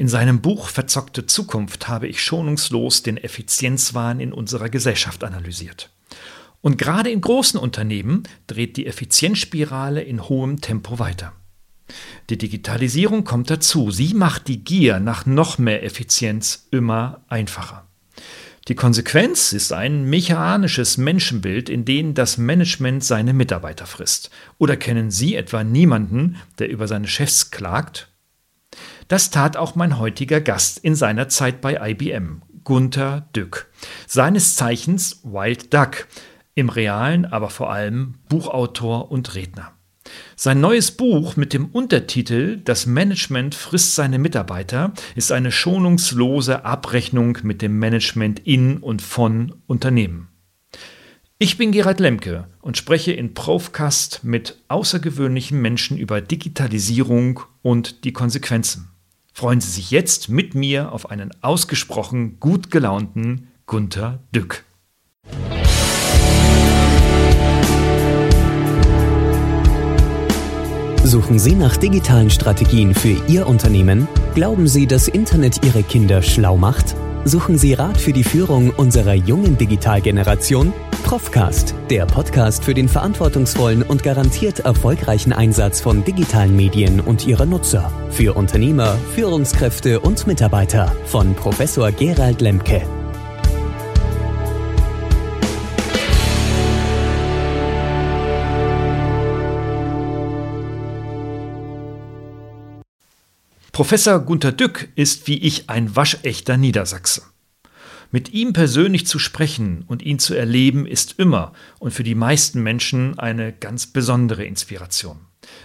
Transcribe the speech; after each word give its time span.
In 0.00 0.08
seinem 0.08 0.40
Buch 0.40 0.70
Verzockte 0.70 1.26
Zukunft 1.26 1.86
habe 1.86 2.08
ich 2.08 2.22
schonungslos 2.22 3.02
den 3.02 3.18
Effizienzwahn 3.18 4.18
in 4.18 4.32
unserer 4.32 4.70
Gesellschaft 4.70 5.22
analysiert. 5.24 5.90
Und 6.62 6.78
gerade 6.78 7.10
in 7.10 7.20
großen 7.20 7.60
Unternehmen 7.60 8.22
dreht 8.46 8.78
die 8.78 8.86
Effizienzspirale 8.86 10.00
in 10.00 10.26
hohem 10.26 10.62
Tempo 10.62 10.98
weiter. 10.98 11.34
Die 12.30 12.38
Digitalisierung 12.38 13.24
kommt 13.24 13.50
dazu. 13.50 13.90
Sie 13.90 14.14
macht 14.14 14.48
die 14.48 14.64
Gier 14.64 15.00
nach 15.00 15.26
noch 15.26 15.58
mehr 15.58 15.84
Effizienz 15.84 16.66
immer 16.70 17.20
einfacher. 17.28 17.86
Die 18.68 18.76
Konsequenz 18.76 19.52
ist 19.52 19.70
ein 19.74 20.08
mechanisches 20.08 20.96
Menschenbild, 20.96 21.68
in 21.68 21.84
dem 21.84 22.14
das 22.14 22.38
Management 22.38 23.04
seine 23.04 23.34
Mitarbeiter 23.34 23.84
frisst. 23.84 24.30
Oder 24.56 24.78
kennen 24.78 25.10
Sie 25.10 25.34
etwa 25.34 25.62
niemanden, 25.62 26.36
der 26.58 26.70
über 26.70 26.88
seine 26.88 27.06
Chefs 27.06 27.50
klagt? 27.50 28.09
Das 29.10 29.30
tat 29.30 29.56
auch 29.56 29.74
mein 29.74 29.98
heutiger 29.98 30.40
Gast 30.40 30.78
in 30.78 30.94
seiner 30.94 31.28
Zeit 31.28 31.60
bei 31.60 31.90
IBM, 31.90 32.42
Gunther 32.62 33.28
Dück. 33.34 33.68
Seines 34.06 34.54
Zeichens 34.54 35.22
Wild 35.24 35.74
Duck, 35.74 36.06
im 36.54 36.68
realen, 36.68 37.24
aber 37.24 37.50
vor 37.50 37.72
allem 37.72 38.14
Buchautor 38.28 39.10
und 39.10 39.34
Redner. 39.34 39.72
Sein 40.36 40.60
neues 40.60 40.92
Buch 40.92 41.34
mit 41.34 41.52
dem 41.52 41.66
Untertitel 41.66 42.58
Das 42.58 42.86
Management 42.86 43.56
frisst 43.56 43.96
seine 43.96 44.20
Mitarbeiter 44.20 44.92
ist 45.16 45.32
eine 45.32 45.50
schonungslose 45.50 46.64
Abrechnung 46.64 47.38
mit 47.42 47.62
dem 47.62 47.80
Management 47.80 48.38
in 48.38 48.76
und 48.76 49.02
von 49.02 49.56
Unternehmen. 49.66 50.28
Ich 51.40 51.58
bin 51.58 51.72
Gerald 51.72 51.98
Lemke 51.98 52.46
und 52.60 52.76
spreche 52.76 53.10
in 53.10 53.34
Profcast 53.34 54.22
mit 54.22 54.62
außergewöhnlichen 54.68 55.60
Menschen 55.60 55.98
über 55.98 56.20
Digitalisierung 56.20 57.40
und 57.62 58.04
die 58.04 58.12
Konsequenzen. 58.12 58.89
Freuen 59.40 59.62
Sie 59.62 59.70
sich 59.70 59.90
jetzt 59.90 60.28
mit 60.28 60.54
mir 60.54 60.92
auf 60.92 61.10
einen 61.10 61.30
ausgesprochen 61.40 62.38
gut 62.40 62.70
gelaunten 62.70 63.48
Gunther 63.64 64.18
Dück. 64.34 64.64
Suchen 71.02 71.38
Sie 71.38 71.54
nach 71.54 71.78
digitalen 71.78 72.28
Strategien 72.28 72.94
für 72.94 73.16
Ihr 73.28 73.46
Unternehmen? 73.46 74.06
Glauben 74.34 74.68
Sie, 74.68 74.86
dass 74.86 75.08
Internet 75.08 75.64
Ihre 75.64 75.84
Kinder 75.84 76.20
schlau 76.20 76.58
macht? 76.58 76.94
Suchen 77.24 77.58
Sie 77.58 77.74
Rat 77.74 77.98
für 77.98 78.12
die 78.14 78.24
Führung 78.24 78.70
unserer 78.70 79.12
jungen 79.12 79.58
Digitalgeneration? 79.58 80.72
Profcast, 81.04 81.74
der 81.90 82.06
Podcast 82.06 82.64
für 82.64 82.72
den 82.72 82.88
verantwortungsvollen 82.88 83.82
und 83.82 84.02
garantiert 84.02 84.60
erfolgreichen 84.60 85.32
Einsatz 85.32 85.80
von 85.80 86.02
digitalen 86.04 86.56
Medien 86.56 87.00
und 87.00 87.26
ihrer 87.26 87.46
Nutzer. 87.46 87.92
Für 88.10 88.36
Unternehmer, 88.36 88.96
Führungskräfte 89.14 90.00
und 90.00 90.26
Mitarbeiter 90.26 90.92
von 91.06 91.34
Professor 91.34 91.92
Gerald 91.92 92.40
Lemke. 92.40 92.82
Professor 103.80 104.18
Gunther 104.18 104.52
Dück 104.52 104.88
ist 104.94 105.26
wie 105.26 105.38
ich 105.38 105.70
ein 105.70 105.96
waschechter 105.96 106.58
Niedersachse. 106.58 107.22
Mit 108.10 108.30
ihm 108.34 108.52
persönlich 108.52 109.06
zu 109.06 109.18
sprechen 109.18 109.84
und 109.86 110.02
ihn 110.02 110.18
zu 110.18 110.34
erleben, 110.34 110.84
ist 110.84 111.18
immer 111.18 111.54
und 111.78 111.94
für 111.94 112.02
die 112.02 112.14
meisten 112.14 112.62
Menschen 112.62 113.18
eine 113.18 113.54
ganz 113.54 113.86
besondere 113.86 114.44
Inspiration. 114.44 115.16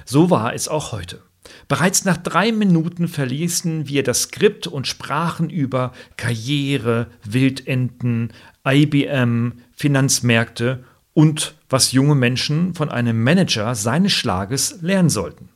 So 0.05 0.30
war 0.30 0.53
es 0.53 0.69
auch 0.69 0.93
heute. 0.93 1.23
Bereits 1.67 2.05
nach 2.05 2.16
drei 2.16 2.53
Minuten 2.53 3.09
verließen 3.09 3.89
wir 3.89 4.02
das 4.02 4.21
Skript 4.21 4.66
und 4.66 4.88
sprachen 4.88 5.49
über 5.49 5.91
Karriere, 6.16 7.08
Wildenten, 7.25 8.30
IBM, 8.66 9.55
Finanzmärkte 9.75 10.86
und 11.14 11.55
was 11.70 11.92
junge 11.92 12.15
Menschen 12.15 12.75
von 12.75 12.87
einem 12.87 13.21
Manager 13.21 13.75
seines 13.75 14.14
Schlages 14.14 14.77
lernen 14.81 15.09
sollten. 15.09 15.49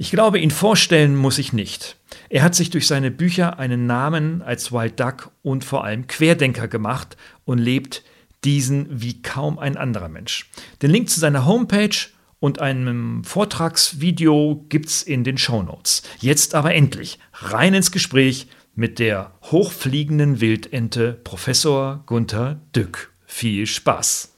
Ich 0.00 0.12
glaube, 0.12 0.38
ihn 0.38 0.52
vorstellen 0.52 1.16
muss 1.16 1.38
ich 1.38 1.52
nicht. 1.52 1.96
Er 2.28 2.44
hat 2.44 2.54
sich 2.54 2.70
durch 2.70 2.86
seine 2.86 3.10
Bücher 3.10 3.58
einen 3.58 3.86
Namen 3.86 4.42
als 4.42 4.70
Wild 4.70 5.00
Duck 5.00 5.32
und 5.42 5.64
vor 5.64 5.82
allem 5.82 6.06
Querdenker 6.06 6.68
gemacht 6.68 7.16
und 7.44 7.58
lebt 7.58 8.04
diesen 8.44 8.86
wie 8.90 9.20
kaum 9.22 9.58
ein 9.58 9.76
anderer 9.76 10.08
Mensch. 10.08 10.50
Den 10.82 10.92
Link 10.92 11.10
zu 11.10 11.18
seiner 11.18 11.46
Homepage 11.46 11.96
und 12.38 12.60
einem 12.60 13.24
Vortragsvideo 13.24 14.66
gibt's 14.68 15.02
in 15.02 15.24
den 15.24 15.36
Show 15.36 15.64
Notes. 15.64 16.04
Jetzt 16.20 16.54
aber 16.54 16.74
endlich 16.74 17.18
rein 17.32 17.74
ins 17.74 17.90
Gespräch 17.90 18.46
mit 18.76 19.00
der 19.00 19.32
hochfliegenden 19.50 20.40
Wildente 20.40 21.18
Professor 21.24 22.04
Gunther 22.06 22.60
Dück. 22.76 23.12
Viel 23.26 23.66
Spaß. 23.66 24.32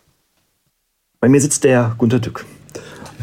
Bei 1.21 1.29
mir 1.29 1.43
sitzt 1.43 1.65
der 1.65 1.95
Gunther 1.99 2.21
Dück. 2.21 2.47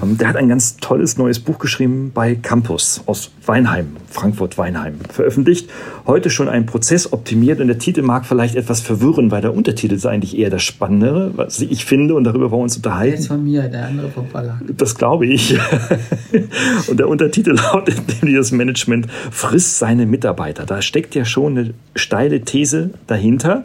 Ähm, 0.02 0.18
der 0.18 0.30
hat 0.30 0.36
ein 0.36 0.50
ganz 0.50 0.78
tolles 0.78 1.18
neues 1.18 1.40
Buch 1.40 1.60
geschrieben 1.60 2.12
bei 2.14 2.36
Campus 2.36 3.02
aus 3.06 3.32
Weinheim, 3.46 3.96
Frankfurt-Weinheim, 4.10 4.96
veröffentlicht. 5.10 5.70
Heute 6.06 6.30
schon 6.30 6.50
ein 6.50 6.66
Prozess 6.66 7.12
optimiert 7.14 7.60
und 7.60 7.68
der 7.68 7.80
Titel 7.80 8.02
mag 8.02 8.26
vielleicht 8.26 8.56
etwas 8.56 8.82
verwirren, 8.82 9.32
weil 9.32 9.42
der 9.42 9.54
Untertitel 9.54 9.96
ist 9.96 10.06
eigentlich 10.06 10.38
eher 10.38 10.50
das 10.50 10.64
Spannendere, 10.64 11.32
was 11.36 11.62
ich 11.62 11.86
finde 11.86 12.16
und 12.16 12.24
darüber 12.24 12.52
wollen 12.52 12.62
wir 12.62 12.64
uns 12.64 12.78
unterhalten. 12.78 13.12
Der 13.12 13.20
ist 13.20 13.28
von 13.28 13.44
mir, 13.44 13.64
der 13.64 13.88
andere 13.88 14.10
vom 14.10 14.28
Verlag. 14.28 14.62
Das 14.78 14.96
glaube 14.96 15.26
ich. 15.26 15.58
und 16.88 17.00
der 17.00 17.08
Untertitel 17.08 17.52
lautet 17.52 18.02
nämlich 18.22 18.38
das 18.38 18.52
Management 18.52 19.08
frisst 19.32 19.80
seine 19.80 20.06
Mitarbeiter. 20.06 20.66
Da 20.66 20.82
steckt 20.82 21.16
ja 21.16 21.26
schon 21.26 21.58
eine 21.58 21.74
steile 21.96 22.42
These 22.42 22.92
dahinter. 23.08 23.64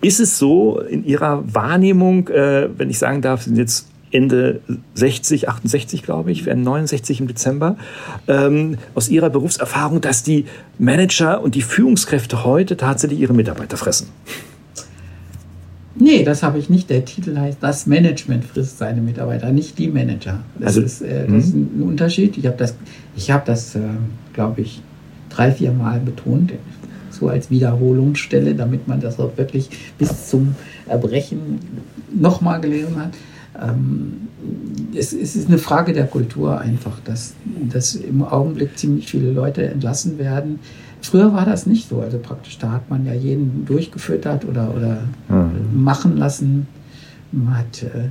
Ist 0.00 0.20
es 0.20 0.38
so 0.38 0.80
in 0.80 1.04
Ihrer 1.04 1.42
Wahrnehmung, 1.46 2.28
äh, 2.28 2.68
wenn 2.76 2.90
ich 2.90 2.98
sagen 2.98 3.22
darf, 3.22 3.42
sind 3.42 3.56
jetzt 3.56 3.88
Ende 4.14 4.60
60, 4.94 5.48
68, 5.48 6.02
glaube 6.02 6.32
ich, 6.32 6.46
werden 6.46 6.62
69 6.62 7.20
im 7.20 7.28
Dezember, 7.28 7.76
ähm, 8.28 8.78
aus 8.94 9.08
ihrer 9.08 9.30
Berufserfahrung, 9.30 10.00
dass 10.00 10.22
die 10.22 10.46
Manager 10.78 11.42
und 11.42 11.54
die 11.54 11.62
Führungskräfte 11.62 12.44
heute 12.44 12.76
tatsächlich 12.76 13.20
ihre 13.20 13.34
Mitarbeiter 13.34 13.76
fressen? 13.76 14.08
Nee, 15.96 16.24
das 16.24 16.42
habe 16.42 16.58
ich 16.58 16.68
nicht. 16.70 16.90
Der 16.90 17.04
Titel 17.04 17.36
heißt 17.36 17.58
Das 17.60 17.86
Management 17.86 18.44
frisst 18.44 18.78
seine 18.78 19.00
Mitarbeiter, 19.00 19.52
nicht 19.52 19.78
die 19.78 19.88
Manager. 19.88 20.42
Das, 20.58 20.68
also, 20.68 20.82
ist, 20.82 21.02
äh, 21.02 21.26
das 21.28 21.44
ist 21.46 21.54
mhm. 21.54 21.70
ein 21.78 21.82
Unterschied. 21.82 22.36
Ich 22.36 22.46
habe 22.46 22.56
das, 22.56 22.74
ich 23.16 23.30
hab 23.30 23.44
das 23.44 23.76
äh, 23.76 23.80
glaube 24.32 24.60
ich, 24.60 24.82
drei, 25.30 25.50
vier 25.50 25.72
Mal 25.72 26.00
betont, 26.00 26.52
so 27.10 27.28
als 27.28 27.50
Wiederholungsstelle, 27.50 28.54
damit 28.54 28.86
man 28.86 29.00
das 29.00 29.18
auch 29.18 29.36
wirklich 29.36 29.70
bis 29.98 30.28
zum 30.28 30.54
Erbrechen 30.86 31.60
nochmal 32.14 32.60
gelesen 32.60 32.96
hat. 32.96 33.12
Ähm, 33.60 34.28
es, 34.94 35.12
es, 35.12 35.36
ist 35.36 35.48
eine 35.48 35.58
Frage 35.58 35.92
der 35.92 36.06
Kultur 36.06 36.60
einfach, 36.60 37.00
dass, 37.04 37.34
dass 37.70 37.94
im 37.94 38.22
Augenblick 38.22 38.78
ziemlich 38.78 39.06
viele 39.06 39.32
Leute 39.32 39.66
entlassen 39.66 40.18
werden. 40.18 40.58
Früher 41.00 41.32
war 41.32 41.44
das 41.44 41.66
nicht 41.66 41.88
so, 41.88 42.00
also 42.00 42.18
praktisch 42.18 42.58
da 42.58 42.72
hat 42.72 42.90
man 42.90 43.04
ja 43.04 43.12
jeden 43.12 43.64
durchgefüttert 43.66 44.44
oder, 44.44 44.74
oder 44.74 44.98
mhm. 45.28 45.82
machen 45.82 46.16
lassen. 46.16 46.66
Man 47.32 47.58
hat 47.58 47.82
äh, 47.82 48.08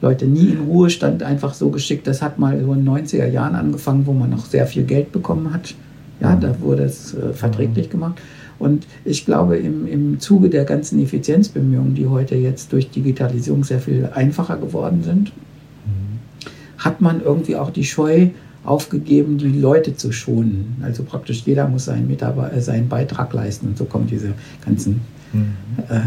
Leute 0.00 0.26
nie 0.26 0.50
in 0.50 0.60
Ruhestand 0.60 1.22
einfach 1.22 1.54
so 1.54 1.70
geschickt. 1.70 2.06
Das 2.06 2.22
hat 2.22 2.38
mal 2.38 2.58
so 2.60 2.72
in 2.72 2.84
den 2.84 2.88
90er 2.88 3.26
Jahren 3.26 3.54
angefangen, 3.54 4.06
wo 4.06 4.12
man 4.12 4.30
noch 4.30 4.46
sehr 4.46 4.66
viel 4.66 4.84
Geld 4.84 5.12
bekommen 5.12 5.52
hat. 5.52 5.74
Ja, 6.20 6.34
mhm. 6.34 6.40
da 6.40 6.60
wurde 6.60 6.84
es 6.84 7.14
äh, 7.14 7.32
verträglich 7.32 7.88
mhm. 7.88 7.90
gemacht. 7.90 8.20
Und 8.60 8.86
ich 9.04 9.24
glaube, 9.24 9.56
im, 9.56 9.88
im 9.88 10.20
Zuge 10.20 10.50
der 10.50 10.64
ganzen 10.64 11.02
Effizienzbemühungen, 11.02 11.94
die 11.94 12.06
heute 12.06 12.36
jetzt 12.36 12.72
durch 12.72 12.90
Digitalisierung 12.90 13.64
sehr 13.64 13.80
viel 13.80 14.08
einfacher 14.14 14.58
geworden 14.58 15.02
sind, 15.02 15.32
mhm. 15.86 16.18
hat 16.78 17.00
man 17.00 17.20
irgendwie 17.22 17.56
auch 17.56 17.70
die 17.70 17.84
Scheu 17.84 18.28
aufgegeben, 18.62 19.38
die 19.38 19.48
Leute 19.48 19.96
zu 19.96 20.12
schonen. 20.12 20.76
Also 20.82 21.02
praktisch 21.02 21.42
jeder 21.46 21.66
muss 21.66 21.86
seinen, 21.86 22.06
Mitarbeiter, 22.06 22.54
äh, 22.54 22.60
seinen 22.60 22.88
Beitrag 22.88 23.32
leisten. 23.32 23.68
Und 23.68 23.78
so 23.78 23.86
kommen 23.86 24.06
diese 24.06 24.34
ganzen 24.64 25.00
mhm. 25.32 25.54
äh, 25.88 26.00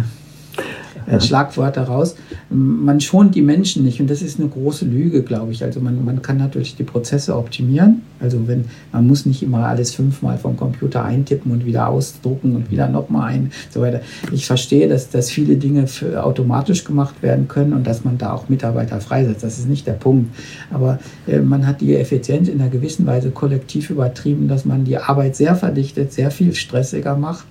äh, 1.08 1.20
Schlagwörter 1.20 1.84
raus. 1.84 2.16
Man 2.50 3.02
schont 3.02 3.36
die 3.36 3.42
Menschen 3.42 3.84
nicht 3.84 4.00
und 4.00 4.10
das 4.10 4.22
ist 4.22 4.40
eine 4.40 4.50
große 4.50 4.86
Lüge, 4.86 5.24
glaube 5.24 5.52
ich. 5.52 5.64
Also 5.64 5.80
man, 5.80 6.04
man 6.06 6.22
kann 6.22 6.38
natürlich 6.38 6.76
die 6.76 6.84
Prozesse 6.84 7.36
optimieren. 7.36 8.02
Also 8.20 8.48
wenn 8.48 8.66
man 8.92 9.08
muss 9.08 9.26
nicht 9.26 9.44
immer 9.44 9.68
alles 9.68 9.94
fünfmal 9.94 10.38
vom 10.38 10.58
Computer 10.58 11.04
eintippen 11.04 11.52
und 11.52 11.66
wieder 11.66 11.90
ausdrucken 11.90 12.56
und 12.56 12.72
wieder 12.72 12.88
nochmal 12.88 13.34
ein, 13.34 13.52
so 13.70 13.82
weiter. 13.82 14.02
Ich 14.32 14.46
verstehe, 14.46 14.88
dass, 14.88 15.10
dass 15.10 15.30
viele 15.30 15.56
Dinge 15.56 15.88
für, 15.88 16.24
automatisch 16.24 16.84
gemacht 16.84 17.22
werden 17.22 17.48
können 17.48 17.74
und 17.74 17.86
dass 17.86 18.04
man 18.04 18.18
da 18.18 18.34
auch 18.34 18.50
Mitarbeiter 18.50 19.02
freisetzt. 19.02 19.44
Das 19.44 19.60
ist 19.60 19.68
nicht 19.68 19.88
der 19.88 19.94
Punkt. 19.94 20.34
Aber 20.72 21.00
äh, 21.28 21.40
man 21.40 21.68
hat 21.68 21.82
die 21.82 21.96
Effizienz 21.96 22.48
in 22.48 22.62
einer 22.62 22.70
gewissen 22.70 23.06
Weise 23.06 23.32
kollektiv 23.32 23.90
übertrieben, 23.90 24.48
dass 24.48 24.66
man 24.66 24.86
die 24.86 24.98
Arbeit 24.98 25.36
sehr 25.36 25.56
verdichtet, 25.56 26.14
sehr 26.14 26.32
viel 26.32 26.54
stressiger 26.56 27.18
macht 27.18 27.46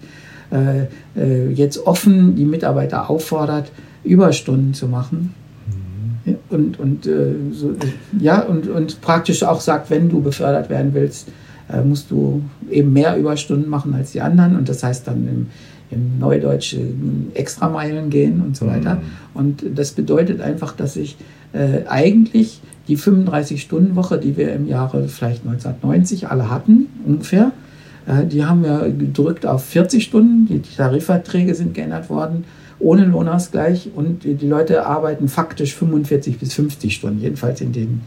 äh, 0.53 0.87
äh, 1.19 1.51
jetzt 1.51 1.87
offen 1.87 2.37
die 2.37 2.45
Mitarbeiter 2.45 3.09
auffordert, 3.09 3.73
Überstunden 4.05 4.75
zu 4.75 4.87
machen. 4.87 5.35
Mhm. 6.25 6.37
Und, 6.51 6.79
und, 6.79 7.07
äh, 7.07 7.35
so, 7.53 7.75
ja, 8.21 8.43
und, 8.43 8.69
und 8.69 9.01
praktisch 9.01 9.43
auch 9.45 9.61
sagt, 9.61 9.91
wenn 9.91 10.11
du 10.11 10.21
befördert 10.21 10.69
werden 10.69 10.93
willst, 10.93 11.29
äh, 11.73 11.81
musst 11.81 12.11
du 12.11 12.43
eben 12.71 12.93
mehr 12.93 13.17
Überstunden 13.17 13.71
machen 13.71 13.95
als 13.95 14.13
die 14.13 14.21
anderen 14.21 14.57
und 14.57 14.69
das 14.69 14.83
heißt 14.83 15.07
dann 15.07 15.27
im, 15.27 15.47
im 15.91 16.19
Neudeutsch 16.19 16.77
Extrameilen 17.35 18.11
gehen 18.11 18.43
und 18.43 18.57
so 18.57 18.67
weiter. 18.67 18.97
Mhm. 18.97 19.01
Und 19.35 19.65
das 19.75 19.93
bedeutet 19.93 20.41
einfach, 20.41 20.77
dass 20.77 20.97
ich 20.97 21.17
äh, 21.53 21.87
eigentlich 21.89 22.61
die 22.89 22.99
35-Stunden-Woche, 22.99 24.19
die 24.19 24.37
wir 24.37 24.53
im 24.53 24.67
Jahre 24.69 25.09
vielleicht 25.09 25.47
1990 25.47 26.29
alle 26.29 26.51
hatten, 26.51 26.89
ungefähr, 27.07 27.47
äh, 27.47 27.62
die 28.07 28.45
haben 28.45 28.63
wir 28.63 28.91
gedrückt 28.91 29.47
auf 29.47 29.65
40 29.65 30.05
Stunden. 30.05 30.47
Die 30.49 30.61
Tarifverträge 30.77 31.55
sind 31.55 31.75
geändert 31.75 32.11
worden, 32.11 32.45
ohne 32.79 33.05
Lohnausgleich. 33.05 33.91
Und 33.95 34.25
die 34.25 34.47
Leute 34.47 34.87
arbeiten 34.87 35.29
faktisch 35.29 35.75
45 35.75 36.39
bis 36.39 36.55
50 36.55 36.95
Stunden, 36.95 37.21
jedenfalls 37.21 37.61
in 37.61 37.73
den 37.73 38.01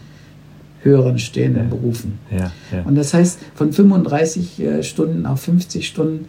höheren 0.86 1.18
stehenden 1.18 1.64
ja. 1.64 1.76
Berufen. 1.76 2.20
Ja, 2.32 2.52
ja. 2.72 2.84
Und 2.86 2.96
das 2.96 3.14
heißt, 3.14 3.40
von 3.56 3.74
35 3.74 4.60
äh, 4.60 4.84
Stunden 4.84 5.26
auf 5.26 5.42
50 5.42 5.88
Stunden, 5.88 6.26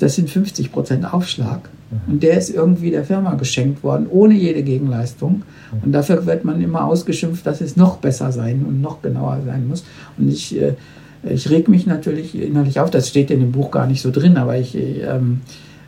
das 0.00 0.16
sind 0.16 0.28
50 0.28 0.72
Prozent 0.72 1.12
Aufschlag. 1.12 1.70
Mhm. 1.90 2.12
Und 2.12 2.22
der 2.22 2.36
ist 2.36 2.50
irgendwie 2.50 2.90
der 2.90 3.04
Firma 3.04 3.34
geschenkt 3.34 3.82
worden, 3.82 4.06
ohne 4.10 4.34
jede 4.34 4.62
Gegenleistung. 4.62 5.42
Mhm. 5.72 5.78
Und 5.84 5.92
dafür 5.92 6.26
wird 6.26 6.44
man 6.44 6.60
immer 6.60 6.84
ausgeschimpft, 6.84 7.46
dass 7.46 7.60
es 7.60 7.76
noch 7.76 7.98
besser 7.98 8.32
sein 8.32 8.64
und 8.66 8.80
noch 8.80 9.00
genauer 9.00 9.38
sein 9.46 9.68
muss. 9.68 9.84
Und 10.18 10.28
ich, 10.28 10.60
äh, 10.60 10.74
ich 11.22 11.50
reg 11.50 11.68
mich 11.68 11.86
natürlich 11.86 12.40
innerlich 12.40 12.80
auf, 12.80 12.90
das 12.90 13.08
steht 13.08 13.30
in 13.30 13.40
dem 13.40 13.52
Buch 13.52 13.70
gar 13.70 13.86
nicht 13.86 14.00
so 14.00 14.10
drin, 14.10 14.36
aber 14.36 14.56
ich, 14.56 14.74
ähm, 14.76 15.40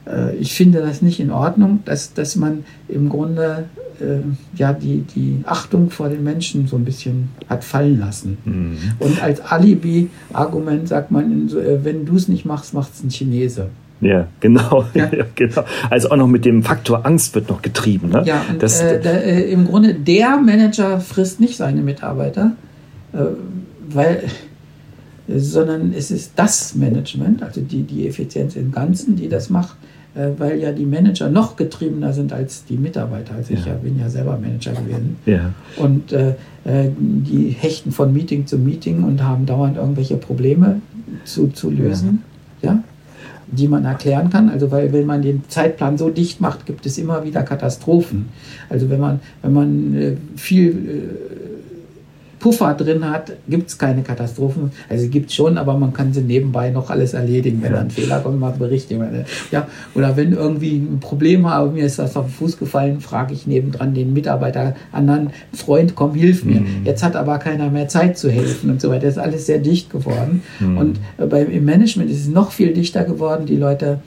äh, 0.06 0.34
ich 0.36 0.54
finde 0.54 0.80
das 0.80 1.02
nicht 1.02 1.20
in 1.20 1.30
Ordnung, 1.30 1.80
dass, 1.84 2.14
dass 2.14 2.36
man 2.36 2.64
im 2.88 3.08
Grunde 3.08 3.64
äh, 4.00 4.20
ja, 4.56 4.72
die, 4.72 5.04
die 5.14 5.42
Achtung 5.46 5.90
vor 5.90 6.08
den 6.08 6.24
Menschen 6.24 6.66
so 6.66 6.76
ein 6.76 6.84
bisschen 6.84 7.30
hat 7.48 7.64
fallen 7.64 7.98
lassen. 7.98 8.38
Mhm. 8.44 8.78
Und 8.98 9.22
als 9.22 9.40
Alibi-Argument 9.40 10.88
sagt 10.88 11.10
man, 11.10 11.48
äh, 11.48 11.84
wenn 11.84 12.04
du 12.04 12.16
es 12.16 12.28
nicht 12.28 12.44
machst, 12.44 12.74
macht 12.74 12.94
es 12.94 13.02
ein 13.02 13.10
Chinese. 13.10 13.68
Ja, 14.02 14.26
genau. 14.40 14.84
Ja. 14.94 15.08
ja. 15.16 15.24
genau. 15.34 15.64
Also 15.88 16.10
auch 16.10 16.16
noch 16.16 16.26
mit 16.26 16.44
dem 16.44 16.62
Faktor 16.62 17.06
Angst 17.06 17.34
wird 17.34 17.48
noch 17.48 17.62
getrieben. 17.62 18.10
Ne? 18.10 18.22
Ja, 18.26 18.44
und 18.50 18.62
das, 18.62 18.82
äh, 18.82 19.00
der, 19.00 19.24
äh, 19.24 19.52
im 19.52 19.66
Grunde 19.66 19.94
der 19.94 20.36
Manager 20.38 21.00
frisst 21.00 21.40
nicht 21.40 21.56
seine 21.56 21.82
Mitarbeiter, 21.82 22.52
äh, 23.12 23.18
weil, 23.88 24.24
sondern 25.28 25.92
es 25.96 26.10
ist 26.10 26.32
das 26.36 26.74
Management, 26.74 27.42
also 27.42 27.60
die, 27.60 27.82
die 27.82 28.08
Effizienz 28.08 28.56
im 28.56 28.72
Ganzen, 28.72 29.16
die 29.16 29.28
das 29.28 29.50
macht. 29.50 29.76
Äh, 30.14 30.28
weil 30.36 30.60
ja 30.60 30.72
die 30.72 30.84
Manager 30.84 31.30
noch 31.30 31.56
getriebener 31.56 32.12
sind 32.12 32.34
als 32.34 32.66
die 32.66 32.76
Mitarbeiter. 32.76 33.34
Also 33.34 33.54
ich 33.54 33.64
ja. 33.64 33.72
bin 33.74 33.98
ja 33.98 34.10
selber 34.10 34.38
Manager 34.38 34.72
gewesen. 34.72 35.16
Ja. 35.24 35.54
Und 35.76 36.12
äh, 36.12 36.34
äh, 36.64 36.90
die 36.98 37.48
hechten 37.48 37.92
von 37.92 38.12
Meeting 38.12 38.46
zu 38.46 38.58
Meeting 38.58 39.04
und 39.04 39.22
haben 39.22 39.46
dauernd 39.46 39.78
irgendwelche 39.78 40.16
Probleme 40.16 40.82
zu, 41.24 41.48
zu 41.48 41.70
lösen. 41.70 42.22
Ja. 42.60 42.72
ja 42.72 42.82
die 43.52 43.68
man 43.68 43.84
erklären 43.84 44.30
kann. 44.30 44.48
Also 44.48 44.70
weil 44.70 44.92
wenn 44.92 45.06
man 45.06 45.22
den 45.22 45.44
Zeitplan 45.48 45.98
so 45.98 46.08
dicht 46.08 46.40
macht, 46.40 46.66
gibt 46.66 46.86
es 46.86 46.96
immer 46.98 47.22
wieder 47.24 47.42
Katastrophen. 47.42 48.30
Also 48.70 48.88
wenn 48.88 48.98
man, 48.98 49.20
wenn 49.42 49.52
man 49.52 49.94
äh, 49.94 50.16
viel 50.36 50.70
äh, 50.70 51.41
Puffer 52.42 52.74
drin 52.74 53.08
hat, 53.08 53.32
gibt 53.48 53.68
es 53.68 53.78
keine 53.78 54.02
Katastrophen. 54.02 54.72
Also 54.88 55.08
gibt 55.08 55.30
es 55.30 55.36
schon, 55.36 55.56
aber 55.56 55.78
man 55.78 55.92
kann 55.92 56.12
sie 56.12 56.22
nebenbei 56.22 56.70
noch 56.70 56.90
alles 56.90 57.14
erledigen. 57.14 57.62
Wenn 57.62 57.72
ja. 57.72 57.78
ein 57.78 57.90
Fehler 57.90 58.18
kommt, 58.18 58.40
mal 58.40 58.50
berichten. 58.50 59.00
Ja, 59.52 59.68
oder 59.94 60.16
wenn 60.16 60.32
irgendwie 60.32 60.76
ein 60.76 60.98
Problem 61.00 61.48
habe, 61.48 61.70
mir 61.70 61.86
ist 61.86 62.00
das 62.00 62.16
auf 62.16 62.26
den 62.26 62.32
Fuß 62.32 62.58
gefallen, 62.58 63.00
frage 63.00 63.32
ich 63.32 63.46
nebendran 63.46 63.94
den 63.94 64.12
Mitarbeiter, 64.12 64.74
anderen 64.90 65.30
Freund, 65.52 65.94
komm, 65.94 66.14
hilf 66.14 66.44
mir. 66.44 66.62
Mhm. 66.62 66.84
Jetzt 66.84 67.04
hat 67.04 67.14
aber 67.14 67.38
keiner 67.38 67.70
mehr 67.70 67.86
Zeit 67.86 68.18
zu 68.18 68.28
helfen 68.28 68.70
und 68.70 68.80
so 68.80 68.90
weiter. 68.90 69.06
Das 69.06 69.16
ist 69.16 69.22
alles 69.22 69.46
sehr 69.46 69.60
dicht 69.60 69.88
geworden. 69.90 70.42
Mhm. 70.58 70.76
Und 70.76 71.00
äh, 71.18 71.26
beim, 71.26 71.48
im 71.48 71.64
Management 71.64 72.10
ist 72.10 72.22
es 72.22 72.28
noch 72.28 72.50
viel 72.50 72.74
dichter 72.74 73.04
geworden. 73.04 73.46
Die 73.46 73.56
Leute 73.56 74.00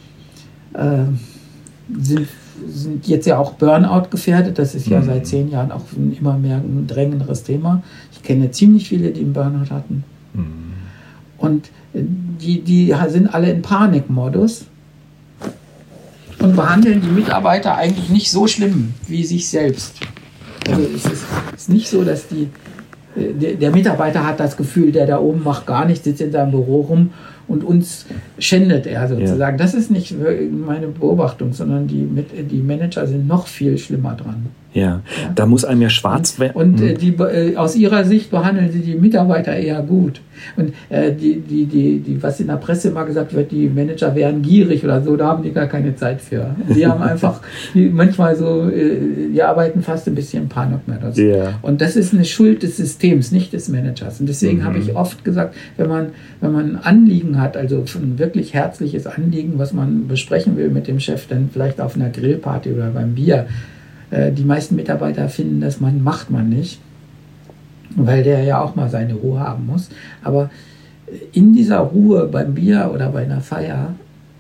äh, 0.74 1.06
sind 2.02 2.28
sind 2.68 3.08
jetzt 3.08 3.26
ja 3.26 3.38
auch 3.38 3.54
Burnout 3.54 4.10
gefährdet. 4.10 4.58
Das 4.60 4.76
ist 4.76 4.88
ja 4.88 5.00
mhm. 5.00 5.06
seit 5.06 5.28
zehn 5.28 5.50
Jahren 5.50 5.72
auch 5.72 5.84
ein 5.96 6.16
immer 6.18 6.38
mehr 6.38 6.58
ein 6.58 6.88
drängenderes 6.88 7.44
Thema. 7.44 7.84
Ich 8.25 8.27
kenne 8.30 8.50
ziemlich 8.50 8.89
viele, 8.89 9.12
die 9.12 9.22
einen 9.22 9.33
Burnout 9.33 9.69
hatten. 9.69 10.04
Mhm. 10.33 10.74
Und 11.38 11.69
die, 11.94 12.62
die 12.62 12.92
sind 13.10 13.31
alle 13.31 13.51
in 13.51 13.62
Panikmodus 13.62 14.66
und 16.39 16.56
behandeln 16.56 17.01
die 17.01 17.10
Mitarbeiter 17.10 17.75
eigentlich 17.75 18.10
nicht 18.10 18.31
so 18.31 18.48
schlimm 18.48 18.95
wie 19.07 19.24
sich 19.24 19.48
selbst. 19.48 20.00
Also 20.68 20.81
es 20.81 21.06
ist, 21.06 21.24
es 21.54 21.62
ist 21.62 21.69
nicht 21.69 21.88
so, 21.88 22.04
dass 22.04 22.27
die, 22.27 22.50
der, 23.16 23.54
der 23.54 23.69
Mitarbeiter 23.69 24.25
hat 24.25 24.39
das 24.39 24.57
Gefühl, 24.57 24.92
der 24.92 25.06
da 25.06 25.19
oben 25.19 25.44
macht 25.44 25.68
gar 25.68 25.86
nichts, 25.86 26.04
sitzt 26.04 26.21
in 26.21 26.31
seinem 26.31 26.50
Büro 26.50 26.81
rum 26.81 27.12
und 27.48 27.63
uns 27.63 28.07
schändet 28.39 28.88
er 28.88 29.07
sozusagen. 29.07 29.60
Ja. 29.60 29.63
Das 29.63 29.75
ist 29.75 29.92
nicht 29.92 30.16
meine 30.18 30.88
Beobachtung, 30.88 31.54
sondern 31.54 31.86
die, 31.86 32.07
die 32.50 32.63
Manager 32.63 33.06
sind 33.06 33.28
noch 33.28 33.45
viel 33.45 33.78
schlimmer 33.78 34.16
dran. 34.16 34.48
Ja, 34.75 34.81
ja. 34.81 35.01
da 35.33 35.45
muss 35.45 35.63
einem 35.63 35.81
ja 35.81 35.89
schwarz 35.89 36.38
werden. 36.38 36.56
Und, 36.56 36.81
und 36.81 36.88
äh, 36.88 36.94
die, 36.95 37.16
äh, 37.16 37.56
aus 37.56 37.77
ihrer 37.77 38.04
Sicht 38.04 38.30
behandeln 38.30 38.72
sie 38.72 38.81
die 38.81 38.95
Mitarbeiter 38.95 39.56
eher 39.56 39.81
gut. 39.81 40.19
Und 40.57 40.74
äh, 40.89 41.13
die, 41.13 41.39
die, 41.39 41.66
die, 41.66 42.00
die, 42.00 42.22
was 42.22 42.42
in 42.42 42.48
der 42.48 42.57
Presse 42.57 42.89
immer 42.89 43.06
gesagt 43.06 43.33
wird, 43.33 43.51
die 43.51 43.69
Manager 43.69 44.13
wären 44.16 44.42
gierig 44.42 44.83
oder 44.83 45.01
so, 45.01 45.16
da 45.16 45.27
haben 45.27 45.44
die 45.44 45.54
gar 45.54 45.68
keine 45.68 45.95
Zeit 45.95 46.19
für. 46.19 46.56
Die 46.75 46.86
haben 46.86 47.01
einfach 47.16 47.39
die 47.74 47.88
manchmal 47.88 48.36
so, 48.36 48.69
äh, 48.69 49.30
die 49.33 49.42
arbeiten 49.42 49.81
fast 49.81 50.07
ein 50.07 50.16
bisschen 50.16 50.50
Panikmodus. 50.50 51.18
Yeah. 51.18 51.54
Und 51.62 51.80
das 51.80 51.95
ist 51.95 52.13
eine 52.13 52.25
Schuld 52.25 52.63
des 52.63 52.75
Systems, 52.75 53.31
nicht 53.31 53.54
des 53.54 53.69
Managers. 53.69 54.19
Und 54.19 54.28
deswegen 54.28 54.60
mhm. 54.60 54.63
habe 54.66 54.80
ich 54.80 54.94
oft 54.94 55.24
gesagt, 55.24 55.56
wenn 55.78 55.88
man, 55.88 56.07
wenn 56.42 56.51
man 56.51 56.75
ein 56.75 56.83
Anliegen 56.83 57.39
hat, 57.39 57.56
also 57.56 57.86
ein 57.95 58.19
wirklich 58.19 58.54
herzliches 58.54 59.07
Anliegen, 59.07 59.54
was 59.56 59.71
man 59.71 60.10
besprechen 60.10 60.57
will 60.57 60.69
mit 60.69 60.88
dem 60.88 61.00
Chef, 61.00 61.28
dann 61.28 61.50
vielleicht 61.51 61.80
auf 61.80 61.95
einer 61.95 62.10
Grillparty 62.10 62.74
oder 62.74 62.89
beim 62.89 63.16
Bier, 63.16 63.48
äh, 64.16 64.32
die 64.32 64.44
meisten 64.44 64.76
Mitarbeiter 64.76 65.28
finden, 65.28 65.60
dass 65.60 65.82
man 65.82 66.02
macht 66.04 66.30
man 66.30 66.50
nicht, 66.50 66.80
weil 67.96 68.24
der 68.24 68.44
ja 68.44 68.62
auch 68.62 68.76
mal 68.76 68.90
seine 68.90 69.14
Ruhe 69.14 69.40
haben 69.40 69.68
muss. 69.68 69.90
Aber 70.24 70.50
in 71.34 71.54
dieser 71.54 71.80
Ruhe 71.80 72.28
beim 72.28 72.54
Bier 72.54 72.92
oder 72.94 73.10
bei 73.10 73.24
einer 73.24 73.42
Feier 73.42 73.94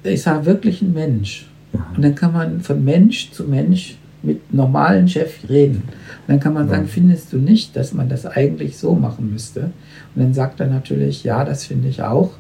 ist 0.03 0.27
er 0.27 0.45
wirklich 0.45 0.81
ein 0.81 0.93
Mensch. 0.93 1.49
Und 1.95 2.03
dann 2.03 2.15
kann 2.15 2.31
man 2.31 2.61
von 2.61 2.83
Mensch 2.83 3.31
zu 3.31 3.43
Mensch 3.43 3.97
mit 4.23 4.53
normalen 4.53 5.07
Chef 5.07 5.49
reden. 5.49 5.83
Und 5.83 6.27
dann 6.27 6.39
kann 6.39 6.53
man 6.53 6.69
sagen, 6.69 6.87
findest 6.87 7.33
du 7.33 7.37
nicht, 7.37 7.75
dass 7.75 7.93
man 7.93 8.07
das 8.07 8.25
eigentlich 8.25 8.77
so 8.77 8.95
machen 8.95 9.31
müsste? 9.31 9.71
Und 10.15 10.23
dann 10.23 10.33
sagt 10.33 10.59
er 10.59 10.67
natürlich, 10.67 11.23
ja, 11.23 11.43
das 11.43 11.65
finde 11.65 11.89
ich 11.89 12.01
auch, 12.01 12.31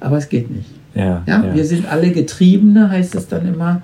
aber 0.00 0.18
es 0.18 0.28
geht 0.28 0.50
nicht. 0.50 0.70
Ja, 0.94 1.22
ja, 1.26 1.44
ja, 1.44 1.54
Wir 1.54 1.64
sind 1.64 1.90
alle 1.90 2.10
Getriebene, 2.10 2.90
heißt 2.90 3.14
es 3.14 3.26
dann 3.26 3.48
immer 3.48 3.82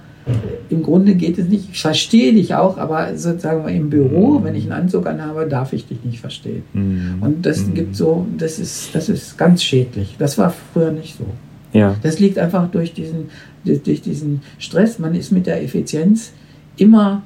im 0.71 0.83
Grunde 0.83 1.15
geht 1.15 1.39
es 1.39 1.49
nicht, 1.49 1.71
ich 1.73 1.81
verstehe 1.81 2.33
dich 2.33 2.55
auch, 2.55 2.79
aber 2.79 3.17
sozusagen 3.17 3.69
im 3.69 3.91
Büro, 3.91 4.39
mhm. 4.39 4.45
wenn 4.45 4.55
ich 4.55 4.65
einen 4.65 4.73
Anzug 4.73 5.07
anhabe, 5.07 5.47
darf 5.47 5.73
ich 5.73 5.87
dich 5.87 6.05
nicht 6.05 6.21
verstehen. 6.21 6.63
Mhm. 6.73 7.17
Und 7.21 7.47
das 7.47 7.67
mhm. 7.67 7.75
gibt 7.75 7.97
so, 7.97 8.27
das 8.37 8.59
ist, 8.59 8.95
das 8.95 9.09
ist 9.09 9.39
ganz 9.39 9.63
schädlich. 9.63 10.17
Das 10.19 10.39
war 10.39 10.55
früher 10.73 10.91
nicht 10.91 11.17
so. 11.17 11.25
Ja. 11.73 11.97
Das 12.03 12.19
liegt 12.19 12.39
einfach 12.39 12.71
durch 12.71 12.95
diesen, 12.95 13.31
durch 13.65 14.03
diesen 14.03 14.41
Stress. 14.59 14.99
Man 14.99 15.15
ist 15.15 15.33
mit 15.33 15.47
der 15.47 15.63
Effizienz 15.63 16.33
immer 16.77 17.23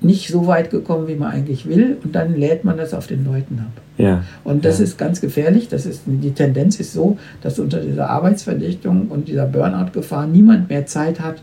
nicht 0.00 0.28
so 0.28 0.46
weit 0.46 0.70
gekommen, 0.70 1.08
wie 1.08 1.14
man 1.14 1.32
eigentlich 1.32 1.68
will, 1.68 1.96
und 2.02 2.14
dann 2.14 2.36
lädt 2.36 2.64
man 2.64 2.76
das 2.76 2.94
auf 2.94 3.06
den 3.06 3.24
Leuten 3.24 3.58
ab. 3.58 3.82
Ja. 3.98 4.24
Und 4.44 4.64
das 4.64 4.78
ja. 4.78 4.84
ist 4.84 4.98
ganz 4.98 5.20
gefährlich. 5.20 5.68
Das 5.68 5.86
ist, 5.86 6.02
die 6.06 6.32
Tendenz 6.32 6.78
ist 6.78 6.92
so, 6.92 7.18
dass 7.42 7.58
unter 7.58 7.80
dieser 7.80 8.10
Arbeitsverdichtung 8.10 9.08
und 9.08 9.28
dieser 9.28 9.46
Burnout-Gefahr 9.46 10.26
niemand 10.26 10.68
mehr 10.68 10.86
Zeit 10.86 11.20
hat, 11.20 11.36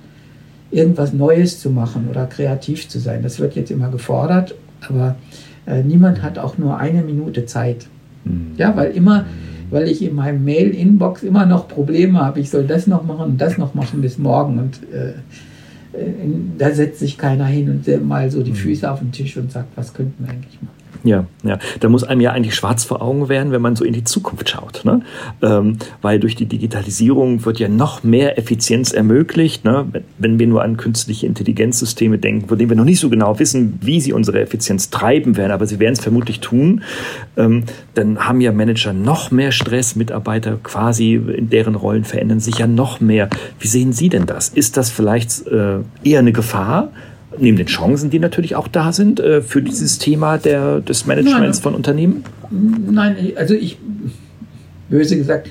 irgendwas 0.74 1.13
Neues 1.13 1.60
zu 1.60 1.70
machen 1.70 2.08
oder 2.10 2.25
kreativ 2.25 2.89
zu 2.89 3.00
sein. 3.00 3.22
Das 3.24 3.39
wird 3.39 3.56
jetzt 3.56 3.72
immer 3.72 3.89
gefordert, 3.89 4.56
aber 4.88 5.15
äh, 5.65 5.84
niemand 5.84 6.22
hat 6.22 6.38
auch 6.39 6.58
nur 6.58 6.77
eine 6.77 7.03
Minute 7.03 7.46
Zeit. 7.46 7.88
Mhm. 8.25 8.53
Ja, 8.58 8.75
weil 8.75 8.92
immer, 8.92 9.25
weil 9.70 9.88
ich 9.88 10.01
in 10.01 10.15
meinem 10.15 10.44
Mail-Inbox 10.44 11.24
immer 11.24 11.46
noch 11.46 11.68
Probleme 11.68 12.20
habe, 12.20 12.39
ich 12.39 12.50
soll 12.50 12.65
das 12.65 12.88
noch 12.88 13.03
machen 13.03 13.25
und 13.25 13.42
das 13.42 13.58
noch 13.58 13.74
machen 13.74 14.01
bis 14.01 14.18
morgen 14.18 14.60
und 14.60 14.80
äh, 14.94 15.10
äh 15.98 16.06
da 16.58 16.72
setzt 16.72 17.00
sich 17.00 17.18
keiner 17.18 17.46
hin 17.46 17.70
und 17.70 18.06
mal 18.06 18.30
so 18.32 18.44
die 18.44 18.51
mhm. 18.51 18.56
Füße 18.56 18.89
auf 18.89 19.00
den 19.00 19.12
Tisch 19.12 19.38
und 19.38 19.51
sagt, 19.51 19.70
was 19.75 19.94
könnten 19.94 20.25
wir 20.25 20.32
eigentlich 20.32 20.62
machen. 20.62 20.83
Ja, 21.04 21.26
ja. 21.44 21.60
Da 21.82 21.90
muss 21.90 22.04
einem 22.04 22.22
ja 22.22 22.32
eigentlich 22.32 22.56
schwarz 22.56 22.86
vor 22.86 23.02
Augen 23.02 23.28
werden, 23.28 23.52
wenn 23.52 23.62
man 23.62 23.76
so 23.76 23.84
in 23.84 23.92
die 23.92 24.06
Zukunft 24.06 24.50
schaut. 24.50 24.86
Ne? 24.86 25.02
Ähm, 25.42 25.78
weil 26.02 26.20
durch 26.20 26.36
die 26.36 26.46
Digitalisierung 26.46 27.44
wird 27.46 27.60
ja 27.60 27.68
noch 27.68 28.04
mehr 28.04 28.38
Effizienz 28.38 28.94
ermöglicht. 28.94 29.66
Ne? 29.66 29.86
Wenn 30.18 30.40
wir 30.40 30.48
nur 30.48 30.64
an 30.64 30.78
künstliche 30.78 31.28
Intelligenzsysteme 31.28 32.20
denken, 32.20 32.48
von 32.48 32.58
denen 32.58 32.70
wir 32.70 32.78
noch 32.78 32.86
nicht 32.86 33.02
so 33.02 33.10
genau 33.10 33.38
wissen, 33.38 33.80
wie 33.82 34.00
sie 34.00 34.14
unsere 34.14 34.40
Effizienz 34.40 34.90
treiben 34.92 35.36
werden, 35.36 35.52
aber 35.52 35.66
sie 35.66 35.80
werden 35.80 35.94
es 35.94 36.00
vermutlich 36.00 36.40
tun, 36.40 36.84
ähm, 37.36 37.66
dann 37.96 38.20
haben 38.26 38.40
ja 38.40 38.54
Manager 38.54 38.94
noch 38.94 39.30
mehr 39.30 39.52
Stress, 39.52 39.98
Mitarbeiter 39.98 40.58
quasi 40.64 41.16
in 41.16 41.50
deren 41.50 41.76
Rollen 41.76 42.06
verändern 42.06 42.40
sich 42.40 42.60
ja 42.60 42.68
noch 42.68 43.02
mehr. 43.02 43.30
Wie 43.60 43.68
sehen 43.68 43.92
Sie 43.92 44.08
denn 44.08 44.26
das? 44.26 44.48
Ist 44.48 44.78
das 44.78 44.90
vielleicht 44.90 45.48
äh, 45.48 45.80
eher 46.04 46.20
eine 46.20 46.32
Gefahr? 46.32 46.92
Neben 47.38 47.58
den 47.58 47.68
Chancen, 47.68 48.10
die 48.10 48.20
natürlich 48.20 48.56
auch 48.56 48.68
da 48.68 48.92
sind 48.92 49.20
äh, 49.20 49.42
für 49.42 49.62
dieses 49.62 50.00
Thema 50.00 50.38
der, 50.38 50.80
des 50.82 51.06
Managements 51.06 51.60
Nein, 51.60 51.63
von 51.63 51.75
Unternehmen? 51.75 52.24
Nein, 52.50 53.34
also 53.36 53.54
ich 53.54 53.78
böse 54.90 55.18
gesagt, 55.18 55.50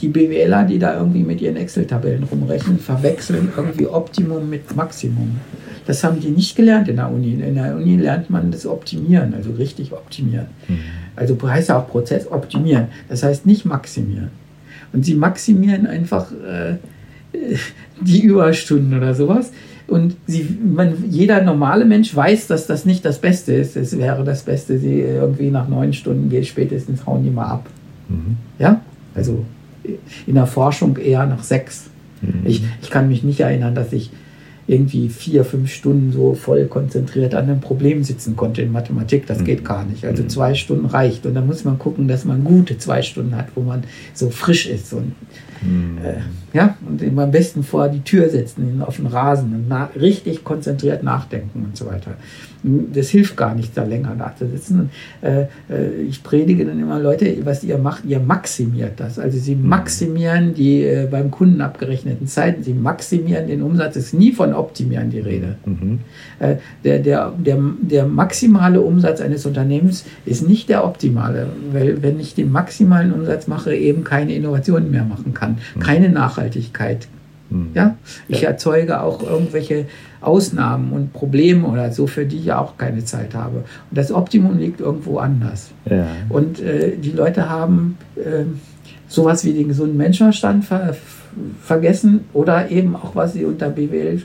die 0.00 0.08
BWLer, 0.08 0.64
die 0.64 0.78
da 0.78 0.98
irgendwie 0.98 1.22
mit 1.22 1.40
ihren 1.40 1.56
Excel-Tabellen 1.56 2.24
rumrechnen, 2.24 2.78
verwechseln 2.78 3.52
irgendwie 3.56 3.86
Optimum 3.86 4.48
mit 4.48 4.74
Maximum. 4.76 5.36
Das 5.86 6.04
haben 6.04 6.20
die 6.20 6.28
nicht 6.28 6.54
gelernt 6.54 6.88
in 6.88 6.96
der 6.96 7.10
Uni. 7.10 7.32
In 7.32 7.54
der 7.54 7.74
Uni 7.74 7.96
lernt 7.96 8.30
man 8.30 8.50
das 8.50 8.66
Optimieren, 8.66 9.34
also 9.34 9.52
richtig 9.52 9.92
optimieren. 9.92 10.46
Mhm. 10.68 10.78
Also 11.16 11.36
heißt 11.42 11.70
ja 11.70 11.78
auch 11.78 11.88
Prozess 11.88 12.30
optimieren. 12.30 12.88
Das 13.08 13.22
heißt 13.22 13.46
nicht 13.46 13.64
maximieren. 13.64 14.30
Und 14.92 15.04
sie 15.04 15.14
maximieren 15.14 15.86
einfach 15.86 16.30
äh, 16.32 16.76
die 18.00 18.22
Überstunden 18.22 18.96
oder 18.96 19.14
sowas. 19.14 19.50
Und 19.88 20.16
sie, 20.26 20.46
man, 20.62 21.10
jeder 21.10 21.42
normale 21.42 21.86
Mensch 21.86 22.14
weiß, 22.14 22.46
dass 22.46 22.66
das 22.66 22.84
nicht 22.84 23.04
das 23.06 23.18
Beste 23.18 23.54
ist. 23.54 23.74
Es 23.74 23.96
wäre 23.96 24.22
das 24.22 24.42
Beste, 24.42 24.78
sie 24.78 25.00
irgendwie 25.00 25.50
nach 25.50 25.66
neun 25.66 25.94
Stunden 25.94 26.28
geht, 26.28 26.46
spätestens 26.46 27.06
hauen 27.06 27.24
die 27.24 27.30
mal 27.30 27.46
ab. 27.46 27.66
Mhm. 28.08 28.36
Ja? 28.58 28.82
Also 29.14 29.44
in 30.26 30.34
der 30.34 30.46
Forschung 30.46 30.98
eher 30.98 31.24
nach 31.24 31.42
sechs. 31.42 31.86
Mhm. 32.20 32.42
Ich, 32.44 32.62
ich 32.82 32.90
kann 32.90 33.08
mich 33.08 33.22
nicht 33.22 33.40
erinnern, 33.40 33.74
dass 33.74 33.94
ich 33.94 34.10
irgendwie 34.66 35.08
vier, 35.08 35.46
fünf 35.46 35.72
Stunden 35.72 36.12
so 36.12 36.34
voll 36.34 36.66
konzentriert 36.66 37.34
an 37.34 37.44
einem 37.44 37.60
Problem 37.60 38.04
sitzen 38.04 38.36
konnte 38.36 38.60
in 38.60 38.70
Mathematik. 38.70 39.26
Das 39.26 39.38
mhm. 39.38 39.44
geht 39.46 39.64
gar 39.64 39.86
nicht. 39.86 40.04
Also 40.04 40.22
mhm. 40.22 40.28
zwei 40.28 40.52
Stunden 40.52 40.84
reicht. 40.84 41.24
Und 41.24 41.32
da 41.32 41.40
muss 41.40 41.64
man 41.64 41.78
gucken, 41.78 42.06
dass 42.06 42.26
man 42.26 42.44
gute 42.44 42.76
zwei 42.76 43.00
Stunden 43.00 43.34
hat, 43.34 43.46
wo 43.54 43.62
man 43.62 43.84
so 44.12 44.28
frisch 44.28 44.66
ist 44.66 44.92
und 44.92 45.12
Mhm. 45.62 45.98
Äh, 45.98 46.56
ja, 46.56 46.76
und 46.88 47.02
ihm 47.02 47.18
am 47.18 47.30
besten 47.30 47.62
vor 47.62 47.88
die 47.88 48.00
Tür 48.00 48.28
setzen, 48.28 48.68
ihn 48.68 48.82
auf 48.82 48.96
den 48.96 49.06
Rasen 49.06 49.52
und 49.54 50.00
richtig 50.00 50.44
konzentriert 50.44 51.02
nachdenken 51.02 51.66
und 51.66 51.76
so 51.76 51.86
weiter. 51.86 52.12
Das 52.64 53.08
hilft 53.10 53.36
gar 53.36 53.54
nicht, 53.54 53.76
da 53.76 53.84
länger 53.84 54.14
nachzusitzen. 54.14 54.90
Äh, 55.20 55.42
äh, 55.42 55.46
ich 56.08 56.22
predige 56.22 56.64
dann 56.64 56.80
immer, 56.80 56.98
Leute, 56.98 57.36
was 57.44 57.62
ihr 57.62 57.78
macht, 57.78 58.04
ihr 58.04 58.18
maximiert 58.18 58.98
das. 58.98 59.18
Also 59.18 59.38
sie 59.38 59.54
mhm. 59.54 59.68
maximieren 59.68 60.54
die 60.54 60.82
äh, 60.82 61.06
beim 61.08 61.30
Kunden 61.30 61.60
abgerechneten 61.60 62.26
Zeiten, 62.26 62.62
sie 62.62 62.74
maximieren 62.74 63.46
den 63.46 63.62
Umsatz, 63.62 63.96
es 63.96 64.06
ist 64.06 64.14
nie 64.14 64.32
von 64.32 64.54
optimieren 64.54 65.10
die 65.10 65.20
Rede. 65.20 65.56
Mhm. 65.64 66.00
Äh, 66.40 66.56
der, 66.82 66.98
der, 66.98 67.32
der, 67.38 67.58
der 67.80 68.06
maximale 68.06 68.80
Umsatz 68.80 69.20
eines 69.20 69.46
Unternehmens 69.46 70.04
ist 70.24 70.48
nicht 70.48 70.68
der 70.68 70.84
optimale, 70.84 71.46
weil 71.72 72.02
wenn 72.02 72.18
ich 72.18 72.34
den 72.34 72.50
maximalen 72.50 73.12
Umsatz 73.12 73.46
mache, 73.46 73.74
eben 73.74 74.02
keine 74.02 74.34
Innovationen 74.34 74.90
mehr 74.90 75.04
machen 75.04 75.34
kann, 75.34 75.47
mhm. 75.50 75.80
keine 75.80 76.08
Nachhaltigkeit. 76.10 77.08
Mhm. 77.50 77.70
Ja, 77.74 77.96
ich 78.28 78.44
erzeuge 78.44 79.00
auch 79.00 79.22
irgendwelche 79.22 79.86
Ausnahmen 80.20 80.92
und 80.92 81.12
Probleme 81.12 81.66
oder 81.66 81.92
so, 81.92 82.06
für 82.06 82.26
die 82.26 82.38
ich 82.38 82.52
auch 82.52 82.76
keine 82.76 83.04
Zeit 83.04 83.34
habe. 83.34 83.58
Und 83.58 83.96
das 83.96 84.12
Optimum 84.12 84.58
liegt 84.58 84.80
irgendwo 84.80 85.18
anders. 85.18 85.70
Ja. 85.88 86.06
Und 86.28 86.60
äh, 86.60 86.96
die 86.96 87.12
Leute 87.12 87.48
haben 87.48 87.96
äh, 88.16 88.44
sowas 89.06 89.44
wie 89.44 89.52
den 89.52 89.68
gesunden 89.68 89.96
Menschenverstand 89.96 90.64
ver 90.64 90.94
vergessen 91.62 92.24
oder 92.32 92.70
eben 92.70 92.96
auch, 92.96 93.14
was 93.14 93.34
sie 93.34 93.44
unter 93.44 93.68
BWL 93.68 94.20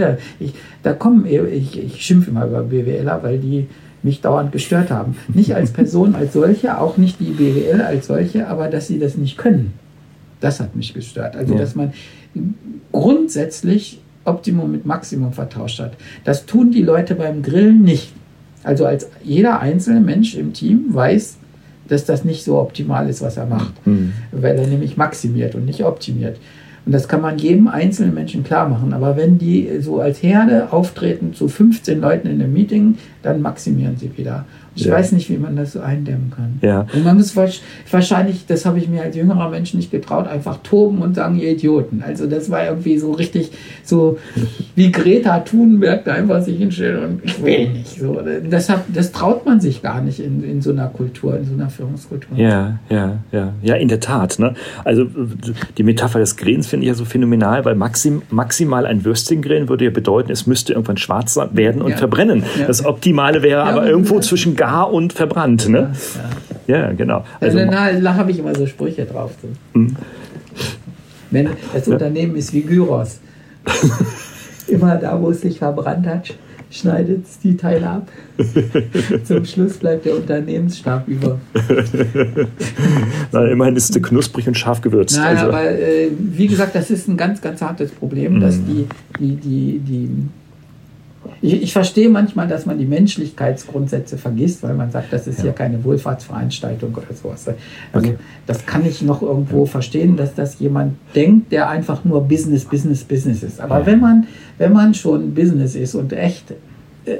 haben. 0.00 0.18
Ich, 0.38 0.54
da 0.82 0.92
kommen, 0.92 1.24
ich, 1.24 1.82
ich 1.82 2.04
schimpfe 2.04 2.30
immer 2.30 2.46
über 2.46 2.62
BWLer, 2.62 3.22
weil 3.22 3.38
die 3.38 3.68
mich 4.02 4.20
dauernd 4.20 4.52
gestört 4.52 4.90
haben. 4.90 5.16
Nicht 5.28 5.54
als 5.54 5.70
Person 5.72 6.14
als 6.14 6.32
solche, 6.34 6.78
auch 6.78 6.96
nicht 6.96 7.20
die 7.20 7.30
BWL 7.30 7.80
als 7.80 8.08
solche, 8.08 8.48
aber 8.48 8.68
dass 8.68 8.86
sie 8.86 8.98
das 8.98 9.16
nicht 9.16 9.38
können. 9.38 9.72
Das 10.40 10.60
hat 10.60 10.76
mich 10.76 10.94
gestört. 10.94 11.36
Also, 11.36 11.54
ja. 11.54 11.60
dass 11.60 11.74
man 11.74 11.92
grundsätzlich 12.92 14.00
Optimum 14.24 14.70
mit 14.70 14.86
Maximum 14.86 15.32
vertauscht 15.32 15.80
hat. 15.80 15.92
Das 16.24 16.46
tun 16.46 16.70
die 16.70 16.82
Leute 16.82 17.14
beim 17.14 17.42
Grillen 17.42 17.82
nicht. 17.82 18.12
Also 18.62 18.86
als 18.86 19.08
jeder 19.22 19.60
einzelne 19.60 20.00
Mensch 20.00 20.34
im 20.34 20.52
Team 20.52 20.86
weiß, 20.88 21.38
dass 21.88 22.04
das 22.04 22.24
nicht 22.24 22.44
so 22.44 22.58
optimal 22.58 23.08
ist, 23.08 23.22
was 23.22 23.36
er 23.36 23.46
macht, 23.46 23.86
mhm. 23.86 24.12
weil 24.30 24.58
er 24.58 24.66
nämlich 24.66 24.96
maximiert 24.96 25.54
und 25.54 25.64
nicht 25.64 25.84
optimiert. 25.84 26.38
Und 26.84 26.92
das 26.92 27.08
kann 27.08 27.20
man 27.20 27.38
jedem 27.38 27.68
einzelnen 27.68 28.14
Menschen 28.14 28.44
klar 28.44 28.68
machen. 28.68 28.92
Aber 28.92 29.16
wenn 29.16 29.38
die 29.38 29.68
so 29.80 30.00
als 30.00 30.22
Herde 30.22 30.72
auftreten 30.72 31.34
zu 31.34 31.48
15 31.48 32.00
Leuten 32.00 32.28
in 32.28 32.40
einem 32.40 32.52
Meeting, 32.52 32.96
dann 33.22 33.42
maximieren 33.42 33.96
sie 33.96 34.16
wieder. 34.16 34.46
Ich 34.78 34.84
ja. 34.84 34.94
weiß 34.94 35.10
nicht, 35.10 35.28
wie 35.28 35.38
man 35.38 35.56
das 35.56 35.72
so 35.72 35.80
eindämmen 35.80 36.30
kann. 36.34 36.58
Ja. 36.62 36.86
Und 36.94 37.04
man 37.04 37.16
muss 37.16 37.34
wahrscheinlich, 37.34 38.46
das 38.46 38.64
habe 38.64 38.78
ich 38.78 38.88
mir 38.88 39.02
als 39.02 39.16
jüngerer 39.16 39.50
Mensch 39.50 39.74
nicht 39.74 39.90
getraut, 39.90 40.28
einfach 40.28 40.58
toben 40.62 41.02
und 41.02 41.16
sagen, 41.16 41.36
ihr 41.36 41.50
Idioten. 41.50 42.00
Also 42.06 42.26
das 42.26 42.48
war 42.48 42.64
irgendwie 42.64 42.96
so 42.98 43.10
richtig 43.10 43.50
so 43.82 44.18
wie 44.76 44.92
Greta 44.92 45.40
Thunberg 45.40 46.04
da 46.04 46.12
einfach 46.12 46.42
sich 46.42 46.58
hinstellen 46.58 47.04
und 47.04 47.24
ich 47.24 47.42
will 47.42 47.70
nicht. 47.70 47.98
So, 47.98 48.20
das, 48.48 48.68
hat, 48.68 48.84
das 48.94 49.10
traut 49.10 49.44
man 49.46 49.60
sich 49.60 49.82
gar 49.82 50.00
nicht 50.00 50.20
in, 50.20 50.44
in 50.44 50.62
so 50.62 50.70
einer 50.70 50.86
Kultur, 50.86 51.36
in 51.36 51.44
so 51.44 51.54
einer 51.54 51.70
Führungskultur. 51.70 52.38
Ja, 52.38 52.78
ja, 52.88 53.18
ja. 53.32 53.52
Ja, 53.62 53.74
in 53.74 53.88
der 53.88 53.98
Tat. 53.98 54.38
Ne? 54.38 54.54
Also 54.84 55.06
die 55.76 55.82
Metapher 55.82 56.20
des 56.20 56.36
Grillens 56.36 56.68
finde 56.68 56.84
ich 56.84 56.88
ja 56.88 56.94
so 56.94 57.04
phänomenal, 57.04 57.64
weil 57.64 57.74
maxim, 57.74 58.22
maximal 58.30 58.86
ein 58.86 59.04
Würstchen 59.04 59.42
grillen 59.42 59.68
würde 59.68 59.86
ja 59.86 59.90
bedeuten, 59.90 60.30
es 60.30 60.46
müsste 60.46 60.74
irgendwann 60.74 60.98
schwarz 60.98 61.36
werden 61.52 61.82
und 61.82 61.90
ja. 61.90 61.96
verbrennen. 61.96 62.44
Ja. 62.60 62.66
Das 62.66 62.84
Optimale 62.84 63.42
wäre 63.42 63.64
aber 63.64 63.88
irgendwo 63.88 64.20
zwischen 64.20 64.54
gar 64.54 64.67
gar 64.68 64.92
und 64.92 65.12
verbrannt. 65.12 65.68
Ne? 65.68 65.92
Ja, 66.66 66.74
ja. 66.74 66.82
ja 66.86 66.92
genau. 66.92 67.24
Also, 67.40 67.58
also 67.58 67.70
da, 67.70 68.14
habe 68.14 68.30
ich 68.30 68.38
immer 68.38 68.54
so 68.54 68.66
Sprüche 68.66 69.04
drauf. 69.06 69.32
Hm. 69.72 69.96
Wenn 71.30 71.48
das 71.72 71.88
Unternehmen 71.88 72.36
ist 72.36 72.52
wie 72.52 72.62
Gyros. 72.62 73.20
immer 74.68 74.96
da, 74.96 75.20
wo 75.20 75.30
es 75.30 75.40
sich 75.40 75.58
verbrannt 75.58 76.06
hat, 76.06 76.34
schneidet 76.70 77.24
es 77.24 77.38
die 77.38 77.56
Teile 77.56 77.88
ab. 77.88 78.08
Zum 79.24 79.44
Schluss 79.44 79.78
bleibt 79.78 80.04
der 80.04 80.16
Unternehmensstab 80.16 81.08
über. 81.08 81.38
Na, 83.32 83.44
immerhin 83.46 83.76
ist 83.76 83.94
es 83.94 84.02
knusprig 84.02 84.46
und 84.48 84.56
scharf 84.56 84.80
gewürzt. 84.82 85.16
Nein, 85.16 85.36
also. 85.36 85.48
aber 85.48 85.70
äh, 85.70 86.10
wie 86.18 86.46
gesagt, 86.46 86.74
das 86.74 86.90
ist 86.90 87.08
ein 87.08 87.16
ganz, 87.16 87.40
ganz 87.40 87.62
hartes 87.62 87.90
Problem, 87.90 88.40
dass 88.40 88.56
hm. 88.56 88.66
die, 88.66 88.86
die, 89.18 89.36
die, 89.36 89.78
die 89.78 90.10
ich, 91.40 91.62
ich, 91.62 91.72
verstehe 91.72 92.08
manchmal, 92.08 92.48
dass 92.48 92.66
man 92.66 92.78
die 92.78 92.84
Menschlichkeitsgrundsätze 92.84 94.18
vergisst, 94.18 94.62
weil 94.62 94.74
man 94.74 94.90
sagt, 94.90 95.12
das 95.12 95.26
ist 95.26 95.38
ja. 95.38 95.44
hier 95.44 95.52
keine 95.52 95.82
Wohlfahrtsveranstaltung 95.84 96.94
oder 96.94 97.14
sowas. 97.14 97.48
Also 97.92 98.08
okay. 98.08 98.18
das 98.46 98.66
kann 98.66 98.84
ich 98.84 99.02
noch 99.02 99.22
irgendwo 99.22 99.64
verstehen, 99.66 100.16
dass 100.16 100.34
das 100.34 100.58
jemand 100.58 100.96
denkt, 101.14 101.52
der 101.52 101.68
einfach 101.68 102.04
nur 102.04 102.22
Business, 102.22 102.64
Business, 102.64 103.04
Business 103.04 103.42
ist. 103.42 103.60
Aber 103.60 103.80
ja. 103.80 103.86
wenn 103.86 104.00
man, 104.00 104.26
wenn 104.58 104.72
man 104.72 104.94
schon 104.94 105.34
Business 105.34 105.74
ist 105.74 105.94
und 105.94 106.12
echt 106.12 106.50
äh, 107.04 107.16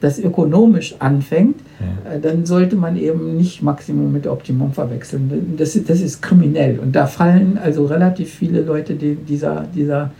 das 0.00 0.18
ökonomisch 0.18 0.94
anfängt, 0.98 1.56
ja. 1.80 2.12
äh, 2.12 2.20
dann 2.20 2.46
sollte 2.46 2.76
man 2.76 2.96
eben 2.96 3.36
nicht 3.36 3.62
Maximum 3.62 4.12
mit 4.12 4.26
Optimum 4.26 4.72
verwechseln. 4.72 5.54
Das, 5.56 5.78
das 5.86 6.00
ist 6.00 6.20
kriminell. 6.20 6.78
Und 6.78 6.94
da 6.94 7.06
fallen 7.06 7.58
also 7.58 7.86
relativ 7.86 8.32
viele 8.32 8.60
Leute 8.60 8.94
die, 8.94 9.14
dieser, 9.14 9.66
dieser 9.74 10.10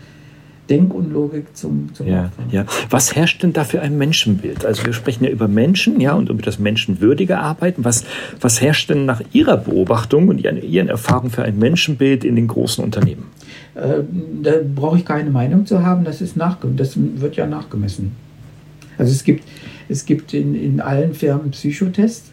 Denkunlogik 0.69 1.55
zum, 1.55 1.93
zum 1.93 2.07
ja, 2.07 2.31
ja. 2.49 2.65
Was 2.89 3.15
herrscht 3.15 3.43
denn 3.43 3.53
da 3.53 3.63
für 3.63 3.81
ein 3.81 3.97
Menschenbild? 3.97 4.65
Also 4.65 4.85
wir 4.85 4.93
sprechen 4.93 5.23
ja 5.23 5.29
über 5.29 5.47
Menschen, 5.47 5.99
ja, 5.99 6.13
und 6.13 6.29
über 6.29 6.41
das 6.41 6.59
menschenwürdige 6.59 7.37
Arbeiten. 7.37 7.85
Was, 7.85 8.03
was 8.41 8.61
herrscht 8.61 8.89
denn 8.89 9.05
nach 9.05 9.21
Ihrer 9.31 9.57
Beobachtung 9.57 10.27
und 10.29 10.39
Ihren 10.39 10.87
Erfahrungen 10.87 11.31
für 11.31 11.43
ein 11.43 11.59
Menschenbild 11.59 12.23
in 12.23 12.35
den 12.35 12.47
großen 12.47 12.83
Unternehmen? 12.83 13.25
Äh, 13.75 14.01
da 14.41 14.53
brauche 14.73 14.97
ich 14.97 15.05
keine 15.05 15.29
Meinung 15.29 15.65
zu 15.65 15.83
haben, 15.83 16.03
das 16.03 16.21
ist 16.21 16.35
nachgemessen. 16.35 16.77
Das 16.77 17.21
wird 17.21 17.35
ja 17.35 17.45
nachgemessen. 17.45 18.13
Also 18.97 19.11
es 19.11 19.23
gibt, 19.23 19.43
es 19.89 20.05
gibt 20.05 20.33
in, 20.33 20.55
in 20.55 20.81
allen 20.81 21.13
Firmen 21.13 21.51
Psychotests. 21.51 22.31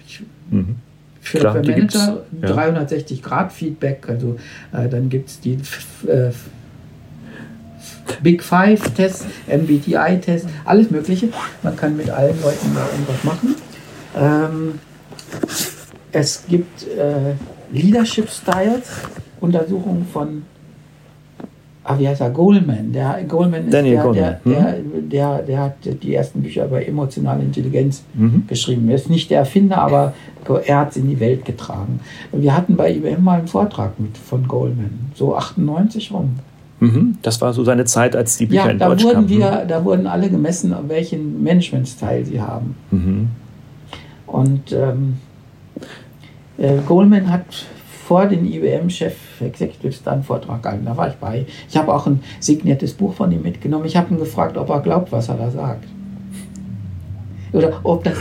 Mhm. 0.50 0.76
Für, 1.20 1.38
Klar, 1.38 1.62
für 1.62 1.70
Manager 1.70 2.24
ja. 2.40 2.48
360 2.48 3.22
Grad 3.22 3.52
Feedback, 3.52 4.08
also 4.08 4.38
äh, 4.72 4.88
dann 4.88 5.08
gibt 5.08 5.28
es 5.28 5.38
die 5.38 5.52
äh, 6.08 6.30
Big 8.22 8.42
Five-Tests, 8.42 9.26
MBTI-Tests, 9.46 10.48
alles 10.64 10.90
Mögliche. 10.90 11.28
Man 11.62 11.76
kann 11.76 11.96
mit 11.96 12.10
allen 12.10 12.40
Leuten 12.42 12.74
da 12.74 12.86
irgendwas 12.92 13.24
machen. 13.24 13.54
Ähm, 14.16 14.78
es 16.12 16.44
gibt 16.48 16.86
äh, 16.88 17.34
Leadership 17.72 18.28
Styles, 18.28 18.88
Untersuchungen 19.40 20.06
von 20.12 20.42
Ah, 21.84 21.98
wie 21.98 22.06
heißt 22.06 22.20
er? 22.20 22.30
Goldman. 22.30 22.92
Der, 22.92 23.24
Goldman 23.26 23.64
ist 23.64 23.74
Daniel 23.74 23.94
der, 23.94 24.02
Goldman. 24.04 24.36
Der, 24.44 24.54
der, 24.54 24.78
mhm. 24.78 25.08
der, 25.08 25.42
der, 25.42 25.60
hat 25.60 25.74
die 25.84 26.14
ersten 26.14 26.40
Bücher 26.40 26.66
über 26.66 26.86
emotionale 26.86 27.42
Intelligenz 27.42 28.04
mhm. 28.14 28.44
geschrieben. 28.46 28.88
Er 28.88 28.94
ist 28.94 29.10
nicht 29.10 29.30
der 29.30 29.40
Erfinder, 29.40 29.78
aber 29.78 30.14
er 30.64 30.78
hat 30.78 30.90
es 30.92 30.96
in 30.96 31.08
die 31.08 31.18
Welt 31.18 31.44
getragen. 31.44 32.00
Wir 32.30 32.56
hatten 32.56 32.76
bei 32.76 32.92
IBM 32.92 33.24
mal 33.24 33.38
einen 33.38 33.48
Vortrag 33.48 33.98
mit 33.98 34.16
von 34.16 34.46
Goldman, 34.46 35.10
so 35.14 35.34
98 35.34 36.12
rum. 36.12 36.36
Mhm. 36.82 37.18
Das 37.22 37.40
war 37.40 37.52
so 37.52 37.62
seine 37.62 37.84
Zeit, 37.84 38.16
als 38.16 38.36
die 38.36 38.46
Bücher 38.46 38.64
ja, 38.64 38.70
in 38.70 38.78
Deutsch 38.80 39.04
wurden 39.04 39.14
kamen. 39.14 39.28
Wir, 39.28 39.64
da 39.68 39.84
wurden 39.84 40.08
alle 40.08 40.28
gemessen, 40.28 40.74
welchen 40.88 41.40
Managementstil 41.40 42.24
sie 42.24 42.40
haben. 42.40 42.74
Mhm. 42.90 43.28
Und 44.26 44.72
ähm, 44.72 45.18
äh, 46.58 46.78
Goldman 46.86 47.30
hat 47.30 47.44
vor 48.06 48.26
den 48.26 48.44
IBM-Chef 48.44 49.14
Executives 49.40 50.02
dann 50.02 50.14
einen 50.14 50.22
Vortrag 50.24 50.60
gehalten. 50.60 50.84
Da 50.84 50.96
war 50.96 51.08
ich 51.08 51.14
bei. 51.14 51.46
Ich 51.68 51.76
habe 51.76 51.94
auch 51.94 52.08
ein 52.08 52.20
signiertes 52.40 52.94
Buch 52.94 53.14
von 53.14 53.30
ihm 53.30 53.42
mitgenommen. 53.42 53.84
Ich 53.84 53.96
habe 53.96 54.12
ihn 54.12 54.18
gefragt, 54.18 54.56
ob 54.56 54.68
er 54.68 54.80
glaubt, 54.80 55.12
was 55.12 55.28
er 55.28 55.36
da 55.36 55.50
sagt. 55.50 55.84
Oder 57.52 57.80
ob 57.82 58.04
das, 58.04 58.14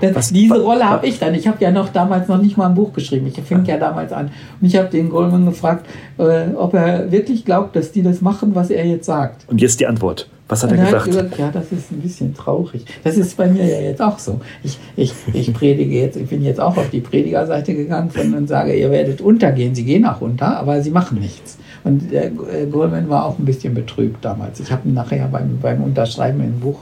das 0.00 0.14
was, 0.14 0.32
diese 0.32 0.60
Rolle 0.62 0.88
habe 0.88 1.06
ich 1.06 1.18
dann. 1.18 1.34
Ich 1.34 1.46
habe 1.46 1.58
ja 1.60 1.70
noch 1.70 1.90
damals 1.90 2.28
noch 2.28 2.40
nicht 2.40 2.56
mal 2.56 2.68
ein 2.68 2.74
Buch 2.74 2.92
geschrieben. 2.92 3.26
Ich 3.26 3.40
fing 3.42 3.64
ja 3.64 3.76
damals 3.76 4.12
an. 4.12 4.30
Und 4.60 4.66
ich 4.66 4.76
habe 4.76 4.88
den 4.88 5.10
Goldman 5.10 5.44
gefragt, 5.46 5.86
äh, 6.18 6.48
ob 6.54 6.74
er 6.74 7.10
wirklich 7.10 7.44
glaubt, 7.44 7.76
dass 7.76 7.92
die 7.92 8.02
das 8.02 8.20
machen, 8.20 8.54
was 8.54 8.70
er 8.70 8.86
jetzt 8.86 9.06
sagt. 9.06 9.44
Und 9.48 9.60
jetzt 9.60 9.80
die 9.80 9.86
Antwort. 9.86 10.28
Was 10.48 10.62
hat 10.62 10.72
er, 10.72 10.78
er 10.78 10.84
gesagt? 10.86 11.02
Hat 11.02 11.06
gesagt? 11.06 11.38
Ja, 11.38 11.50
das 11.52 11.70
ist 11.72 11.92
ein 11.92 12.00
bisschen 12.00 12.34
traurig. 12.34 12.84
Das 13.04 13.18
ist 13.18 13.36
bei 13.36 13.48
mir 13.48 13.66
ja 13.66 13.80
jetzt 13.80 14.00
auch 14.00 14.18
so. 14.18 14.40
Ich, 14.62 14.78
ich, 14.96 15.12
ich 15.34 15.52
predige 15.52 16.00
jetzt, 16.00 16.16
ich 16.16 16.26
bin 16.26 16.42
jetzt 16.42 16.58
auch 16.58 16.76
auf 16.76 16.88
die 16.88 17.00
Predigerseite 17.00 17.74
gegangen 17.74 18.10
und 18.34 18.48
sage, 18.48 18.74
ihr 18.74 18.90
werdet 18.90 19.20
untergehen. 19.20 19.74
Sie 19.74 19.84
gehen 19.84 20.06
auch 20.06 20.22
unter, 20.22 20.56
aber 20.58 20.80
sie 20.80 20.90
machen 20.90 21.20
nichts. 21.20 21.58
Und 21.84 22.10
der 22.10 22.26
äh, 22.26 22.66
Goldman 22.70 23.10
war 23.10 23.26
auch 23.26 23.38
ein 23.38 23.44
bisschen 23.44 23.74
betrübt 23.74 24.24
damals. 24.24 24.58
Ich 24.60 24.72
habe 24.72 24.88
ihn 24.88 24.94
nachher 24.94 25.28
beim, 25.28 25.58
beim 25.60 25.82
Unterschreiben 25.82 26.40
im 26.40 26.60
Buch 26.60 26.80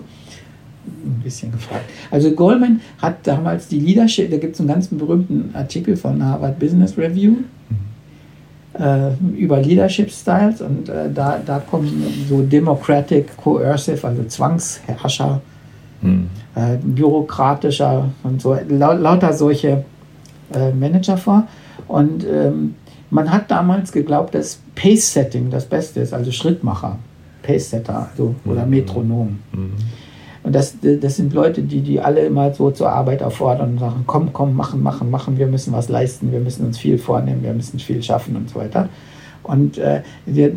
ein 0.87 1.21
bisschen 1.23 1.53
gefragt. 1.53 1.85
Also 2.11 2.31
Goldman 2.33 2.81
hat 2.99 3.27
damals 3.27 3.69
die 3.69 3.81
Leadership, 3.81 4.31
da 4.31 4.39
gibt 4.39 4.55
es 4.55 4.61
einen 4.61 4.69
ganz 4.69 4.89
berühmten 4.89 5.51
Artikel 5.55 5.97
von 5.97 6.25
Harvard 6.25 6.59
Business 6.59 6.97
Review 6.97 7.33
mhm. 7.69 8.81
äh, 8.81 9.13
über 9.37 9.61
Leadership 9.61 10.11
Styles 10.11 10.61
und 10.61 10.89
äh, 10.89 11.11
da, 11.13 11.41
da 11.45 11.59
kommen 11.59 12.27
so 12.29 12.43
Democratic, 12.43 13.37
Coercive, 13.37 14.07
also 14.07 14.25
Zwangsherrscher, 14.25 15.41
mhm. 16.03 16.29
äh, 16.55 16.77
bürokratischer 16.83 18.11
und 18.23 18.41
so, 18.41 18.57
lauter 18.69 19.33
solche 19.33 19.85
äh, 20.55 20.73
Manager 20.73 21.17
vor. 21.17 21.47
Und 21.89 22.25
ähm, 22.25 22.75
man 23.11 23.31
hat 23.31 23.51
damals 23.51 23.93
geglaubt, 23.93 24.35
dass 24.35 24.61
Pace-Setting 24.75 25.51
das 25.51 25.65
Beste 25.67 26.01
ist, 26.01 26.13
also 26.13 26.33
Schrittmacher, 26.33 26.99
Pace-Setter 27.43 28.09
also, 28.11 28.35
oder 28.45 28.65
mhm. 28.65 28.71
Metronom. 28.71 29.39
Mhm. 29.53 29.73
Und 30.47 30.55
das, 30.55 30.77
das 30.81 31.17
sind 31.17 31.35
Leute, 31.35 31.63
die, 31.63 31.81
die 31.81 32.01
alle 32.01 32.21
immer 32.21 32.55
so 32.55 32.71
zur 32.71 32.89
Arbeit 32.89 33.21
auffordern 33.21 33.73
und 33.73 33.79
sagen, 33.81 34.05
komm, 34.07 34.33
komm, 34.33 34.55
machen, 34.55 34.81
machen, 34.81 35.11
machen, 35.11 35.39
wir 35.39 35.49
müssen 35.49 35.73
was 35.73 35.89
leisten, 35.89 36.31
wir 36.31 36.39
müssen 36.39 36.65
uns 36.65 36.79
viel 36.79 36.99
vornehmen, 36.99 37.43
wir 37.43 37.53
müssen 37.53 37.81
viel 37.81 38.01
schaffen 38.01 38.37
und 38.37 38.49
so 38.49 38.61
weiter. 38.61 38.89
Und 39.43 39.77
äh, 39.79 40.03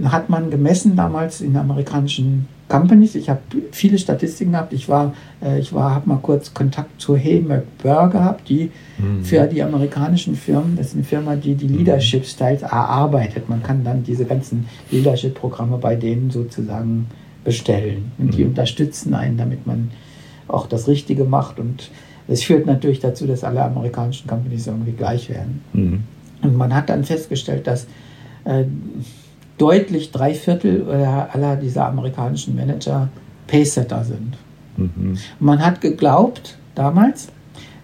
hat 0.05 0.29
man 0.29 0.51
gemessen 0.51 0.95
damals 0.95 1.41
in 1.41 1.57
amerikanischen 1.57 2.47
Companies. 2.67 3.15
Ich 3.15 3.31
habe 3.31 3.39
viele 3.71 3.97
Statistiken 3.97 4.51
gehabt. 4.51 4.73
Ich 4.73 4.87
war, 4.87 5.15
äh, 5.41 5.57
ich 5.57 5.73
war, 5.73 5.95
habe 5.95 6.07
mal 6.07 6.19
kurz 6.21 6.53
Kontakt 6.53 7.01
zu 7.01 7.17
Hay 7.17 7.41
McBurr 7.41 8.09
gehabt, 8.09 8.47
die 8.47 8.69
mhm. 8.99 9.23
für 9.23 9.47
die 9.47 9.63
amerikanischen 9.63 10.35
Firmen, 10.35 10.75
das 10.77 10.89
ist 10.89 10.93
eine 10.93 11.03
Firma, 11.03 11.35
die 11.35 11.55
die 11.55 11.67
mhm. 11.67 11.77
Leadership 11.79 12.25
Styles 12.25 12.61
erarbeitet. 12.61 13.49
Man 13.49 13.63
kann 13.63 13.83
dann 13.83 14.03
diese 14.03 14.25
ganzen 14.25 14.67
Leadership-Programme 14.91 15.79
bei 15.79 15.95
denen 15.95 16.29
sozusagen 16.29 17.07
bestellen. 17.49 18.11
Und 18.19 18.35
die 18.35 18.43
mhm. 18.43 18.51
unterstützen 18.51 19.15
einen, 19.15 19.35
damit 19.35 19.65
man 19.65 19.89
auch 20.47 20.67
das 20.67 20.87
Richtige 20.87 21.23
macht. 21.23 21.59
Und 21.59 21.89
es 22.27 22.43
führt 22.43 22.67
natürlich 22.67 22.99
dazu, 22.99 23.25
dass 23.25 23.43
alle 23.43 23.63
amerikanischen 23.63 24.27
Companies 24.27 24.67
irgendwie 24.67 24.91
gleich 24.91 25.31
werden. 25.31 25.63
Mhm. 25.73 26.03
Und 26.43 26.55
man 26.55 26.75
hat 26.75 26.89
dann 26.89 27.03
festgestellt, 27.03 27.65
dass 27.65 27.87
äh, 28.45 28.65
deutlich 29.57 30.11
drei 30.11 30.35
Viertel 30.35 30.87
aller 30.87 31.55
dieser 31.55 31.87
amerikanischen 31.87 32.55
Manager 32.55 33.09
Paysetter 33.47 34.03
sind. 34.03 34.37
Mhm. 34.77 35.17
Man 35.39 35.65
hat 35.65 35.81
geglaubt 35.81 36.55
damals, 36.75 37.29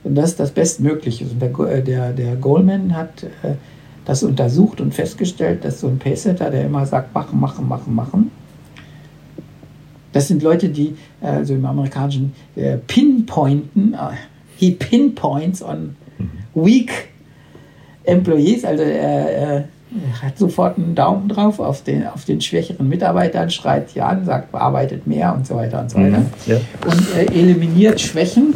dass 0.04 0.36
das 0.36 0.52
Bestmögliche 0.52 1.26
ist. 1.26 1.34
Und 1.34 1.42
der, 1.42 1.52
äh, 1.70 1.82
der, 1.82 2.14
der 2.14 2.36
Goldman 2.36 2.96
hat 2.96 3.24
äh, 3.24 3.56
das 4.06 4.22
untersucht 4.22 4.80
und 4.80 4.94
festgestellt, 4.94 5.66
dass 5.66 5.80
so 5.80 5.88
ein 5.88 5.98
Paysetter, 5.98 6.52
der 6.52 6.66
immer 6.66 6.86
sagt, 6.86 7.16
machen, 7.16 7.40
machen, 7.40 7.68
machen, 7.68 7.96
machen, 7.96 8.32
das 10.16 10.30
sind 10.30 10.42
Leute, 10.42 10.70
die 10.70 10.96
also 11.20 11.54
im 11.56 11.66
amerikanischen 11.66 12.34
äh, 12.56 12.78
pinpointen, 12.78 13.94
uh, 13.94 14.14
he 14.56 14.72
pinpoints 14.72 15.62
on 15.62 15.98
weak 16.54 17.10
employees, 18.06 18.64
also 18.64 18.82
er, 18.84 19.58
äh, 19.58 19.64
hat 20.22 20.38
sofort 20.38 20.78
einen 20.78 20.96
Daumen 20.96 21.28
drauf 21.28 21.60
auf 21.60 21.84
den, 21.84 22.08
auf 22.08 22.24
den 22.24 22.40
schwächeren 22.40 22.88
Mitarbeitern, 22.88 23.50
schreit 23.50 23.90
sie 23.90 24.00
an, 24.00 24.24
sagt, 24.24 24.56
arbeitet 24.56 25.06
mehr 25.06 25.34
und 25.36 25.46
so 25.46 25.56
weiter 25.56 25.82
und 25.82 25.92
so 25.92 25.98
weiter. 25.98 26.20
Mhm, 26.20 26.26
ja. 26.46 26.58
Und 26.86 27.16
äh, 27.18 27.26
eliminiert 27.38 28.00
Schwächen. 28.00 28.54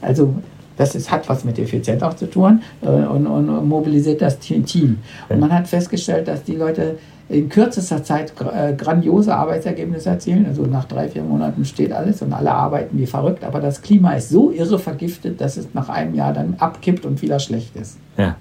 Also 0.00 0.34
das 0.78 0.94
ist, 0.94 1.10
hat 1.10 1.28
was 1.28 1.44
mit 1.44 1.58
Effizienz 1.58 2.02
auch 2.02 2.14
zu 2.14 2.28
tun 2.28 2.62
äh, 2.82 2.86
und, 2.86 3.26
und, 3.26 3.68
mobilisiert 3.68 4.22
das 4.22 4.38
Team. 4.38 4.98
Und 5.28 5.40
man 5.40 5.52
hat 5.52 5.68
festgestellt, 5.68 6.26
dass 6.26 6.42
die 6.42 6.56
Leute 6.56 6.98
in 7.28 7.48
kürzester 7.48 8.02
Zeit 8.04 8.34
äh, 8.40 8.74
grandiose 8.74 9.34
Arbeitsergebnisse 9.34 10.10
erzielen. 10.10 10.46
Also 10.46 10.66
nach 10.66 10.84
drei, 10.84 11.08
vier 11.08 11.22
Monaten 11.22 11.64
steht 11.64 11.92
alles 11.92 12.20
und 12.22 12.32
alle 12.32 12.52
arbeiten 12.52 12.98
wie 12.98 13.06
verrückt. 13.06 13.44
Aber 13.44 13.60
das 13.60 13.80
Klima 13.80 14.12
ist 14.12 14.28
so 14.28 14.50
irre 14.50 14.78
vergiftet, 14.78 15.40
dass 15.40 15.56
es 15.56 15.68
nach 15.72 15.88
einem 15.88 16.14
Jahr 16.14 16.32
dann 16.32 16.54
abkippt 16.58 17.06
und 17.06 17.22
wieder 17.22 17.38
schlecht 17.38 17.74
ist. 17.76 17.98
Ja. 18.16 18.36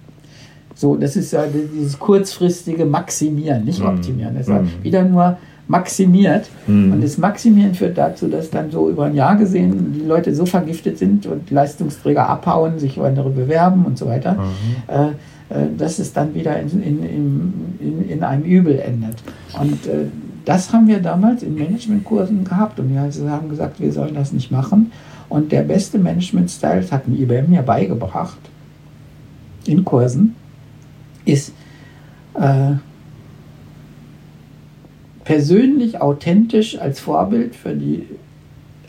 So, 0.76 0.96
das 0.96 1.15
ist 1.15 1.32
ja 1.32 1.43
dieses 1.46 1.98
kurzfristige 1.98 2.86
Maximieren, 2.86 3.63
nicht 3.63 3.80
mhm. 3.80 3.88
Optimieren. 3.88 4.36
Das 4.36 4.48
ist 4.48 4.54
mhm. 4.54 4.84
wieder 4.84 5.04
nur 5.04 5.38
maximiert. 5.67 6.50
Mhm. 6.67 6.93
Und 6.93 7.04
das 7.04 7.17
Maximieren 7.17 7.74
führt 7.74 7.98
dazu, 7.98 8.28
dass 8.28 8.50
dann 8.50 8.69
so 8.69 8.89
über 8.89 9.06
ein 9.06 9.15
Jahr 9.15 9.36
gesehen 9.36 9.93
die 9.93 10.06
Leute 10.06 10.36
so 10.36 10.46
vergiftet 10.46 10.98
sind 10.98 11.26
und 11.26 11.50
Leistungsträger 11.52 12.28
abhauen, 12.28 12.80
sich 12.80 13.00
andere 13.00 13.30
bewerben 13.30 13.86
und 13.86 13.98
so 13.98 14.08
weiter, 14.08 14.38
äh, 14.88 15.06
äh, 15.06 15.12
dass 15.78 16.00
es 16.00 16.13
dann 16.13 16.34
wieder 16.34 16.60
in, 16.60 16.82
in, 16.82 17.04
in, 17.80 18.10
in 18.10 18.24
einem 18.24 18.44
Übel 18.44 18.80
endet. 18.80 19.16
Und 19.60 19.86
äh, 19.88 20.06
das 20.46 20.74
haben 20.74 20.88
wir 20.88 21.00
damals 21.00 21.44
in 21.44 21.56
Managementkursen 21.56 22.44
gehabt 22.44 22.80
und 22.80 22.92
wir 22.92 23.00
haben 23.02 23.50
gesagt, 23.50 23.80
wir 23.80 23.92
sollen 23.92 24.16
das 24.16 24.34
nicht 24.34 24.52
machen. 24.52 24.92
Und 25.30 25.52
der 25.52 25.63
beste 25.63 25.98
Management-Style, 25.98 26.89
hat 26.92 27.08
mir 27.08 27.18
IBM 27.20 27.54
ja 27.54 27.62
beigebracht, 27.62 28.38
in 29.66 29.86
Kursen, 29.86 30.36
ist 31.26 31.54
äh, 32.34 32.74
persönlich 35.24 36.02
authentisch 36.02 36.78
als 36.78 37.00
Vorbild 37.00 37.56
für 37.56 37.74
die, 37.74 38.06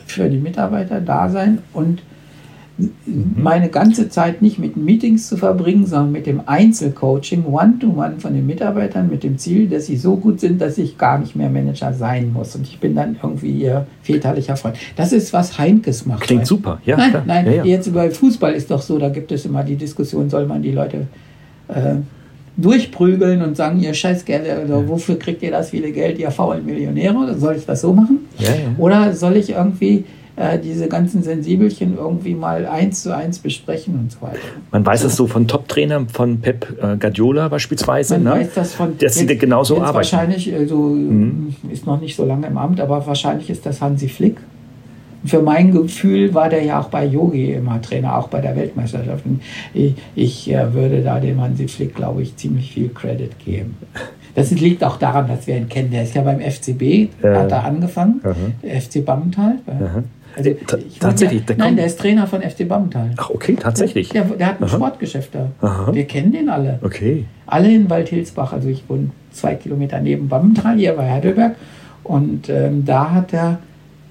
für 0.05 0.29
die 0.29 0.37
Mitarbeiter 0.37 1.01
da 1.01 1.29
sein 1.29 1.59
und. 1.73 2.01
Meine 2.77 3.69
ganze 3.69 4.09
Zeit 4.09 4.41
nicht 4.41 4.59
mit 4.59 4.75
Meetings 4.75 5.29
zu 5.29 5.37
verbringen, 5.37 5.85
sondern 5.85 6.11
mit 6.11 6.25
dem 6.25 6.41
Einzelcoaching, 6.45 7.45
One-to-One 7.45 8.15
-one 8.15 8.19
von 8.19 8.33
den 8.33 8.45
Mitarbeitern 8.45 9.09
mit 9.09 9.23
dem 9.23 9.37
Ziel, 9.37 9.69
dass 9.69 9.85
sie 9.85 9.95
so 9.95 10.17
gut 10.17 10.41
sind, 10.41 10.59
dass 10.59 10.77
ich 10.77 10.97
gar 10.97 11.17
nicht 11.17 11.37
mehr 11.37 11.49
Manager 11.49 11.93
sein 11.93 12.33
muss. 12.33 12.53
Und 12.55 12.67
ich 12.67 12.79
bin 12.79 12.93
dann 12.93 13.17
irgendwie 13.21 13.51
ihr 13.51 13.87
väterlicher 14.01 14.57
Freund. 14.57 14.75
Das 14.97 15.13
ist, 15.13 15.31
was 15.31 15.57
Heinkes 15.57 16.05
macht. 16.05 16.23
Klingt 16.23 16.45
super, 16.45 16.81
ja. 16.85 16.97
Nein, 16.97 17.23
nein 17.25 17.45
ja, 17.45 17.51
ja. 17.53 17.63
jetzt 17.63 17.93
bei 17.93 18.11
Fußball 18.11 18.53
ist 18.53 18.69
doch 18.69 18.81
so, 18.81 18.99
da 18.99 19.07
gibt 19.07 19.31
es 19.31 19.45
immer 19.45 19.63
die 19.63 19.77
Diskussion, 19.77 20.29
soll 20.29 20.45
man 20.45 20.61
die 20.61 20.71
Leute 20.71 21.07
äh, 21.69 21.95
durchprügeln 22.57 23.41
und 23.41 23.55
sagen, 23.55 23.79
ihr 23.79 23.93
Scheißgeld, 23.93 24.49
also 24.49 24.87
wofür 24.89 25.17
kriegt 25.17 25.41
ihr 25.43 25.51
das 25.51 25.69
viele 25.69 25.91
Geld, 25.93 26.19
ihr 26.19 26.31
faulen 26.31 26.65
Millionäre? 26.65 27.37
Soll 27.37 27.55
ich 27.55 27.65
das 27.65 27.81
so 27.81 27.93
machen? 27.93 28.19
Ja, 28.37 28.49
ja. 28.49 28.75
Oder 28.77 29.13
soll 29.13 29.37
ich 29.37 29.51
irgendwie 29.51 30.03
äh, 30.35 30.59
diese 30.59 30.87
ganzen 30.87 31.23
Sensibelchen 31.23 31.97
irgendwie 31.97 32.35
mal 32.35 32.65
eins 32.65 33.03
zu 33.03 33.15
eins 33.15 33.39
besprechen 33.39 33.99
und 33.99 34.11
so 34.11 34.21
weiter? 34.21 34.39
Man 34.71 34.85
weiß 34.85 35.03
es 35.03 35.15
so 35.15 35.27
von 35.27 35.47
Top-Trainern, 35.47 36.09
von 36.09 36.39
Pep 36.39 36.77
äh, 36.81 36.97
Guardiola 36.97 37.47
beispielsweise, 37.47 38.17
Man 38.17 38.23
ne? 38.23 38.41
weiß 38.41 38.53
das 38.55 38.73
von, 38.73 38.97
dass 38.97 39.15
sie 39.15 39.25
genauso 39.25 39.77
arbeiten. 39.77 39.95
Wahrscheinlich, 39.95 40.53
also, 40.53 40.77
mhm. 40.77 41.55
ist 41.71 41.85
noch 41.85 41.99
nicht 41.99 42.15
so 42.15 42.25
lange 42.25 42.47
im 42.47 42.57
Amt, 42.57 42.79
aber 42.79 43.05
wahrscheinlich 43.05 43.49
ist 43.49 43.65
das 43.65 43.81
Hansi 43.81 44.09
Flick 44.09 44.37
für 45.25 45.41
mein 45.41 45.71
Gefühl 45.71 46.33
war 46.33 46.49
der 46.49 46.63
ja 46.63 46.79
auch 46.79 46.89
bei 46.89 47.05
Yogi 47.05 47.53
immer 47.53 47.81
Trainer, 47.81 48.17
auch 48.17 48.27
bei 48.27 48.41
der 48.41 48.55
Weltmeisterschaft. 48.55 49.23
Ich, 49.73 49.95
ich 50.15 50.51
äh, 50.51 50.73
würde 50.73 51.01
da 51.01 51.19
dem 51.19 51.41
Hansi 51.41 51.67
Flick, 51.67 51.95
glaube 51.95 52.21
ich, 52.21 52.35
ziemlich 52.35 52.71
viel 52.71 52.89
Credit 52.89 53.37
geben. 53.39 53.75
Das 54.35 54.51
liegt 54.51 54.83
auch 54.83 54.97
daran, 54.97 55.27
dass 55.27 55.47
wir 55.47 55.55
ihn 55.55 55.69
kennen. 55.69 55.91
Der 55.91 56.03
ist 56.03 56.13
ja 56.13 56.21
beim 56.21 56.41
FCB, 56.41 57.09
ja. 57.23 57.39
hat 57.39 57.51
er 57.51 57.63
angefangen, 57.63 58.21
der 58.61 58.81
FC 58.81 59.03
Bammental. 59.03 59.59
Also, 60.35 60.51
tatsächlich? 60.99 61.43
Ja, 61.47 61.55
nein, 61.57 61.75
der 61.75 61.85
ist 61.85 61.99
Trainer 61.99 62.27
von 62.27 62.41
FC 62.41 62.67
Bammental. 62.67 63.11
Ach, 63.17 63.29
okay, 63.29 63.55
tatsächlich. 63.59 64.09
Der, 64.09 64.23
der, 64.23 64.37
der 64.37 64.47
hat 64.47 64.59
ein 64.59 64.65
Aha. 64.65 64.75
Sportgeschäft 64.75 65.33
da. 65.33 65.49
Aha. 65.61 65.93
Wir 65.93 66.05
kennen 66.05 66.31
den 66.31 66.49
alle. 66.49 66.79
Okay. 66.81 67.25
Alle 67.45 67.73
in 67.73 67.89
Waldhilsbach. 67.89 68.53
Also 68.53 68.69
ich 68.69 68.83
wohne 68.87 69.11
zwei 69.31 69.55
Kilometer 69.55 69.99
neben 70.01 70.27
Bammental, 70.27 70.77
hier 70.77 70.93
bei 70.93 71.09
Heidelberg. 71.09 71.55
Und 72.03 72.49
ähm, 72.49 72.85
da 72.85 73.11
hat 73.11 73.33
er 73.33 73.59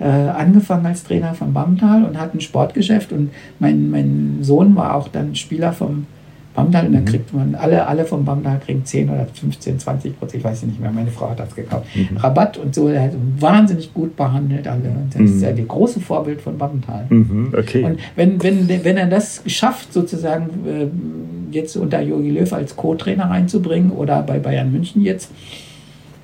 äh, 0.00 0.04
angefangen 0.04 0.86
als 0.86 1.04
Trainer 1.04 1.34
von 1.34 1.52
Bamtal 1.52 2.04
und 2.04 2.18
hat 2.18 2.34
ein 2.34 2.40
Sportgeschäft 2.40 3.12
und 3.12 3.30
mein, 3.58 3.90
mein 3.90 4.38
Sohn 4.42 4.74
war 4.74 4.94
auch 4.96 5.08
dann 5.08 5.34
Spieler 5.36 5.72
vom 5.72 6.06
Bamtal 6.54 6.86
und 6.86 6.92
dann 6.92 7.02
mhm. 7.02 7.06
kriegt 7.06 7.34
man, 7.34 7.54
alle, 7.56 7.86
alle 7.86 8.04
vom 8.04 8.24
Bamtal 8.24 8.60
kriegen 8.60 8.84
10 8.84 9.10
oder 9.10 9.26
15, 9.26 9.78
20 9.78 10.18
Prozent, 10.18 10.38
ich 10.38 10.44
weiß 10.44 10.62
nicht 10.62 10.80
mehr, 10.80 10.92
meine 10.92 11.10
Frau 11.10 11.30
hat 11.30 11.40
das 11.40 11.54
gekauft. 11.54 11.86
Mhm. 11.94 12.16
Rabatt 12.16 12.58
und 12.58 12.74
so, 12.74 12.88
er 12.88 13.02
hat 13.02 13.12
wahnsinnig 13.38 13.92
gut 13.92 14.16
behandelt 14.16 14.68
alle. 14.68 14.88
Und 14.88 15.08
das 15.12 15.20
mhm. 15.20 15.26
ist 15.26 15.42
ja 15.42 15.52
das 15.52 15.66
große 15.66 16.00
Vorbild 16.00 16.40
von 16.40 16.56
Bamtal. 16.56 17.06
Mhm. 17.08 17.52
Okay. 17.56 17.84
Und 17.84 17.98
wenn, 18.14 18.42
wenn, 18.42 18.68
wenn 18.68 18.96
er 18.96 19.06
das 19.06 19.42
schafft, 19.46 19.92
sozusagen 19.92 20.48
äh, 20.66 21.54
jetzt 21.54 21.76
unter 21.76 22.00
Jogi 22.00 22.30
Löw 22.30 22.52
als 22.52 22.76
Co-Trainer 22.76 23.30
reinzubringen 23.30 23.90
oder 23.90 24.22
bei 24.22 24.38
Bayern 24.38 24.70
München 24.70 25.02
jetzt, 25.02 25.30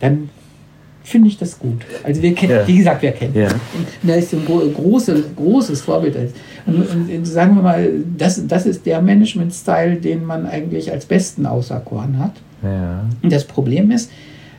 dann 0.00 0.28
finde 1.10 1.28
ich 1.28 1.38
das 1.38 1.58
gut. 1.58 1.82
Also 2.02 2.22
wir 2.22 2.34
kennen, 2.34 2.52
ja. 2.52 2.66
wie 2.66 2.76
gesagt, 2.76 3.02
wir 3.02 3.12
kennen. 3.12 3.34
Ja. 3.34 3.48
Und 3.48 3.86
da 4.02 4.14
ist 4.14 4.32
ein 4.32 4.44
große, 4.44 5.24
großes 5.36 5.82
Vorbild. 5.82 6.16
Und, 6.66 6.74
und, 6.76 7.10
und, 7.10 7.24
sagen 7.24 7.56
wir 7.56 7.62
mal, 7.62 7.90
das, 8.16 8.46
das 8.46 8.66
ist 8.66 8.86
der 8.86 9.02
Management-Style, 9.02 9.96
den 9.96 10.24
man 10.24 10.46
eigentlich 10.46 10.90
als 10.90 11.06
besten 11.06 11.46
auserkoren 11.46 12.18
hat. 12.18 12.34
Ja. 12.62 13.04
Und 13.22 13.32
das 13.32 13.44
Problem 13.44 13.90
ist, 13.90 14.10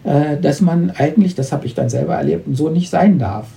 äh, 0.04 0.38
dass 0.38 0.62
man 0.62 0.92
eigentlich, 0.92 1.36
das 1.36 1.52
habe 1.52 1.66
ich 1.66 1.74
dann 1.74 1.90
selber 1.90 2.16
erlebt, 2.16 2.46
so 2.56 2.70
nicht 2.70 2.90
sein 2.90 3.18
darf. 3.18 3.48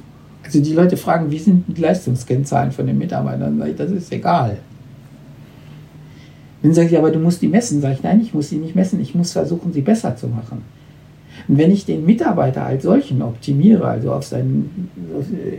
Also 0.44 0.60
die 0.60 0.72
Leute 0.72 0.96
fragen, 0.96 1.30
wie 1.30 1.38
sind 1.38 1.64
die 1.68 1.80
Leistungskennzahlen 1.80 2.70
von 2.70 2.86
den 2.86 2.98
Mitarbeitern? 2.98 3.58
Sag 3.58 3.68
ich, 3.68 3.76
das 3.76 3.90
ist 3.90 4.12
egal. 4.12 4.58
Dann 6.62 6.74
sage 6.74 6.88
ich, 6.88 6.98
aber 6.98 7.10
du 7.10 7.18
musst 7.18 7.42
die 7.42 7.48
messen. 7.48 7.80
Sage 7.80 7.94
ich, 7.94 8.02
nein, 8.02 8.20
ich 8.20 8.34
muss 8.34 8.50
sie 8.50 8.56
nicht 8.56 8.74
messen. 8.74 9.00
Ich 9.00 9.14
muss 9.14 9.32
versuchen, 9.32 9.72
sie 9.72 9.82
besser 9.82 10.16
zu 10.16 10.28
machen. 10.28 10.62
Und 11.48 11.58
wenn 11.58 11.70
ich 11.70 11.84
den 11.84 12.04
Mitarbeiter 12.06 12.64
als 12.64 12.84
solchen 12.84 13.22
optimiere, 13.22 13.86
also 13.86 14.12
auf 14.12 14.24
seinen, 14.24 14.90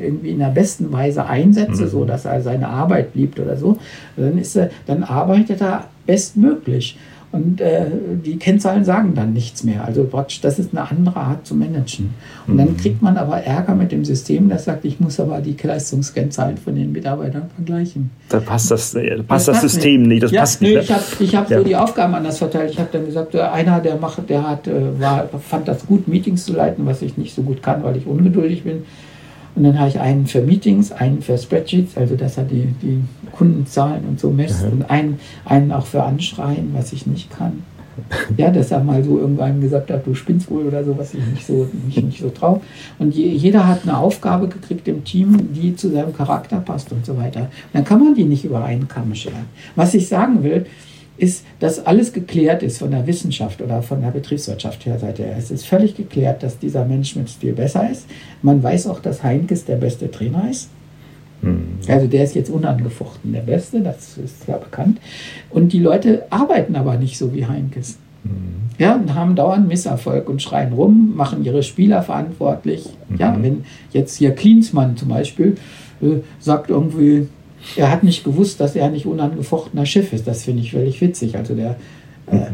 irgendwie 0.02 0.32
in 0.32 0.40
der 0.40 0.50
besten 0.50 0.92
Weise 0.92 1.26
einsetze, 1.26 1.84
mhm. 1.84 1.90
so 1.90 2.06
dass 2.06 2.26
er 2.26 2.42
seine 2.42 2.68
Arbeit 2.68 3.16
liebt 3.16 3.40
oder 3.40 3.58
so, 3.58 3.78
dann 4.16 4.38
ist 4.38 4.56
er, 4.56 4.70
dann 4.86 5.04
arbeitet 5.04 5.62
er 5.62 5.86
bestmöglich. 6.06 6.98
Und 7.36 7.60
äh, 7.60 7.88
die 8.24 8.38
Kennzahlen 8.38 8.86
sagen 8.86 9.14
dann 9.14 9.34
nichts 9.34 9.66
mehr. 9.66 9.84
Also 9.84 10.10
das 10.42 10.58
ist 10.58 10.70
eine 10.72 10.90
andere 10.90 11.18
Art 11.18 11.46
zu 11.46 11.54
managen. 11.54 12.14
Und 12.48 12.54
mhm. 12.54 12.58
dann 12.58 12.78
kriegt 12.78 13.02
man 13.02 13.18
aber 13.18 13.44
Ärger 13.44 13.76
mit 13.76 13.92
dem 13.92 14.06
System, 14.06 14.48
das 14.48 14.64
sagt, 14.64 14.86
ich 14.86 15.02
muss 15.02 15.20
aber 15.20 15.42
die 15.42 15.56
Leistungskennzahlen 15.62 16.56
von 16.56 16.76
den 16.76 16.94
Mitarbeitern 16.94 17.50
vergleichen. 17.54 18.10
Da 18.30 18.40
passt 18.40 18.72
das, 18.72 18.96
äh, 18.96 19.22
passt 19.24 19.50
das, 19.50 19.62
das 19.62 19.74
System 19.74 20.04
nicht. 20.04 20.08
nicht. 20.08 20.24
Das 20.24 20.32
ja, 20.32 20.40
passt 20.42 20.62
nö, 20.62 20.78
nicht. 20.78 20.90
Ich 21.20 21.36
habe 21.36 21.46
hab 21.46 21.52
ja. 21.52 21.58
so 21.58 21.64
die 21.66 21.76
Aufgaben 21.76 22.16
anders 22.16 22.38
verteilt. 22.38 22.72
Ich 22.72 22.80
habe 22.80 22.90
dann 22.94 23.06
gesagt, 23.06 23.36
äh, 23.36 23.42
einer, 23.42 23.82
der 23.82 23.98
macht, 23.98 24.30
der 24.30 24.48
hat, 24.48 24.68
äh, 24.68 24.98
war, 24.98 25.28
fand 25.28 25.68
das 25.68 25.86
gut, 25.86 26.08
Meetings 26.08 26.46
zu 26.46 26.54
leiten, 26.54 26.86
was 26.86 27.02
ich 27.02 27.18
nicht 27.18 27.36
so 27.36 27.42
gut 27.42 27.62
kann, 27.62 27.84
weil 27.84 27.98
ich 27.98 28.08
ungeduldig 28.08 28.64
bin. 28.64 28.84
Und 29.56 29.64
dann 29.64 29.80
habe 29.80 29.90
ich 29.90 30.00
einen 30.00 30.28
für 30.28 30.42
Meetings, 30.42 30.92
einen 30.92 31.22
für 31.22 31.38
Spreadsheets, 31.38 31.98
also 31.98 32.16
dass 32.16 32.38
er 32.38 32.44
die, 32.44 32.68
die 32.82 33.02
Kundenzahlen 33.32 34.06
und 34.06 34.20
so 34.20 34.30
messt. 34.30 34.66
Mhm. 34.66 34.72
Und 34.72 34.90
einen, 34.90 35.20
einen 35.46 35.72
auch 35.72 35.86
für 35.86 36.04
Anschreien, 36.04 36.72
was 36.74 36.94
ich 36.94 37.08
nicht 37.08 37.30
kann. 37.30 37.64
Ja, 38.36 38.52
dass 38.52 38.72
er 38.72 38.84
mal 38.84 39.02
so 39.04 39.20
irgendwann 39.20 39.62
gesagt 39.62 39.90
hat, 39.90 40.06
du 40.06 40.14
spinnst 40.14 40.52
wohl 40.52 40.66
oder 40.66 40.84
so, 40.84 40.98
was 40.98 41.14
ich 41.14 41.26
nicht 41.28 41.48
so, 41.48 41.68
nicht, 41.86 42.04
nicht 42.04 42.20
so 42.20 42.30
traue. 42.30 42.60
Und 43.00 43.16
je, 43.16 43.30
jeder 43.30 43.66
hat 43.68 43.84
eine 43.84 43.98
Aufgabe 43.98 44.50
gekriegt 44.50 44.88
im 44.90 45.06
Team, 45.06 45.54
die 45.54 45.76
zu 45.78 45.90
seinem 45.90 46.14
Charakter 46.14 46.60
passt 46.60 46.92
und 46.92 47.06
so 47.06 47.18
weiter. 47.18 47.42
Und 47.42 47.50
dann 47.72 47.86
kann 47.86 48.04
man 48.04 48.14
die 48.14 48.26
nicht 48.26 48.44
über 48.44 48.64
einen 48.64 48.90
Kamm 48.90 49.16
scheren. 49.16 49.46
Was 49.78 49.94
ich 49.94 50.10
sagen 50.10 50.44
will, 50.44 50.66
ist, 51.18 51.46
dass 51.60 51.86
alles 51.86 52.14
geklärt 52.14 52.64
ist 52.64 52.80
von 52.80 52.92
der 52.92 53.08
Wissenschaft 53.08 53.62
oder 53.62 53.82
von 53.82 54.02
der 54.02 54.10
Betriebswirtschaft 54.10 54.86
her 54.86 55.00
Seite. 55.00 55.26
Es 55.26 55.52
ist 55.52 55.66
völlig 55.66 55.96
geklärt, 55.96 56.44
dass 56.44 56.60
dieser 56.60 56.86
Managementstil 56.86 57.54
besser 57.54 57.90
ist. 57.90 58.06
Man 58.42 58.62
weiß 58.62 58.88
auch, 58.88 59.00
dass 59.00 59.24
Heinkes 59.24 59.66
der 59.66 59.78
beste 59.78 60.12
Trainer 60.12 60.50
ist. 60.50 60.70
Mhm. 61.42 61.80
Also 61.88 62.08
der 62.08 62.24
ist 62.24 62.36
jetzt 62.36 62.50
unangefochten 62.50 63.32
der 63.32 63.42
Beste, 63.42 63.82
das 63.82 64.18
ist 64.18 64.48
ja 64.48 64.58
bekannt. 64.58 65.00
Und 65.50 65.74
die 65.74 65.80
Leute 65.80 66.26
arbeiten 66.30 66.76
aber 66.76 66.98
nicht 66.98 67.18
so 67.18 67.34
wie 67.34 67.46
Heinkes. 67.46 67.98
Mhm. 68.24 68.56
Ja, 68.78 68.96
und 68.96 69.14
haben 69.14 69.36
dauernd 69.36 69.68
Misserfolg 69.68 70.28
und 70.28 70.42
schreien 70.42 70.74
rum, 70.74 71.14
machen 71.16 71.46
ihre 71.46 71.64
Spieler 71.64 72.04
verantwortlich. 72.04 72.86
Mhm. 73.08 73.18
Ja, 73.18 73.38
wenn 73.40 73.64
jetzt 73.92 74.18
hier 74.18 74.32
Klinsmann 74.32 74.98
zum 74.98 75.10
Beispiel 75.10 75.56
äh, 76.02 76.18
sagt 76.40 76.70
irgendwie, 76.70 77.28
er 77.76 77.92
hat 77.92 78.04
nicht 78.04 78.24
gewusst, 78.24 78.60
dass 78.60 78.76
er 78.76 78.90
nicht 78.90 79.06
unangefochtener 79.06 79.86
Chef 79.86 80.14
ist. 80.14 80.28
Das 80.28 80.44
finde 80.44 80.62
ich 80.62 80.72
völlig 80.72 81.02
witzig. 81.02 81.38
Also 81.38 81.56
der, 81.56 81.76
äh, 82.32 82.36
mhm. 82.36 82.42
äh, 82.42 82.48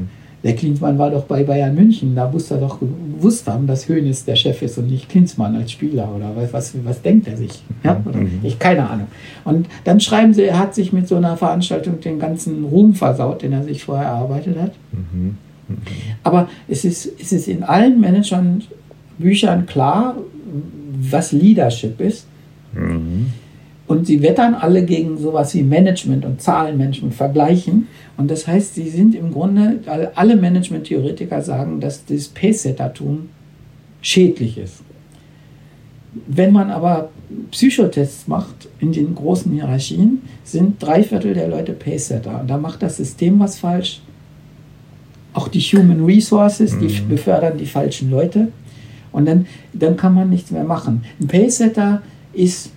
der 0.43 0.55
Klinsmann 0.55 0.97
war 0.97 1.11
doch 1.11 1.25
bei 1.25 1.43
Bayern 1.43 1.75
München. 1.75 2.15
Da 2.15 2.29
muss 2.29 2.49
er 2.49 2.57
doch 2.57 2.79
gewusst 2.79 3.47
haben, 3.47 3.67
dass 3.67 3.87
Hönes 3.87 4.25
der 4.25 4.35
Chef 4.35 4.61
ist 4.61 4.77
und 4.77 4.89
nicht 4.89 5.09
Klinsmann 5.09 5.55
als 5.55 5.71
Spieler. 5.71 6.09
Oder 6.15 6.31
was, 6.35 6.53
was, 6.53 6.75
was 6.83 7.01
denkt 7.01 7.27
er 7.27 7.37
sich? 7.37 7.61
Ja? 7.83 8.01
Oder 8.05 8.17
mhm. 8.17 8.39
Ich 8.43 8.57
keine 8.57 8.89
Ahnung. 8.89 9.07
Und 9.43 9.67
dann 9.83 9.99
schreiben 9.99 10.33
sie, 10.33 10.43
er 10.43 10.57
hat 10.57 10.73
sich 10.73 10.93
mit 10.93 11.07
so 11.07 11.15
einer 11.15 11.37
Veranstaltung 11.37 11.99
den 11.99 12.17
ganzen 12.17 12.65
Ruhm 12.65 12.95
versaut, 12.95 13.43
den 13.43 13.53
er 13.53 13.63
sich 13.63 13.83
vorher 13.83 14.07
erarbeitet 14.07 14.57
hat. 14.59 14.73
Mhm. 14.91 15.37
Mhm. 15.67 15.77
Aber 16.23 16.49
es 16.67 16.85
ist, 16.85 17.09
es 17.19 17.31
ist 17.31 17.47
in 17.47 17.63
allen 17.63 17.99
Managern 17.99 18.63
Büchern 19.19 19.65
klar, 19.67 20.15
was 20.99 21.31
Leadership 21.31 21.99
ist. 22.01 22.25
Mhm. 22.73 23.27
Und 23.91 24.07
sie 24.07 24.21
wettern 24.21 24.53
alle 24.53 24.85
gegen 24.85 25.17
sowas 25.17 25.53
wie 25.53 25.63
Management 25.63 26.23
und 26.23 26.41
Zahlenmanagement 26.41 27.13
vergleichen. 27.13 27.89
Und 28.15 28.31
das 28.31 28.47
heißt, 28.47 28.75
sie 28.75 28.87
sind 28.87 29.13
im 29.15 29.33
Grunde, 29.33 29.81
alle 30.15 30.37
Management-Theoretiker 30.37 31.41
sagen, 31.41 31.81
dass 31.81 32.05
das 32.05 32.29
Pacesettertum 32.29 33.27
schädlich 34.01 34.57
ist. 34.57 34.75
Wenn 36.25 36.53
man 36.53 36.71
aber 36.71 37.09
Psychotests 37.51 38.29
macht 38.29 38.69
in 38.79 38.93
den 38.93 39.13
großen 39.13 39.51
Hierarchien, 39.51 40.21
sind 40.45 40.81
drei 40.81 41.03
Viertel 41.03 41.33
der 41.33 41.49
Leute 41.49 41.73
Pacesetter. 41.73 42.39
Und 42.39 42.49
da 42.49 42.57
macht 42.57 42.81
das 42.81 42.95
System 42.95 43.41
was 43.41 43.59
falsch. 43.59 44.01
Auch 45.33 45.49
die 45.49 45.59
Human 45.59 46.05
Resources, 46.05 46.79
die 46.79 46.87
mhm. 46.87 47.09
befördern 47.09 47.57
die 47.57 47.65
falschen 47.65 48.09
Leute. 48.09 48.53
Und 49.11 49.25
dann, 49.25 49.47
dann 49.73 49.97
kann 49.97 50.13
man 50.13 50.29
nichts 50.29 50.49
mehr 50.49 50.63
machen. 50.63 51.03
Ein 51.19 51.27
Pacesetter 51.27 52.01
ist 52.31 52.71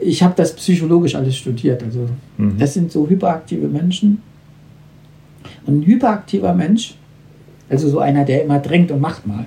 ich 0.00 0.22
habe 0.22 0.34
das 0.36 0.54
psychologisch 0.54 1.14
alles 1.14 1.36
studiert. 1.36 1.82
Also 1.82 2.08
mhm. 2.36 2.58
das 2.58 2.74
sind 2.74 2.92
so 2.92 3.08
hyperaktive 3.08 3.68
Menschen. 3.68 4.22
Und 5.66 5.80
ein 5.80 5.86
hyperaktiver 5.86 6.54
Mensch, 6.54 6.94
also 7.68 7.88
so 7.88 7.98
einer, 7.98 8.24
der 8.24 8.44
immer 8.44 8.58
drängt 8.58 8.90
und 8.90 9.00
macht 9.00 9.26
mal, 9.26 9.46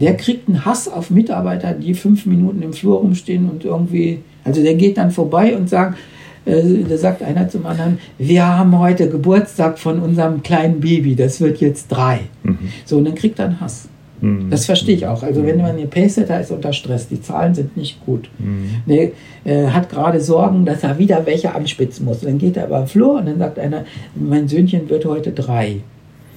der 0.00 0.16
kriegt 0.16 0.48
einen 0.48 0.64
Hass 0.64 0.88
auf 0.88 1.10
Mitarbeiter, 1.10 1.72
die 1.72 1.94
fünf 1.94 2.26
Minuten 2.26 2.62
im 2.62 2.72
Flur 2.72 2.98
rumstehen 2.98 3.48
und 3.48 3.64
irgendwie, 3.64 4.20
also 4.44 4.62
der 4.62 4.74
geht 4.74 4.98
dann 4.98 5.10
vorbei 5.10 5.56
und 5.56 5.68
sagt, 5.68 5.96
äh, 6.44 6.84
da 6.88 6.96
sagt 6.96 7.22
einer 7.22 7.48
zum 7.48 7.66
anderen, 7.66 7.98
wir 8.18 8.46
haben 8.46 8.78
heute 8.78 9.08
Geburtstag 9.08 9.78
von 9.78 10.00
unserem 10.00 10.42
kleinen 10.42 10.80
Baby, 10.80 11.16
das 11.16 11.40
wird 11.40 11.60
jetzt 11.60 11.88
drei. 11.88 12.20
Mhm. 12.42 12.58
So, 12.84 12.98
und 12.98 13.04
dann 13.04 13.14
kriegt 13.14 13.38
er 13.38 13.46
einen 13.46 13.60
Hass. 13.60 13.88
Mhm. 14.26 14.50
Das 14.50 14.66
verstehe 14.66 14.96
ich 14.96 15.06
auch. 15.06 15.22
Also 15.22 15.44
wenn 15.44 15.58
man 15.58 15.76
ein 15.76 15.90
Paysetter 15.90 16.40
ist 16.40 16.50
unter 16.50 16.72
Stress, 16.72 17.08
die 17.08 17.20
Zahlen 17.20 17.54
sind 17.54 17.76
nicht 17.76 18.04
gut. 18.04 18.28
Mhm. 18.38 18.82
Der 18.86 19.10
äh, 19.44 19.68
hat 19.68 19.88
gerade 19.88 20.20
Sorgen, 20.20 20.64
dass 20.64 20.82
er 20.82 20.98
wieder 20.98 21.24
welche 21.26 21.54
anspitzen 21.54 22.04
muss. 22.04 22.20
Dann 22.20 22.38
geht 22.38 22.56
er 22.56 22.66
über 22.66 22.78
den 22.78 22.88
Flur 22.88 23.18
und 23.18 23.26
dann 23.26 23.38
sagt 23.38 23.58
einer, 23.58 23.84
mein 24.14 24.48
Söhnchen 24.48 24.88
wird 24.88 25.04
heute 25.04 25.32
drei. 25.32 25.80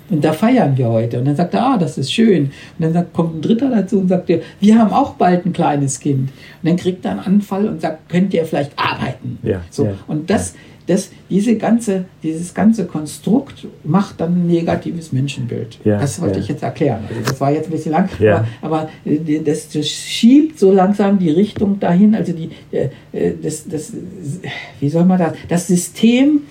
Und 0.10 0.26
da 0.26 0.34
feiern 0.34 0.76
wir 0.76 0.90
heute. 0.90 1.20
Und 1.20 1.26
dann 1.26 1.36
sagt 1.36 1.54
er, 1.54 1.64
ah, 1.64 1.78
das 1.78 1.98
ist 1.98 2.12
schön. 2.12 2.46
Und 2.46 2.52
dann 2.80 2.94
sagt, 2.94 3.14
kommt 3.14 3.36
ein 3.36 3.42
Dritter 3.42 3.70
dazu 3.70 4.00
und 4.00 4.08
sagt, 4.08 4.28
wir 4.60 4.78
haben 4.78 4.92
auch 4.92 5.14
bald 5.14 5.46
ein 5.46 5.54
kleines 5.54 6.00
Kind. 6.00 6.30
Und 6.30 6.70
dann 6.70 6.78
kriegt 6.78 7.06
er 7.06 7.12
einen 7.12 7.20
Anfall 7.20 7.68
und 7.68 7.82
sagt, 7.82 8.10
könnt 8.10 8.34
ihr 8.34 8.46
vielleicht 8.46 8.72
arbeiten? 8.76 9.38
Ja, 9.44 9.62
so. 9.70 9.86
Ja, 9.86 9.92
und 10.08 10.30
das, 10.30 10.56
das, 10.90 11.12
diese 11.30 11.56
ganze, 11.56 12.06
dieses 12.24 12.56
ganze 12.56 12.86
Konstrukt 12.86 13.68
macht 13.84 14.20
dann 14.20 14.34
ein 14.34 14.48
negatives 14.48 15.12
Menschenbild. 15.12 15.78
Ja, 15.84 16.00
das 16.00 16.20
wollte 16.20 16.40
ja. 16.40 16.42
ich 16.42 16.48
jetzt 16.48 16.64
erklären. 16.64 17.04
Also 17.08 17.22
das 17.22 17.40
war 17.40 17.52
jetzt 17.52 17.68
ein 17.68 17.72
bisschen 17.72 17.92
lang, 17.92 18.10
ja. 18.18 18.44
aber, 18.62 18.80
aber 18.82 18.90
äh, 19.06 19.40
das, 19.40 19.70
das, 19.70 19.88
schiebt 19.88 20.58
so 20.58 20.72
langsam 20.72 21.20
die 21.20 21.30
Richtung 21.30 21.80
dahin. 21.80 22.16
Also 22.16 22.34
die, 22.34 22.50
äh, 22.72 22.90
äh, 23.12 23.36
das, 23.40 23.68
das, 23.68 23.94
wie 24.80 24.90
soll 24.90 25.06
man 25.06 25.20
das? 25.20 25.34
Das 25.48 25.68
System 25.68 26.42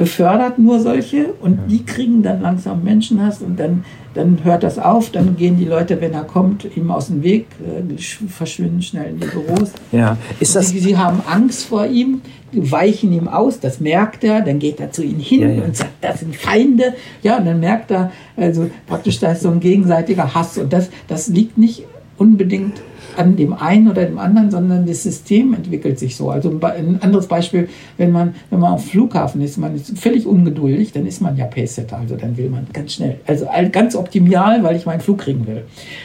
befördert 0.00 0.58
nur 0.58 0.80
solche 0.80 1.26
und 1.42 1.56
ja. 1.56 1.62
die 1.68 1.84
kriegen 1.84 2.22
dann 2.22 2.40
langsam 2.40 2.82
Menschenhass 2.82 3.42
und 3.42 3.60
dann, 3.60 3.84
dann 4.14 4.38
hört 4.44 4.62
das 4.62 4.78
auf, 4.78 5.10
dann 5.10 5.36
gehen 5.36 5.58
die 5.58 5.66
Leute, 5.66 6.00
wenn 6.00 6.14
er 6.14 6.24
kommt, 6.24 6.66
ihm 6.74 6.90
aus 6.90 7.08
dem 7.08 7.22
Weg, 7.22 7.48
äh, 7.60 7.98
verschwinden 8.26 8.80
schnell 8.80 9.10
in 9.10 9.20
die 9.20 9.26
Büros. 9.26 9.72
Ja. 9.92 10.16
Ist 10.40 10.56
das 10.56 10.70
sie, 10.70 10.78
sie 10.78 10.96
haben 10.96 11.20
Angst 11.30 11.66
vor 11.66 11.84
ihm, 11.84 12.22
weichen 12.50 13.12
ihm 13.12 13.28
aus, 13.28 13.60
das 13.60 13.78
merkt 13.78 14.24
er, 14.24 14.40
dann 14.40 14.58
geht 14.58 14.80
er 14.80 14.90
zu 14.90 15.04
ihnen 15.04 15.20
hin 15.20 15.42
ja, 15.42 15.48
ja. 15.48 15.64
und 15.64 15.76
sagt, 15.76 15.92
das 16.00 16.20
sind 16.20 16.34
Feinde. 16.34 16.94
Ja, 17.22 17.36
und 17.36 17.44
dann 17.44 17.60
merkt 17.60 17.90
er, 17.90 18.10
also 18.38 18.70
praktisch 18.86 19.20
da 19.20 19.32
ist 19.32 19.42
so 19.42 19.50
ein 19.50 19.60
gegenseitiger 19.60 20.32
Hass 20.34 20.56
und 20.56 20.72
das, 20.72 20.88
das 21.08 21.28
liegt 21.28 21.58
nicht 21.58 21.84
unbedingt 22.20 22.82
an 23.16 23.34
dem 23.34 23.54
einen 23.54 23.88
oder 23.88 24.04
dem 24.04 24.18
anderen, 24.18 24.50
sondern 24.50 24.86
das 24.86 25.02
System 25.02 25.54
entwickelt 25.54 25.98
sich 25.98 26.16
so. 26.16 26.30
Also 26.30 26.50
ein 26.62 27.02
anderes 27.02 27.26
Beispiel, 27.26 27.68
wenn 27.96 28.12
man, 28.12 28.34
wenn 28.50 28.60
man 28.60 28.74
auf 28.74 28.86
Flughafen 28.86 29.40
ist, 29.40 29.56
man 29.56 29.74
ist 29.74 29.98
völlig 29.98 30.26
ungeduldig, 30.26 30.92
dann 30.92 31.06
ist 31.06 31.20
man 31.20 31.36
ja 31.36 31.46
Pacesetter, 31.46 31.98
also 31.98 32.16
dann 32.16 32.36
will 32.36 32.50
man 32.50 32.66
ganz 32.72 32.94
schnell, 32.94 33.18
also 33.26 33.46
ganz 33.72 33.96
optimal, 33.96 34.62
weil 34.62 34.76
ich 34.76 34.86
meinen 34.86 35.00
Flug 35.00 35.18
kriegen 35.18 35.46
will. 35.46 35.64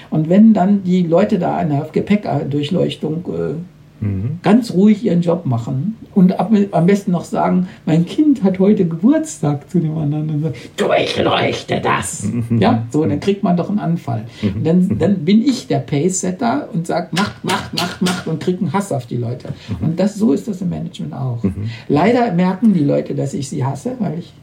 Und 0.10 0.30
wenn 0.30 0.54
dann 0.54 0.84
die 0.84 1.04
Leute 1.04 1.38
da 1.38 1.58
eine 1.58 1.86
Gepäckdurchleuchtung 1.92 3.26
äh, 3.28 3.75
Mhm. 4.02 4.40
Ganz 4.44 4.72
ruhig 4.72 5.04
ihren 5.04 5.22
Job 5.22 5.46
machen 5.46 5.98
und 6.14 6.40
ab, 6.40 6.52
am 6.72 6.86
besten 6.86 7.12
noch 7.12 7.24
sagen, 7.24 7.68
mein 7.86 8.06
Kind 8.06 8.44
hat 8.44 8.60
heute 8.60 8.86
Geburtstag 8.86 9.70
zu 9.70 9.80
dem 9.80 9.98
anderen 9.98 10.30
und 10.30 10.44
sagt, 10.44 10.58
durchleuchte 10.78 11.80
das. 11.82 12.24
Mhm. 12.24 12.60
Ja, 12.60 12.84
so, 12.92 13.06
dann 13.06 13.20
kriegt 13.20 13.44
man 13.44 13.56
doch 13.56 13.70
einen 13.70 13.80
Anfall. 13.80 14.26
Mhm. 14.42 14.64
Dann, 14.64 15.00
dann 15.00 15.26
bin 15.26 15.42
ich 15.42 15.68
der 15.68 15.80
Pace-Setter 15.80 16.70
und 16.74 16.88
sage, 16.88 17.10
macht, 17.12 17.44
macht, 17.44 17.74
macht, 17.74 18.02
macht 18.02 18.28
und 18.28 18.40
kriege 18.40 18.60
einen 18.60 18.74
Hass 18.74 18.92
auf 18.92 19.06
die 19.06 19.18
Leute. 19.18 19.50
Mhm. 19.80 19.88
Und 19.88 20.00
das, 20.00 20.16
so 20.16 20.34
ist 20.34 20.48
das 20.48 20.62
im 20.62 20.70
Management 20.70 21.14
auch. 21.14 21.44
Mhm. 21.44 21.70
Leider 21.88 22.32
merken 22.34 22.74
die 22.74 22.84
Leute, 22.84 23.16
dass 23.16 23.34
ich 23.34 23.50
sie 23.50 23.64
hasse, 23.64 23.94
weil 24.00 24.20
ich, 24.20 24.34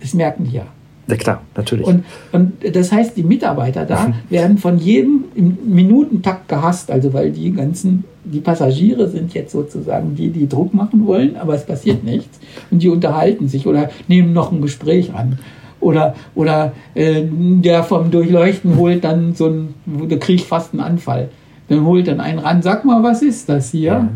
das 0.00 0.14
merken 0.14 0.44
die 0.44 0.56
ja. 0.56 0.66
Ja 1.08 1.16
klar, 1.16 1.42
natürlich. 1.56 1.86
Und, 1.86 2.04
und 2.32 2.52
das 2.72 2.92
heißt, 2.92 3.16
die 3.16 3.22
Mitarbeiter 3.22 3.86
da 3.86 4.12
werden 4.28 4.58
von 4.58 4.76
jedem 4.76 5.24
im 5.34 5.56
Minutentakt 5.64 6.48
gehasst, 6.48 6.90
also 6.90 7.14
weil 7.14 7.30
die 7.32 7.50
ganzen, 7.50 8.04
die 8.24 8.40
Passagiere 8.40 9.08
sind 9.08 9.32
jetzt 9.32 9.52
sozusagen 9.52 10.14
die, 10.14 10.28
die 10.28 10.46
Druck 10.46 10.74
machen 10.74 11.06
wollen, 11.06 11.36
aber 11.36 11.54
es 11.54 11.64
passiert 11.64 12.04
nichts. 12.04 12.38
Und 12.70 12.82
die 12.82 12.90
unterhalten 12.90 13.48
sich 13.48 13.66
oder 13.66 13.88
nehmen 14.06 14.34
noch 14.34 14.52
ein 14.52 14.60
Gespräch 14.60 15.14
an. 15.14 15.38
Oder, 15.80 16.14
oder 16.34 16.72
äh, 16.94 17.22
der 17.22 17.84
vom 17.84 18.10
Durchleuchten 18.10 18.76
holt 18.76 19.04
dann 19.04 19.34
so 19.34 19.46
ein, 19.46 19.74
der 19.86 20.18
kriegt 20.18 20.44
fast 20.44 20.74
einen 20.74 20.82
Anfall. 20.82 21.30
Dann 21.68 21.86
holt 21.86 22.08
dann 22.08 22.20
einen 22.20 22.38
ran, 22.38 22.60
sag 22.60 22.84
mal, 22.84 23.02
was 23.02 23.22
ist 23.22 23.48
das 23.48 23.70
hier? 23.70 23.92
Ja. 23.92 24.08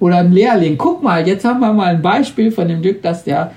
Oder 0.00 0.18
ein 0.18 0.32
Lehrling, 0.32 0.78
guck 0.78 1.02
mal, 1.02 1.26
jetzt 1.26 1.44
haben 1.44 1.60
wir 1.60 1.72
mal 1.74 1.88
ein 1.88 2.02
Beispiel 2.02 2.52
von 2.52 2.68
dem 2.68 2.80
Glück, 2.80 3.02
dass 3.02 3.24
der 3.24 3.50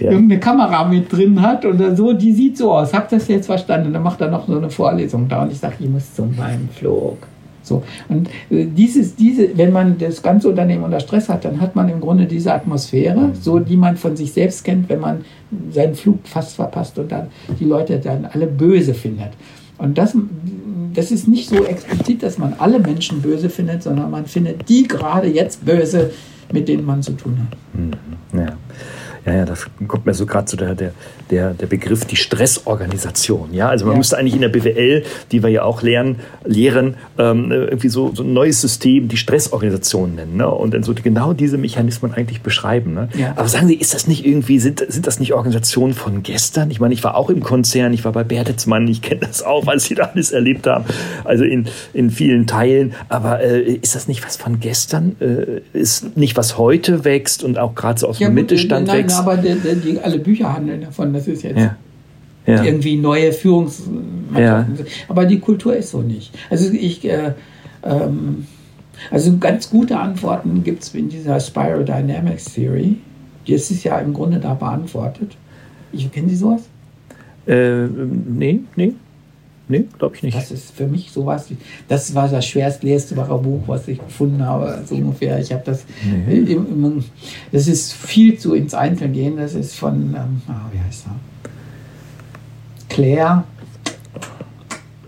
ja. 0.00 0.10
irgendeine 0.10 0.40
Kamera 0.40 0.84
mit 0.84 1.12
drin 1.12 1.40
hat 1.40 1.64
oder 1.64 1.94
so, 1.94 2.12
die 2.12 2.32
sieht 2.32 2.56
so 2.56 2.72
aus. 2.72 2.92
Habt 2.92 3.12
ihr 3.12 3.18
das 3.18 3.28
jetzt 3.28 3.46
verstanden? 3.46 3.88
Und 3.88 3.94
dann 3.94 4.02
macht 4.02 4.20
er 4.20 4.28
noch 4.28 4.46
so 4.46 4.56
eine 4.56 4.70
Vorlesung 4.70 5.28
da 5.28 5.42
und 5.42 5.52
ich 5.52 5.58
sage, 5.58 5.74
ich 5.80 5.88
muss 5.88 6.14
zum 6.14 6.36
Heimflug. 6.36 7.18
So. 7.62 7.82
Und 8.08 8.28
äh, 8.50 8.66
dieses, 8.66 9.14
diese, 9.14 9.56
wenn 9.56 9.72
man 9.72 9.98
das 9.98 10.22
ganze 10.22 10.48
Unternehmen 10.48 10.82
unter 10.82 11.00
Stress 11.00 11.28
hat, 11.28 11.44
dann 11.44 11.60
hat 11.60 11.76
man 11.76 11.88
im 11.88 12.00
Grunde 12.00 12.26
diese 12.26 12.52
Atmosphäre, 12.52 13.30
so 13.40 13.58
die 13.58 13.76
man 13.76 13.96
von 13.96 14.16
sich 14.16 14.32
selbst 14.32 14.64
kennt, 14.64 14.88
wenn 14.88 15.00
man 15.00 15.24
seinen 15.70 15.94
Flug 15.94 16.18
fast 16.24 16.56
verpasst 16.56 16.98
und 16.98 17.12
dann 17.12 17.28
die 17.58 17.64
Leute 17.64 17.98
dann 17.98 18.24
alle 18.24 18.46
böse 18.46 18.94
findet. 18.94 19.30
Und 19.78 19.98
das, 19.98 20.16
das 20.94 21.10
ist 21.10 21.28
nicht 21.28 21.48
so 21.48 21.64
explizit, 21.64 22.22
dass 22.22 22.38
man 22.38 22.54
alle 22.58 22.78
Menschen 22.78 23.22
böse 23.22 23.48
findet, 23.48 23.82
sondern 23.82 24.10
man 24.10 24.26
findet 24.26 24.68
die 24.68 24.86
gerade 24.86 25.28
jetzt 25.28 25.64
böse, 25.64 26.10
mit 26.52 26.68
denen 26.68 26.84
man 26.84 27.02
zu 27.02 27.12
tun 27.12 27.38
hat. 27.38 27.56
Mhm. 27.80 28.38
Ja. 28.38 28.52
Ja, 29.26 29.34
ja, 29.34 29.44
das 29.44 29.66
kommt 29.86 30.06
mir 30.06 30.14
so 30.14 30.26
gerade 30.26 30.46
zu 30.46 30.56
der, 30.56 30.74
der, 30.74 30.92
der, 31.30 31.54
der 31.54 31.66
Begriff 31.66 32.04
die 32.04 32.16
Stressorganisation. 32.16 33.52
Ja, 33.52 33.68
also 33.68 33.84
man 33.84 33.94
ja. 33.94 33.98
müsste 33.98 34.16
eigentlich 34.16 34.34
in 34.34 34.40
der 34.40 34.48
BWL, 34.48 35.04
die 35.30 35.42
wir 35.42 35.50
ja 35.50 35.62
auch 35.62 35.82
lernen, 35.82 36.16
lehren, 36.44 36.94
ähm, 37.18 37.52
irgendwie 37.52 37.88
so, 37.88 38.12
so 38.14 38.22
ein 38.22 38.32
neues 38.32 38.60
System, 38.60 39.08
die 39.08 39.16
Stressorganisation 39.16 40.14
nennen. 40.14 40.36
Ne? 40.36 40.48
Und 40.48 40.74
dann 40.74 40.82
so 40.82 40.94
genau 40.94 41.32
diese 41.32 41.58
Mechanismen 41.58 42.14
eigentlich 42.14 42.40
beschreiben. 42.40 42.94
Ne? 42.94 43.08
Ja. 43.16 43.32
Aber 43.36 43.48
sagen 43.48 43.68
Sie, 43.68 43.74
ist 43.74 43.94
das 43.94 44.06
nicht 44.06 44.24
irgendwie, 44.24 44.58
sind, 44.58 44.84
sind 44.88 45.06
das 45.06 45.20
nicht 45.20 45.34
Organisationen 45.34 45.94
von 45.94 46.22
gestern? 46.22 46.70
Ich 46.70 46.80
meine, 46.80 46.94
ich 46.94 47.04
war 47.04 47.14
auch 47.16 47.30
im 47.30 47.42
Konzern, 47.42 47.92
ich 47.92 48.04
war 48.04 48.12
bei 48.12 48.24
Bertelsmann, 48.24 48.88
ich 48.88 49.02
kenne 49.02 49.20
das 49.20 49.42
auch, 49.42 49.66
weil 49.66 49.80
Sie 49.80 49.94
da 49.94 50.10
alles 50.14 50.32
erlebt 50.32 50.66
haben. 50.66 50.84
Also 51.24 51.44
in, 51.44 51.66
in 51.92 52.10
vielen 52.10 52.46
Teilen. 52.46 52.94
Aber 53.08 53.40
äh, 53.40 53.60
ist 53.60 53.94
das 53.94 54.08
nicht 54.08 54.24
was 54.24 54.36
von 54.36 54.60
gestern? 54.60 55.16
Äh, 55.20 55.60
ist 55.78 56.16
nicht 56.16 56.36
was 56.36 56.56
heute 56.56 57.04
wächst 57.04 57.44
und 57.44 57.58
auch 57.58 57.74
gerade 57.74 58.00
so 58.00 58.08
aus 58.08 58.18
ja, 58.18 58.28
dem 58.28 58.34
Mittelstand 58.34 58.86
nein, 58.86 58.98
wächst? 58.98 59.09
Aber 59.18 59.36
die, 59.36 59.54
die, 59.80 60.00
alle 60.00 60.18
Bücher 60.18 60.52
handeln 60.52 60.82
davon. 60.82 61.12
Das 61.12 61.26
ist 61.28 61.42
jetzt 61.42 61.58
ja. 61.58 61.76
Ja. 62.46 62.64
irgendwie 62.64 62.96
neue 62.96 63.32
Führungs. 63.32 63.82
Ja. 64.36 64.66
Aber 65.08 65.26
die 65.26 65.38
Kultur 65.38 65.76
ist 65.76 65.90
so 65.90 66.02
nicht. 66.02 66.32
Also 66.50 66.72
ich. 66.72 67.04
Äh, 67.04 67.32
ähm, 67.82 68.46
also 69.10 69.38
ganz 69.38 69.70
gute 69.70 69.98
Antworten 69.98 70.62
gibt 70.62 70.82
es 70.82 70.94
in 70.94 71.08
dieser 71.08 71.40
Spiral 71.40 71.84
Dynamics 71.84 72.52
Theory. 72.52 72.96
Die 73.46 73.54
ist 73.54 73.82
ja 73.82 73.98
im 73.98 74.12
Grunde 74.12 74.38
da 74.38 74.54
beantwortet. 74.54 75.36
Ich, 75.92 76.10
kennen 76.12 76.28
Sie 76.28 76.36
sowas? 76.36 76.62
Äh, 77.46 77.86
nee, 77.86 78.60
nee. 78.76 78.92
Nee, 79.70 79.84
glaube 79.98 80.16
ich 80.16 80.24
nicht. 80.24 80.36
Das 80.36 80.50
ist 80.50 80.72
für 80.72 80.88
mich 80.88 81.12
sowas, 81.12 81.46
das 81.86 82.12
war 82.14 82.28
das 82.28 82.44
schwerst 82.44 82.82
lesbare 82.82 83.38
Buch, 83.38 83.62
was 83.66 83.86
ich 83.86 83.98
gefunden 83.98 84.44
habe, 84.44 84.82
so 84.84 84.96
ungefähr. 84.96 85.38
Ich 85.38 85.52
habe 85.52 85.62
das, 85.64 85.84
nee. 86.04 86.56
das 87.52 87.68
ist 87.68 87.92
viel 87.92 88.36
zu 88.36 88.54
ins 88.54 88.74
Einzelne 88.74 89.12
gehen, 89.12 89.36
das 89.36 89.54
ist 89.54 89.76
von, 89.76 90.12
ähm, 90.14 90.42
ah, 90.48 90.68
wie 90.72 90.80
heißt 90.80 91.06
er? 91.06 91.14
Claire, 92.88 93.44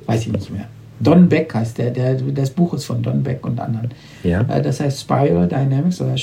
weiß 0.07 0.21
ich 0.27 0.33
nicht 0.33 0.51
mehr. 0.53 0.69
Don 1.01 1.29
Beck 1.29 1.53
heißt 1.53 1.79
der, 1.79 1.91
der, 1.91 2.15
das 2.15 2.51
Buch 2.51 2.75
ist 2.75 2.85
von 2.85 3.03
Don 3.03 3.25
Beck 3.25 3.45
und 3.45 3.59
anderen. 3.59 3.91
Ja. 4.23 4.43
Äh, 4.43 4.63
das 4.63 4.79
heißt 4.79 5.01
Spiral 5.01 5.49
Dynamics 5.49 6.01
oder 6.01 6.17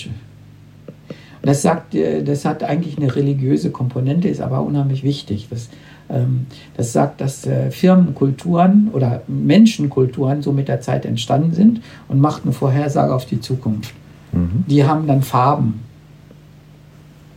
das 1.41 1.62
sagt, 1.62 1.95
äh, 1.95 2.23
das 2.23 2.45
hat 2.45 2.63
eigentlich 2.63 2.97
eine 2.97 3.15
religiöse 3.15 3.71
Komponente, 3.71 4.28
ist 4.28 4.41
aber 4.41 4.62
unheimlich 4.62 5.04
wichtig. 5.04 5.47
Das 5.49 5.69
ähm, 6.10 6.47
das 6.75 6.91
sagt, 6.91 7.21
dass 7.21 7.45
äh, 7.45 7.71
Firmenkulturen 7.71 8.89
oder 8.93 9.21
Menschenkulturen 9.28 10.41
so 10.41 10.52
mit 10.52 10.67
der 10.67 10.82
Zeit 10.82 11.06
entstanden 11.06 11.54
sind 11.54 11.82
und 12.08 12.19
macht 12.19 12.43
eine 12.43 12.54
Vorhersage 12.54 13.13
auf 13.13 13.25
die 13.25 13.39
Zukunft. 13.39 13.93
Mhm. 14.32 14.65
Die 14.67 14.84
haben 14.84 15.08
dann 15.08 15.21
Farben, 15.21 15.82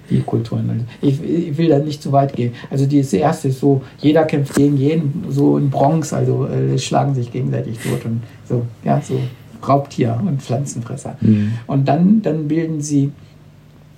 die 0.08 0.20
Kulturen. 0.20 0.86
Ich, 1.00 1.22
ich, 1.22 1.56
will 1.56 1.68
da 1.68 1.78
nicht 1.78 2.02
zu 2.02 2.12
weit 2.12 2.34
gehen. 2.34 2.54
Also 2.70 2.86
die 2.86 2.98
erste 2.98 3.48
ist 3.48 3.60
so, 3.60 3.82
jeder 3.98 4.24
kämpft 4.24 4.54
gegen 4.54 4.76
jeden, 4.76 5.26
so 5.28 5.58
in 5.58 5.70
Bronx, 5.70 6.12
also 6.12 6.46
äh, 6.46 6.78
schlagen 6.78 7.14
sich 7.14 7.30
gegenseitig 7.30 7.78
tot 7.78 8.04
und 8.04 8.22
so, 8.48 8.62
ja, 8.84 9.00
so 9.00 9.18
Raubtier 9.66 10.18
und 10.26 10.42
Pflanzenfresser. 10.42 11.16
Mhm. 11.20 11.52
Und 11.66 11.86
dann, 11.86 12.22
dann 12.22 12.48
bilden 12.48 12.80
sie 12.80 13.12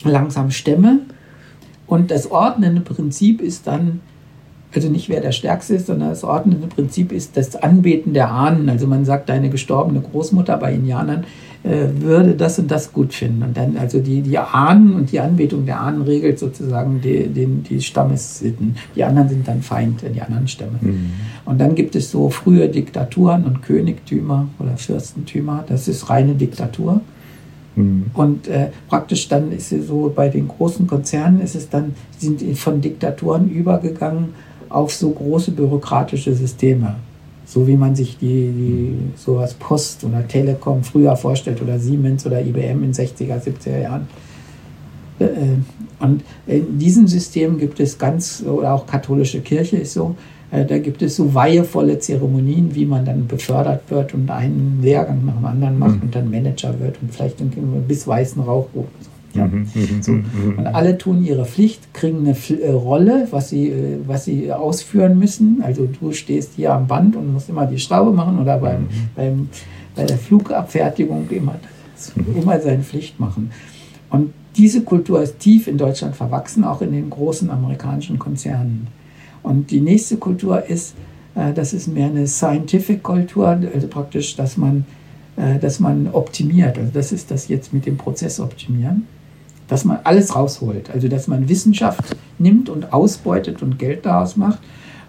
langsam 0.05 0.51
Stämme 0.51 1.01
und 1.87 2.11
das 2.11 2.31
ordnende 2.31 2.81
Prinzip 2.81 3.41
ist 3.41 3.67
dann, 3.67 4.01
also 4.75 4.89
nicht 4.89 5.09
wer 5.09 5.21
der 5.21 5.33
Stärkste 5.33 5.75
ist, 5.75 5.87
sondern 5.87 6.09
das 6.09 6.25
ordnende 6.25 6.67
Prinzip 6.67 7.13
ist 7.13 7.37
das 7.37 7.57
Anbeten 7.57 8.15
der 8.15 8.31
Ahnen. 8.31 8.69
Also 8.69 8.87
man 8.87 9.05
sagt, 9.05 9.29
deine 9.29 9.51
gestorbene 9.51 10.01
Großmutter 10.01 10.57
bei 10.57 10.73
Indianern 10.73 11.25
äh, 11.63 11.87
würde 12.01 12.35
das 12.35 12.59
und 12.59 12.71
das 12.71 12.93
gut 12.93 13.13
finden. 13.13 13.43
Und 13.43 13.57
dann 13.57 13.77
also 13.77 14.01
die, 14.01 14.23
die 14.23 14.39
Ahnen 14.39 14.95
und 14.95 15.13
die 15.13 15.21
Anbetung 15.21 15.67
der 15.67 15.81
Ahnen 15.81 16.03
regelt 16.03 16.39
sozusagen 16.39 17.01
die, 17.03 17.29
die, 17.29 17.47
die 17.47 17.81
Stammessitten. 17.81 18.77
Die 18.97 19.05
anderen 19.05 19.29
sind 19.29 19.47
dann 19.47 19.63
Feind, 19.63 20.03
die 20.03 20.23
anderen 20.23 20.49
Stämme. 20.49 20.79
Mhm. 20.81 21.11
Und 21.45 21.61
dann 21.61 21.75
gibt 21.75 21.95
es 21.95 22.11
so 22.11 22.31
frühe 22.31 22.69
Diktaturen 22.69 23.45
und 23.45 23.63
Königtümer 23.63 24.49
oder 24.59 24.77
Fürstentümer. 24.79 25.65
Das 25.69 25.87
ist 25.87 26.09
reine 26.11 26.35
Diktatur. 26.35 27.03
Mhm. 27.77 28.07
Und 28.15 28.49
äh, 28.49 28.69
praktisch 28.89 29.29
dann 29.29 29.53
ist 29.53 29.73
es 29.73 29.89
so, 29.89 30.13
bei 30.15 30.29
den 30.29 30.49
großen 30.49 30.87
Konzernen 30.87 31.41
ist 31.41 31.55
es 31.55 31.69
dann, 31.69 31.95
sind 32.19 32.43
von 32.59 32.81
Diktaturen 32.81 33.49
übergegangen 33.51 34.35
auf 34.69 34.93
so 34.93 35.11
große 35.11 35.53
bürokratische 35.53 36.35
Systeme. 36.35 36.97
So 37.47 37.67
wie 37.67 37.77
man 37.77 37.95
sich 37.95 38.17
die, 38.19 38.51
die 38.51 38.97
sowas 39.17 39.55
Post 39.55 40.05
oder 40.05 40.27
Telekom 40.27 40.83
früher 40.83 41.15
vorstellt 41.17 41.61
oder 41.61 41.79
Siemens 41.79 42.25
oder 42.27 42.41
IBM 42.41 42.83
in 42.83 42.93
60er, 42.93 43.41
70er 43.41 43.81
Jahren. 43.81 44.09
Äh, 45.19 45.27
und 46.01 46.23
in 46.47 46.79
diesem 46.79 47.07
System 47.07 47.59
gibt 47.59 47.81
es 47.81 47.99
ganz, 47.99 48.43
oder 48.47 48.73
auch 48.73 48.87
katholische 48.87 49.41
Kirche 49.41 49.77
ist 49.77 49.93
so, 49.93 50.17
äh, 50.19 50.34
da 50.51 50.79
gibt 50.79 51.03
es 51.03 51.17
so 51.17 51.35
weihevolle 51.35 51.99
Zeremonien, 51.99 52.75
wie 52.75 52.87
man 52.87 53.05
dann 53.05 53.27
befördert 53.27 53.91
wird 53.91 54.15
und 54.15 54.31
einen 54.31 54.79
Lehrgang 54.83 55.25
nach 55.25 55.35
dem 55.35 55.45
anderen 55.45 55.79
macht 55.79 55.97
mhm. 55.97 56.03
und 56.03 56.15
dann 56.15 56.31
Manager 56.31 56.79
wird 56.79 56.97
und 57.03 57.13
vielleicht 57.13 57.39
bis 57.89 58.07
weißen 58.07 58.43
Rauch. 58.43 58.69
Ja. 59.35 59.47
Mhm, 59.47 59.67
mhm, 59.75 60.03
so. 60.03 60.13
Mhm, 60.13 60.59
und 60.59 60.67
alle 60.67 60.97
tun 60.97 61.25
ihre 61.25 61.45
Pflicht, 61.45 61.93
kriegen 61.93 62.19
eine 62.19 62.37
äh, 62.61 62.71
Rolle, 62.71 63.27
was 63.31 63.51
sie, 63.51 63.69
äh, 63.69 63.99
was 64.07 64.27
sie 64.27 64.53
ausführen 64.53 65.19
müssen. 65.19 65.63
Also 65.63 65.87
du 65.87 66.13
stehst 66.13 66.53
hier 66.55 66.73
am 66.73 66.87
Band 66.87 67.17
und 67.17 67.33
musst 67.33 67.49
immer 67.49 67.67
die 67.67 67.79
Schraube 67.79 68.13
machen 68.13 68.39
oder 68.39 68.59
beim, 68.59 68.87
beim, 69.17 69.49
bei 69.97 70.05
der 70.05 70.19
Flugabfertigung 70.19 71.29
immer, 71.31 71.57
immer 72.37 72.61
seine 72.61 72.83
Pflicht 72.83 73.19
machen. 73.19 73.51
Und 74.11 74.33
diese 74.57 74.83
Kultur 74.83 75.23
ist 75.23 75.41
tief 75.41 75.67
in 75.67 75.79
Deutschland 75.79 76.15
verwachsen, 76.15 76.63
auch 76.63 76.81
in 76.81 76.93
den 76.93 77.11
großen 77.11 77.51
amerikanischen 77.51 78.19
Konzernen. 78.19 78.87
Und 79.45 79.71
die 79.71 79.81
nächste 79.81 80.17
Kultur 80.17 80.65
ist, 80.65 80.95
äh, 81.37 81.53
das 81.53 81.73
ist 81.73 81.87
mehr 81.87 82.07
eine 82.09 82.27
Scientific 82.27 83.05
Kultur, 83.05 83.47
also 83.73 83.87
praktisch, 83.87 84.35
dass 84.35 84.57
man, 84.57 84.85
dass 85.61 85.81
man 85.81 86.09
optimiert. 86.13 86.79
Also 86.79 86.91
das 86.95 87.11
ist 87.11 87.29
das 87.33 87.49
jetzt 87.49 87.73
mit 87.73 87.87
dem 87.87 87.97
Prozess 87.97 88.39
optimieren 88.39 89.05
dass 89.67 89.85
man 89.85 89.99
alles 90.05 90.37
rausholt. 90.37 90.91
Also 90.91 91.09
dass 91.09 91.27
man 91.27 91.49
Wissenschaft 91.49 92.17
nimmt 92.39 92.69
und 92.69 92.93
ausbeutet 92.93 93.63
und 93.63 93.79
Geld 93.79 94.05
daraus 94.07 94.37
macht 94.37 94.59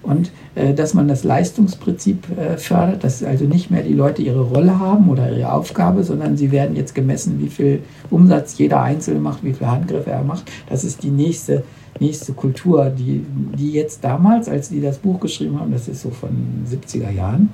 und 0.06 0.32
äh, 0.54 0.74
dass 0.74 0.94
man 0.94 1.08
das 1.08 1.24
Leistungsprinzip 1.24 2.26
äh, 2.38 2.58
fördert, 2.58 3.04
dass 3.04 3.24
also 3.24 3.46
nicht 3.46 3.72
mehr 3.72 3.82
die 3.82 3.94
Leute 3.94 4.22
ihre 4.22 4.42
Rolle 4.42 4.80
haben 4.80 5.10
oder 5.10 5.36
ihre 5.36 5.52
Aufgabe, 5.52 6.04
sondern 6.04 6.38
sie 6.38 6.52
werden 6.52 6.76
jetzt 6.76 6.94
gemessen, 6.94 7.40
wie 7.40 7.50
viel 7.50 7.82
Umsatz 8.12 8.58
jeder 8.58 8.82
Einzelne 8.82 9.20
macht, 9.20 9.44
wie 9.44 9.54
viele 9.54 9.72
Handgriffe 9.72 10.12
er 10.12 10.24
macht. 10.24 10.52
Das 10.70 10.84
ist 10.84 11.04
die 11.04 11.10
nächste, 11.10 11.64
nächste 12.00 12.34
Kultur, 12.34 12.86
die, 12.90 13.26
die 13.58 13.72
jetzt 13.72 14.04
damals, 14.04 14.48
als 14.48 14.70
die 14.70 14.82
das 14.82 15.00
Buch 15.00 15.20
geschrieben 15.20 15.60
haben, 15.60 15.72
das 15.72 15.88
ist 15.88 16.02
so 16.02 16.12
von 16.12 16.30
70er 16.70 17.12
Jahren, 17.12 17.50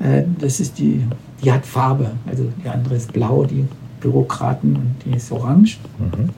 äh, 0.00 0.24
das 0.38 0.60
ist 0.60 0.78
die, 0.78 1.02
die 1.42 1.50
hat 1.50 1.64
Farbe, 1.64 2.10
also 2.26 2.44
die 2.62 2.68
andere 2.68 2.96
ist 2.96 3.12
blau, 3.12 3.44
die 3.44 3.64
Bürokraten 4.00 4.76
und 4.76 4.94
die 5.04 5.16
ist 5.16 5.32
orange. 5.32 5.78
Mhm. 5.98 6.30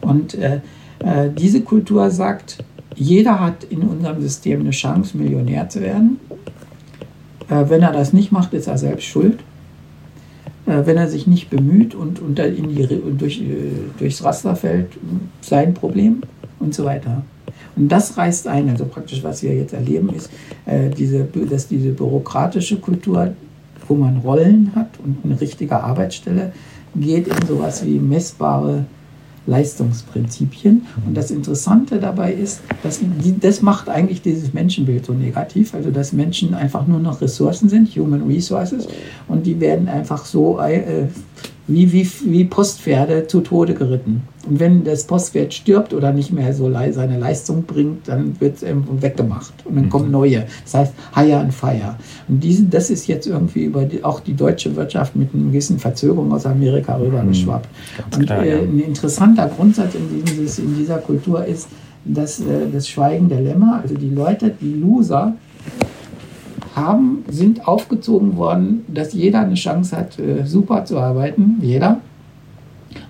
Und 0.00 0.34
äh, 0.34 0.60
äh, 1.00 1.30
diese 1.36 1.62
Kultur 1.62 2.10
sagt, 2.10 2.62
jeder 2.96 3.40
hat 3.40 3.64
in 3.64 3.82
unserem 3.82 4.20
System 4.20 4.60
eine 4.60 4.70
Chance, 4.70 5.16
Millionär 5.16 5.68
zu 5.68 5.80
werden. 5.80 6.18
Äh, 7.48 7.64
wenn 7.68 7.82
er 7.82 7.92
das 7.92 8.12
nicht 8.12 8.32
macht, 8.32 8.54
ist 8.54 8.66
er 8.66 8.78
selbst 8.78 9.04
schuld. 9.04 9.38
Äh, 10.66 10.84
wenn 10.84 10.96
er 10.96 11.08
sich 11.08 11.26
nicht 11.26 11.50
bemüht 11.50 11.94
und, 11.94 12.20
unter 12.20 12.46
in 12.46 12.74
die, 12.74 12.88
durch, 13.16 13.40
äh, 13.40 13.70
durchs 13.98 14.24
Raster 14.24 14.56
fällt, 14.56 14.88
sein 15.40 15.74
Problem 15.74 16.22
und 16.58 16.74
so 16.74 16.84
weiter. 16.84 17.22
Und 17.76 17.88
das 17.88 18.16
reißt 18.16 18.48
ein. 18.48 18.70
Also 18.70 18.86
praktisch, 18.86 19.22
was 19.22 19.42
wir 19.42 19.54
jetzt 19.54 19.74
erleben, 19.74 20.10
ist, 20.10 20.30
äh, 20.64 20.90
diese, 20.90 21.24
dass 21.24 21.68
diese 21.68 21.90
bürokratische 21.90 22.78
Kultur, 22.78 23.34
wo 23.86 23.94
man 23.94 24.18
Rollen 24.18 24.72
hat 24.74 24.90
und 25.04 25.18
eine 25.24 25.40
richtige 25.40 25.78
Arbeitsstelle, 25.78 26.52
geht 26.96 27.28
in 27.28 27.46
sowas 27.46 27.84
wie 27.84 27.98
messbare 27.98 28.86
Leistungsprinzipien. 29.46 30.86
Und 31.06 31.16
das 31.16 31.30
Interessante 31.30 31.98
dabei 31.98 32.32
ist, 32.32 32.60
dass 32.82 33.00
die, 33.00 33.38
das 33.38 33.62
macht 33.62 33.88
eigentlich 33.88 34.22
dieses 34.22 34.52
Menschenbild 34.52 35.06
so 35.06 35.12
negativ, 35.12 35.74
also 35.74 35.90
dass 35.90 36.12
Menschen 36.12 36.54
einfach 36.54 36.86
nur 36.86 36.98
noch 36.98 37.20
Ressourcen 37.20 37.68
sind, 37.68 37.88
Human 37.96 38.26
Resources, 38.26 38.88
und 39.28 39.46
die 39.46 39.60
werden 39.60 39.88
einfach 39.88 40.24
so 40.24 40.58
äh, 40.60 41.06
wie, 41.68 41.92
wie, 41.92 42.08
wie 42.24 42.44
Postpferde 42.44 43.26
zu 43.26 43.40
Tode 43.40 43.74
geritten. 43.74 44.22
Und 44.48 44.60
wenn 44.60 44.84
das 44.84 45.04
Postpferd 45.04 45.52
stirbt 45.52 45.92
oder 45.92 46.12
nicht 46.12 46.32
mehr 46.32 46.54
so 46.54 46.70
seine 46.70 47.18
Leistung 47.18 47.64
bringt, 47.64 48.06
dann 48.08 48.40
wird 48.40 48.62
es 48.62 48.68
weggemacht 49.00 49.54
und 49.64 49.74
dann 49.74 49.86
mhm. 49.86 49.90
kommen 49.90 50.10
neue. 50.10 50.44
Das 50.64 50.74
heißt, 50.74 50.94
Hire 51.14 51.38
and 51.38 51.52
Fire. 51.52 51.96
Und 52.28 52.42
diese, 52.44 52.64
das 52.64 52.90
ist 52.90 53.08
jetzt 53.08 53.26
irgendwie 53.26 53.64
über 53.64 53.84
die, 53.84 54.04
auch 54.04 54.20
die 54.20 54.34
deutsche 54.34 54.76
Wirtschaft 54.76 55.16
mit 55.16 55.34
einer 55.34 55.44
gewissen 55.44 55.78
Verzögerung 55.78 56.32
aus 56.32 56.46
Amerika 56.46 56.96
rübergeschwappt. 56.96 57.68
Mhm. 57.68 58.18
Und 58.18 58.26
klar, 58.26 58.44
äh, 58.44 58.50
ja. 58.50 58.58
ein 58.62 58.78
interessanter 58.78 59.48
Grundsatz 59.48 59.94
in, 59.96 60.24
dieses, 60.24 60.60
in 60.60 60.76
dieser 60.76 60.98
Kultur 60.98 61.44
ist, 61.44 61.68
dass 62.04 62.38
äh, 62.40 62.70
das 62.72 62.88
Schweigen 62.88 63.28
der 63.28 63.40
Lämmer, 63.40 63.80
also 63.82 63.96
die 63.96 64.10
Leute, 64.10 64.52
die 64.60 64.74
Loser, 64.74 65.34
haben, 66.76 67.24
sind 67.28 67.66
aufgezogen 67.66 68.36
worden, 68.36 68.84
dass 68.86 69.12
jeder 69.14 69.40
eine 69.40 69.54
Chance 69.54 69.96
hat, 69.96 70.18
äh, 70.18 70.44
super 70.44 70.84
zu 70.84 70.98
arbeiten. 70.98 71.58
Jeder. 71.60 72.00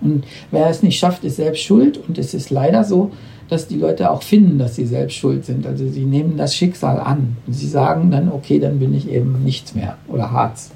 Und 0.01 0.25
wer 0.51 0.69
es 0.69 0.83
nicht 0.83 0.99
schafft, 0.99 1.25
ist 1.25 1.37
selbst 1.37 1.63
schuld. 1.63 1.99
Und 2.09 2.17
es 2.19 2.33
ist 2.33 2.51
leider 2.51 2.85
so, 2.85 3.11
dass 3.49 3.69
die 3.69 3.77
Leute 3.77 4.11
auch 4.11 4.23
finden, 4.23 4.59
dass 4.59 4.77
sie 4.77 4.87
selbst 4.87 5.15
schuld 5.15 5.45
sind. 5.45 5.67
Also 5.67 5.87
sie 5.89 6.05
nehmen 6.05 6.37
das 6.37 6.55
Schicksal 6.55 6.99
an. 7.01 7.37
Und 7.47 7.53
sie 7.53 7.69
sagen 7.69 8.11
dann, 8.11 8.31
okay, 8.31 8.59
dann 8.59 8.79
bin 8.79 8.95
ich 8.95 9.11
eben 9.11 9.45
nichts 9.45 9.75
mehr 9.75 9.97
oder 10.09 10.31
Harz. 10.31 10.71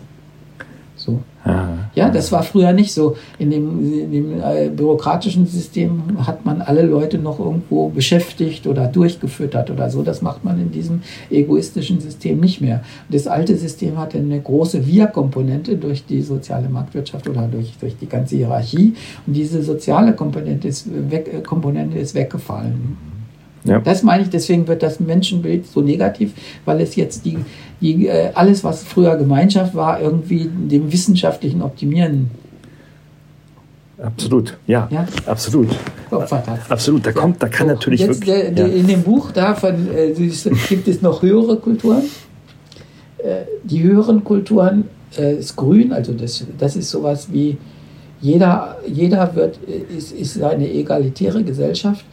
So. 1.53 2.01
Ja, 2.01 2.09
das 2.11 2.31
war 2.33 2.43
früher 2.43 2.73
nicht 2.73 2.93
so. 2.93 3.17
In 3.39 3.51
dem, 3.51 3.93
in 3.93 4.13
dem 4.13 4.41
äh, 4.41 4.69
bürokratischen 4.69 5.47
System 5.47 6.03
hat 6.27 6.45
man 6.45 6.61
alle 6.61 6.83
Leute 6.83 7.19
noch 7.19 7.39
irgendwo 7.39 7.89
beschäftigt 7.89 8.67
oder 8.67 8.87
durchgefüttert 8.87 9.71
oder 9.71 9.91
so. 9.91 10.03
Das 10.03 10.23
macht 10.23 10.45
man 10.45 10.61
in 10.61 10.71
diesem 10.71 11.03
egoistischen 11.31 12.01
System 12.01 12.41
nicht 12.41 12.61
mehr. 12.61 12.83
Das 13.09 13.27
alte 13.27 13.57
System 13.57 13.99
hatte 13.99 14.19
eine 14.19 14.41
große 14.41 14.87
Wir-Komponente 14.87 15.77
durch 15.77 16.07
die 16.07 16.23
soziale 16.23 16.69
Marktwirtschaft 16.69 17.29
oder 17.29 17.49
durch, 17.51 17.73
durch 17.81 17.97
die 17.97 18.09
ganze 18.09 18.37
Hierarchie. 18.37 18.95
Und 19.27 19.35
diese 19.35 19.63
soziale 19.63 20.13
Komponente 20.13 20.69
ist, 20.69 20.89
weg, 21.11 21.31
äh, 21.33 21.41
Komponente 21.41 21.99
ist 21.99 22.15
weggefallen. 22.15 22.97
Ja. 23.65 23.79
Das 23.79 24.03
meine 24.03 24.23
ich, 24.23 24.31
deswegen 24.31 24.67
wird 24.69 24.83
das 24.83 25.01
Menschenbild 25.01 25.67
so 25.67 25.83
negativ, 25.83 26.33
weil 26.65 26.81
es 26.81 26.97
jetzt 26.97 27.27
die, 27.27 27.37
die, 27.81 28.07
äh, 28.07 28.31
alles, 28.35 28.63
was 28.65 28.83
früher 28.83 29.17
Gemeinschaft 29.17 29.75
war, 29.75 30.01
irgendwie 30.01 30.49
dem 30.49 30.93
wissenschaftlichen 30.93 31.63
Optimieren. 31.63 32.31
Absolut, 34.03 34.57
ja, 34.67 34.89
ja? 34.91 35.07
absolut. 35.27 35.69
Absolut, 36.69 37.07
da 37.07 37.13
kommt, 37.13 37.43
da 37.43 37.49
kann 37.49 37.69
so, 37.69 37.75
natürlich 37.75 38.01
jetzt, 38.01 38.27
wirklich. 38.27 38.35
Der, 38.35 38.51
der, 38.51 38.67
ja. 38.69 38.75
In 38.75 38.87
dem 38.87 39.03
Buch 39.03 39.31
davon 39.31 39.89
äh, 39.95 40.13
gibt 40.69 40.89
es 40.89 41.03
noch 41.03 41.23
höhere 41.23 41.57
Kulturen. 41.57 42.03
Äh, 43.19 43.43
die 43.65 43.83
höheren 43.83 44.25
Kulturen 44.25 44.85
äh, 45.17 45.37
ist 45.37 45.55
grün, 45.57 45.93
also 45.93 46.13
das, 46.13 46.45
das 46.59 46.77
ist 46.77 46.91
sowas 46.91 47.29
wie 47.31 47.59
jeder, 48.21 48.79
jeder 48.87 49.35
wird, 49.35 49.59
äh, 49.69 49.97
ist, 49.97 50.13
ist 50.13 50.43
eine 50.43 50.69
egalitäre 50.71 51.45
Gesellschaft 51.45 52.05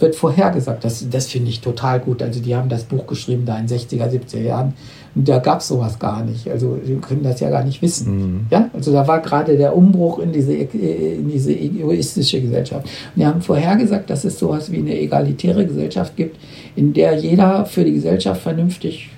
wird 0.00 0.16
vorhergesagt. 0.16 0.84
Das, 0.84 1.08
das 1.08 1.26
finde 1.26 1.50
ich 1.50 1.60
total 1.60 2.00
gut. 2.00 2.22
Also 2.22 2.40
die 2.40 2.56
haben 2.56 2.68
das 2.68 2.84
Buch 2.84 3.06
geschrieben 3.06 3.44
da 3.44 3.58
in 3.58 3.66
60er, 3.66 4.08
70er 4.10 4.40
Jahren. 4.40 4.74
Und 5.14 5.28
da 5.28 5.38
gab 5.38 5.60
es 5.60 5.68
sowas 5.68 5.98
gar 5.98 6.24
nicht. 6.24 6.48
Also 6.48 6.76
die 6.76 6.94
können 6.96 7.22
das 7.22 7.40
ja 7.40 7.50
gar 7.50 7.64
nicht 7.64 7.82
wissen. 7.82 8.16
Mhm. 8.16 8.46
Ja? 8.50 8.70
Also 8.72 8.92
da 8.92 9.06
war 9.06 9.20
gerade 9.20 9.56
der 9.56 9.76
Umbruch 9.76 10.20
in 10.20 10.32
diese, 10.32 10.54
in 10.54 11.28
diese 11.28 11.52
egoistische 11.52 12.40
Gesellschaft. 12.40 12.84
Und 12.84 13.20
die 13.20 13.26
haben 13.26 13.42
vorhergesagt, 13.42 14.08
dass 14.08 14.24
es 14.24 14.38
sowas 14.38 14.70
wie 14.70 14.78
eine 14.78 14.98
egalitäre 14.98 15.66
Gesellschaft 15.66 16.16
gibt, 16.16 16.36
in 16.76 16.92
der 16.92 17.16
jeder 17.16 17.66
für 17.66 17.84
die 17.84 17.92
Gesellschaft 17.92 18.42
vernünftig 18.42 19.10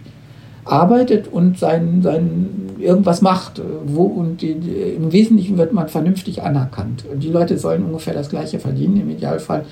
arbeitet 0.64 1.28
und 1.28 1.59
sein, 1.59 2.00
sein 2.02 2.48
irgendwas 2.78 3.20
macht. 3.20 3.61
Wo, 3.85 4.05
und 4.05 4.40
die, 4.40 4.52
im 4.52 5.12
Wesentlichen 5.12 5.59
wird 5.59 5.74
man 5.74 5.88
vernünftig 5.88 6.42
anerkannt. 6.42 7.05
Und 7.12 7.22
die 7.22 7.31
Leute 7.31 7.59
sollen 7.59 7.85
ungefähr 7.85 8.14
das 8.14 8.31
Gleiche 8.31 8.59
verdienen 8.59 9.00
im 9.00 9.11
Idealfall 9.11 9.66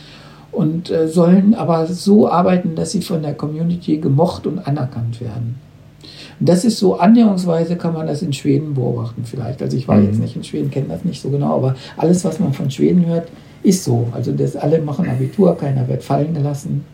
und 0.53 0.91
äh, 0.91 1.09
sollen 1.09 1.55
aber 1.55 1.87
so 1.87 2.29
arbeiten, 2.29 2.75
dass 2.75 2.91
sie 2.91 3.03
von 3.03 3.23
der 3.23 3.35
Community 3.35 3.99
gemocht 3.99 4.47
und 4.47 4.59
anerkannt 4.59 5.21
werden. 5.21 5.70
Und 6.41 6.49
das 6.49 6.65
ist 6.65 6.79
so 6.79 6.99
annäherungsweise 6.99 7.77
kann 7.77 7.93
man 7.93 8.07
das 8.07 8.23
in 8.23 8.33
Schweden 8.33 8.75
beobachten 8.75 9.25
vielleicht. 9.25 9.63
Also 9.63 9.77
ich 9.77 9.87
war 9.87 9.97
mhm. 9.97 10.07
jetzt 10.07 10.19
nicht 10.19 10.37
in 10.37 10.45
Schweden, 10.45 10.71
kenne 10.71 10.89
das 10.89 11.05
nicht 11.05 11.21
so 11.21 11.29
genau, 11.29 11.55
aber 11.55 11.77
alles, 11.97 12.25
was 12.25 12.41
man 12.41 12.55
von 12.55 12.71
Schweden 12.71 13.07
hört, 13.07 13.29
ist 13.63 13.85
so. 13.85 14.09
Also 14.13 14.33
das 14.33 14.57
alle 14.57 14.81
machen 14.81 15.09
Abitur, 15.09 15.57
keiner 15.57 15.87
wird 15.87 16.03
fallen 16.03 16.35
gelassen. 16.35 16.85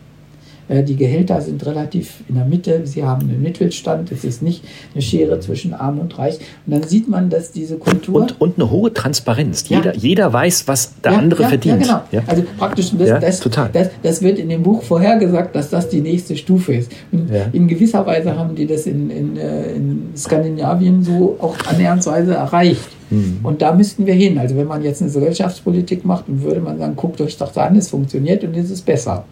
Äh, 0.69 0.83
die 0.83 0.95
Gehälter 0.95 1.41
sind 1.41 1.65
relativ 1.65 2.23
in 2.27 2.35
der 2.35 2.45
Mitte. 2.45 2.81
Sie 2.85 3.03
haben 3.03 3.21
einen 3.29 3.41
Mittelstand. 3.41 4.11
Es 4.11 4.23
ist 4.23 4.41
nicht 4.41 4.63
eine 4.93 5.01
Schere 5.01 5.39
zwischen 5.39 5.73
Arm 5.73 5.99
und 5.99 6.17
Reich. 6.17 6.39
Und 6.65 6.73
dann 6.73 6.83
sieht 6.83 7.07
man, 7.07 7.29
dass 7.29 7.51
diese 7.51 7.77
Kultur. 7.77 8.21
Und, 8.21 8.41
und 8.41 8.57
eine 8.57 8.69
hohe 8.69 8.93
Transparenz. 8.93 9.67
Ja. 9.69 9.77
Jeder, 9.77 9.95
jeder 9.95 10.33
weiß, 10.33 10.67
was 10.67 10.99
der 11.01 11.13
ja, 11.13 11.17
andere 11.17 11.43
ja, 11.43 11.49
verdient. 11.49 11.85
Ja, 11.85 12.05
genau. 12.11 12.23
Also 12.27 12.43
praktisch, 12.57 12.91
das, 12.97 13.21
das, 13.21 13.39
total. 13.39 13.69
Das, 13.71 13.89
das, 14.03 14.21
wird 14.21 14.39
in 14.39 14.49
dem 14.49 14.63
Buch 14.63 14.83
vorhergesagt, 14.83 15.55
dass 15.55 15.69
das 15.69 15.89
die 15.89 16.01
nächste 16.01 16.35
Stufe 16.35 16.73
ist. 16.73 16.91
Und 17.11 17.29
in 17.53 17.67
gewisser 17.67 18.05
Weise 18.05 18.35
haben 18.37 18.55
die 18.55 18.65
das 18.65 18.85
in, 18.87 19.09
in, 19.09 19.37
äh, 19.37 19.71
in 19.73 20.09
Skandinavien 20.15 21.03
so 21.03 21.37
auch 21.39 21.55
annähernsweise 21.67 22.33
erreicht. 22.33 22.89
Mhm. 23.09 23.39
Und 23.43 23.61
da 23.61 23.73
müssten 23.73 24.05
wir 24.05 24.13
hin. 24.13 24.37
Also 24.37 24.55
wenn 24.57 24.67
man 24.67 24.83
jetzt 24.83 25.01
eine 25.01 25.11
Gesellschaftspolitik 25.11 26.03
macht, 26.05 26.27
dann 26.27 26.41
würde 26.41 26.59
man 26.59 26.77
sagen, 26.77 26.95
guckt 26.95 27.21
euch 27.21 27.37
doch 27.37 27.55
an, 27.55 27.75
es 27.75 27.89
funktioniert 27.89 28.43
und 28.43 28.55
es 28.55 28.69
ist 28.69 28.85
besser. 28.85 29.25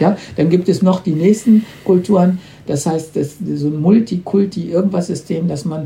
Ja, 0.00 0.16
dann 0.36 0.50
gibt 0.50 0.68
es 0.68 0.82
noch 0.82 1.00
die 1.00 1.12
nächsten 1.12 1.64
Kulturen, 1.84 2.38
das 2.66 2.86
heißt, 2.86 3.16
das, 3.16 3.36
so 3.54 3.68
ein 3.68 3.80
Multikulti-Irgendwas-System, 3.80 5.48
dass 5.48 5.64
man, 5.64 5.84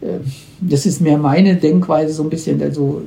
äh, 0.00 0.18
das 0.60 0.86
ist 0.86 1.00
mehr 1.00 1.18
meine 1.18 1.56
Denkweise, 1.56 2.12
so 2.12 2.22
ein 2.22 2.30
bisschen, 2.30 2.62
also 2.62 3.02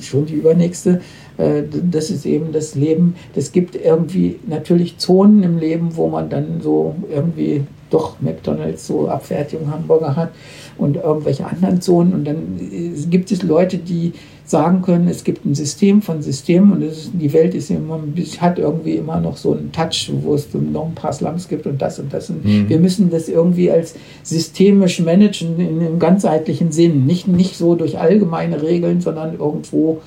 schon 0.00 0.26
die 0.26 0.34
übernächste, 0.34 1.00
äh, 1.38 1.62
das 1.90 2.10
ist 2.10 2.26
eben 2.26 2.52
das 2.52 2.74
Leben, 2.74 3.14
das 3.34 3.52
gibt 3.52 3.76
irgendwie 3.76 4.38
natürlich 4.46 4.98
Zonen 4.98 5.42
im 5.42 5.58
Leben, 5.58 5.96
wo 5.96 6.08
man 6.08 6.28
dann 6.28 6.60
so 6.60 6.94
irgendwie 7.10 7.62
doch 7.90 8.20
McDonalds 8.20 8.86
so 8.86 9.08
Abfertigung 9.08 9.70
Hamburger 9.70 10.16
hat 10.16 10.32
und 10.78 10.96
irgendwelche 10.96 11.46
anderen 11.46 11.80
Zonen. 11.80 12.14
Und 12.14 12.24
dann 12.24 12.58
äh, 12.60 12.90
gibt 13.10 13.30
es 13.30 13.42
Leute, 13.42 13.78
die 13.78 14.12
sagen 14.44 14.82
können, 14.82 15.08
es 15.08 15.24
gibt 15.24 15.44
ein 15.44 15.54
System 15.54 16.02
von 16.02 16.20
Systemen 16.20 16.72
und 16.72 16.82
ist, 16.82 17.10
die 17.14 17.32
Welt 17.32 17.54
ist 17.54 17.70
immer, 17.70 18.00
hat 18.38 18.58
irgendwie 18.58 18.96
immer 18.96 19.20
noch 19.20 19.36
so 19.36 19.52
einen 19.52 19.72
Touch, 19.72 20.10
wo 20.22 20.34
es 20.34 20.48
noch 20.52 20.86
ein 20.86 20.94
paar 20.94 21.12
Slums 21.12 21.48
gibt 21.48 21.66
und 21.66 21.80
das 21.80 21.98
und 21.98 22.12
das. 22.12 22.28
Und 22.28 22.44
mhm. 22.44 22.68
Wir 22.68 22.78
müssen 22.78 23.10
das 23.10 23.28
irgendwie 23.28 23.70
als 23.70 23.94
systemisch 24.22 25.00
managen 25.00 25.58
in 25.58 25.80
einem 25.80 25.98
ganzheitlichen 25.98 26.72
Sinn. 26.72 27.06
Nicht, 27.06 27.28
nicht 27.28 27.56
so 27.56 27.74
durch 27.74 27.98
allgemeine 27.98 28.62
Regeln, 28.62 29.00
sondern 29.00 29.34
irgendwo 29.38 30.00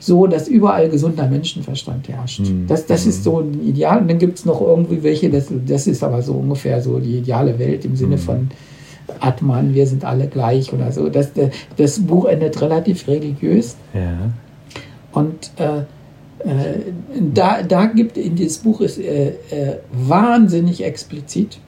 so, 0.00 0.26
dass 0.26 0.48
überall 0.48 0.88
gesunder 0.88 1.28
Menschenverstand 1.28 2.08
herrscht. 2.08 2.40
Mhm. 2.40 2.66
Das, 2.66 2.86
das 2.86 3.06
ist 3.06 3.24
so 3.24 3.40
ein 3.40 3.62
Ideal. 3.66 4.00
Und 4.00 4.08
dann 4.08 4.18
gibt 4.18 4.38
es 4.38 4.44
noch 4.44 4.60
irgendwie 4.60 5.02
welche, 5.02 5.30
das, 5.30 5.48
das 5.66 5.86
ist 5.86 6.02
aber 6.02 6.22
so 6.22 6.34
ungefähr 6.34 6.80
so 6.80 6.98
die 6.98 7.18
ideale 7.18 7.58
Welt 7.58 7.84
im 7.84 7.94
Sinne 7.94 8.16
mhm. 8.16 8.20
von 8.20 8.48
Atman, 9.20 9.74
wir 9.74 9.86
sind 9.86 10.04
alle 10.04 10.28
gleich 10.28 10.72
oder 10.72 10.92
so. 10.92 11.08
Das, 11.08 11.30
das 11.76 12.00
Buch 12.00 12.24
endet 12.26 12.60
relativ 12.60 13.06
religiös. 13.08 13.76
Ja. 13.92 14.30
Und 15.12 15.50
äh, 15.56 15.78
äh, 16.48 16.80
da, 17.32 17.62
da 17.62 17.86
gibt 17.86 18.16
in 18.16 18.34
dieses 18.34 18.58
Buch 18.58 18.80
ist 18.80 18.98
äh, 18.98 19.28
äh 19.50 19.78
wahnsinnig 19.92 20.84
explizit 20.84 21.58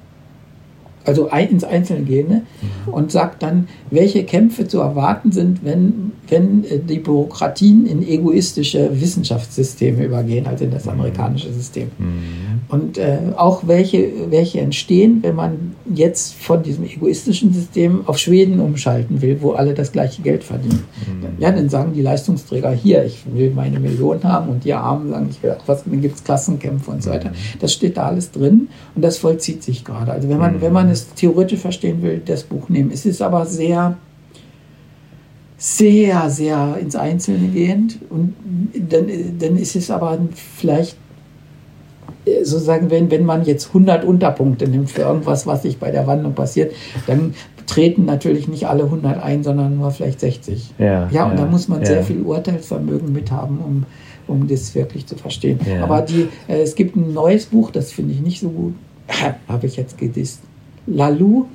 also 1.07 1.29
ins 1.29 1.65
Einzelne 1.65 2.03
gehen 2.03 2.29
ne? 2.29 2.43
mhm. 2.87 2.93
und 2.93 3.13
sagt 3.13 3.43
dann, 3.43 3.69
welche 3.91 4.25
Kämpfe 4.25 4.67
zu 4.67 4.81
erwarten 4.81 5.33
sind, 5.33 5.65
wenn, 5.65 6.13
wenn 6.29 6.65
äh, 6.65 6.79
die 6.79 6.99
Bürokratien 6.99 7.87
in 7.87 8.07
egoistische 8.07 9.01
Wissenschaftssysteme 9.01 10.05
übergehen, 10.05 10.47
also 10.47 10.65
in 10.65 10.71
das 10.71 10.85
mhm. 10.85 10.93
amerikanische 10.93 11.53
System. 11.53 11.91
Mhm. 11.99 12.17
Und 12.69 12.99
äh, 12.99 13.19
auch 13.37 13.67
welche, 13.67 14.11
welche 14.31 14.61
entstehen, 14.61 15.19
wenn 15.23 15.37
man 15.37 15.75
jetzt 15.95 16.35
von 16.35 16.63
diesem 16.63 16.85
egoistischen 16.85 17.53
System 17.53 18.07
auf 18.07 18.19
Schweden 18.19 18.61
umschalten 18.61 19.23
will, 19.23 19.39
wo 19.41 19.53
alle 19.53 19.75
das 19.75 19.93
gleiche 19.93 20.23
Geld 20.23 20.43
verdienen. 20.43 20.85
Mhm. 21.07 21.41
Ja, 21.41 21.53
dann 21.53 21.69
sagen 21.69 21.93
die 21.95 22.03
Leistungsträger 22.03 22.73
hier, 22.73 23.05
ich 23.05 23.23
will 23.33 23.53
meine 23.55 23.79
Millionen 23.79 24.25
haben 24.25 24.49
und 24.49 24.65
die 24.65 24.75
Armen 24.75 25.11
sagen, 25.11 25.29
ich 25.31 25.43
will 25.43 25.53
auch 25.53 25.67
was, 25.67 25.85
dann 25.85 26.01
gibt 26.01 26.17
es 26.17 26.25
Klassenkämpfe 26.25 26.91
und 26.91 27.03
so 27.03 27.11
weiter. 27.11 27.31
Mhm. 27.31 27.61
Das 27.61 27.73
steht 27.73 27.97
da 27.97 28.07
alles 28.07 28.31
drin 28.31 28.69
und 28.95 29.03
das 29.03 29.19
vollzieht 29.19 29.63
sich 29.63 29.85
gerade. 29.85 30.13
Also 30.13 30.29
wenn 30.29 30.39
man, 30.39 30.61
wenn 30.61 30.73
man 30.73 30.89
es 30.91 31.15
theoretisch 31.15 31.61
verstehen 31.61 32.03
will, 32.03 32.21
das 32.25 32.43
Buch 32.43 32.69
nehmen. 32.69 32.91
Es 32.93 33.07
ist 33.07 33.23
aber 33.23 33.47
sehr, 33.47 33.97
sehr, 35.59 36.29
sehr 36.29 36.77
ins 36.81 36.97
Einzelne 36.97 37.49
gehend 37.49 37.99
und 38.11 38.35
dann, 38.75 39.07
dann 39.39 39.57
ist 39.57 39.75
es 39.75 39.91
aber 39.91 40.19
vielleicht 40.35 40.97
äh, 42.27 42.45
sozusagen, 42.45 42.91
wenn, 42.91 43.11
wenn 43.11 43.25
man 43.25 43.45
jetzt 43.45 43.69
100 43.69 44.05
Unterpunkte 44.05 44.69
nimmt 44.69 44.91
für 44.91 45.03
irgendwas, 45.03 45.47
was 45.47 45.63
sich 45.63 45.79
bei 45.79 45.91
der 45.91 46.07
Wandlung 46.07 46.35
passiert, 46.35 46.73
dann 47.07 47.35
treten 47.67 48.05
natürlich 48.05 48.49
nicht 48.49 48.67
alle 48.69 48.85
100 48.85 49.23
ein, 49.23 49.43
sondern 49.43 49.79
nur 49.79 49.91
vielleicht 49.91 50.21
60. 50.21 50.75
Ja, 50.79 51.09
ja 51.11 51.25
und 51.25 51.33
ja, 51.33 51.37
da 51.37 51.47
muss 51.47 51.69
man 51.69 51.81
ja. 51.81 51.87
sehr 51.87 52.03
viel 52.03 52.21
Urteilsvermögen 52.23 53.13
mit 53.13 53.31
haben, 53.31 53.59
um, 53.59 53.87
um 54.27 54.47
das 54.47 54.75
wirklich 54.75 55.07
zu 55.07 55.17
verstehen. 55.17 55.59
Ja. 55.67 55.83
Aber 55.83 56.03
die, 56.03 56.29
äh, 56.49 56.61
es 56.61 56.75
gibt 56.75 56.97
ein 56.97 57.13
neues 57.13 57.47
Buch, 57.47 57.71
das 57.71 57.93
finde 57.93 58.13
ich 58.13 58.21
nicht 58.21 58.41
so 58.41 58.51
gut, 58.51 58.75
habe 59.49 59.67
ich 59.67 59.77
jetzt 59.77 59.97
gedisst. 59.99 60.41
Lalu. 60.87 61.47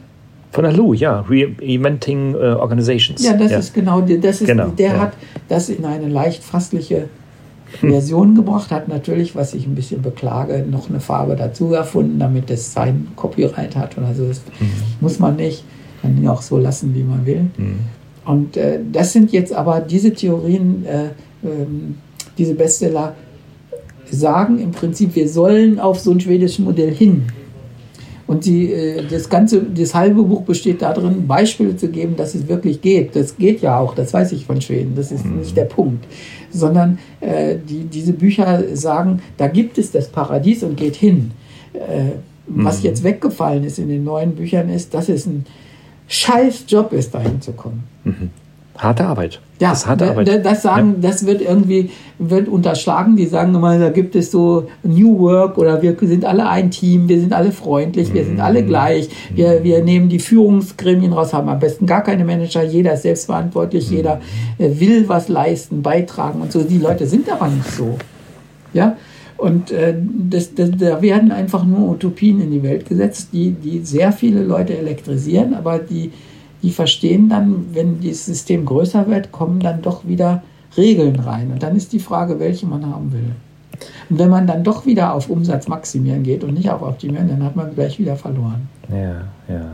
Von 0.52 0.66
Lalu, 0.66 0.94
ja, 0.94 1.26
Reinventing 1.28 2.36
uh, 2.36 2.60
Organizations. 2.60 3.24
Ja, 3.24 3.34
das 3.34 3.52
ist 3.52 3.74
genau, 3.74 4.02
das 4.02 4.42
ist, 4.42 4.48
genau, 4.48 4.68
der 4.68 5.00
hat 5.00 5.14
das 5.48 5.70
in 5.70 5.86
eine 5.86 6.10
leicht 6.10 6.44
fassliche 6.44 7.08
Version 7.80 8.36
gebracht, 8.36 8.70
hat 8.72 8.88
natürlich, 8.88 9.36
was 9.36 9.54
ich 9.54 9.66
ein 9.66 9.76
bisschen 9.76 10.02
beklage, 10.02 10.66
noch 10.70 10.90
eine 10.90 11.00
Farbe 11.00 11.36
dazu 11.36 11.74
erfunden, 11.74 12.20
damit 12.20 12.50
es 12.52 12.74
sein 12.74 13.08
Copyright 13.16 13.76
hat. 13.76 13.98
Und 13.98 14.04
also 14.04 14.28
das 14.28 14.42
mhm. 14.60 14.68
muss 15.00 15.20
man 15.20 15.38
nicht. 15.38 15.64
Kann 16.02 16.18
ihn 16.18 16.28
auch 16.28 16.42
so 16.42 16.58
lassen, 16.58 16.94
wie 16.96 17.04
man 17.04 17.26
will. 17.26 17.46
Mhm. 17.58 17.80
Und 18.26 18.58
äh, 18.58 18.80
das 18.92 19.14
sind 19.14 19.32
jetzt 19.32 19.54
aber 19.54 19.80
diese 19.80 20.14
Theorien, 20.14 20.86
äh, 20.86 21.48
ähm, 21.48 21.96
diese 22.38 22.56
Bestseller 22.56 23.16
sagen 24.10 24.60
im 24.60 24.72
Prinzip, 24.72 25.16
wir 25.16 25.30
sollen 25.30 25.80
auf 25.80 26.00
so 26.00 26.12
ein 26.12 26.20
schwedisches 26.20 26.60
Modell 26.60 26.94
hin. 26.94 27.24
Und 28.32 28.46
die, 28.46 28.72
äh, 28.72 29.04
das 29.10 29.30
ganze, 29.30 29.62
das 29.62 29.94
halbe 29.94 30.24
Buch 30.24 30.44
besteht 30.44 30.82
darin, 30.82 31.28
Beispiele 31.28 31.76
zu 31.76 31.90
geben, 31.90 32.16
dass 32.16 32.34
es 32.34 32.48
wirklich 32.48 32.82
geht. 32.82 33.16
Das 33.16 33.38
geht 33.38 33.62
ja 33.62 33.78
auch, 33.78 33.94
das 33.94 34.14
weiß 34.14 34.32
ich 34.32 34.46
von 34.46 34.62
Schweden, 34.62 34.94
das 34.96 35.12
ist 35.12 35.26
mhm. 35.26 35.40
nicht 35.40 35.56
der 35.58 35.66
Punkt 35.66 36.06
sondern 36.52 37.00
äh, 37.20 37.58
die, 37.58 37.86
diese 37.86 38.14
Bücher 38.14 38.76
sagen, 38.76 39.22
da 39.38 39.48
gibt 39.48 39.78
es 39.78 39.92
das 39.92 40.10
Paradies 40.10 40.64
und 40.64 40.78
geht 40.78 40.96
hin. 40.96 41.32
Äh, 41.74 42.04
mhm. 42.04 42.12
Was 42.48 42.84
jetzt 42.84 43.04
weggefallen 43.04 43.64
ist 43.64 43.80
in 43.80 43.88
den 43.88 44.04
neuen 44.04 44.36
Büchern 44.36 44.70
ist, 44.70 44.94
dass 44.94 45.10
es 45.10 45.26
ein 45.26 45.46
scheiß 46.08 46.66
Job 46.68 46.94
ist, 46.94 47.14
dahin 47.14 47.42
zu 47.42 47.54
kommen. 47.54 47.84
Mhm. 48.04 48.30
Harte 48.78 49.06
Arbeit. 49.06 49.40
Ja, 49.60 49.70
das, 49.70 49.86
harte 49.86 50.10
Arbeit. 50.10 50.44
das 50.44 50.64
sagen, 50.64 50.96
ja. 51.02 51.10
das 51.10 51.26
wird 51.26 51.42
irgendwie 51.42 51.92
wird 52.18 52.48
unterschlagen. 52.48 53.16
Die 53.16 53.28
sagen 53.28 53.54
immer, 53.54 53.78
da 53.78 53.90
gibt 53.90 54.16
es 54.16 54.32
so 54.32 54.68
New 54.82 55.20
Work 55.20 55.58
oder 55.58 55.82
wir 55.82 55.96
sind 56.00 56.26
alle 56.26 56.48
ein 56.48 56.72
Team, 56.72 57.08
wir 57.08 57.20
sind 57.20 57.32
alle 57.32 57.52
freundlich, 57.52 58.14
wir 58.14 58.26
sind 58.26 58.40
alle 58.40 58.64
mhm. 58.64 58.68
gleich. 58.68 59.10
Wir, 59.36 59.60
mhm. 59.60 59.64
wir 59.64 59.84
nehmen 59.84 60.10
die 60.10 60.20
Führungsgremien 60.20 61.14
raus, 61.14 61.34
haben 61.34 61.50
am 61.50 61.60
besten 61.60 61.86
gar 61.86 62.02
keine 62.02 62.26
Manager, 62.26 62.64
jeder 62.64 62.94
ist 62.94 63.04
selbstverantwortlich, 63.04 63.92
mhm. 63.92 63.98
jeder 63.98 64.22
äh, 64.58 64.80
will 64.80 65.08
was 65.08 65.28
leisten, 65.28 65.82
beitragen 65.84 66.42
und 66.42 66.52
so. 66.52 66.64
Die 66.64 66.80
Leute 66.80 67.06
sind 67.06 67.32
aber 67.32 67.48
nicht 67.48 67.70
so. 67.70 67.98
Ja, 68.74 68.96
und 69.38 69.72
äh, 69.72 69.96
das, 70.30 70.56
das, 70.56 70.70
da 70.78 71.02
werden 71.02 71.32
einfach 71.32 71.66
nur 71.66 71.90
Utopien 71.90 72.42
in 72.42 72.52
die 72.52 72.64
Welt 72.64 72.88
gesetzt, 72.88 73.30
die, 73.34 73.52
die 73.52 73.80
sehr 73.80 74.12
viele 74.12 74.44
Leute 74.44 74.78
elektrisieren, 74.78 75.56
aber 75.56 75.80
die 75.80 76.12
die 76.64 76.72
verstehen 76.72 77.30
dann, 77.30 77.68
wenn 77.74 78.02
das 78.02 78.26
System 78.26 78.66
größer 78.66 79.08
wird, 79.08 79.32
kommen 79.32 79.60
dann 79.60 79.82
doch 79.82 80.08
wieder 80.08 80.44
Regeln 80.78 81.20
rein. 81.20 81.52
Und 81.52 81.64
dann 81.64 81.76
ist 81.76 81.92
die 81.94 82.00
Frage, 82.00 82.40
welche 82.40 82.66
man 82.66 82.86
haben 82.86 83.12
will. 83.12 83.32
Und 84.10 84.20
wenn 84.20 84.30
man 84.30 84.48
dann 84.48 84.64
doch 84.64 84.86
wieder 84.86 85.14
auf 85.14 85.30
Umsatz 85.30 85.68
maximieren 85.68 86.24
geht 86.24 86.44
und 86.44 86.54
nicht 86.54 86.70
auf 86.70 86.82
optimieren, 86.82 87.28
dann 87.28 87.44
hat 87.44 87.56
man 87.56 87.74
gleich 87.74 88.00
wieder 88.00 88.16
verloren. 88.16 88.70
Ja, 88.90 89.22
ja. 89.54 89.66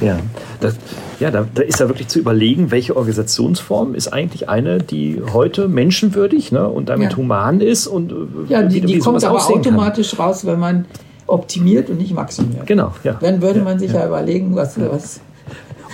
Ja, 0.00 0.18
das, 0.60 0.76
ja 1.20 1.30
da, 1.30 1.46
da, 1.54 1.62
ist 1.62 1.80
ja 1.80 1.88
wirklich 1.88 2.08
zu 2.08 2.18
überlegen, 2.18 2.70
welche 2.70 2.96
Organisationsform 2.96 3.94
ist 3.94 4.08
eigentlich 4.08 4.48
eine, 4.48 4.78
die 4.78 5.22
heute 5.32 5.68
menschenwürdig 5.68 6.52
ne, 6.52 6.68
und 6.68 6.88
damit 6.88 7.12
ja. 7.12 7.16
human 7.16 7.60
ist 7.60 7.86
und 7.86 8.12
äh, 8.12 8.14
ja, 8.48 8.62
die, 8.62 8.80
die 8.80 8.98
kommt 8.98 9.24
aber 9.24 9.42
automatisch 9.48 10.16
kann. 10.16 10.26
raus, 10.26 10.44
wenn 10.44 10.58
man 10.58 10.86
optimiert 11.26 11.88
und 11.88 11.98
nicht 11.98 12.12
maximiert. 12.12 12.66
Genau, 12.66 12.92
ja. 13.04 13.16
Dann 13.20 13.40
würde 13.40 13.62
man 13.62 13.78
sich 13.78 13.92
ja, 13.92 14.00
ja 14.00 14.06
überlegen, 14.08 14.54
was, 14.54 14.78
was 14.78 15.20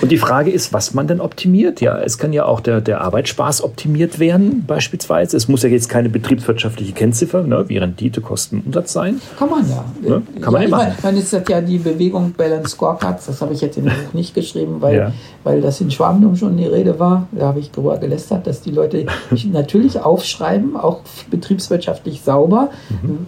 und 0.01 0.11
die 0.11 0.19
Frage 0.19 0.51
ist, 0.51 0.73
was 0.73 0.95
man 0.95 1.07
denn 1.07 1.21
optimiert? 1.21 1.81
Ja, 1.81 1.99
es 1.99 2.19
kann 2.19 2.33
ja 2.33 2.45
auch 2.45 2.61
der, 2.61 2.81
der 2.81 3.01
Arbeitsspaß 3.01 3.63
optimiert 3.63 4.19
werden, 4.19 4.65
beispielsweise. 4.67 5.37
Es 5.37 5.49
muss 5.49 5.63
ja 5.63 5.69
jetzt 5.69 5.89
keine 5.89 6.09
betriebswirtschaftliche 6.09 6.93
Kennziffer, 6.93 7.43
ne, 7.43 7.69
wie 7.69 7.79
Rendite, 7.79 8.21
Kosten, 8.21 8.63
Umsatz 8.65 8.93
sein. 8.93 9.21
Kann 9.39 9.51
man 9.51 9.69
ja. 9.69 9.85
Ne? 10.01 10.23
Kann 10.41 10.53
man 10.53 10.63
ja, 10.63 10.69
immer. 10.69 10.89
Ich 10.97 11.03
meine, 11.03 11.19
ist 11.19 11.33
ja 11.33 11.61
die 11.61 11.79
Bewegung 11.79 12.33
Balance 12.33 12.71
Scorecards, 12.71 13.27
das 13.27 13.43
habe 13.43 13.53
ich 13.53 13.61
jetzt 13.61 13.77
in 13.77 13.85
dem 13.85 13.93
Buch 14.07 14.15
nicht 14.15 14.35
geschrieben, 14.35 14.77
weil, 14.81 14.97
ja. 14.97 15.13
weil 15.45 15.61
das 15.61 15.81
in 15.81 15.91
Schwabendum 15.91 16.37
schon 16.37 16.57
die 16.57 16.67
Rede 16.67 16.99
war. 16.99 17.29
Da 17.33 17.47
habe 17.47 17.61
ich 17.61 17.71
darüber 17.71 17.99
gelästert, 17.99 18.47
dass 18.47 18.63
die 18.63 18.71
Leute 18.71 19.07
natürlich 19.53 20.01
aufschreiben, 20.01 20.77
auch 20.77 21.01
betriebswirtschaftlich 21.31 22.23
sauber, 22.23 22.71
mhm. 23.03 23.27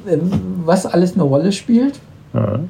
was 0.65 0.87
alles 0.87 1.15
eine 1.15 1.23
Rolle 1.23 1.53
spielt. 1.53 2.01
Ja 2.35 2.61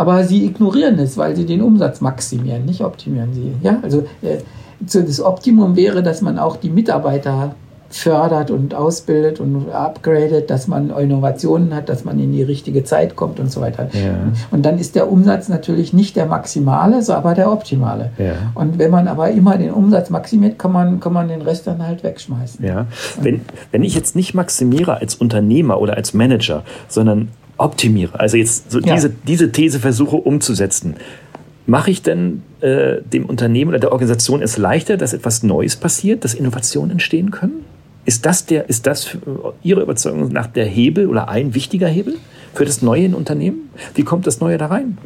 aber 0.00 0.24
sie 0.24 0.46
ignorieren 0.46 0.98
es, 0.98 1.18
weil 1.18 1.36
sie 1.36 1.44
den 1.44 1.60
Umsatz 1.60 2.00
maximieren, 2.00 2.64
nicht 2.64 2.80
optimieren 2.80 3.34
sie. 3.34 3.52
Ja, 3.62 3.80
also 3.82 3.98
äh, 4.22 4.38
das 4.80 5.20
Optimum 5.20 5.76
wäre, 5.76 6.02
dass 6.02 6.22
man 6.22 6.38
auch 6.38 6.56
die 6.56 6.70
Mitarbeiter 6.70 7.54
fördert 7.90 8.50
und 8.50 8.74
ausbildet 8.74 9.40
und 9.40 9.70
upgradet, 9.70 10.48
dass 10.48 10.68
man 10.68 10.88
Innovationen 10.88 11.74
hat, 11.74 11.90
dass 11.90 12.06
man 12.06 12.18
in 12.18 12.32
die 12.32 12.42
richtige 12.42 12.82
Zeit 12.82 13.14
kommt 13.14 13.40
und 13.40 13.52
so 13.52 13.60
weiter. 13.60 13.90
Ja. 13.92 14.32
Und 14.50 14.64
dann 14.64 14.78
ist 14.78 14.94
der 14.94 15.12
Umsatz 15.12 15.50
natürlich 15.50 15.92
nicht 15.92 16.16
der 16.16 16.24
maximale, 16.24 17.02
so 17.02 17.12
aber 17.12 17.34
der 17.34 17.52
optimale. 17.52 18.12
Ja. 18.16 18.32
Und 18.54 18.78
wenn 18.78 18.90
man 18.90 19.06
aber 19.06 19.30
immer 19.30 19.58
den 19.58 19.70
Umsatz 19.70 20.08
maximiert, 20.08 20.58
kann 20.58 20.72
man, 20.72 21.00
kann 21.00 21.12
man 21.12 21.28
den 21.28 21.42
Rest 21.42 21.66
dann 21.66 21.86
halt 21.86 22.02
wegschmeißen. 22.02 22.64
Ja. 22.64 22.86
Wenn, 23.20 23.42
wenn 23.70 23.82
ich 23.82 23.94
jetzt 23.94 24.16
nicht 24.16 24.32
maximiere 24.32 24.96
als 24.96 25.14
Unternehmer 25.14 25.78
oder 25.78 25.94
als 25.94 26.14
Manager, 26.14 26.62
sondern 26.88 27.28
optimiere, 27.60 28.18
also 28.18 28.36
jetzt 28.36 28.70
so 28.70 28.80
ja. 28.80 28.94
diese, 28.94 29.10
diese 29.10 29.52
These 29.52 29.80
versuche 29.80 30.16
umzusetzen, 30.16 30.96
mache 31.66 31.90
ich 31.90 32.02
denn 32.02 32.42
äh, 32.60 32.96
dem 33.02 33.26
Unternehmen 33.26 33.70
oder 33.70 33.78
der 33.78 33.92
Organisation 33.92 34.42
es 34.42 34.56
leichter, 34.56 34.96
dass 34.96 35.12
etwas 35.12 35.42
Neues 35.42 35.76
passiert, 35.76 36.24
dass 36.24 36.34
Innovationen 36.34 36.92
entstehen 36.92 37.30
können? 37.30 37.64
Ist 38.06 38.26
das, 38.26 38.46
der, 38.46 38.68
ist 38.68 38.86
das 38.86 39.16
Ihre 39.62 39.82
Überzeugung 39.82 40.32
nach 40.32 40.46
der 40.46 40.64
Hebel 40.64 41.06
oder 41.06 41.28
ein 41.28 41.54
wichtiger 41.54 41.86
Hebel 41.86 42.16
für 42.54 42.64
das 42.64 42.82
Neue 42.82 43.04
in 43.04 43.14
Unternehmen? 43.14 43.70
Wie 43.94 44.02
kommt 44.02 44.26
das 44.26 44.40
Neue 44.40 44.58
da 44.58 44.66
rein? 44.66 44.98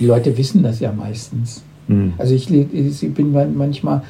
Die 0.00 0.06
Leute 0.06 0.36
wissen 0.36 0.62
das 0.62 0.80
ja 0.80 0.92
meistens. 0.92 1.62
Hm. 1.86 2.14
Also 2.18 2.34
ich, 2.34 2.50
ich, 2.50 3.14
bin 3.14 3.32
manchmal 3.56 4.02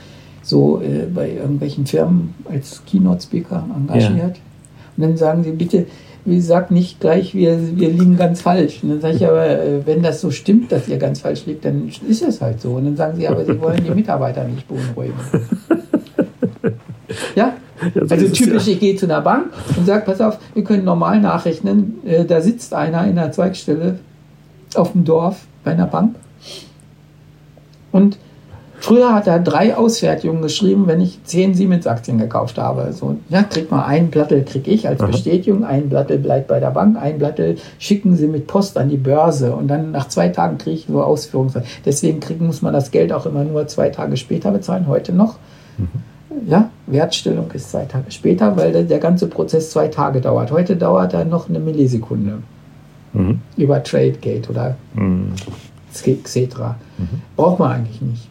so 0.42 0.80
äh, 0.80 1.06
bei 1.12 1.32
irgendwelchen 1.32 1.86
Firmen 1.86 2.34
als 2.50 2.82
Keynote-Speaker 2.86 3.68
engagiert. 3.76 4.36
Ja. 4.36 4.42
Und 4.96 5.02
dann 5.02 5.16
sagen 5.16 5.44
sie, 5.44 5.50
bitte, 5.50 5.86
wie 6.26 6.40
sagt 6.40 6.70
nicht 6.70 7.00
gleich, 7.00 7.34
wir, 7.34 7.58
wir 7.78 7.88
liegen 7.88 8.16
ganz 8.16 8.42
falsch. 8.42 8.80
Und 8.82 8.90
dann 8.90 9.00
sage 9.00 9.16
ich 9.16 9.26
aber, 9.26 9.46
äh, 9.46 9.86
wenn 9.86 10.02
das 10.02 10.20
so 10.20 10.30
stimmt, 10.30 10.72
dass 10.72 10.88
ihr 10.88 10.98
ganz 10.98 11.20
falsch 11.20 11.46
liegt, 11.46 11.64
dann 11.64 11.90
ist 12.08 12.22
es 12.22 12.40
halt 12.40 12.60
so. 12.60 12.72
Und 12.72 12.84
dann 12.84 12.96
sagen 12.96 13.16
sie, 13.16 13.28
aber 13.28 13.44
sie 13.44 13.58
wollen 13.60 13.82
die 13.84 13.90
Mitarbeiter 13.90 14.44
nicht 14.44 14.68
beunruhigen. 14.68 15.14
Ja? 17.34 17.54
Also 18.08 18.28
typisch, 18.28 18.66
ich 18.66 18.80
gehe 18.80 18.96
zu 18.96 19.06
einer 19.06 19.20
Bank 19.20 19.52
und 19.76 19.86
sage, 19.86 20.04
pass 20.04 20.20
auf, 20.20 20.38
wir 20.54 20.64
können 20.64 20.84
normal 20.84 21.20
nachrechnen, 21.20 21.98
äh, 22.04 22.24
da 22.24 22.40
sitzt 22.40 22.74
einer 22.74 23.06
in 23.06 23.16
der 23.16 23.32
Zweigstelle 23.32 24.00
auf 24.74 24.92
dem 24.92 25.04
Dorf 25.04 25.46
bei 25.62 25.72
einer 25.72 25.86
Bank 25.86 26.16
und 27.92 28.18
Früher 28.86 29.12
hat 29.12 29.26
er 29.26 29.40
drei 29.40 29.74
Ausfertigungen 29.76 30.42
geschrieben, 30.42 30.86
wenn 30.86 31.00
ich 31.00 31.18
zehn 31.24 31.54
Siemens-Aktien 31.54 32.18
gekauft 32.18 32.56
habe. 32.56 32.92
So, 32.92 33.16
ja, 33.28 33.42
kriegt 33.42 33.72
mal 33.72 33.84
ein 33.84 34.10
Blattel, 34.10 34.44
kriege 34.44 34.70
ich 34.70 34.86
als 34.86 35.00
Aha. 35.00 35.08
Bestätigung, 35.08 35.64
ein 35.64 35.88
Blattel 35.88 36.18
bleibt 36.18 36.46
bei 36.46 36.60
der 36.60 36.70
Bank, 36.70 36.96
ein 36.96 37.18
Blattel 37.18 37.56
schicken 37.80 38.14
sie 38.14 38.28
mit 38.28 38.46
Post 38.46 38.78
an 38.78 38.88
die 38.88 38.96
Börse 38.96 39.56
und 39.56 39.66
dann 39.66 39.90
nach 39.90 40.06
zwei 40.06 40.28
Tagen 40.28 40.58
kriege 40.58 40.76
ich 40.76 40.88
nur 40.88 41.04
Ausführungen. 41.04 41.52
Deswegen 41.84 42.20
krieg, 42.20 42.40
muss 42.40 42.62
man 42.62 42.72
das 42.72 42.92
Geld 42.92 43.12
auch 43.12 43.26
immer 43.26 43.42
nur 43.42 43.66
zwei 43.66 43.88
Tage 43.88 44.16
später 44.16 44.52
bezahlen, 44.52 44.86
heute 44.86 45.12
noch. 45.12 45.34
Mhm. 45.78 45.88
Ja, 46.48 46.70
Wertstellung 46.86 47.50
ist 47.54 47.72
zwei 47.72 47.86
Tage 47.86 48.12
später, 48.12 48.56
weil 48.56 48.70
der, 48.70 48.84
der, 48.84 49.00
ganze 49.00 49.26
Prozess 49.26 49.72
zwei 49.72 49.88
Tage 49.88 50.20
dauert. 50.20 50.52
Heute 50.52 50.76
dauert 50.76 51.12
er 51.12 51.24
noch 51.24 51.48
eine 51.48 51.58
Millisekunde. 51.58 52.38
Mhm. 53.14 53.40
Über 53.56 53.82
TradeGate 53.82 54.48
oder 54.48 54.76
mhm. 54.94 55.32
etc. 56.04 56.36
Mhm. 56.98 57.08
Braucht 57.34 57.58
man 57.58 57.72
eigentlich 57.72 58.00
nicht. 58.00 58.28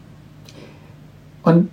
Und 1.45 1.69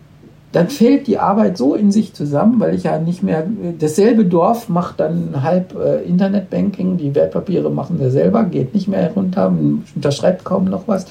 dann 0.53 0.69
fällt 0.69 1.07
die 1.07 1.19
Arbeit 1.19 1.57
so 1.57 1.75
in 1.75 1.91
sich 1.91 2.13
zusammen, 2.13 2.61
weil 2.61 2.75
ich 2.75 2.83
ja 2.83 2.99
nicht 2.99 3.23
mehr, 3.23 3.47
dasselbe 3.79 4.27
Dorf 4.27 4.69
macht 4.69 5.01
dann 5.01 5.43
halb 5.43 5.75
äh, 5.75 6.03
Internetbanking, 6.03 6.99
die 6.99 7.15
Wertpapiere 7.15 7.71
machen 7.71 7.99
wir 7.99 8.11
selber, 8.11 8.45
geht 8.45 8.75
nicht 8.75 8.87
mehr 8.87 9.01
herunter, 9.01 9.51
unterschreibt 9.95 10.45
kaum 10.45 10.67
noch 10.67 10.87
was. 10.87 11.07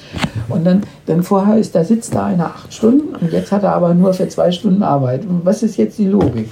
Und 0.48 0.64
dann, 0.64 0.82
dann 1.06 1.24
vorher 1.24 1.58
ist, 1.58 1.74
da 1.74 1.82
sitzt 1.82 2.14
da 2.14 2.26
einer 2.26 2.46
acht 2.46 2.72
Stunden 2.72 3.16
und 3.16 3.32
jetzt 3.32 3.50
hat 3.50 3.64
er 3.64 3.74
aber 3.74 3.94
nur 3.94 4.14
für 4.14 4.28
zwei 4.28 4.52
Stunden 4.52 4.84
Arbeit. 4.84 5.26
Und 5.26 5.44
was 5.44 5.64
ist 5.64 5.76
jetzt 5.76 5.98
die 5.98 6.06
Logik? 6.06 6.50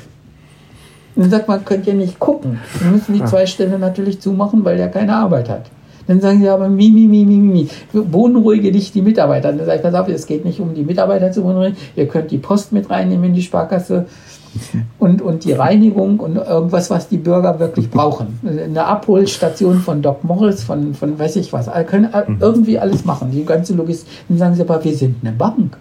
Und 1.14 1.22
dann 1.22 1.30
sagt 1.30 1.46
man, 1.48 1.64
könnt 1.64 1.86
ihr 1.86 1.94
nicht 1.94 2.18
gucken. 2.18 2.58
Wir 2.80 2.90
müssen 2.90 3.14
die 3.14 3.24
zwei 3.24 3.46
Stellen 3.46 3.80
natürlich 3.80 4.20
zumachen, 4.20 4.64
weil 4.64 4.76
der 4.76 4.88
keine 4.88 5.14
Arbeit 5.14 5.48
hat. 5.48 5.66
Dann 6.11 6.20
sagen 6.20 6.40
sie 6.40 6.48
aber, 6.48 6.68
mi, 6.68 6.90
mi, 6.90 7.06
mi, 7.06 7.24
mi, 7.24 7.36
mi, 7.36 7.68
beunruhige 7.92 8.72
dich 8.72 8.90
die 8.90 9.00
Mitarbeiter. 9.00 9.52
Dann 9.52 9.64
sage 9.64 9.76
ich, 9.76 9.82
pass 9.82 9.94
auf, 9.94 10.08
es 10.08 10.26
geht 10.26 10.44
nicht 10.44 10.58
um 10.58 10.74
die 10.74 10.82
Mitarbeiter 10.82 11.30
zu 11.30 11.42
beunruhigen. 11.42 11.76
Ihr 11.94 12.08
könnt 12.08 12.32
die 12.32 12.38
Post 12.38 12.72
mit 12.72 12.90
reinnehmen 12.90 13.26
in 13.26 13.34
die 13.34 13.42
Sparkasse 13.42 14.06
und, 14.98 15.22
und 15.22 15.44
die 15.44 15.52
Reinigung 15.52 16.18
und 16.18 16.34
irgendwas, 16.34 16.90
was 16.90 17.08
die 17.08 17.16
Bürger 17.16 17.61
wirklich 17.61 17.88
brauchen. 17.92 18.40
Eine 18.44 18.86
Abholstation 18.86 19.78
von 19.78 20.02
Doc 20.02 20.24
Morris, 20.24 20.64
von, 20.64 20.94
von 20.94 21.16
weiß 21.16 21.36
ich 21.36 21.52
was. 21.52 21.70
Können 21.86 22.08
Mhm. 22.26 22.38
irgendwie 22.40 22.76
alles 22.76 23.04
machen. 23.04 23.30
Die 23.30 23.44
ganze 23.44 23.74
Logistik. 23.74 24.08
Dann 24.28 24.36
sagen 24.36 24.54
sie 24.56 24.62
aber, 24.62 24.82
wir 24.82 24.92
sind 24.96 25.14
eine 25.22 25.30
Bank. 25.30 25.76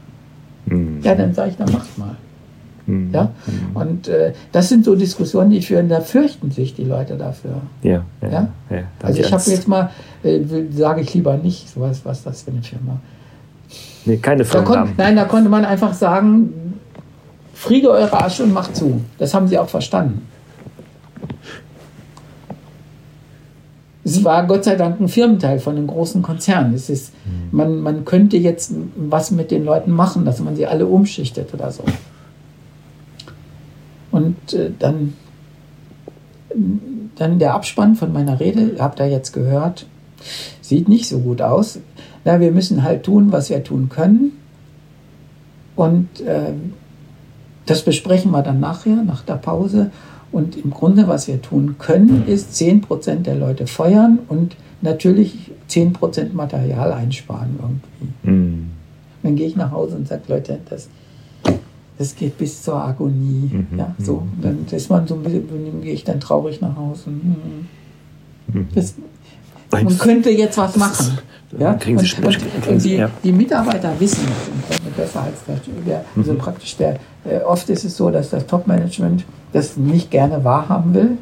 Mhm. 0.67 0.99
Ja, 1.01 1.15
dann 1.15 1.33
sage 1.33 1.49
ich, 1.49 1.57
dann 1.57 1.71
macht 1.71 1.97
mal. 1.97 2.15
Mhm. 2.89 3.13
Ja? 3.13 3.31
Und 3.73 4.07
äh, 4.07 4.33
das 4.51 4.69
sind 4.69 4.85
so 4.85 4.95
Diskussionen, 4.95 5.51
die 5.51 5.61
führen, 5.61 5.89
da 5.89 6.01
fürchten 6.01 6.51
sich 6.51 6.73
die 6.73 6.83
Leute 6.83 7.15
dafür. 7.15 7.61
Ja, 7.83 8.03
ja. 8.21 8.29
Ja? 8.29 8.47
ja. 8.69 8.83
Also 9.03 9.21
ich 9.21 9.31
habe 9.31 9.43
jetzt 9.47 9.67
mal, 9.67 9.91
äh, 10.23 10.39
sage 10.71 11.01
ich 11.01 11.13
lieber 11.13 11.37
nicht, 11.37 11.69
sowas, 11.69 12.01
was 12.03 12.23
das 12.23 12.41
für 12.41 12.51
eine 12.51 12.63
Firma. 12.63 12.99
Nee, 14.05 14.17
keine 14.17 14.43
kon, 14.43 14.51
Firmennamen. 14.51 14.93
nein, 14.97 15.15
da 15.15 15.25
konnte 15.25 15.49
man 15.49 15.65
einfach 15.65 15.93
sagen, 15.93 16.73
friede 17.53 17.91
eure 17.91 18.23
Asche 18.23 18.43
und 18.43 18.53
macht 18.53 18.75
zu. 18.75 19.01
Das 19.17 19.33
haben 19.33 19.47
sie 19.47 19.57
auch 19.57 19.69
verstanden. 19.69 20.27
Es 24.03 24.23
war 24.23 24.47
Gott 24.47 24.63
sei 24.63 24.75
Dank 24.75 24.99
ein 24.99 25.07
Firmenteil 25.07 25.59
von 25.59 25.75
einem 25.75 25.85
großen 25.85 26.23
Konzern. 26.23 26.73
Es 26.73 26.89
ist, 26.89 27.13
man, 27.51 27.81
man 27.81 28.05
könnte 28.05 28.37
jetzt 28.37 28.73
was 28.95 29.29
mit 29.29 29.51
den 29.51 29.63
Leuten 29.63 29.91
machen, 29.91 30.25
dass 30.25 30.39
man 30.39 30.55
sie 30.55 30.65
alle 30.65 30.87
umschichtet 30.87 31.53
oder 31.53 31.69
so. 31.69 31.83
Und 34.19 34.53
äh, 34.53 34.71
dann, 34.77 35.13
dann 37.15 37.39
der 37.39 37.53
Abspann 37.53 37.95
von 37.95 38.11
meiner 38.11 38.39
Rede, 38.39 38.75
habt 38.79 38.99
ihr 38.99 39.07
jetzt 39.07 39.31
gehört, 39.31 39.85
sieht 40.61 40.89
nicht 40.89 41.07
so 41.07 41.19
gut 41.19 41.41
aus. 41.41 41.79
Na, 42.25 42.41
wir 42.41 42.51
müssen 42.51 42.83
halt 42.83 43.03
tun, 43.03 43.31
was 43.31 43.49
wir 43.49 43.63
tun 43.63 43.87
können. 43.87 44.33
Und 45.77 46.19
äh, 46.19 46.51
das 47.65 47.83
besprechen 47.83 48.31
wir 48.31 48.41
dann 48.41 48.59
nachher, 48.59 49.03
nach 49.03 49.23
der 49.23 49.35
Pause. 49.35 49.91
Und 50.33 50.57
im 50.57 50.71
Grunde, 50.71 51.07
was 51.07 51.29
wir 51.29 51.41
tun 51.41 51.75
können, 51.79 52.27
ist 52.27 52.53
10% 52.53 53.21
der 53.21 53.35
Leute 53.35 53.67
feuern 53.67 54.19
und 54.27 54.57
natürlich 54.81 55.51
10% 55.69 56.33
Material 56.33 56.91
einsparen 56.91 57.57
irgendwie. 57.57 58.29
Mhm. 58.29 58.71
Dann 59.23 59.35
gehe 59.37 59.47
ich 59.47 59.55
nach 59.55 59.71
Hause 59.71 59.95
und 59.95 60.07
sage, 60.07 60.23
Leute, 60.27 60.59
das, 60.69 60.89
das 61.99 62.15
geht 62.15 62.37
bis 62.37 62.63
zur 62.63 62.81
Agonie. 62.81 63.51
Mhm. 63.51 63.77
Ja, 63.77 63.93
so. 63.99 64.23
Dann 64.41 64.65
ist 64.71 64.89
man 64.89 65.05
so 65.05 65.15
ein 65.15 65.21
bisschen, 65.21 65.81
gehe 65.81 65.93
ich 65.93 66.05
dann 66.05 66.21
traurig 66.21 66.61
nach 66.61 66.75
Hause. 66.75 67.09
Mhm. 67.09 68.67
Das, 68.73 68.95
man 69.69 69.97
könnte 69.97 70.29
jetzt 70.29 70.57
was 70.57 70.77
machen. 70.77 71.19
Ja? 71.59 71.73
Kriegen 71.73 71.99
Sie 71.99 72.15
und, 72.23 72.37
und, 72.67 72.83
die, 72.83 72.95
ja. 72.95 73.09
die 73.23 73.33
Mitarbeiter 73.33 73.91
wissen 73.99 74.25
das 74.69 74.79
besser 74.95 75.23
als 75.23 75.59
der, 75.85 76.05
also 76.15 76.35
praktisch 76.35 76.77
der, 76.77 76.99
äh, 77.25 77.41
oft 77.45 77.69
ist 77.69 77.83
es 77.83 77.97
so, 77.97 78.09
dass 78.09 78.29
das 78.29 78.47
Top-Management 78.47 79.25
das 79.51 79.75
nicht 79.75 80.09
gerne 80.09 80.43
wahrhaben 80.43 80.93
will. 80.93 81.17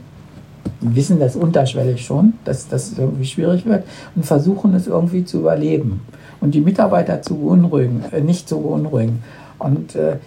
Die 0.81 0.95
wissen 0.95 1.19
das 1.19 1.35
unterschwellig 1.35 2.05
schon, 2.05 2.33
dass 2.45 2.67
das 2.67 2.97
irgendwie 2.97 3.25
schwierig 3.25 3.65
wird 3.65 3.83
und 4.15 4.25
versuchen 4.25 4.75
es 4.75 4.85
irgendwie 4.85 5.25
zu 5.25 5.39
überleben 5.39 6.01
und 6.39 6.53
die 6.53 6.61
Mitarbeiter 6.61 7.21
zu 7.23 7.35
beunruhigen, 7.35 8.03
äh, 8.11 8.21
nicht 8.21 8.47
zu 8.47 8.61
beunruhigen. 8.61 9.23
Und 9.59 9.95
äh, 9.95 10.17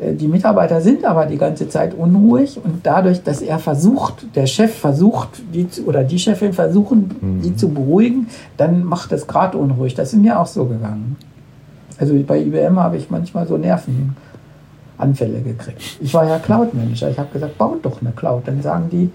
die 0.00 0.28
Mitarbeiter 0.28 0.80
sind 0.80 1.04
aber 1.04 1.26
die 1.26 1.38
ganze 1.38 1.68
Zeit 1.68 1.92
unruhig 1.92 2.60
und 2.62 2.86
dadurch, 2.86 3.22
dass 3.24 3.42
er 3.42 3.58
versucht, 3.58 4.26
der 4.36 4.46
Chef 4.46 4.72
versucht, 4.72 5.42
die 5.52 5.68
zu, 5.68 5.86
oder 5.86 6.04
die 6.04 6.20
Chefin 6.20 6.52
versuchen, 6.52 7.40
die 7.42 7.56
zu 7.56 7.70
beruhigen, 7.70 8.28
dann 8.56 8.84
macht 8.84 9.10
es 9.10 9.26
gerade 9.26 9.58
unruhig. 9.58 9.96
Das 9.96 10.12
ist 10.12 10.20
mir 10.20 10.38
auch 10.38 10.46
so 10.46 10.66
gegangen. 10.66 11.16
Also 11.98 12.14
bei 12.24 12.40
IBM 12.40 12.78
habe 12.78 12.96
ich 12.96 13.10
manchmal 13.10 13.48
so 13.48 13.56
Nervenanfälle 13.56 15.40
gekriegt. 15.40 15.98
Ich 16.00 16.14
war 16.14 16.28
ja 16.28 16.38
Cloud-Manager. 16.38 17.10
Ich 17.10 17.18
habe 17.18 17.30
gesagt, 17.32 17.58
baut 17.58 17.84
doch 17.84 18.00
eine 18.00 18.12
Cloud. 18.12 18.46
Dann 18.46 18.62
sagen 18.62 18.88
die, 18.92 19.10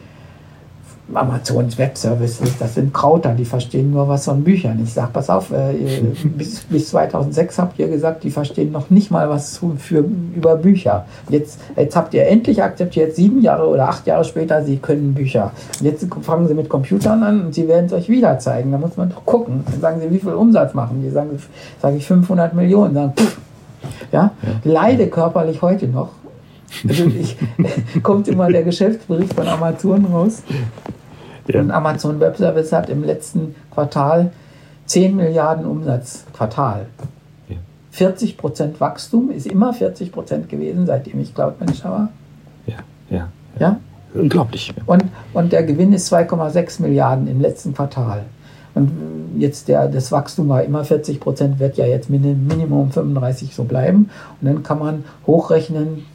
Amazons 1.13 1.77
Web 1.77 1.97
Services, 1.97 2.51
das 2.59 2.75
sind 2.75 2.93
Krauter, 2.93 3.33
die 3.33 3.43
verstehen 3.45 3.91
nur 3.91 4.07
was 4.07 4.25
von 4.25 4.43
Büchern. 4.43 4.79
Ich 4.83 4.93
sage, 4.93 5.09
pass 5.11 5.29
auf, 5.29 5.51
äh, 5.51 5.73
bis, 6.37 6.61
bis 6.61 6.89
2006 6.89 7.59
habt 7.59 7.77
ihr 7.77 7.87
gesagt, 7.89 8.23
die 8.23 8.31
verstehen 8.31 8.71
noch 8.71 8.89
nicht 8.89 9.11
mal 9.11 9.29
was 9.29 9.53
zu- 9.53 9.75
für, 9.77 10.03
über 10.35 10.55
Bücher. 10.55 11.05
Jetzt, 11.29 11.59
jetzt 11.75 11.95
habt 11.95 12.13
ihr 12.13 12.25
endlich 12.27 12.63
akzeptiert, 12.63 13.15
sieben 13.15 13.41
Jahre 13.41 13.67
oder 13.67 13.89
acht 13.89 14.07
Jahre 14.07 14.23
später, 14.23 14.63
sie 14.63 14.77
können 14.77 15.13
Bücher. 15.13 15.51
Jetzt 15.81 16.07
fangen 16.21 16.47
sie 16.47 16.53
mit 16.53 16.69
Computern 16.69 17.21
an 17.21 17.45
und 17.47 17.53
sie 17.53 17.67
werden 17.67 17.87
es 17.87 17.93
euch 17.93 18.07
wieder 18.09 18.39
zeigen. 18.39 18.71
Da 18.71 18.77
muss 18.77 18.95
man 18.95 19.09
doch 19.09 19.25
gucken. 19.25 19.63
Dann 19.69 19.81
sagen 19.81 20.01
sie, 20.01 20.09
wie 20.09 20.19
viel 20.19 20.33
Umsatz 20.33 20.73
machen 20.73 21.01
die? 21.03 21.09
Sagen, 21.09 21.31
sage 21.81 21.97
ich 21.97 22.07
500 22.07 22.53
Millionen. 22.53 22.93
Sagen, 22.93 23.13
pff, 23.17 23.37
ja, 24.13 24.31
leide 24.63 25.07
körperlich 25.07 25.61
heute 25.61 25.87
noch. 25.87 26.09
Also 26.87 27.05
ich, 27.07 27.37
kommt 28.03 28.27
immer 28.27 28.51
der 28.51 28.63
Geschäftsbericht 28.63 29.33
von 29.33 29.47
Amazon 29.47 30.05
raus. 30.05 30.43
Ja. 31.47 31.59
Und 31.59 31.71
Amazon 31.71 32.19
Web 32.19 32.37
Service 32.37 32.71
hat 32.71 32.89
im 32.89 33.03
letzten 33.03 33.55
Quartal 33.71 34.31
10 34.85 35.15
Milliarden 35.15 35.65
Umsatz 35.65 36.25
Quartal. 36.33 36.87
Ja. 37.49 37.57
40 37.91 38.37
Prozent 38.37 38.79
Wachstum 38.79 39.29
ist 39.31 39.47
immer 39.47 39.73
40 39.73 40.11
Prozent 40.11 40.49
gewesen, 40.49 40.85
seitdem 40.85 41.19
ich 41.21 41.33
Cloud 41.35 41.59
Manager 41.59 41.89
war. 41.89 42.09
Ja, 42.65 42.75
ja. 43.09 43.29
Ja? 43.59 43.77
Unglaublich. 44.13 44.73
Und, 44.85 45.03
und 45.33 45.51
der 45.51 45.63
Gewinn 45.63 45.91
ist 45.93 46.11
2,6 46.13 46.81
Milliarden 46.81 47.27
im 47.27 47.41
letzten 47.41 47.73
Quartal. 47.73 48.23
Und 48.75 48.91
jetzt 49.37 49.67
der, 49.67 49.87
das 49.87 50.11
Wachstum 50.11 50.49
war 50.49 50.63
immer 50.63 50.83
40 50.83 51.19
Prozent, 51.19 51.59
wird 51.59 51.77
ja 51.77 51.85
jetzt 51.85 52.09
Min- 52.09 52.47
Minimum 52.47 52.91
35 52.91 53.53
so 53.53 53.63
bleiben. 53.65 54.09
Und 54.41 54.47
dann 54.47 54.63
kann 54.63 54.79
man 54.79 55.03
hochrechnen, 55.27 56.05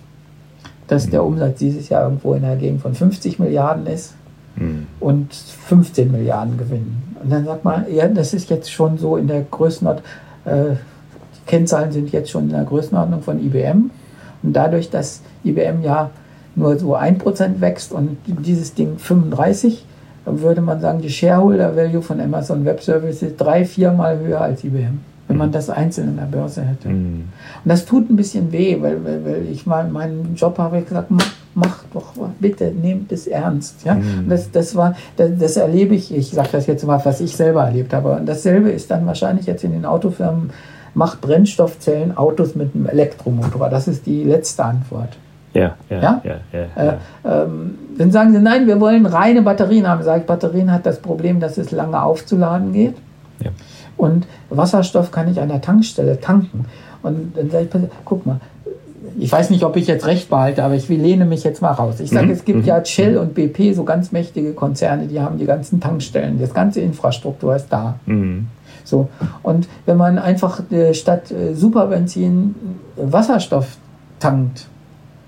dass 0.89 1.09
der 1.09 1.25
Umsatz 1.25 1.59
dieses 1.59 1.89
Jahr 1.89 2.05
irgendwo 2.05 2.35
in 2.35 2.43
der 2.43 2.57
Gegend 2.57 2.83
von 2.83 2.95
50 2.95 3.39
Milliarden 3.39 3.87
ist 3.87 4.15
Mhm. 4.59 4.87
und 5.01 5.33
15 5.33 6.11
Milliarden 6.11 6.59
gewinnen. 6.59 7.15
Und 7.23 7.31
dann 7.31 7.45
sagt 7.45 7.65
man, 7.65 7.85
ja, 7.93 8.09
das 8.09 8.35
ist 8.35 8.51
jetzt 8.51 8.71
schon 8.71 8.99
so 8.99 9.17
in 9.17 9.29
der 9.29 9.43
Größenordnung, 9.43 10.05
äh, 10.45 10.71
die 10.73 11.47
Kennzahlen 11.47 11.93
sind 11.93 12.11
jetzt 12.11 12.31
schon 12.31 12.45
in 12.45 12.51
der 12.51 12.65
Größenordnung 12.65 13.23
von 13.23 13.39
IBM. 13.45 13.91
Und 14.43 14.53
dadurch, 14.53 14.91
dass 14.91 15.21
IBM 15.45 15.83
ja 15.83 16.11
nur 16.57 16.77
so 16.79 16.97
1% 16.97 17.61
wächst 17.61 17.93
und 17.93 18.17
dieses 18.27 18.75
Ding 18.75 18.99
35, 18.99 19.85
dann 20.25 20.41
würde 20.41 20.61
man 20.61 20.81
sagen, 20.81 21.01
die 21.01 21.11
Shareholder 21.11 21.77
Value 21.77 22.03
von 22.03 22.21
Amazon 22.21 22.65
Web 22.65 22.83
Services 22.83 23.37
drei, 23.37 23.65
viermal 23.65 24.19
höher 24.19 24.41
als 24.41 24.65
IBM, 24.65 25.01
wenn 25.29 25.37
man 25.37 25.53
das 25.53 25.71
einzeln 25.71 26.09
in 26.09 26.17
der 26.17 26.25
Börse 26.25 26.63
hätte. 26.63 26.89
Mhm. 26.89 27.29
Und 27.65 27.69
das 27.69 27.85
tut 27.85 28.11
ein 28.11 28.17
bisschen 28.17 28.51
weh, 28.51 28.79
weil, 28.81 29.05
weil, 29.05 29.25
weil 29.25 29.47
ich 29.51 29.67
mal 29.67 29.87
meinen 29.89 30.35
Job 30.35 30.59
habe 30.59 30.79
ich 30.79 30.87
gesagt, 30.87 31.11
mach, 31.11 31.31
mach 31.55 31.85
doch 31.93 32.17
mal, 32.17 32.31
bitte, 32.41 32.73
nehmt 32.73 33.13
es 33.13 33.27
ernst. 33.27 33.85
Ja? 33.85 33.95
Und 33.95 34.29
das, 34.29 34.51
das, 34.51 34.75
war, 34.75 34.97
das, 35.17 35.31
das 35.39 35.57
erlebe 35.57 35.95
ich, 35.95 36.15
ich 36.15 36.31
sage 36.31 36.49
das 36.53 36.67
jetzt 36.67 36.85
mal, 36.87 37.01
was 37.05 37.21
ich 37.21 37.37
selber 37.37 37.65
erlebt 37.65 37.93
habe. 37.93 38.13
Und 38.13 38.27
dasselbe 38.27 38.71
ist 38.71 38.91
dann 38.91 39.07
wahrscheinlich 39.07 39.47
jetzt 39.47 39.65
in 39.65 39.73
den 39.73 39.85
Autofirmen, 39.85 40.51
macht 40.95 41.21
Brennstoffzellen 41.21 42.17
Autos 42.17 42.55
mit 42.55 42.75
einem 42.75 42.87
Elektromotor. 42.87 43.69
Das 43.69 43.87
ist 43.87 44.07
die 44.07 44.25
letzte 44.25 44.65
Antwort. 44.65 45.11
Ja, 45.55 45.75
ja, 45.91 46.01
Ja? 46.01 46.23
ja, 46.25 46.35
ja. 46.53 46.59
ja, 46.77 46.91
Äh, 46.91 46.97
ähm, 47.25 47.79
dann 47.97 48.11
sagen 48.13 48.33
sie, 48.33 48.41
nein, 48.41 48.67
wir 48.67 48.81
wollen 48.81 49.07
reine 49.07 49.43
Batterien 49.43 49.89
haben. 49.89 50.03
Sag 50.03 50.21
ich, 50.21 50.27
Batterien 50.27 50.73
hat 50.73 50.87
das 50.87 51.01
Problem, 51.01 51.41
dass 51.41 51.59
es 51.59 51.71
lange 51.71 52.03
aufzuladen 52.03 52.73
geht. 52.73 52.97
Ja. 53.41 53.51
Und 53.99 54.27
Wasserstoff 54.49 55.11
kann 55.11 55.31
ich 55.31 55.41
an 55.41 55.49
der 55.49 55.61
Tankstelle 55.61 56.19
tanken. 56.21 56.65
Und 57.03 57.37
dann 57.37 57.51
sage 57.51 57.69
ich, 57.71 57.81
guck 58.07 58.25
mal, 58.25 58.41
ich 59.19 59.31
weiß 59.31 59.51
nicht, 59.51 59.65
ob 59.65 59.77
ich 59.77 59.87
jetzt 59.87 60.07
recht 60.07 60.31
behalte, 60.31 60.65
aber 60.65 60.75
ich 60.75 60.89
lehne 60.89 61.25
mich 61.25 61.45
jetzt 61.45 61.61
mal 61.61 61.73
raus. 61.73 62.01
Ich 62.01 62.11
sage, 62.11 62.33
es 62.33 62.45
gibt 62.45 62.65
ja 62.65 62.85
Shell 62.85 63.19
und 63.19 63.35
BP, 63.35 63.75
so 63.75 63.85
ganz 63.85 64.13
mächtige 64.13 64.53
Konzerne, 64.53 65.07
die 65.09 65.21
haben 65.21 65.39
die 65.39 65.47
ganzen 65.47 65.81
Tankstellen, 65.81 66.41
das 66.41 66.55
ganze 66.55 66.81
Infrastruktur 66.81 67.57
ist 67.57 67.67
da. 67.69 67.99
Mhm. 68.07 68.47
So. 68.85 69.09
Und 69.43 69.69
wenn 69.85 69.97
man 69.97 70.19
einfach 70.19 70.63
statt 70.93 71.31
äh, 71.31 71.55
Superbenzin 71.55 72.55
Wasserstoff 72.97 73.77
tankt, 74.21 74.67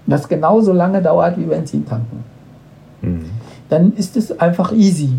das 0.06 0.28
genauso 0.28 0.72
lange 0.72 1.02
dauert 1.02 1.36
wie 1.38 1.44
Benzin 1.44 1.86
tanken, 1.86 2.24
Mhm. 3.02 3.24
dann 3.68 3.92
ist 3.94 4.16
es 4.16 4.38
einfach 4.38 4.72
easy. 4.72 5.10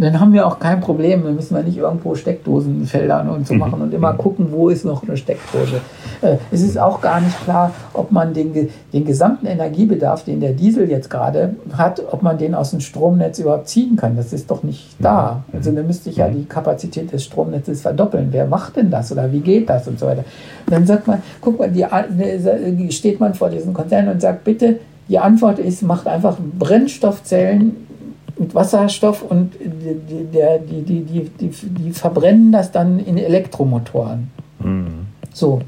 Dann 0.00 0.18
haben 0.18 0.32
wir 0.32 0.46
auch 0.46 0.58
kein 0.58 0.80
Problem. 0.80 1.22
Dann 1.24 1.34
müssen 1.34 1.54
wir 1.54 1.62
nicht 1.62 1.76
irgendwo 1.76 2.14
Steckdosenfeldern 2.14 3.28
und 3.28 3.46
so 3.46 3.54
machen 3.54 3.82
und 3.82 3.92
immer 3.92 4.14
gucken, 4.14 4.48
wo 4.50 4.70
ist 4.70 4.84
noch 4.84 5.02
eine 5.02 5.16
Steckdose. 5.16 5.80
Äh, 6.22 6.36
es 6.50 6.62
ist 6.62 6.78
auch 6.78 7.02
gar 7.02 7.20
nicht 7.20 7.38
klar, 7.44 7.72
ob 7.92 8.10
man 8.10 8.32
den, 8.32 8.70
den 8.92 9.04
gesamten 9.04 9.46
Energiebedarf, 9.46 10.24
den 10.24 10.40
der 10.40 10.52
Diesel 10.52 10.90
jetzt 10.90 11.10
gerade 11.10 11.56
hat, 11.76 12.02
ob 12.10 12.22
man 12.22 12.38
den 12.38 12.54
aus 12.54 12.70
dem 12.70 12.80
Stromnetz 12.80 13.38
überhaupt 13.38 13.68
ziehen 13.68 13.96
kann. 13.96 14.16
Das 14.16 14.32
ist 14.32 14.50
doch 14.50 14.62
nicht 14.62 14.96
da. 14.98 15.44
Also 15.52 15.70
dann 15.70 15.86
müsste 15.86 16.08
ich 16.08 16.16
ja 16.16 16.28
die 16.28 16.46
Kapazität 16.46 17.12
des 17.12 17.24
Stromnetzes 17.24 17.82
verdoppeln. 17.82 18.28
Wer 18.30 18.46
macht 18.46 18.76
denn 18.76 18.90
das 18.90 19.12
oder 19.12 19.30
wie 19.30 19.40
geht 19.40 19.68
das 19.68 19.86
und 19.86 19.98
so 19.98 20.06
weiter. 20.06 20.24
Und 20.66 20.72
dann 20.72 20.86
sagt 20.86 21.06
man, 21.06 21.22
guck 21.42 21.58
mal, 21.58 21.70
die, 21.70 21.84
ne, 21.84 22.90
steht 22.90 23.20
man 23.20 23.34
vor 23.34 23.50
diesen 23.50 23.74
Konzernen 23.74 24.14
und 24.14 24.20
sagt, 24.22 24.44
bitte, 24.44 24.78
die 25.08 25.18
Antwort 25.18 25.58
ist, 25.58 25.82
macht 25.82 26.06
einfach 26.06 26.36
Brennstoffzellen 26.58 27.89
mit 28.38 28.54
Wasserstoff 28.54 29.22
und 29.22 29.52
die, 29.60 30.24
der, 30.32 30.58
die, 30.58 30.82
die, 30.82 31.00
die, 31.00 31.30
die, 31.30 31.50
die 31.50 31.92
verbrennen 31.92 32.52
das 32.52 32.70
dann 32.70 32.98
in 32.98 33.18
Elektromotoren. 33.18 34.30
Mhm. 34.58 35.06
So, 35.32 35.60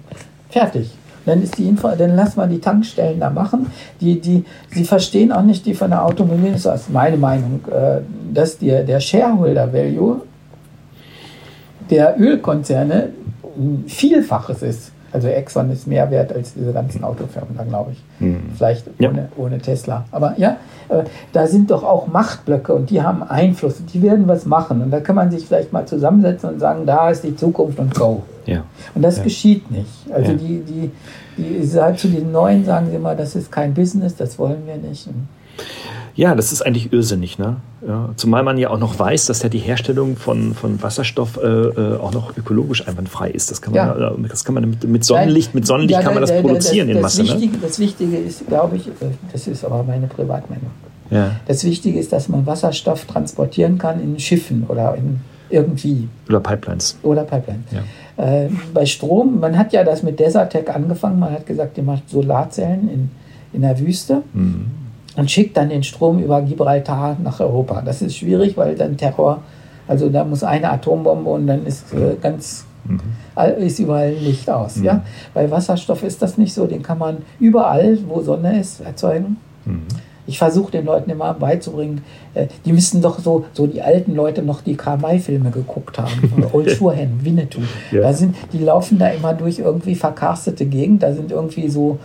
fertig. 0.50 0.90
Dann 1.24 1.42
ist 1.42 1.56
die 1.56 1.68
Info, 1.68 1.88
dann 1.96 2.16
lass 2.16 2.36
mal 2.36 2.48
die 2.48 2.58
Tankstellen 2.58 3.20
da 3.20 3.30
machen. 3.30 3.70
Die, 4.00 4.20
die, 4.20 4.44
sie 4.70 4.84
verstehen 4.84 5.30
auch 5.30 5.42
nicht 5.42 5.64
die 5.66 5.74
von 5.74 5.90
der 5.90 6.04
Automobilindustrie, 6.04 6.70
das 6.70 6.82
ist 6.82 6.90
meine 6.90 7.16
Meinung, 7.16 7.60
äh, 7.70 8.00
dass 8.32 8.58
der, 8.58 8.82
der 8.82 8.98
Shareholder 9.00 9.72
Value 9.72 10.22
der 11.90 12.18
Ölkonzerne 12.18 13.10
ein 13.56 13.84
Vielfaches 13.86 14.62
ist. 14.62 14.91
Also 15.12 15.28
Exxon 15.28 15.70
ist 15.70 15.86
mehr 15.86 16.10
wert 16.10 16.32
als 16.32 16.54
diese 16.54 16.72
ganzen 16.72 17.04
Autofirmen, 17.04 17.56
da 17.56 17.64
glaube 17.64 17.92
ich. 17.92 18.02
Mhm. 18.18 18.50
Vielleicht 18.56 18.86
ohne, 18.98 19.18
ja. 19.18 19.28
ohne 19.36 19.58
Tesla. 19.58 20.04
Aber 20.10 20.34
ja, 20.38 20.56
äh, 20.88 21.04
da 21.32 21.46
sind 21.46 21.70
doch 21.70 21.82
auch 21.82 22.06
Machtblöcke 22.06 22.72
und 22.72 22.90
die 22.90 23.02
haben 23.02 23.22
Einfluss 23.22 23.80
und 23.80 23.92
die 23.92 24.02
werden 24.02 24.26
was 24.26 24.46
machen. 24.46 24.82
Und 24.82 24.90
da 24.90 25.00
kann 25.00 25.16
man 25.16 25.30
sich 25.30 25.46
vielleicht 25.46 25.72
mal 25.72 25.86
zusammensetzen 25.86 26.50
und 26.50 26.60
sagen, 26.60 26.86
da 26.86 27.10
ist 27.10 27.24
die 27.24 27.36
Zukunft 27.36 27.78
und 27.78 27.94
go. 27.94 28.22
Ja. 28.46 28.64
Und 28.94 29.02
das 29.02 29.18
ja. 29.18 29.24
geschieht 29.24 29.70
nicht. 29.70 30.10
Also 30.12 30.32
die, 30.32 30.62
die, 30.62 30.90
die, 31.36 31.96
zu 31.96 32.08
den 32.08 32.32
Neuen 32.32 32.64
sagen 32.64 32.88
sie 32.90 32.96
immer, 32.96 33.14
das 33.14 33.36
ist 33.36 33.52
kein 33.52 33.74
Business, 33.74 34.16
das 34.16 34.38
wollen 34.38 34.66
wir 34.66 34.76
nicht. 34.76 35.06
Und 35.06 35.28
ja, 36.14 36.34
das 36.34 36.52
ist 36.52 36.62
eigentlich 36.62 36.92
irrsinnig. 36.92 37.38
Ne? 37.38 37.56
Ja, 37.86 38.10
zumal 38.16 38.42
man 38.42 38.58
ja 38.58 38.70
auch 38.70 38.78
noch 38.78 38.98
weiß, 38.98 39.26
dass 39.26 39.42
ja 39.42 39.48
die 39.48 39.58
Herstellung 39.58 40.16
von, 40.16 40.54
von 40.54 40.82
Wasserstoff 40.82 41.38
äh, 41.42 41.46
äh 41.46 41.98
auch 41.98 42.12
noch 42.12 42.36
ökologisch 42.36 42.86
einwandfrei 42.86 43.30
ist. 43.30 43.50
Das 43.50 43.62
kann 43.62 43.74
man, 43.74 44.00
ja. 44.00 44.10
Äh, 44.10 44.28
das 44.28 44.44
kann 44.44 44.54
man 44.54 44.68
mit, 44.68 44.84
mit 44.84 45.04
Sonnenlicht, 45.04 45.54
mit 45.54 45.66
Sonnenlicht 45.66 45.98
ja, 45.98 46.02
kann 46.02 46.14
man 46.14 46.20
das 46.20 46.32
produzieren 46.32 46.88
das, 46.88 46.96
in 46.96 47.02
Masse. 47.02 47.22
Das 47.22 47.28
ne? 47.28 47.34
Wichtige, 47.34 47.56
ne? 47.56 47.62
das 47.66 47.78
Wichtige 47.78 48.16
ist, 48.18 48.46
glaube 48.46 48.76
ich, 48.76 48.88
äh, 48.88 48.90
das 49.32 49.46
ist 49.46 49.64
aber 49.64 49.82
meine 49.82 50.06
Privatmeinung. 50.06 50.70
Ja. 51.10 51.32
Das 51.46 51.64
Wichtige 51.64 51.98
ist, 51.98 52.12
dass 52.12 52.28
man 52.28 52.46
Wasserstoff 52.46 53.04
transportieren 53.06 53.78
kann 53.78 54.00
in 54.02 54.18
Schiffen 54.18 54.64
oder 54.68 54.94
in 54.94 55.20
irgendwie. 55.50 56.08
Oder 56.28 56.40
Pipelines. 56.40 56.98
Oder 57.02 57.24
Pipelines. 57.24 57.64
Ja. 57.70 58.44
Äh, 58.44 58.48
bei 58.72 58.86
Strom, 58.86 59.40
man 59.40 59.58
hat 59.58 59.72
ja 59.72 59.84
das 59.84 60.02
mit 60.02 60.18
Desertec 60.18 60.74
angefangen, 60.74 61.18
man 61.18 61.32
hat 61.32 61.46
gesagt, 61.46 61.76
ihr 61.76 61.84
macht 61.84 62.08
Solarzellen 62.08 62.88
in, 62.88 63.10
in 63.52 63.62
der 63.62 63.78
Wüste. 63.78 64.22
Mhm 64.32 64.81
und 65.16 65.30
schickt 65.30 65.56
dann 65.56 65.68
den 65.68 65.82
Strom 65.82 66.18
über 66.18 66.42
Gibraltar 66.42 67.16
nach 67.22 67.40
Europa. 67.40 67.82
Das 67.82 68.02
ist 68.02 68.16
schwierig, 68.16 68.56
weil 68.56 68.74
dann 68.74 68.96
Terror, 68.96 69.42
also 69.86 70.08
da 70.08 70.24
muss 70.24 70.42
eine 70.42 70.70
Atombombe 70.70 71.30
und 71.30 71.46
dann 71.46 71.66
ist 71.66 71.92
äh, 71.92 72.16
ganz 72.20 72.64
mhm. 72.84 73.00
ist 73.58 73.78
überall 73.78 74.12
Licht 74.12 74.48
aus. 74.48 74.76
Mhm. 74.76 74.84
Ja? 74.84 75.04
Bei 75.34 75.50
Wasserstoff 75.50 76.02
ist 76.02 76.22
das 76.22 76.38
nicht 76.38 76.54
so, 76.54 76.66
den 76.66 76.82
kann 76.82 76.98
man 76.98 77.18
überall, 77.40 77.98
wo 78.08 78.22
Sonne 78.22 78.58
ist, 78.60 78.80
erzeugen. 78.80 79.36
Mhm. 79.64 79.82
Ich 80.24 80.38
versuche 80.38 80.70
den 80.70 80.84
Leuten 80.84 81.10
immer 81.10 81.34
beizubringen, 81.34 82.02
äh, 82.34 82.46
die 82.64 82.72
müssen 82.72 83.02
doch 83.02 83.18
so, 83.18 83.44
so 83.52 83.66
die 83.66 83.82
alten 83.82 84.14
Leute 84.14 84.42
noch 84.42 84.60
die 84.60 84.76
Karl-May-Filme 84.76 85.50
geguckt 85.50 85.98
haben. 85.98 86.32
Old 86.52 86.70
Surehand, 86.70 87.24
Winnetou. 87.24 87.60
Ja. 87.90 88.02
Da 88.02 88.12
sind, 88.12 88.36
die 88.52 88.58
laufen 88.58 88.98
da 88.98 89.08
immer 89.08 89.34
durch 89.34 89.58
irgendwie 89.58 89.96
verkarstete 89.96 90.64
Gegend. 90.66 91.02
Da 91.02 91.12
sind 91.12 91.32
irgendwie 91.32 91.68
so 91.68 91.98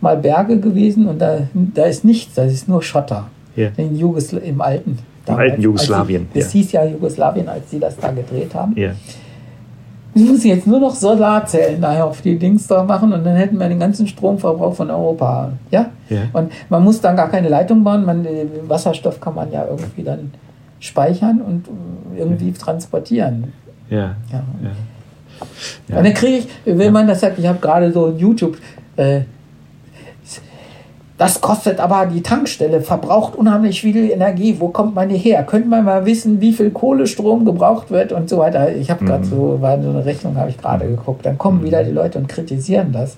mal 0.00 0.16
Berge 0.16 0.58
gewesen 0.58 1.06
und 1.08 1.18
da, 1.18 1.40
da 1.52 1.84
ist 1.84 2.04
nichts, 2.04 2.34
da 2.34 2.44
ist 2.44 2.68
nur 2.68 2.82
Schotter. 2.82 3.28
Ja. 3.56 3.68
In 3.76 3.96
Jugosla 3.96 4.40
Im 4.40 4.60
alten. 4.60 4.98
Im 5.26 5.34
alten 5.34 5.60
Jugoslawien. 5.60 6.28
Es 6.34 6.46
ja. 6.46 6.50
hieß 6.52 6.72
ja 6.72 6.84
Jugoslawien, 6.84 7.48
als 7.48 7.70
sie 7.70 7.78
das 7.78 7.96
da 7.96 8.10
gedreht 8.10 8.54
haben. 8.54 8.74
Ja. 8.76 8.92
Ich 10.14 10.24
muss 10.24 10.42
jetzt 10.44 10.66
nur 10.66 10.80
noch 10.80 10.94
Solarzellen 10.94 11.80
daher 11.80 12.06
auf 12.06 12.22
die 12.22 12.38
Dings 12.38 12.66
da 12.66 12.82
machen 12.82 13.12
und 13.12 13.24
dann 13.24 13.36
hätten 13.36 13.58
wir 13.58 13.68
den 13.68 13.78
ganzen 13.78 14.06
Stromverbrauch 14.06 14.74
von 14.74 14.90
Europa. 14.90 15.52
Ja? 15.70 15.90
ja? 16.08 16.22
Und 16.32 16.50
man 16.68 16.82
muss 16.82 17.00
dann 17.00 17.14
gar 17.14 17.28
keine 17.28 17.48
Leitung 17.48 17.84
bauen. 17.84 18.04
Man, 18.04 18.26
Wasserstoff 18.66 19.20
kann 19.20 19.34
man 19.34 19.52
ja 19.52 19.66
irgendwie 19.66 20.02
dann 20.02 20.32
speichern 20.80 21.40
und 21.40 21.66
irgendwie 22.16 22.52
transportieren. 22.52 23.52
Ja. 23.90 24.16
ja. 24.32 24.42
ja. 25.88 25.98
Und 25.98 26.04
dann 26.04 26.14
kriege 26.14 26.38
ich, 26.38 26.48
wenn 26.64 26.92
man 26.92 27.06
das 27.06 27.20
sagt, 27.20 27.38
ich 27.38 27.46
habe 27.46 27.58
gerade 27.58 27.92
so 27.92 28.10
YouTube. 28.10 28.56
Äh, 28.98 29.20
das 31.16 31.40
kostet 31.40 31.80
aber 31.80 32.06
die 32.06 32.22
Tankstelle, 32.22 32.80
verbraucht 32.80 33.34
unheimlich 33.34 33.80
viel 33.80 34.10
Energie. 34.10 34.56
Wo 34.60 34.68
kommt 34.68 34.94
man 34.94 35.08
die 35.08 35.16
her? 35.16 35.42
Könnte 35.42 35.68
man 35.68 35.84
mal 35.84 36.06
wissen, 36.06 36.40
wie 36.40 36.52
viel 36.52 36.70
Kohlestrom 36.70 37.44
gebraucht 37.44 37.90
wird 37.90 38.12
und 38.12 38.28
so 38.28 38.38
weiter? 38.38 38.72
Ich 38.72 38.88
habe 38.88 39.04
gerade 39.04 39.24
mhm. 39.24 39.30
so, 39.30 39.58
war 39.60 39.82
so 39.82 39.90
eine 39.90 40.04
Rechnung, 40.04 40.36
habe 40.36 40.50
ich 40.50 40.58
gerade 40.58 40.86
geguckt. 40.86 41.26
Dann 41.26 41.36
kommen 41.36 41.64
wieder 41.64 41.82
die 41.82 41.90
Leute 41.90 42.18
und 42.18 42.28
kritisieren 42.28 42.92
das. 42.92 43.16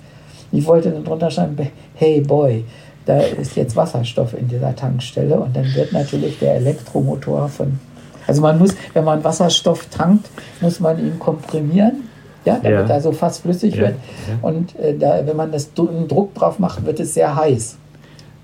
Ich 0.51 0.67
wollte 0.67 0.91
dann 0.91 1.05
drunter 1.05 1.31
schreiben, 1.31 1.57
hey 1.95 2.23
boy, 2.23 2.65
da 3.05 3.19
ist 3.19 3.55
jetzt 3.57 3.77
Wasserstoff 3.77 4.33
in 4.33 4.49
dieser 4.49 4.75
Tankstelle 4.75 5.39
und 5.39 5.55
dann 5.55 5.67
wird 5.75 5.93
natürlich 5.93 6.39
der 6.39 6.55
Elektromotor 6.55 7.49
von. 7.49 7.79
Also 8.27 8.41
man 8.41 8.59
muss, 8.59 8.75
wenn 8.95 9.05
man 9.05 9.23
Wasserstoff 9.23 9.87
tankt, 9.87 10.31
muss 10.63 10.81
man 10.81 10.99
ihn 10.99 11.19
komprimieren 11.19 12.10
ja, 12.45 12.55
damit 12.63 12.89
ja. 12.89 12.95
er 12.95 13.01
so 13.01 13.13
fast 13.13 13.43
flüssig 13.43 13.75
ja. 13.75 13.83
wird. 13.83 13.95
Ja. 14.29 14.49
Und 14.49 14.79
äh, 14.79 14.97
da, 14.97 15.27
wenn 15.27 15.37
man 15.37 15.53
das 15.53 15.71
einen 15.77 16.09
Druck 16.09 16.35
drauf 16.35 16.59
macht, 16.59 16.85
wird 16.85 17.01
es 17.01 17.15
sehr 17.15 17.35
heiß 17.35 17.77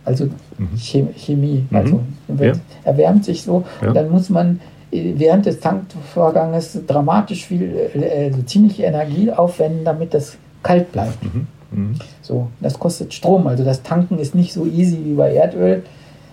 also 0.07 0.29
mhm. 0.57 1.13
Chemie, 1.17 1.67
mhm. 1.69 1.77
also 1.77 2.01
ja. 2.39 2.53
erwärmt 2.85 3.25
sich 3.25 3.43
so. 3.43 3.65
Und 3.85 3.95
dann 3.95 4.09
muss 4.09 4.31
man 4.31 4.61
äh, 4.91 5.13
während 5.17 5.45
des 5.45 5.61
Tankvorganges 5.61 6.79
dramatisch 6.87 7.45
viel, 7.45 7.91
äh, 7.95 8.27
also 8.27 8.43
ziemlich 8.43 8.83
Energie 8.83 9.31
aufwenden, 9.31 9.85
damit 9.85 10.15
das 10.15 10.39
kalt 10.63 10.93
bleibt. 10.93 11.23
Mhm. 11.23 11.47
mhm. 11.73 11.95
So, 12.23 12.49
das 12.61 12.79
kostet 12.79 13.13
Strom. 13.13 13.47
Also 13.49 13.65
das 13.65 13.83
Tanken 13.83 14.19
ist 14.19 14.35
nicht 14.35 14.53
so 14.53 14.65
easy 14.65 14.99
wie 15.05 15.15
bei 15.15 15.35
Erdöl. 15.35 15.83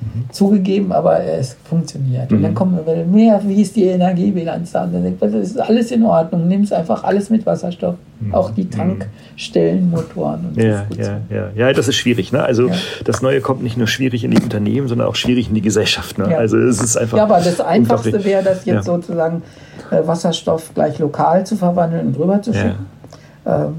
Mhm. 0.03 0.31
Zugegeben, 0.31 0.91
aber 0.91 1.23
es 1.23 1.55
funktioniert. 1.63 2.31
Und 2.31 2.41
dann 2.41 2.51
mhm. 2.51 2.55
kommen 2.55 2.79
wir 2.85 3.05
mehr, 3.05 3.41
wie 3.45 3.61
ist 3.61 3.75
die 3.75 3.85
Energiebilanz 3.85 4.71
da? 4.71 4.83
Und 4.83 4.93
dann 4.93 5.03
denkt 5.03 5.21
man, 5.21 5.31
das 5.31 5.49
ist 5.49 5.59
alles 5.59 5.91
in 5.91 6.03
Ordnung. 6.03 6.47
Nimm 6.47 6.61
es 6.61 6.71
einfach 6.71 7.03
alles 7.03 7.29
mit 7.29 7.45
Wasserstoff. 7.45 7.95
Mhm. 8.19 8.33
Auch 8.33 8.51
die 8.51 8.69
Tankstellen, 8.69 9.89
Motoren 9.89 10.47
und 10.47 10.61
ja, 10.61 10.85
das 10.89 10.97
ja, 10.97 11.19
ja. 11.29 11.49
ja, 11.55 11.73
das 11.73 11.87
ist 11.87 11.95
schwierig. 11.95 12.31
Ne? 12.31 12.43
Also 12.43 12.67
ja. 12.67 12.75
das 13.03 13.21
Neue 13.21 13.41
kommt 13.41 13.63
nicht 13.63 13.77
nur 13.77 13.87
schwierig 13.87 14.23
in 14.23 14.31
die 14.31 14.41
Unternehmen, 14.41 14.87
sondern 14.87 15.07
auch 15.07 15.15
schwierig 15.15 15.49
in 15.49 15.55
die 15.55 15.61
Gesellschaft. 15.61 16.17
Ne? 16.17 16.29
Ja. 16.31 16.37
Also 16.37 16.57
es 16.57 16.81
ist 16.81 16.97
einfach. 16.97 17.17
Ja, 17.17 17.23
aber 17.23 17.39
das 17.39 17.59
Einfachste 17.59 18.23
wäre, 18.23 18.43
das 18.43 18.65
jetzt 18.65 18.85
sozusagen 18.85 19.41
äh, 19.91 20.05
Wasserstoff 20.05 20.73
gleich 20.73 20.99
lokal 20.99 21.45
zu 21.45 21.55
verwandeln 21.55 22.07
und 22.07 22.19
rüber 22.19 22.41
zu 22.41 22.53
schicken. 22.53 22.85
Ähm, 23.45 23.73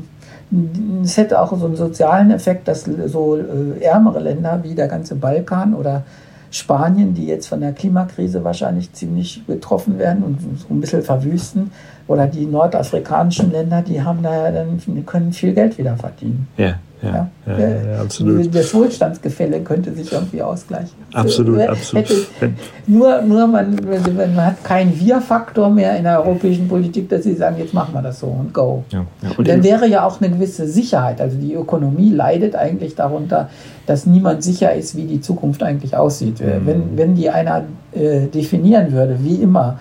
es 1.03 1.17
hätte 1.17 1.41
auch 1.41 1.57
so 1.57 1.67
einen 1.67 1.77
sozialen 1.77 2.31
Effekt, 2.31 2.69
dass 2.69 2.85
so 2.85 3.37
äh, 3.37 3.81
ärmere 3.81 4.21
Länder 4.21 4.61
wie 4.63 4.75
der 4.75 4.89
ganze 4.89 5.15
Balkan 5.15 5.75
oder 5.75 6.03
Spanien, 6.51 7.15
die 7.15 7.27
jetzt 7.27 7.49
von 7.49 7.61
der 7.61 7.73
Klimakrise 7.73 8.45
wahrscheinlich 8.45 8.93
ziemlich 8.93 9.45
betroffen 9.45 9.99
werden 9.99 10.23
und 10.23 10.39
so 10.61 10.73
ein 10.73 10.81
bisschen 10.81 11.03
verwüsten, 11.03 11.73
oder 12.07 12.27
die 12.27 12.47
nordafrikanischen 12.47 13.51
Länder, 13.51 13.83
die 13.83 14.03
haben 14.03 14.23
da 14.23 14.51
dann 14.51 14.79
können 15.07 15.33
viel 15.33 15.55
Geld 15.55 15.79
wieder 15.79 15.97
verdienen. 15.97 16.47
Ja. 16.57 16.75
Ja, 17.05 17.29
ja, 17.47 17.69
ja, 17.69 18.01
absolut. 18.01 18.55
Das 18.55 18.73
Wohlstandsgefälle 18.75 19.61
könnte 19.61 19.93
sich 19.93 20.13
irgendwie 20.13 20.43
ausgleichen. 20.43 20.95
Absolut, 21.13 21.61
also, 21.61 21.73
absolut. 21.73 22.07
Hätte, 22.39 22.55
nur 22.87 23.23
nur 23.23 23.47
man, 23.47 23.79
man 24.17 24.37
hat 24.37 24.65
keinen 24.65 24.99
Wir-Faktor 24.99 25.71
mehr 25.71 25.97
in 25.97 26.05
der 26.05 26.25
europäischen 26.25 26.69
Politik, 26.69 27.09
dass 27.09 27.25
sie 27.25 27.35
sagen, 27.35 27.57
jetzt 27.59 27.75
machen 27.75 27.95
wir 27.95 28.03
das 28.03 28.21
so 28.21 28.27
und 28.27 28.53
go. 28.53 28.85
Ja, 28.91 29.05
und 29.37 29.47
dann 29.47 29.63
wäre 29.63 29.87
ja 29.87 30.07
auch 30.07 30.21
eine 30.21 30.31
gewisse 30.31 30.67
Sicherheit. 30.67 31.21
Also 31.21 31.37
die 31.37 31.55
Ökonomie 31.55 32.11
leidet 32.11 32.57
eigentlich 32.57 32.95
darunter, 32.95 33.51
dass 33.87 34.07
niemand 34.07 34.43
sicher 34.43 34.75
ist, 34.75 34.97
wie 34.97 35.05
die 35.05 35.21
Zukunft 35.21 35.63
eigentlich 35.63 35.97
aussieht. 35.97 36.41
Mhm. 36.41 36.67
Wenn, 36.67 36.97
wenn 36.97 37.15
die 37.15 37.31
einer 37.31 37.65
äh, 37.93 38.27
definieren 38.27 38.93
würde, 38.93 39.19
wie 39.23 39.37
immer, 39.37 39.79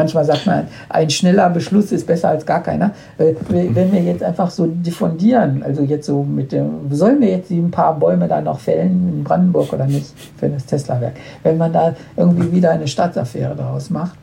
Manchmal 0.00 0.24
sagt 0.24 0.46
man, 0.46 0.66
ein 0.88 1.10
schneller 1.10 1.50
Beschluss 1.50 1.92
ist 1.92 2.06
besser 2.06 2.30
als 2.30 2.46
gar 2.46 2.62
keiner. 2.62 2.92
Äh, 3.18 3.34
wenn 3.48 3.92
wir 3.92 4.02
jetzt 4.02 4.22
einfach 4.22 4.50
so 4.50 4.66
diffundieren, 4.66 5.62
also 5.62 5.82
jetzt 5.82 6.06
so 6.06 6.22
mit 6.22 6.52
dem, 6.52 6.90
sollen 6.90 7.20
wir 7.20 7.28
jetzt 7.28 7.50
ein 7.50 7.70
paar 7.70 7.98
Bäume 7.98 8.26
da 8.26 8.40
noch 8.40 8.60
fällen 8.60 9.12
in 9.12 9.24
Brandenburg 9.24 9.74
oder 9.74 9.84
nicht 9.84 10.14
für 10.38 10.48
das 10.48 10.64
Tesla-Werk? 10.64 11.16
Wenn 11.42 11.58
man 11.58 11.74
da 11.74 11.94
irgendwie 12.16 12.50
wieder 12.50 12.70
eine 12.70 12.88
Stadtaffäre 12.88 13.54
daraus 13.54 13.90
macht, 13.90 14.16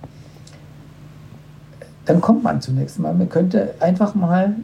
dann 2.06 2.22
kommt 2.22 2.44
man 2.44 2.60
zunächst 2.60 2.98
mal. 2.98 3.14
Man 3.14 3.30
könnte 3.30 3.76
einfach 3.80 4.16
mal 4.16 4.56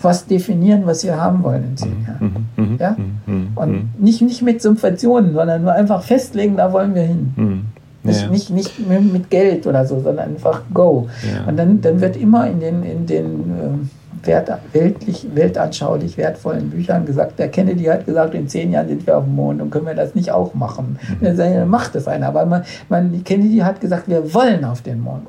was 0.00 0.26
definieren, 0.26 0.86
was 0.86 1.04
wir 1.04 1.20
haben 1.20 1.42
wollen 1.42 1.64
in 1.64 1.76
zehn 1.76 2.06
Jahren. 2.06 2.48
Mhm, 2.56 2.64
mhm 2.64 2.76
ja? 2.78 2.96
Mhm, 2.96 3.34
mhm, 3.34 3.48
Und 3.56 4.00
nicht, 4.00 4.22
nicht 4.22 4.40
mit 4.40 4.62
Subventionen, 4.62 5.34
sondern 5.34 5.62
nur 5.62 5.72
einfach 5.72 6.02
festlegen, 6.02 6.56
da 6.56 6.72
wollen 6.72 6.94
wir 6.94 7.02
hin. 7.02 7.66
Nicht, 8.02 8.22
ja. 8.22 8.30
nicht, 8.30 8.50
nicht 8.50 8.88
mit 8.88 9.28
Geld 9.28 9.66
oder 9.66 9.84
so, 9.84 10.00
sondern 10.00 10.30
einfach 10.30 10.62
go. 10.72 11.08
Ja. 11.22 11.46
Und 11.46 11.58
dann, 11.58 11.80
dann 11.82 12.00
wird 12.00 12.16
immer 12.16 12.48
in 12.48 12.60
den, 12.60 12.82
in 12.82 13.06
den 13.06 13.26
äh, 13.26 14.26
wert, 14.26 14.50
weltlich, 14.72 15.26
weltanschaulich 15.34 16.16
wertvollen 16.16 16.70
Büchern 16.70 17.04
gesagt, 17.04 17.38
der 17.38 17.48
Kennedy 17.48 17.84
hat 17.84 18.06
gesagt, 18.06 18.34
in 18.34 18.48
zehn 18.48 18.72
Jahren 18.72 18.88
sind 18.88 19.06
wir 19.06 19.18
auf 19.18 19.24
dem 19.24 19.36
Mond 19.36 19.60
und 19.60 19.70
können 19.70 19.86
wir 19.86 19.94
das 19.94 20.14
nicht 20.14 20.30
auch 20.30 20.54
machen. 20.54 20.98
Mhm. 21.20 21.36
Dann 21.36 21.68
macht 21.68 21.94
es 21.94 22.08
einer. 22.08 22.28
Aber 22.28 22.46
man, 22.46 22.64
man, 22.88 23.22
Kennedy 23.24 23.58
hat 23.58 23.80
gesagt, 23.80 24.08
wir 24.08 24.32
wollen 24.32 24.64
auf 24.64 24.80
den 24.80 25.00
Mond. 25.00 25.26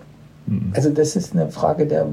Mhm. 0.47 0.71
Also 0.73 0.89
das 0.89 1.15
ist 1.15 1.33
eine 1.33 1.49
Frage 1.49 1.85
der 1.85 2.05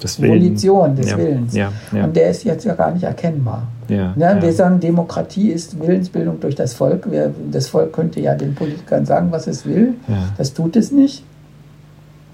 Das 0.00 0.20
Volition 0.22 0.94
des 0.94 1.10
ja. 1.10 1.18
Willens. 1.18 1.54
Ja. 1.54 1.72
Ja. 1.92 2.04
Und 2.04 2.14
der 2.14 2.30
ist 2.30 2.44
jetzt 2.44 2.64
ja 2.64 2.74
gar 2.74 2.92
nicht 2.92 3.04
erkennbar. 3.04 3.66
Ja. 3.88 4.14
Ja, 4.16 4.42
wir 4.42 4.52
sagen, 4.52 4.80
Demokratie 4.80 5.50
ist 5.50 5.80
Willensbildung 5.80 6.40
durch 6.40 6.54
das 6.54 6.74
Volk. 6.74 7.10
Wir, 7.10 7.32
das 7.50 7.68
Volk 7.68 7.92
könnte 7.92 8.20
ja 8.20 8.34
den 8.34 8.54
Politikern 8.54 9.06
sagen, 9.06 9.28
was 9.30 9.46
es 9.46 9.64
will. 9.64 9.94
Das 10.36 10.52
tut 10.52 10.76
es 10.76 10.92
nicht. 10.92 11.24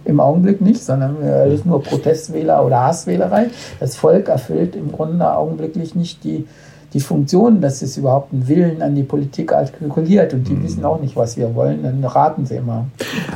Im 0.04 0.20
Augenblick 0.20 0.60
nicht, 0.60 0.82
sondern 0.82 1.22
es 1.22 1.60
ist 1.60 1.66
nur 1.66 1.82
Protestwähler 1.82 2.64
oder 2.64 2.82
Hasswählerei. 2.82 3.46
Das 3.80 3.96
Volk 3.96 4.28
erfüllt 4.28 4.76
im 4.76 4.92
Grunde 4.92 5.32
augenblicklich 5.32 5.94
nicht 5.94 6.24
die, 6.24 6.46
die 6.94 7.00
Funktion, 7.00 7.60
dass 7.60 7.82
es 7.82 7.96
überhaupt 7.96 8.32
einen 8.32 8.46
Willen 8.46 8.80
an 8.80 8.94
die 8.94 9.02
Politik 9.02 9.52
artikuliert 9.52 10.32
und 10.32 10.48
die 10.48 10.52
mhm. 10.52 10.62
wissen 10.62 10.84
auch 10.84 11.00
nicht, 11.00 11.16
was 11.16 11.36
wir 11.36 11.52
wollen, 11.54 11.82
dann 11.82 12.04
raten 12.04 12.46
sie 12.46 12.56
immer. 12.56 12.86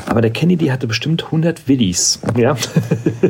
Aber 0.07 0.21
der 0.21 0.31
Kennedy 0.31 0.67
hatte 0.67 0.87
bestimmt 0.87 1.25
100 1.25 1.67
Willis. 1.67 2.21
Ja? 2.37 2.57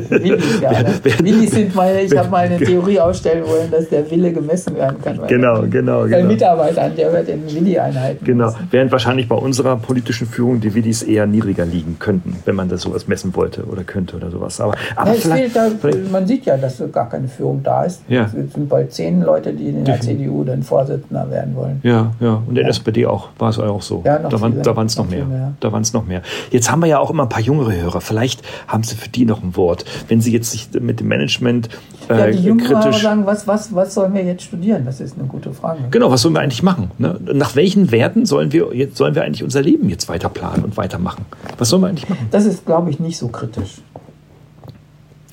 Willis, 0.09 0.61
ja. 0.61 0.71
Willis 1.23 1.51
sind 1.51 1.75
meine, 1.75 2.01
ich 2.01 2.15
habe 2.15 2.29
mal 2.29 2.45
eine 2.45 2.57
Theorie 2.57 2.99
aufstellen 2.99 3.43
wollen, 3.47 3.71
dass 3.71 3.89
der 3.89 4.09
Wille 4.11 4.31
gemessen 4.31 4.75
werden 4.75 5.01
kann. 5.01 5.19
Genau, 5.27 5.63
genau, 5.63 6.03
genau. 6.03 6.27
Mitarbeiter, 6.27 6.89
der 6.89 7.11
wird 7.11 7.29
in 7.29 7.51
Willi-Einheiten. 7.51 8.23
Genau, 8.23 8.51
messen. 8.51 8.67
während 8.69 8.91
wahrscheinlich 8.91 9.27
bei 9.27 9.35
unserer 9.35 9.77
politischen 9.77 10.27
Führung 10.27 10.61
die 10.61 10.75
Willis 10.75 11.01
eher 11.01 11.25
niedriger 11.25 11.65
liegen 11.65 11.97
könnten, 11.97 12.35
wenn 12.45 12.55
man 12.55 12.69
das 12.69 12.83
sowas 12.83 13.07
messen 13.07 13.35
wollte 13.35 13.63
oder 13.63 13.83
könnte 13.83 14.15
oder 14.15 14.29
sowas. 14.29 14.61
Aber, 14.61 14.75
aber 14.95 15.15
ja, 15.15 15.47
da, 15.51 15.69
man 16.11 16.27
sieht 16.27 16.45
ja, 16.45 16.55
dass 16.55 16.83
gar 16.91 17.09
keine 17.09 17.27
Führung 17.27 17.61
da 17.63 17.83
ist. 17.83 18.03
Ja. 18.07 18.25
Es 18.25 18.53
sind 18.53 18.69
bald 18.69 18.93
zehn 18.93 19.21
Leute, 19.21 19.53
die 19.53 19.69
in 19.69 19.83
der 19.85 19.99
CDU 20.19 20.43
dann 20.43 20.63
Vorsitzender 20.63 21.29
werden 21.29 21.55
wollen. 21.55 21.79
Ja, 21.83 22.11
ja. 22.19 22.35
Und 22.35 22.49
in 22.49 22.55
der 22.55 22.63
ja. 22.65 22.69
SPD 22.69 23.05
auch, 23.05 23.29
war 23.37 23.49
es 23.49 23.59
auch 23.59 23.81
so. 23.81 24.01
Ja, 24.05 24.19
da 24.19 24.39
waren, 24.41 24.61
da 24.61 24.75
waren 24.75 24.87
es 24.87 24.97
noch, 24.97 25.05
noch 25.05 25.11
mehr. 25.11 25.25
mehr. 25.25 25.53
Da 25.59 25.71
waren 25.71 25.81
es 25.81 25.93
noch 25.93 26.05
mehr. 26.05 26.21
Jetzt 26.51 26.71
haben 26.71 26.81
wir 26.81 26.87
ja 26.87 26.99
auch 26.99 27.09
immer 27.09 27.23
ein 27.23 27.29
paar 27.29 27.41
jüngere 27.41 27.73
Hörer. 27.73 28.01
Vielleicht 28.01 28.41
haben 28.67 28.83
Sie 28.83 28.95
für 28.95 29.09
die 29.09 29.25
noch 29.25 29.41
ein 29.41 29.55
Wort. 29.55 29.85
Wenn 30.07 30.21
Sie 30.21 30.31
jetzt 30.31 30.51
sich 30.51 30.69
mit 30.79 30.99
dem 30.99 31.07
Management 31.07 31.69
äh, 32.09 32.17
ja, 32.17 32.31
die 32.31 32.43
Jüngeren 32.43 32.81
kritisch 32.81 33.01
sagen, 33.01 33.25
was, 33.25 33.47
was, 33.47 33.73
was 33.73 33.93
sollen 33.93 34.13
wir 34.13 34.23
jetzt 34.23 34.43
studieren? 34.43 34.85
Das 34.85 34.99
ist 34.99 35.17
eine 35.17 35.27
gute 35.27 35.53
Frage. 35.53 35.83
Genau, 35.91 36.11
was 36.11 36.21
sollen 36.21 36.33
wir 36.33 36.41
eigentlich 36.41 36.63
machen? 36.63 36.91
Ne? 36.97 37.19
Nach 37.33 37.55
welchen 37.55 37.91
Werten 37.91 38.25
sollen 38.25 38.51
wir, 38.51 38.73
jetzt, 38.73 38.97
sollen 38.97 39.15
wir 39.15 39.23
eigentlich 39.23 39.43
unser 39.43 39.61
Leben 39.61 39.89
jetzt 39.89 40.09
weiter 40.09 40.29
planen 40.29 40.63
und 40.63 40.77
weitermachen? 40.77 41.25
Was 41.57 41.69
sollen 41.69 41.81
wir 41.83 41.87
eigentlich 41.87 42.09
machen? 42.09 42.27
Das 42.31 42.45
ist, 42.45 42.65
glaube 42.65 42.89
ich, 42.89 42.99
nicht 42.99 43.17
so 43.17 43.27
kritisch. 43.27 43.81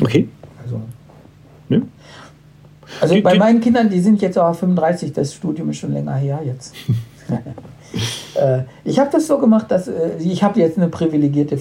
Okay. 0.03 0.29
Also, 0.63 0.81
ne? 1.69 1.83
Also 3.01 3.15
die, 3.15 3.21
bei 3.21 3.33
die, 3.33 3.39
meinen 3.39 3.61
Kindern, 3.61 3.89
die 3.89 4.01
sind 4.01 4.21
jetzt 4.23 4.39
auch 4.39 4.55
35, 4.55 5.13
das 5.13 5.35
Studium 5.35 5.71
ist 5.71 5.79
schon 5.79 5.93
länger 5.93 6.15
her 6.15 6.41
jetzt. 6.45 6.75
äh, 8.35 8.63
ich 8.85 8.99
habe 8.99 9.11
das 9.13 9.27
so 9.27 9.39
gemacht, 9.39 9.71
dass 9.71 9.89
äh, 9.89 10.17
ich 10.19 10.43
habe 10.43 10.61
jetzt 10.61 10.79
eine 10.79 10.89
privilegierte 10.89 11.57
äh, 11.57 11.59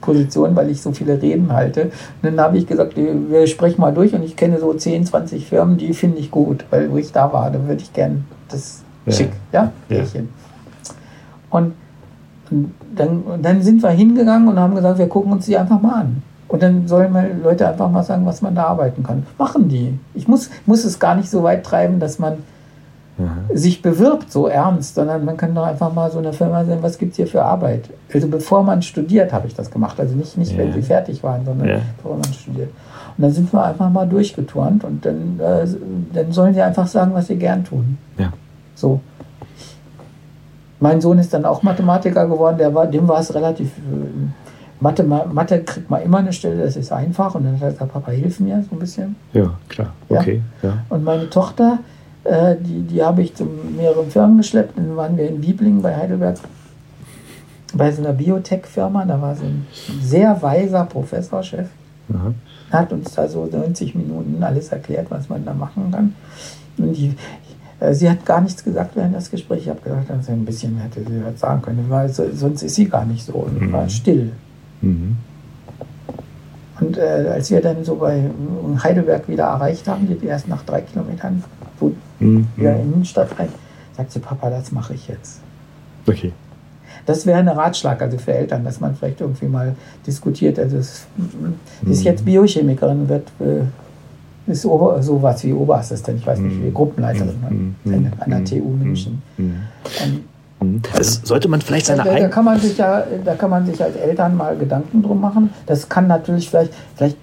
Position, 0.00 0.54
weil 0.54 0.70
ich 0.70 0.80
so 0.80 0.92
viele 0.92 1.20
Reden 1.20 1.52
halte. 1.52 1.84
Und 1.84 1.92
dann 2.22 2.40
habe 2.40 2.58
ich 2.58 2.66
gesagt, 2.66 2.96
wir 2.96 3.46
sprechen 3.46 3.80
mal 3.80 3.92
durch 3.92 4.14
und 4.14 4.22
ich 4.22 4.36
kenne 4.36 4.58
so 4.58 4.72
10, 4.72 5.06
20 5.06 5.46
Firmen, 5.46 5.78
die 5.78 5.92
finde 5.94 6.18
ich 6.18 6.30
gut, 6.30 6.64
weil 6.70 6.90
wo 6.90 6.96
ich 6.96 7.12
da 7.12 7.32
war, 7.32 7.50
da 7.50 7.60
würde 7.66 7.82
ich 7.82 7.92
gern 7.92 8.24
das 8.48 8.82
ja. 9.04 9.12
schick, 9.12 9.30
ja, 9.52 9.72
ja. 9.88 10.02
Und 11.50 11.72
dann, 12.94 13.22
dann 13.42 13.62
sind 13.62 13.82
wir 13.82 13.90
hingegangen 13.90 14.48
und 14.48 14.58
haben 14.58 14.74
gesagt, 14.74 14.98
wir 14.98 15.08
gucken 15.08 15.32
uns 15.32 15.46
die 15.46 15.56
einfach 15.56 15.80
mal 15.80 16.02
an. 16.02 16.22
Und 16.48 16.62
dann 16.62 16.86
sollen 16.86 17.12
mal 17.12 17.30
Leute 17.42 17.68
einfach 17.68 17.90
mal 17.90 18.04
sagen, 18.04 18.24
was 18.24 18.40
man 18.40 18.54
da 18.54 18.64
arbeiten 18.64 19.02
kann. 19.02 19.26
Machen 19.36 19.68
die. 19.68 19.98
Ich 20.14 20.28
muss, 20.28 20.50
muss 20.64 20.84
es 20.84 20.98
gar 20.98 21.16
nicht 21.16 21.28
so 21.28 21.42
weit 21.42 21.64
treiben, 21.64 21.98
dass 21.98 22.18
man 22.18 22.38
mhm. 23.18 23.56
sich 23.56 23.82
bewirbt 23.82 24.30
so 24.30 24.46
ernst, 24.46 24.94
sondern 24.94 25.24
man 25.24 25.36
kann 25.36 25.54
doch 25.54 25.66
einfach 25.66 25.92
mal 25.92 26.10
so 26.10 26.18
eine 26.18 26.32
Firma 26.32 26.64
sehen, 26.64 26.78
was 26.82 26.98
gibt 26.98 27.12
es 27.12 27.16
hier 27.16 27.26
für 27.26 27.42
Arbeit. 27.42 27.90
Also 28.14 28.28
bevor 28.28 28.62
man 28.62 28.82
studiert, 28.82 29.32
habe 29.32 29.48
ich 29.48 29.54
das 29.54 29.70
gemacht. 29.70 29.98
Also 29.98 30.14
nicht, 30.14 30.38
nicht 30.38 30.52
ja. 30.52 30.58
wenn 30.58 30.72
sie 30.72 30.82
fertig 30.82 31.22
waren, 31.24 31.44
sondern 31.44 31.68
ja. 31.68 31.78
bevor 31.96 32.16
man 32.16 32.32
studiert. 32.32 32.70
Und 33.16 33.22
dann 33.22 33.32
sind 33.32 33.52
wir 33.52 33.64
einfach 33.64 33.90
mal 33.90 34.06
durchgeturnt 34.06 34.84
und 34.84 35.04
dann, 35.04 35.40
äh, 35.40 35.66
dann 36.12 36.32
sollen 36.32 36.54
sie 36.54 36.62
einfach 36.62 36.86
sagen, 36.86 37.12
was 37.14 37.26
sie 37.26 37.36
gern 37.36 37.64
tun. 37.64 37.98
Ja. 38.18 38.32
So. 38.74 39.00
Mein 40.78 41.00
Sohn 41.00 41.18
ist 41.18 41.32
dann 41.32 41.46
auch 41.46 41.62
Mathematiker 41.62 42.28
geworden, 42.28 42.58
der 42.58 42.74
war, 42.74 42.86
dem 42.86 43.08
war 43.08 43.20
es 43.20 43.34
relativ. 43.34 43.72
Mathe, 44.80 45.02
Mathe 45.04 45.62
kriegt 45.62 45.88
man 45.90 46.02
immer 46.02 46.18
eine 46.18 46.32
Stelle, 46.32 46.62
das 46.62 46.76
ist 46.76 46.92
einfach. 46.92 47.34
Und 47.34 47.44
dann 47.44 47.54
hat 47.54 47.62
er 47.62 47.70
gesagt, 47.72 47.92
Papa, 47.92 48.10
hilf 48.10 48.40
mir 48.40 48.62
so 48.68 48.76
ein 48.76 48.78
bisschen. 48.78 49.16
Ja, 49.32 49.54
klar. 49.68 49.92
Okay. 50.08 50.42
Ja. 50.62 50.68
ja. 50.68 50.78
Und 50.88 51.04
meine 51.04 51.30
Tochter, 51.30 51.78
äh, 52.24 52.56
die, 52.58 52.82
die 52.82 53.02
habe 53.02 53.22
ich 53.22 53.34
zu 53.34 53.44
mehreren 53.44 54.10
Firmen 54.10 54.38
geschleppt. 54.38 54.76
Dann 54.76 54.96
waren 54.96 55.16
wir 55.16 55.28
in 55.28 55.40
Bieblingen 55.40 55.82
bei 55.82 55.96
Heidelberg 55.96 56.38
bei 57.74 57.90
so 57.92 58.02
einer 58.02 58.12
Biotech-Firma. 58.12 59.04
Da 59.06 59.20
war 59.20 59.34
so 59.34 59.44
ein 59.44 59.66
sehr 60.02 60.40
weiser 60.42 60.84
Professorchef. 60.84 61.68
Mhm. 62.08 62.34
Hat 62.70 62.92
uns 62.92 63.14
da 63.14 63.28
so 63.28 63.46
90 63.46 63.94
Minuten 63.94 64.42
alles 64.42 64.68
erklärt, 64.68 65.06
was 65.10 65.28
man 65.28 65.44
da 65.44 65.54
machen 65.54 65.90
kann. 65.90 66.14
Und 66.78 66.92
die, 66.92 67.14
äh, 67.80 67.94
sie 67.94 68.10
hat 68.10 68.24
gar 68.24 68.40
nichts 68.40 68.62
gesagt 68.62 68.96
während 68.96 69.14
des 69.14 69.30
Gesprächs. 69.30 69.62
Ich 69.62 69.68
habe 69.68 69.80
gedacht, 69.80 70.08
dass 70.08 70.26
sie 70.26 70.32
ein 70.32 70.44
bisschen 70.44 70.76
hätte 70.78 71.00
sie 71.00 71.22
halt 71.24 71.38
sagen 71.38 71.62
können, 71.62 71.86
weil 71.88 72.08
so, 72.08 72.24
sonst 72.32 72.62
ist 72.62 72.74
sie 72.74 72.88
gar 72.88 73.04
nicht 73.04 73.24
so 73.24 73.32
und 73.34 73.60
mhm. 73.60 73.72
war 73.72 73.88
still. 73.88 74.32
Mhm. 74.80 75.16
Und 76.80 76.98
äh, 76.98 77.30
als 77.32 77.50
wir 77.50 77.60
dann 77.60 77.84
so 77.84 77.96
bei 77.96 78.22
Heidelberg 78.82 79.28
wieder 79.28 79.44
erreicht 79.44 79.88
haben, 79.88 80.06
die 80.06 80.26
erst 80.26 80.46
nach 80.46 80.62
drei 80.62 80.82
Kilometern, 80.82 81.42
mhm. 82.20 82.46
wir 82.56 82.72
in 82.74 82.82
die 82.82 82.92
Innenstadt 82.94 83.38
rein, 83.38 83.48
sagt 83.96 84.12
sie, 84.12 84.18
Papa, 84.18 84.50
das 84.50 84.72
mache 84.72 84.94
ich 84.94 85.08
jetzt. 85.08 85.40
Okay. 86.06 86.32
Das 87.06 87.24
wäre 87.24 87.38
ein 87.38 87.48
Ratschlag 87.48 88.02
also 88.02 88.18
für 88.18 88.34
Eltern, 88.34 88.64
dass 88.64 88.80
man 88.80 88.94
vielleicht 88.94 89.20
irgendwie 89.20 89.46
mal 89.46 89.74
diskutiert. 90.06 90.58
Also 90.58 90.76
es, 90.78 91.06
mhm. 91.16 91.90
ist 91.90 92.04
jetzt 92.04 92.24
Biochemikerin, 92.24 93.08
wird 93.08 93.28
äh, 93.40 94.50
ist 94.50 94.64
Ober, 94.64 95.02
sowas 95.02 95.42
wie 95.44 95.52
Oberassistent, 95.52 96.20
ich 96.20 96.26
weiß 96.26 96.38
nicht, 96.38 96.56
wie 96.62 96.68
mhm. 96.68 96.74
Gruppenleiterin 96.74 97.74
mhm. 97.84 97.94
an, 97.94 98.12
an 98.20 98.30
der 98.30 98.44
TU 98.44 98.68
München. 98.68 99.22
Und 99.38 100.24
also 100.60 101.20
sollte 101.24 101.48
man 101.48 101.60
vielleicht 101.60 101.86
seine 101.86 102.02
da, 102.02 102.14
da, 102.14 102.28
kann 102.28 102.44
man 102.44 102.58
sich 102.58 102.78
ja, 102.78 103.04
da 103.24 103.34
kann 103.34 103.50
man 103.50 103.66
sich 103.66 103.82
als 103.82 103.94
Eltern 103.96 104.36
mal 104.36 104.56
Gedanken 104.56 105.02
drum 105.02 105.20
machen. 105.20 105.50
Das 105.66 105.88
kann 105.88 106.06
natürlich 106.06 106.48
vielleicht, 106.48 106.72
vielleicht, 106.96 107.18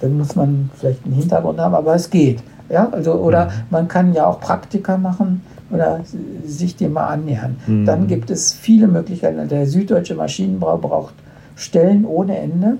dann 0.00 0.16
muss 0.16 0.34
man 0.34 0.70
vielleicht 0.78 1.04
einen 1.04 1.14
Hintergrund 1.14 1.58
haben, 1.60 1.74
aber 1.74 1.94
es 1.94 2.08
geht. 2.08 2.42
Ja, 2.70 2.88
also, 2.90 3.14
oder 3.14 3.46
mhm. 3.46 3.50
man 3.70 3.88
kann 3.88 4.14
ja 4.14 4.26
auch 4.26 4.40
Praktika 4.40 4.96
machen 4.96 5.42
oder 5.70 6.00
sich 6.44 6.76
dem 6.76 6.94
mal 6.94 7.08
annähern. 7.08 7.56
Mhm. 7.66 7.84
Dann 7.84 8.06
gibt 8.06 8.30
es 8.30 8.54
viele 8.54 8.86
Möglichkeiten. 8.88 9.46
Der 9.48 9.66
süddeutsche 9.66 10.14
Maschinenbau 10.14 10.78
braucht 10.78 11.14
Stellen 11.54 12.06
ohne 12.06 12.38
Ende. 12.38 12.78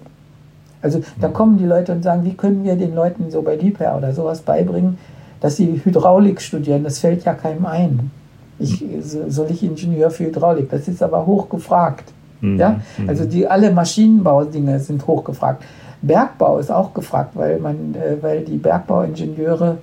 Also 0.81 1.03
da 1.21 1.29
mhm. 1.29 1.33
kommen 1.33 1.59
die 1.59 1.67
Leute 1.67 1.93
und 1.93 2.03
sagen, 2.03 2.25
wie 2.25 2.35
können 2.35 2.65
wir 2.65 2.77
den 2.77 2.95
Leuten 2.95 3.31
so 3.31 3.43
bei 3.43 3.57
Liebherr 3.57 3.97
oder 3.97 4.15
sowas 4.15 4.41
beibringen, 4.41 4.99
dass 5.41 5.57
sie 5.57 5.81
Hydraulik 5.85 6.41
studieren. 6.41 6.85
Das 6.85 7.01
fällt 7.01 7.25
ja 7.25 7.35
keinem 7.35 7.67
ein 7.67 8.11
ich, 8.59 8.85
soll 9.01 9.51
ich 9.51 9.63
Ingenieur 9.63 10.11
für 10.11 10.25
Hydraulik? 10.27 10.71
Das 10.71 10.89
ist 10.89 11.03
aber 11.03 11.27
hochgefragt. 11.27 12.13
Mhm. 12.41 12.59
Ja? 12.59 12.81
Mhm. 12.99 13.09
Also 13.09 13.25
die, 13.25 13.47
alle 13.47 13.71
Maschinenbaudinge 13.71 14.81
sind 14.81 15.07
hochgefragt. 15.07 15.63
Bergbau 16.03 16.59
ist 16.59 16.71
auch 16.71 16.95
gefragt, 16.95 17.33
weil, 17.35 17.59
man, 17.59 17.95
äh, 17.95 18.23
weil 18.23 18.45
die 18.45 18.57
Bergbauingenieure 18.57 19.79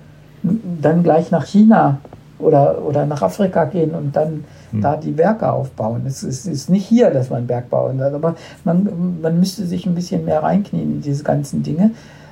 dann 0.82 1.04
gleich 1.04 1.32
nach 1.32 1.46
China 1.46 1.98
oder, 2.40 2.84
oder 2.86 3.06
nach 3.06 3.22
Afrika 3.22 3.66
gehen 3.66 3.92
und 3.92 4.16
dann 4.16 4.46
mhm. 4.72 4.82
da 4.82 4.98
die 4.98 5.18
Werke 5.18 5.52
aufbauen. 5.52 6.04
Es 6.06 6.24
ist, 6.24 6.46
ist, 6.46 6.70
nicht 6.70 6.86
hier, 6.86 7.10
dass 7.10 7.30
man 7.30 7.48
Bergbau 7.48 7.92
hat, 7.98 8.14
aber 8.14 8.36
man, 8.64 9.18
man 9.22 9.40
müsste 9.40 9.66
sich 9.66 9.86
ein 9.86 9.96
bisschen 9.96 10.26
mehr 10.26 10.44
reinknien 10.44 10.96
in 10.96 11.02
diese 11.02 11.24
ganzen 11.24 11.64
Dinge. 11.64 11.92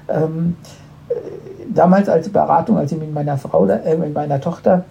Ähm, 0.09 0.55
äh, 1.09 1.13
damals 1.73 2.09
als 2.09 2.29
Beratung, 2.29 2.77
als 2.77 2.91
ich 2.91 2.99
mit 2.99 3.13
meiner 3.13 3.37
Frau, 3.37 3.65
äh, 3.65 3.97
mit 3.97 4.13
meiner 4.13 4.39
Tochter 4.39 4.83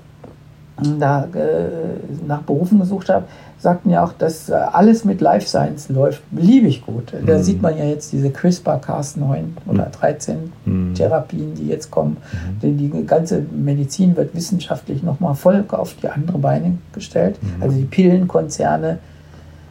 da 0.98 1.24
äh, 1.24 2.26
nach 2.26 2.42
Berufen 2.42 2.80
gesucht 2.80 3.08
habe, 3.08 3.26
sagten 3.58 3.90
ja 3.90 4.04
auch, 4.04 4.12
dass 4.12 4.48
äh, 4.48 4.54
alles 4.54 5.04
mit 5.04 5.20
Life 5.20 5.46
Science 5.46 5.88
läuft, 5.88 6.22
beliebig 6.30 6.84
gut. 6.84 7.12
Da 7.26 7.38
mhm. 7.38 7.42
sieht 7.42 7.62
man 7.62 7.76
ja 7.76 7.84
jetzt 7.84 8.12
diese 8.12 8.28
CRISPR-Cas9 8.28 9.44
oder 9.66 9.84
13 9.84 10.52
mhm. 10.64 10.94
Therapien, 10.94 11.54
die 11.54 11.68
jetzt 11.68 11.90
kommen. 11.90 12.16
Mhm. 12.16 12.60
Denn 12.60 12.78
die 12.78 13.06
ganze 13.06 13.44
Medizin 13.52 14.16
wird 14.16 14.34
wissenschaftlich 14.34 15.02
nochmal 15.02 15.34
voll 15.34 15.64
auf 15.68 15.94
die 16.02 16.08
andere 16.08 16.38
Beine 16.38 16.78
gestellt. 16.92 17.38
Mhm. 17.42 17.62
Also 17.62 17.76
die 17.76 17.84
Pillenkonzerne 17.84 18.98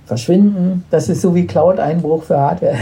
verschwinden. 0.06 0.84
Das 0.90 1.10
ist 1.10 1.22
so 1.22 1.34
wie 1.36 1.48
Cloud-Einbruch 1.48 2.24
für 2.24 2.38
Hardware. 2.38 2.76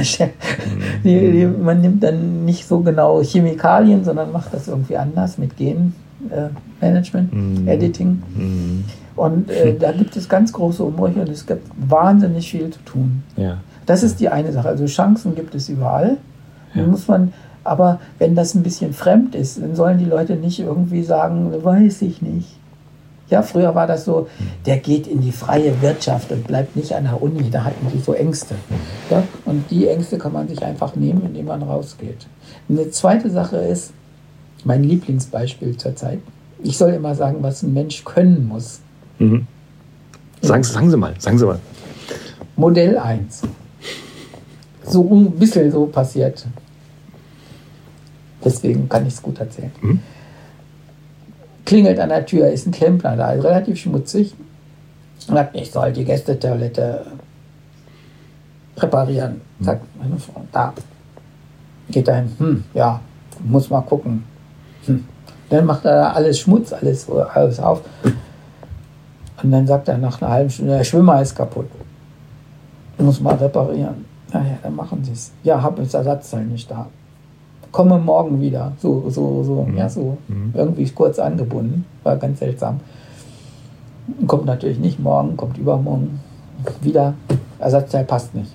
Mhm. 1.03 1.55
man 1.63 1.81
nimmt 1.81 2.03
dann 2.03 2.45
nicht 2.45 2.67
so 2.67 2.81
genau 2.81 3.21
Chemikalien, 3.21 4.03
sondern 4.03 4.31
macht 4.31 4.53
das 4.53 4.67
irgendwie 4.67 4.97
anders 4.97 5.37
mit 5.37 5.55
Genen 5.57 5.95
äh, 6.29 6.49
Management, 6.81 7.33
mhm. 7.33 7.67
Editing. 7.67 8.21
Mhm. 8.35 8.83
Und 9.15 9.49
äh, 9.49 9.75
da 9.77 9.91
gibt 9.91 10.15
es 10.15 10.29
ganz 10.29 10.53
große 10.53 10.83
Umbrüche 10.83 11.19
und 11.19 11.29
es 11.29 11.45
gibt 11.45 11.67
wahnsinnig 11.77 12.49
viel 12.49 12.69
zu 12.69 12.79
tun. 12.85 13.23
Ja. 13.35 13.57
Das 13.85 14.03
ist 14.03 14.19
die 14.19 14.29
eine 14.29 14.51
Sache. 14.51 14.69
Also 14.69 14.85
Chancen 14.85 15.35
gibt 15.35 15.55
es 15.55 15.67
überall. 15.67 16.17
Ja. 16.73 16.83
muss 16.85 17.07
man, 17.07 17.33
aber 17.63 17.99
wenn 18.19 18.35
das 18.35 18.53
ein 18.53 18.63
bisschen 18.63 18.93
fremd 18.93 19.33
ist, 19.35 19.61
dann 19.61 19.75
sollen 19.75 19.97
die 19.97 20.05
Leute 20.05 20.35
nicht 20.35 20.59
irgendwie 20.59 21.03
sagen, 21.03 21.51
weiß 21.63 22.03
ich 22.03 22.21
nicht. 22.21 22.59
Ja, 23.29 23.43
früher 23.43 23.75
war 23.75 23.85
das 23.85 24.05
so, 24.05 24.27
der 24.65 24.77
geht 24.77 25.05
in 25.05 25.21
die 25.21 25.31
freie 25.31 25.81
Wirtschaft 25.81 26.31
und 26.31 26.47
bleibt 26.47 26.75
nicht 26.75 26.93
an 26.93 27.03
der 27.03 27.21
Uni. 27.21 27.49
Da 27.51 27.63
hatten 27.63 27.87
die 27.93 27.99
so 27.99 28.13
Ängste. 28.13 28.55
Ja? 29.09 29.23
Und 29.45 29.69
die 29.69 29.87
Ängste 29.87 30.17
kann 30.17 30.33
man 30.33 30.47
sich 30.47 30.63
einfach 30.63 30.95
nehmen, 30.95 31.23
indem 31.25 31.45
man 31.45 31.61
rausgeht. 31.61 32.25
Eine 32.67 32.89
zweite 32.89 33.29
Sache 33.29 33.57
ist, 33.57 33.93
mein 34.65 34.83
Lieblingsbeispiel 34.83 35.77
zurzeit. 35.77 36.19
Ich 36.63 36.77
soll 36.77 36.91
immer 36.91 37.15
sagen, 37.15 37.37
was 37.41 37.63
ein 37.63 37.73
Mensch 37.73 38.03
können 38.03 38.47
muss. 38.47 38.81
Mhm. 39.17 39.47
Sagen, 40.41 40.63
sagen 40.63 40.89
Sie 40.89 40.97
mal, 40.97 41.13
sagen 41.19 41.37
Sie 41.37 41.45
mal. 41.45 41.59
Modell 42.55 42.97
1. 42.97 43.41
So 44.83 45.03
ein 45.13 45.31
bisschen 45.31 45.71
so 45.71 45.85
passiert. 45.85 46.45
Deswegen 48.43 48.87
kann 48.89 49.05
ich 49.05 49.13
es 49.13 49.21
gut 49.21 49.39
erzählen. 49.39 49.71
Mhm 49.81 49.99
klingelt 51.69 51.99
an 51.99 52.09
der 52.09 52.25
Tür, 52.25 52.49
ist 52.49 52.65
ein 52.65 52.71
Klempner 52.71 53.15
da, 53.15 53.31
ist 53.33 53.43
relativ 53.43 53.79
schmutzig. 53.79 54.33
Und 55.27 55.35
sagt, 55.35 55.55
ich 55.55 55.69
soll 55.69 55.93
die 55.93 56.03
Gästetoilette 56.03 57.05
reparieren. 58.75 59.41
Sagt 59.59 59.85
meine 59.99 60.17
Frau, 60.17 60.43
da. 60.51 60.73
Geht 61.91 62.07
er 62.07 62.15
hin, 62.15 62.31
hm, 62.39 62.63
ja, 62.73 62.99
muss 63.43 63.69
mal 63.69 63.81
gucken. 63.81 64.23
Hm. 64.85 65.05
Dann 65.49 65.65
macht 65.65 65.85
er 65.85 66.15
alles 66.15 66.39
Schmutz, 66.39 66.73
alles, 66.73 67.07
alles 67.09 67.59
auf. 67.59 67.81
Und 69.41 69.51
dann 69.51 69.65
sagt 69.65 69.87
er 69.87 69.97
nach 69.97 70.21
einer 70.21 70.31
halben 70.31 70.49
Stunde, 70.49 70.77
der 70.77 70.83
Schwimmer 70.83 71.21
ist 71.21 71.35
kaputt. 71.35 71.67
Muss 72.97 73.21
mal 73.21 73.35
reparieren. 73.35 74.05
Naja, 74.31 74.57
dann 74.61 74.75
machen 74.75 75.03
sie 75.03 75.13
es. 75.13 75.31
Ja, 75.43 75.61
habe 75.61 75.81
das 75.81 75.93
Ersatzteil 75.93 76.45
nicht 76.45 76.69
da 76.69 76.87
komme 77.71 77.97
morgen 77.97 78.41
wieder. 78.41 78.71
So, 78.79 79.09
so, 79.09 79.43
so, 79.43 79.63
mhm. 79.63 79.77
ja, 79.77 79.89
so 79.89 80.17
mhm. 80.27 80.53
irgendwie 80.53 80.87
kurz 80.89 81.19
angebunden. 81.19 81.85
War 82.03 82.17
ganz 82.17 82.39
seltsam. 82.39 82.79
Kommt 84.25 84.45
natürlich 84.45 84.79
nicht 84.79 84.99
morgen, 84.99 85.37
kommt 85.37 85.57
übermorgen 85.57 86.19
wieder. 86.81 87.13
Ersatzteil 87.59 88.05
passt 88.05 88.33
nicht. 88.33 88.53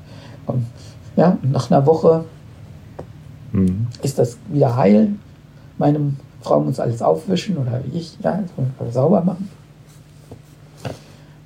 Ja, 1.16 1.38
nach 1.42 1.70
einer 1.70 1.86
Woche 1.86 2.24
mhm. 3.52 3.86
ist 4.02 4.18
das 4.18 4.36
wieder 4.48 4.76
heil. 4.76 5.14
Meine 5.78 6.12
Frau 6.42 6.60
muss 6.60 6.78
alles 6.78 7.02
aufwischen 7.02 7.56
oder 7.56 7.80
wie 7.84 7.98
ich, 7.98 8.18
ja, 8.22 8.40
sauber 8.90 9.22
machen. 9.22 9.48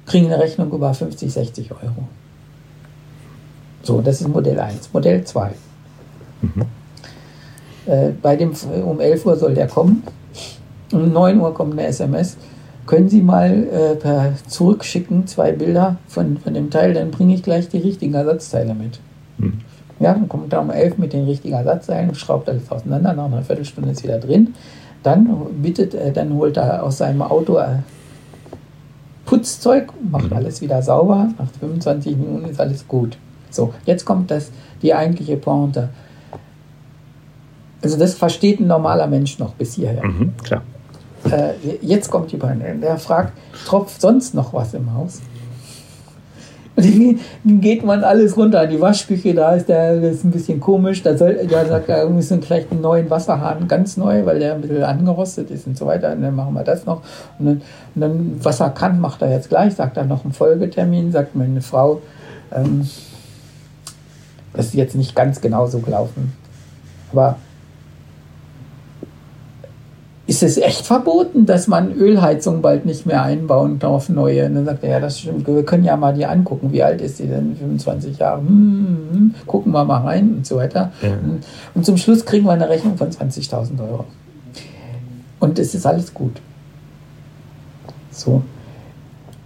Kriegen 0.06 0.26
eine 0.26 0.38
Rechnung 0.38 0.72
über 0.72 0.92
50, 0.92 1.32
60 1.32 1.70
Euro. 1.72 2.08
So, 3.82 4.00
das 4.00 4.20
ist 4.20 4.28
Modell 4.28 4.58
1. 4.58 4.92
Modell 4.92 5.24
2. 5.24 5.52
Mhm. 6.42 6.62
Äh, 7.86 8.10
bei 8.20 8.36
dem, 8.36 8.52
um 8.84 9.00
11 9.00 9.26
Uhr 9.26 9.36
soll 9.36 9.54
der 9.54 9.68
kommen. 9.68 10.02
Um 10.92 11.12
9 11.12 11.40
Uhr 11.40 11.54
kommt 11.54 11.72
eine 11.72 11.86
SMS. 11.86 12.36
Können 12.86 13.08
Sie 13.08 13.20
mal 13.20 13.64
äh, 13.64 13.94
per 13.96 14.32
zurückschicken 14.46 15.26
zwei 15.26 15.52
Bilder 15.52 15.96
von, 16.06 16.38
von 16.38 16.54
dem 16.54 16.70
Teil, 16.70 16.94
dann 16.94 17.10
bringe 17.10 17.34
ich 17.34 17.42
gleich 17.42 17.68
die 17.68 17.78
richtigen 17.78 18.14
Ersatzteile 18.14 18.74
mit. 18.74 18.98
Mhm. 19.36 19.60
Ja, 20.00 20.12
dann 20.12 20.28
kommt 20.28 20.52
er 20.52 20.60
um 20.60 20.70
11 20.70 20.98
mit 20.98 21.12
den 21.12 21.24
richtigen 21.24 21.54
Ersatzteilen, 21.54 22.14
schraubt 22.14 22.48
alles 22.48 22.70
auseinander, 22.70 23.12
nach 23.12 23.24
einer 23.24 23.42
Viertelstunde 23.42 23.90
ist 23.90 24.04
wieder 24.04 24.18
drin. 24.18 24.54
Dann 25.02 25.28
bittet, 25.62 25.94
äh, 25.94 26.12
dann 26.12 26.32
holt 26.34 26.56
er 26.56 26.82
aus 26.82 26.98
seinem 26.98 27.22
Auto 27.22 27.58
äh, 27.58 27.78
Putzzeug, 29.26 29.92
macht 30.10 30.30
mhm. 30.30 30.36
alles 30.36 30.60
wieder 30.60 30.82
sauber. 30.82 31.28
Nach 31.38 31.48
25 31.60 32.16
Minuten 32.16 32.48
ist 32.48 32.60
alles 32.60 32.86
gut. 32.86 33.18
So, 33.50 33.74
jetzt 33.84 34.04
kommt 34.04 34.30
das, 34.30 34.50
die 34.82 34.94
eigentliche 34.94 35.36
Pointe. 35.36 35.90
Also 37.82 37.98
das 37.98 38.14
versteht 38.14 38.60
ein 38.60 38.66
normaler 38.66 39.06
Mensch 39.06 39.38
noch 39.38 39.54
bis 39.54 39.74
hierher. 39.74 40.04
Mhm, 40.04 40.32
klar. 40.42 40.62
Äh, 41.30 41.54
jetzt 41.82 42.10
kommt 42.10 42.32
die 42.32 42.36
Beine. 42.36 42.74
Der 42.76 42.96
fragt, 42.98 43.32
tropft 43.66 44.00
sonst 44.00 44.34
noch 44.34 44.52
was 44.52 44.74
im 44.74 44.92
Haus? 44.94 45.20
Dann 46.78 47.60
geht 47.60 47.84
man 47.84 48.04
alles 48.04 48.36
runter. 48.36 48.66
Die 48.66 48.80
Waschküche, 48.80 49.34
da 49.34 49.54
ist 49.54 49.68
der 49.68 50.00
ist 50.00 50.24
ein 50.24 50.30
bisschen 50.30 50.60
komisch. 50.60 51.02
Da, 51.02 51.16
soll, 51.16 51.46
da 51.50 51.66
sagt 51.66 51.88
er, 51.88 52.06
wir 52.06 52.14
müssen 52.14 52.40
vielleicht 52.40 52.70
einen 52.70 52.80
neuen 52.80 53.10
Wasserhahn, 53.10 53.66
ganz 53.66 53.96
neu, 53.96 54.24
weil 54.24 54.38
der 54.38 54.54
ein 54.54 54.60
bisschen 54.60 54.84
angerostet 54.84 55.50
ist 55.50 55.66
und 55.66 55.76
so 55.76 55.86
weiter. 55.86 56.12
Und 56.12 56.22
dann 56.22 56.34
machen 56.36 56.54
wir 56.54 56.62
das 56.62 56.86
noch. 56.86 57.02
Und 57.38 57.46
dann, 57.46 57.62
und 57.94 58.00
dann 58.00 58.44
Wasserkant 58.44 59.00
macht 59.00 59.22
er 59.22 59.30
jetzt 59.30 59.48
gleich, 59.48 59.74
sagt 59.74 59.96
er 59.96 60.04
noch 60.04 60.24
einen 60.24 60.32
Folgetermin, 60.32 61.10
sagt 61.10 61.34
meine 61.34 61.60
Frau, 61.62 62.00
ähm, 62.54 62.88
das 64.54 64.66
ist 64.66 64.74
jetzt 64.74 64.94
nicht 64.94 65.14
ganz 65.14 65.40
genau 65.40 65.66
so 65.66 65.80
gelaufen. 65.80 66.32
Aber 67.12 67.36
ist 70.28 70.42
es 70.42 70.58
echt 70.58 70.84
verboten, 70.84 71.46
dass 71.46 71.68
man 71.68 71.90
Ölheizung 71.94 72.60
bald 72.60 72.84
nicht 72.84 73.06
mehr 73.06 73.22
einbauen 73.22 73.78
darf, 73.78 74.10
neue? 74.10 74.44
Und 74.44 74.56
dann 74.56 74.66
sagt 74.66 74.84
er, 74.84 74.90
ja, 74.90 75.00
das 75.00 75.20
stimmt, 75.20 75.46
wir 75.46 75.64
können 75.64 75.84
ja 75.84 75.96
mal 75.96 76.12
die 76.12 76.26
angucken. 76.26 76.70
Wie 76.70 76.82
alt 76.82 77.00
ist 77.00 77.16
sie 77.16 77.26
denn? 77.26 77.56
25 77.56 78.18
Jahre? 78.18 78.40
Hm, 78.40 78.46
hm, 78.46 79.10
hm, 79.10 79.34
gucken 79.46 79.72
wir 79.72 79.86
mal 79.86 80.02
rein 80.02 80.34
und 80.36 80.46
so 80.46 80.56
weiter. 80.56 80.92
Ja. 81.00 81.16
Und 81.74 81.86
zum 81.86 81.96
Schluss 81.96 82.26
kriegen 82.26 82.44
wir 82.44 82.52
eine 82.52 82.68
Rechnung 82.68 82.98
von 82.98 83.08
20.000 83.08 83.80
Euro. 83.80 84.04
Und 85.40 85.58
es 85.58 85.74
ist 85.74 85.86
alles 85.86 86.12
gut. 86.12 86.42
So. 88.10 88.42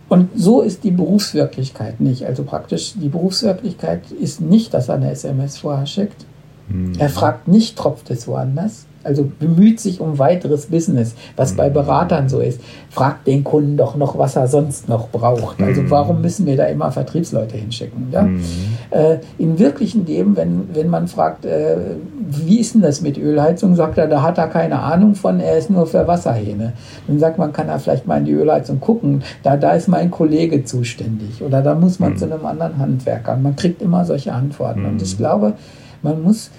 Und 0.09 0.31
so 0.35 0.63
ist 0.63 0.83
die 0.83 0.91
Berufswirklichkeit 0.91 2.01
nicht. 2.01 2.27
Also 2.27 2.43
praktisch, 2.43 2.95
die 2.97 3.09
Berufswirklichkeit 3.09 4.11
ist 4.11 4.41
nicht, 4.41 4.75
dass 4.75 4.89
er 4.89 4.97
eine 4.97 5.13
SMS 5.13 5.59
vorher 5.59 5.87
schickt. 5.87 6.27
Mhm. 6.69 6.95
Er 6.99 7.09
fragt 7.09 7.47
nicht, 7.47 7.79
tropft 7.79 8.11
es 8.11 8.27
woanders 8.27 8.87
also 9.05 9.31
bemüht 9.39 9.81
sich 9.81 10.01
um 10.01 10.19
weiteres 10.19 10.67
Business, 10.67 11.15
was 11.37 11.55
bei 11.55 11.69
mhm. 11.69 11.75
Beratern 11.75 12.29
so 12.29 12.41
ist. 12.41 12.61
Fragt 12.91 13.27
den 13.27 13.45
Kunden 13.45 13.77
doch 13.77 13.97
noch, 13.97 14.19
was 14.19 14.37
er 14.37 14.47
sonst 14.47 14.89
noch 14.89 15.09
braucht. 15.09 15.63
Also 15.63 15.83
mhm. 15.83 15.91
warum 15.91 16.21
müssen 16.21 16.47
wir 16.47 16.57
da 16.57 16.67
immer 16.67 16.93
Vertriebsleute 16.93 17.57
hinschicken? 17.57 18.09
Ja? 18.11 18.23
Mhm. 18.23 18.43
Äh, 18.91 19.19
Im 19.39 19.59
wirklichen 19.59 20.07
Leben, 20.07 20.37
wenn, 20.37 20.69
wenn 20.75 20.89
man 20.89 21.09
fragt, 21.09 21.45
äh, 21.45 21.77
wie 22.29 22.61
ist 22.61 22.75
denn 22.75 22.83
das 22.83 23.01
mit 23.01 23.19
Ölheizung, 23.19 23.75
sagt 23.75 23.99
er, 23.99 24.07
da 24.07 24.23
hat 24.23 24.39
er 24.39 24.49
keine 24.49 24.79
Ahnung 24.79 25.15
von, 25.15 25.41
er 25.41 25.59
ist 25.59 25.71
nur 25.71 25.87
für 25.87 26.07
Wasserhähne. 26.07 26.73
Dann 27.07 27.19
sagt 27.19 27.39
man, 27.39 27.53
kann 27.53 27.69
er 27.69 27.79
vielleicht 27.79 28.07
mal 28.07 28.19
in 28.19 28.25
die 28.25 28.33
Ölheizung 28.33 28.81
gucken, 28.81 29.23
da, 29.43 29.57
da 29.57 29.73
ist 29.73 29.89
mein 29.89 30.11
Kollege 30.11 30.65
zuständig 30.65 31.43
oder 31.43 31.63
da 31.63 31.75
muss 31.75 31.99
man 31.99 32.13
mhm. 32.13 32.17
zu 32.19 32.25
einem 32.27 32.45
anderen 32.45 32.79
Handwerker. 32.79 33.37
Man 33.37 33.57
kriegt 33.57 33.83
immer 33.83 34.05
solche 34.05 34.33
Antworten. 34.33 34.85
Und 34.85 35.03
ich 35.03 35.15
mhm. 35.15 35.19
glaube, 35.19 35.53
man 36.03 36.23
muss 36.23 36.51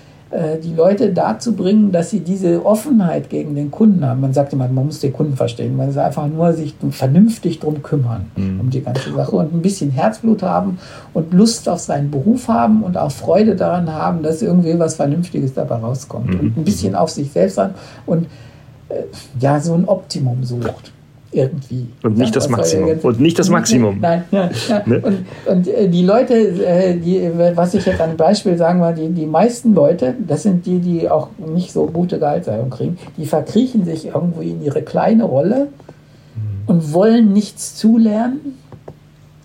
die 0.63 0.73
Leute 0.73 1.13
dazu 1.13 1.55
bringen, 1.55 1.91
dass 1.91 2.09
sie 2.09 2.21
diese 2.21 2.65
Offenheit 2.65 3.29
gegen 3.29 3.53
den 3.53 3.69
Kunden 3.69 4.03
haben. 4.03 4.21
Man 4.21 4.33
sagt 4.33 4.53
immer, 4.53 4.67
man 4.67 4.87
muss 4.87 4.99
den 4.99 5.13
Kunden 5.13 5.35
verstehen, 5.35 5.77
weil 5.77 5.91
sie 5.91 6.03
einfach 6.03 6.27
nur 6.27 6.53
sich 6.53 6.75
vernünftig 6.89 7.59
drum 7.59 7.83
kümmern, 7.83 8.31
mhm. 8.35 8.59
um 8.61 8.69
die 8.69 8.81
ganze 8.81 9.13
Sache 9.13 9.35
und 9.35 9.53
ein 9.53 9.61
bisschen 9.61 9.91
Herzblut 9.91 10.41
haben 10.41 10.79
und 11.13 11.33
Lust 11.33 11.69
auf 11.69 11.79
seinen 11.79 12.09
Beruf 12.09 12.47
haben 12.47 12.81
und 12.81 12.97
auch 12.97 13.11
Freude 13.11 13.55
daran 13.55 13.91
haben, 13.91 14.23
dass 14.23 14.41
irgendwie 14.41 14.77
was 14.79 14.95
Vernünftiges 14.95 15.53
dabei 15.53 15.75
rauskommt 15.75 16.29
mhm. 16.29 16.39
und 16.39 16.57
ein 16.57 16.63
bisschen 16.63 16.95
auf 16.95 17.11
sich 17.11 17.31
selbst 17.31 17.59
an 17.59 17.75
und 18.05 18.25
äh, 18.89 19.03
ja, 19.39 19.59
so 19.59 19.73
ein 19.75 19.85
Optimum 19.87 20.43
sucht 20.43 20.92
irgendwie. 21.35 21.87
Und 22.03 22.17
nicht 22.17 22.33
ja, 22.33 22.41
das 22.41 22.49
Maximum. 22.49 22.97
Und 23.01 23.19
nicht 23.19 23.37
das 23.39 23.49
Maximum. 23.51 23.99
Nein, 23.99 24.23
ja, 24.31 24.49
ja. 24.69 24.83
Ne? 24.85 25.01
Und, 25.01 25.25
und 25.45 25.67
äh, 25.67 25.87
die 25.87 26.03
Leute, 26.03 26.33
äh, 26.33 26.97
die, 26.97 27.29
was 27.55 27.73
ich 27.73 27.85
jetzt 27.85 28.01
an 28.01 28.17
Beispiel 28.17 28.57
sagen 28.57 28.81
will, 28.81 28.93
die, 28.93 29.13
die 29.13 29.25
meisten 29.25 29.73
Leute, 29.73 30.15
das 30.27 30.43
sind 30.43 30.65
die, 30.65 30.79
die 30.79 31.09
auch 31.09 31.29
nicht 31.37 31.71
so 31.71 31.85
gute 31.87 32.19
Gehaltserhöhung 32.19 32.69
kriegen, 32.69 32.97
die 33.17 33.25
verkriechen 33.25 33.85
sich 33.85 34.07
irgendwie 34.07 34.51
in 34.51 34.63
ihre 34.63 34.81
kleine 34.81 35.23
Rolle 35.23 35.67
und 36.65 36.93
wollen 36.93 37.33
nichts 37.33 37.75
zulernen 37.75 38.57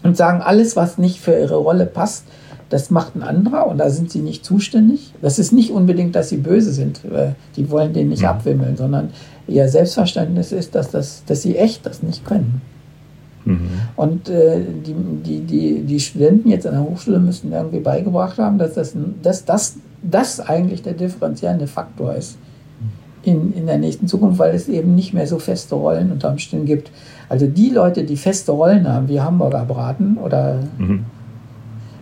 und 0.02 0.16
sagen, 0.16 0.40
alles, 0.42 0.76
was 0.76 0.98
nicht 0.98 1.20
für 1.20 1.38
ihre 1.38 1.56
Rolle 1.56 1.86
passt, 1.86 2.24
das 2.70 2.90
macht 2.90 3.16
ein 3.16 3.22
anderer 3.22 3.66
und 3.66 3.78
da 3.78 3.88
sind 3.88 4.10
sie 4.10 4.20
nicht 4.20 4.44
zuständig. 4.44 5.14
Das 5.22 5.38
ist 5.38 5.52
nicht 5.52 5.70
unbedingt, 5.70 6.14
dass 6.14 6.28
sie 6.28 6.36
böse 6.36 6.72
sind. 6.72 7.02
Äh, 7.04 7.32
die 7.56 7.70
wollen 7.70 7.92
den 7.92 8.10
nicht 8.10 8.26
abwimmeln, 8.26 8.76
sondern 8.76 9.10
ihr 9.48 9.68
Selbstverständnis 9.68 10.52
ist, 10.52 10.74
dass, 10.74 10.90
das, 10.90 11.24
dass 11.26 11.42
sie 11.42 11.56
echt 11.56 11.84
das 11.86 12.02
nicht 12.02 12.24
können. 12.24 12.60
Mhm. 13.44 13.60
Und 13.96 14.28
äh, 14.28 14.60
die, 14.86 14.94
die, 14.94 15.40
die, 15.40 15.80
die 15.82 16.00
Studenten 16.00 16.50
jetzt 16.50 16.66
an 16.66 16.74
der 16.74 16.82
Hochschule 16.82 17.18
müssen 17.18 17.52
irgendwie 17.52 17.80
beigebracht 17.80 18.38
haben, 18.38 18.58
dass 18.58 18.74
das, 18.74 18.94
dass 19.22 19.44
das, 19.44 19.76
das 20.02 20.40
eigentlich 20.40 20.82
der 20.82 20.92
differenzierende 20.92 21.66
Faktor 21.66 22.14
ist 22.14 22.36
in, 23.22 23.52
in 23.54 23.66
der 23.66 23.78
nächsten 23.78 24.06
Zukunft, 24.06 24.38
weil 24.38 24.54
es 24.54 24.68
eben 24.68 24.94
nicht 24.94 25.14
mehr 25.14 25.26
so 25.26 25.38
feste 25.38 25.74
Rollen 25.74 26.12
unter 26.12 26.30
Umständen 26.30 26.66
gibt. 26.66 26.90
Also 27.28 27.46
die 27.46 27.70
Leute, 27.70 28.04
die 28.04 28.16
feste 28.16 28.52
Rollen 28.52 28.86
haben, 28.86 29.08
wie 29.08 29.20
Hamburger 29.20 29.64
Braten 29.64 30.18
oder 30.18 30.60
mhm 30.78 31.04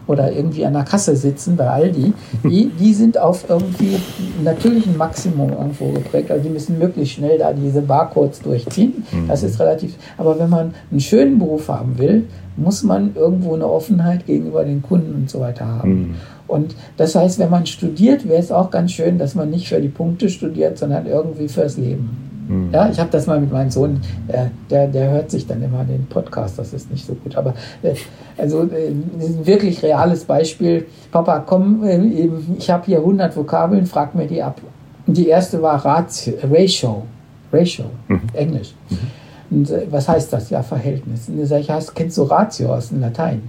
oder 0.07 0.33
irgendwie 0.33 0.65
an 0.65 0.73
der 0.73 0.85
Kasse 0.85 1.17
sitzen 1.17 1.57
bei 1.57 1.69
Aldi, 1.69 2.13
die, 2.45 2.71
die 2.79 2.95
sind 2.95 3.19
auf 3.19 3.49
irgendwie 3.49 3.97
natürlich 4.43 4.87
ein 4.87 4.97
Maximum 4.97 5.51
irgendwo 5.51 5.91
geprägt. 5.91 6.31
Also 6.31 6.45
die 6.45 6.51
müssen 6.51 6.79
möglichst 6.79 7.15
schnell 7.15 7.39
da 7.39 7.53
diese 7.53 7.83
Barcodes 7.83 8.41
durchziehen. 8.41 9.05
Das 9.29 9.43
ist 9.43 9.59
relativ. 9.61 9.95
Aber 10.17 10.39
wenn 10.39 10.51
man 10.51 10.75
einen 10.91 11.01
schönen 11.01 11.39
Beruf 11.39 11.69
haben 11.69 11.99
will, 11.99 12.27
muss 12.57 12.83
man 12.83 13.15
irgendwo 13.15 13.55
eine 13.55 13.69
Offenheit 13.69 14.27
gegenüber 14.27 14.65
den 14.65 14.83
Kunden 14.83 15.15
und 15.15 15.31
so 15.31 15.41
weiter 15.41 15.67
haben. 15.67 15.91
Mhm. 15.91 16.15
Und 16.47 16.77
das 16.97 17.15
heißt, 17.15 17.39
wenn 17.39 17.51
man 17.51 17.67
studiert, 17.67 18.29
wäre 18.29 18.41
es 18.41 18.53
auch 18.53 18.71
ganz 18.71 18.93
schön, 18.93 19.19
dass 19.19 19.35
man 19.35 19.51
nicht 19.51 19.69
für 19.69 19.81
die 19.81 19.89
Punkte 19.89 20.29
studiert, 20.29 20.79
sondern 20.79 21.07
irgendwie 21.07 21.49
fürs 21.49 21.77
Leben. 21.77 22.36
Mhm. 22.49 22.71
Ja, 22.73 22.89
ich 22.89 22.99
habe 22.99 23.11
das 23.11 23.27
mal 23.27 23.41
mit 23.41 23.53
meinem 23.53 23.71
Sohn, 23.71 24.01
äh, 24.29 24.47
der, 24.71 24.89
der 24.89 25.11
hört 25.11 25.31
sich 25.31 25.47
dann 25.47 25.63
immer 25.63 25.85
den 25.85 26.07
Podcast, 26.07 26.59
das 26.59 26.73
ist 26.73 26.91
nicht 26.91 27.07
so 27.07 27.15
gut. 27.15 27.37
Aber 27.37 27.55
äh, 27.83 27.95
also 28.39 28.63
äh, 28.63 28.89
ein 28.89 29.47
wirklich 29.47 29.83
reales 29.83 30.25
Beispiel. 30.25 30.87
Papa, 31.11 31.41
komm, 31.41 31.85
äh, 31.85 32.29
ich 32.59 32.71
habe 32.71 32.87
hier 32.87 32.99
100 32.99 33.37
Vokabeln, 33.37 33.87
frag 33.87 34.15
mir 34.15 34.27
die 34.27 34.43
ab. 34.43 34.61
Die 35.07 35.29
erste 35.29 35.63
war 35.63 35.85
Ratio, 35.85 36.35
Ratio, 36.51 37.03
Ratio, 37.53 37.85
mhm. 38.09 38.21
Englisch. 38.33 38.75
Mhm. 38.91 38.99
Und 39.51 39.71
äh, 39.71 39.87
was 39.91 40.09
heißt 40.09 40.33
das? 40.33 40.51
Ja, 40.51 40.63
Verhältnis. 40.63 41.29
Und 41.29 41.39
dann 41.39 41.47
sage 41.47 41.63
ich, 41.63 41.71
hast, 41.71 41.95
kennst 41.95 42.19
du 42.19 42.23
Ratio 42.25 42.75
aus 42.75 42.89
dem 42.89 43.01
Latein? 43.01 43.43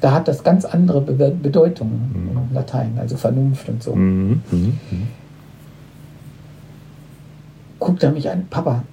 Da 0.00 0.12
hat 0.12 0.26
das 0.26 0.42
ganz 0.42 0.64
andere 0.64 1.00
Be 1.00 1.30
Bedeutungen 1.30 2.10
mhm. 2.12 2.48
im 2.50 2.54
Latein, 2.54 2.98
also 2.98 3.16
Vernunft 3.16 3.68
und 3.68 3.82
so. 3.82 3.94
Mhm. 3.94 4.42
Mhm. 4.50 4.78
Guckt 7.82 8.02
er 8.02 8.12
mich 8.12 8.30
an, 8.30 8.46
Papa, 8.48 8.84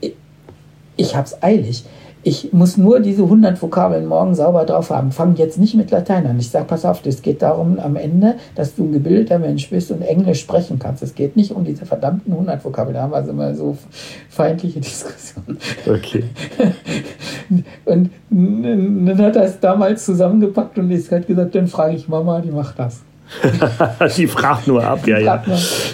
ich, 0.00 0.14
ich 0.96 1.16
hab's 1.16 1.42
eilig. 1.42 1.84
Ich 2.26 2.54
muss 2.54 2.78
nur 2.78 3.00
diese 3.00 3.24
100 3.24 3.60
Vokabeln 3.60 4.06
morgen 4.06 4.34
sauber 4.34 4.64
drauf 4.64 4.88
haben. 4.88 5.12
Fang 5.12 5.36
jetzt 5.36 5.58
nicht 5.58 5.74
mit 5.74 5.90
Latein 5.90 6.26
an. 6.26 6.38
Ich 6.38 6.48
sage, 6.48 6.64
pass 6.64 6.86
auf, 6.86 7.04
es 7.04 7.20
geht 7.20 7.42
darum 7.42 7.78
am 7.78 7.96
Ende, 7.96 8.36
dass 8.54 8.74
du 8.74 8.84
ein 8.84 8.92
gebildeter 8.92 9.38
Mensch 9.38 9.68
bist 9.68 9.90
und 9.90 10.00
Englisch 10.00 10.40
sprechen 10.40 10.78
kannst. 10.78 11.02
Es 11.02 11.14
geht 11.14 11.36
nicht 11.36 11.52
um 11.52 11.66
diese 11.66 11.84
verdammten 11.84 12.32
100 12.32 12.64
Vokabeln. 12.64 12.94
Da 12.94 13.02
haben 13.02 13.12
wir 13.12 13.16
also 13.16 13.30
immer 13.30 13.54
so 13.54 13.76
feindliche 14.30 14.80
Diskussionen. 14.80 15.58
Okay. 15.86 16.24
und 17.84 18.08
dann 18.30 19.18
hat 19.18 19.36
er 19.36 19.44
es 19.44 19.60
damals 19.60 20.06
zusammengepackt 20.06 20.78
und 20.78 20.90
ist 20.90 21.12
halt 21.12 21.26
gesagt, 21.26 21.54
dann 21.54 21.66
frage 21.66 21.94
ich 21.94 22.08
Mama, 22.08 22.40
die 22.40 22.50
macht 22.50 22.78
das. 22.78 23.02
die 24.16 24.26
fragt 24.26 24.68
nur 24.68 24.84
ab, 24.84 25.06
ja, 25.06 25.18
ja. 25.18 25.42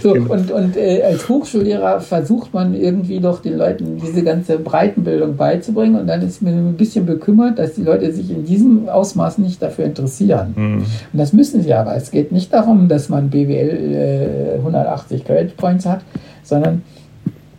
So, 0.03 0.12
und 0.12 0.51
und 0.51 0.76
äh, 0.76 1.03
als 1.03 1.28
Hochschullehrer 1.28 2.01
versucht 2.01 2.53
man 2.53 2.74
irgendwie 2.74 3.20
doch 3.20 3.41
den 3.41 3.57
Leuten 3.57 3.99
diese 3.99 4.22
ganze 4.22 4.59
Breitenbildung 4.59 5.37
beizubringen 5.37 5.97
und 6.01 6.07
dann 6.07 6.22
ist 6.22 6.43
mir 6.43 6.51
ein 6.51 6.76
bisschen 6.76 7.07
bekümmert, 7.07 7.59
dass 7.59 7.74
die 7.74 7.83
Leute 7.83 8.12
sich 8.12 8.31
in 8.31 8.45
diesem 8.45 8.89
Ausmaß 8.89 9.39
nicht 9.39 9.62
dafür 9.62 9.87
interessieren. 9.87 10.55
Mhm. 10.57 10.78
Und 11.12 11.18
das 11.18 11.33
müssen 11.33 11.62
sie 11.62 11.72
aber. 11.72 11.95
Es 11.97 12.11
geht 12.11 12.33
nicht 12.33 12.53
darum, 12.53 12.89
dass 12.89 13.09
man 13.09 13.31
BWL 13.31 14.57
äh, 14.57 14.59
180 14.59 15.24
Credit 15.24 15.57
Points 15.57 15.87
hat, 15.87 16.01
sondern, 16.43 16.83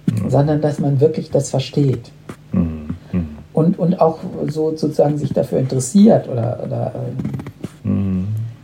mhm. 0.05 0.29
sondern 0.29 0.61
dass 0.61 0.79
man 0.79 0.99
wirklich 0.99 1.31
das 1.31 1.49
versteht. 1.49 2.11
Mhm. 2.51 2.89
mhm. 3.11 3.27
Und, 3.53 3.77
und 3.79 3.99
auch 3.99 4.19
so 4.47 4.69
sozusagen 4.77 5.17
sich 5.17 5.33
dafür 5.33 5.59
interessiert 5.59 6.29
oder, 6.29 6.59
oder 6.65 6.93
ähm, 6.95 7.40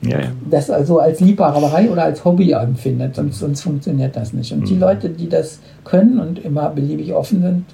ja, 0.07 0.19
ja. 0.19 0.31
das 0.49 0.69
also 0.69 0.99
als 0.99 1.19
Liebhaberei 1.19 1.89
oder 1.89 2.03
als 2.03 2.23
Hobby 2.23 2.51
empfindet, 2.51 3.15
sonst, 3.15 3.39
sonst 3.39 3.61
funktioniert 3.61 4.15
das 4.15 4.33
nicht. 4.33 4.51
Und 4.51 4.61
mhm. 4.61 4.65
die 4.65 4.75
Leute, 4.75 5.09
die 5.09 5.29
das 5.29 5.59
können 5.83 6.19
und 6.19 6.39
immer 6.43 6.69
beliebig 6.69 7.13
offen 7.13 7.41
sind, 7.41 7.65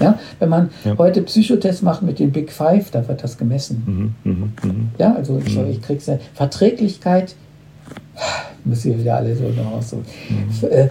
ja, 0.00 0.18
wenn 0.38 0.48
man 0.48 0.70
ja. 0.84 0.96
heute 0.98 1.22
Psychotests 1.22 1.82
macht 1.82 2.02
mit 2.02 2.18
den 2.18 2.30
Big 2.30 2.52
Five, 2.52 2.90
da 2.90 3.06
wird 3.08 3.24
das 3.24 3.38
gemessen. 3.38 4.14
Mhm, 4.24 4.32
mh, 4.32 4.46
mh. 4.62 4.74
Ja, 4.98 5.14
also 5.14 5.40
ich, 5.44 5.56
mhm. 5.56 5.70
ich 5.70 5.82
kriege 5.82 6.00
eine 6.06 6.20
Verträglichkeit, 6.34 7.34
müssen 8.64 8.92
wir 8.92 9.00
wieder 9.00 9.16
alle 9.16 9.34
so 9.34 9.44
noch 9.44 9.82
so. 9.82 9.96
Mhm. 10.28 10.68
Äh, 10.70 10.88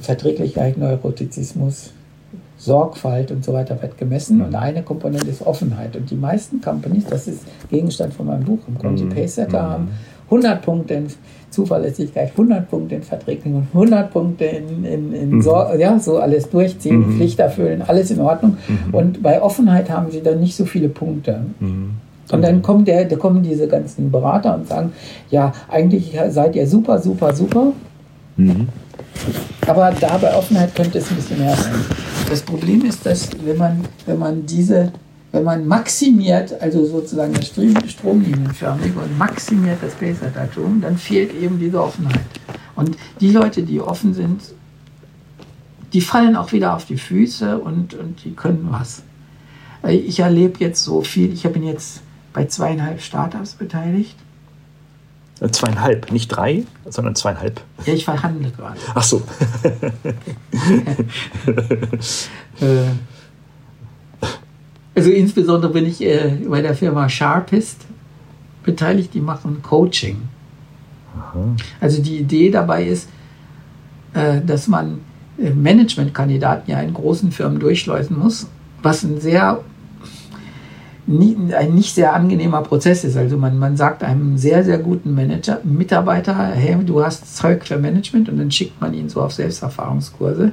Verträglichkeit, 0.00 0.76
Neurotizismus, 0.76 1.92
Sorgfalt 2.58 3.30
und 3.30 3.44
so 3.44 3.52
weiter 3.52 3.80
wird 3.80 3.98
gemessen. 3.98 4.40
Und 4.40 4.54
eine 4.54 4.82
Komponente 4.82 5.28
ist 5.28 5.46
Offenheit. 5.46 5.96
Und 5.96 6.10
die 6.10 6.16
meisten 6.16 6.60
Companies, 6.60 7.04
das 7.06 7.28
ist 7.28 7.40
Gegenstand 7.70 8.14
von 8.14 8.26
meinem 8.26 8.44
Buch 8.44 8.60
im 8.66 8.78
Conti 8.78 9.04
mhm. 9.04 9.10
Paysetter, 9.10 9.62
mhm. 9.62 9.70
haben 9.70 9.88
100 10.26 10.62
Punkte 10.62 10.94
in 10.94 11.06
Zuverlässigkeit, 11.50 12.30
100 12.32 12.68
Punkte 12.68 12.96
in 12.96 13.02
Verträglichkeit 13.02 13.52
und 13.52 13.68
100 13.72 14.10
Punkte 14.10 14.44
in, 14.44 14.84
in, 14.84 15.12
in 15.12 15.30
mhm. 15.30 15.42
so, 15.42 15.54
ja, 15.78 15.98
so 15.98 16.18
alles 16.18 16.50
durchziehen, 16.50 16.98
mhm. 16.98 17.16
Pflicht 17.16 17.38
erfüllen, 17.38 17.82
alles 17.86 18.10
in 18.10 18.20
Ordnung. 18.20 18.56
Mhm. 18.68 18.94
Und 18.94 19.22
bei 19.22 19.40
Offenheit 19.40 19.88
haben 19.88 20.10
sie 20.10 20.22
dann 20.22 20.40
nicht 20.40 20.56
so 20.56 20.64
viele 20.64 20.88
Punkte. 20.88 21.40
Mhm. 21.60 21.90
Und 22.32 22.42
dann 22.42 22.60
kommt 22.60 22.88
der, 22.88 23.04
da 23.04 23.14
kommen 23.16 23.42
diese 23.42 23.68
ganzen 23.68 24.10
Berater 24.10 24.56
und 24.56 24.66
sagen, 24.66 24.92
ja, 25.30 25.52
eigentlich 25.68 26.18
seid 26.30 26.56
ihr 26.56 26.66
super, 26.66 26.98
super, 26.98 27.32
super. 27.32 27.72
Mhm. 28.36 28.68
Aber 29.66 29.92
da 29.98 30.18
bei 30.18 30.34
Offenheit 30.36 30.74
könnte 30.74 30.98
es 30.98 31.10
ein 31.10 31.16
bisschen 31.16 31.38
mehr 31.38 31.54
sein. 31.54 31.72
Das 32.28 32.42
Problem 32.42 32.84
ist, 32.84 33.06
dass 33.06 33.30
wenn 33.44 33.56
man, 33.56 33.84
wenn 34.04 34.18
man 34.18 34.44
diese, 34.46 34.92
wenn 35.32 35.44
man 35.44 35.66
maximiert, 35.66 36.60
also 36.60 36.84
sozusagen 36.84 37.32
das 37.32 37.46
Stromlinienförmige 37.46 38.98
und 38.98 39.16
maximiert 39.16 39.78
das 39.80 39.94
Baser-Datum, 39.94 40.80
dann 40.80 40.98
fehlt 40.98 41.32
eben 41.34 41.58
diese 41.58 41.82
Offenheit. 41.82 42.26
Und 42.74 42.96
die 43.20 43.30
Leute, 43.30 43.62
die 43.62 43.80
offen 43.80 44.12
sind, 44.12 44.42
die 45.92 46.00
fallen 46.00 46.36
auch 46.36 46.52
wieder 46.52 46.74
auf 46.74 46.84
die 46.84 46.98
Füße 46.98 47.58
und, 47.58 47.94
und 47.94 48.24
die 48.24 48.32
können 48.32 48.68
was. 48.70 49.02
Ich 49.88 50.18
erlebe 50.18 50.58
jetzt 50.58 50.82
so 50.82 51.02
viel, 51.02 51.32
ich 51.32 51.44
bin 51.44 51.62
jetzt 51.62 52.02
bei 52.32 52.46
zweieinhalb 52.46 53.00
Startups 53.00 53.52
beteiligt 53.54 54.16
äh, 54.18 54.25
zweieinhalb, 55.50 56.10
nicht 56.12 56.28
drei, 56.28 56.64
sondern 56.88 57.14
zweieinhalb. 57.14 57.60
Ja, 57.84 57.92
ich 57.92 58.04
verhandle 58.04 58.50
gerade. 58.50 58.78
Ach 58.94 59.02
so. 59.02 59.22
Äh, 62.58 62.86
also 64.94 65.10
insbesondere 65.10 65.70
bin 65.70 65.84
ich 65.84 66.00
äh, 66.00 66.38
bei 66.48 66.62
der 66.62 66.74
Firma 66.74 67.06
Sharpist 67.06 67.82
beteiligt, 68.64 69.12
die 69.12 69.20
machen 69.20 69.60
Coaching. 69.62 70.22
Aha. 71.18 71.54
Also 71.82 72.00
die 72.00 72.16
Idee 72.16 72.50
dabei 72.50 72.84
ist, 72.84 73.10
dass 74.46 74.68
man 74.68 75.00
Managementkandidaten 75.36 76.70
ja 76.72 76.80
in 76.80 76.94
großen 76.94 77.30
Firmen 77.30 77.60
durchschleusen 77.60 78.18
muss, 78.18 78.46
was 78.82 79.02
ein 79.02 79.20
sehr 79.20 79.60
nie, 81.06 81.36
ein 81.56 81.74
nicht 81.74 81.94
sehr 81.94 82.14
angenehmer 82.14 82.62
Prozess 82.62 83.04
ist. 83.04 83.16
Also 83.16 83.36
man, 83.36 83.58
man 83.58 83.76
sagt 83.76 84.02
einem 84.02 84.36
sehr, 84.36 84.64
sehr 84.64 84.78
guten 84.78 85.14
Manager, 85.14 85.60
Mitarbeiter, 85.64 86.34
hey, 86.34 86.76
du 86.84 87.02
hast 87.02 87.36
Zeug 87.36 87.64
für 87.64 87.78
Management 87.78 88.28
und 88.28 88.38
dann 88.38 88.50
schickt 88.50 88.80
man 88.80 88.92
ihn 88.94 89.08
so 89.08 89.22
auf 89.22 89.32
Selbsterfahrungskurse, 89.32 90.52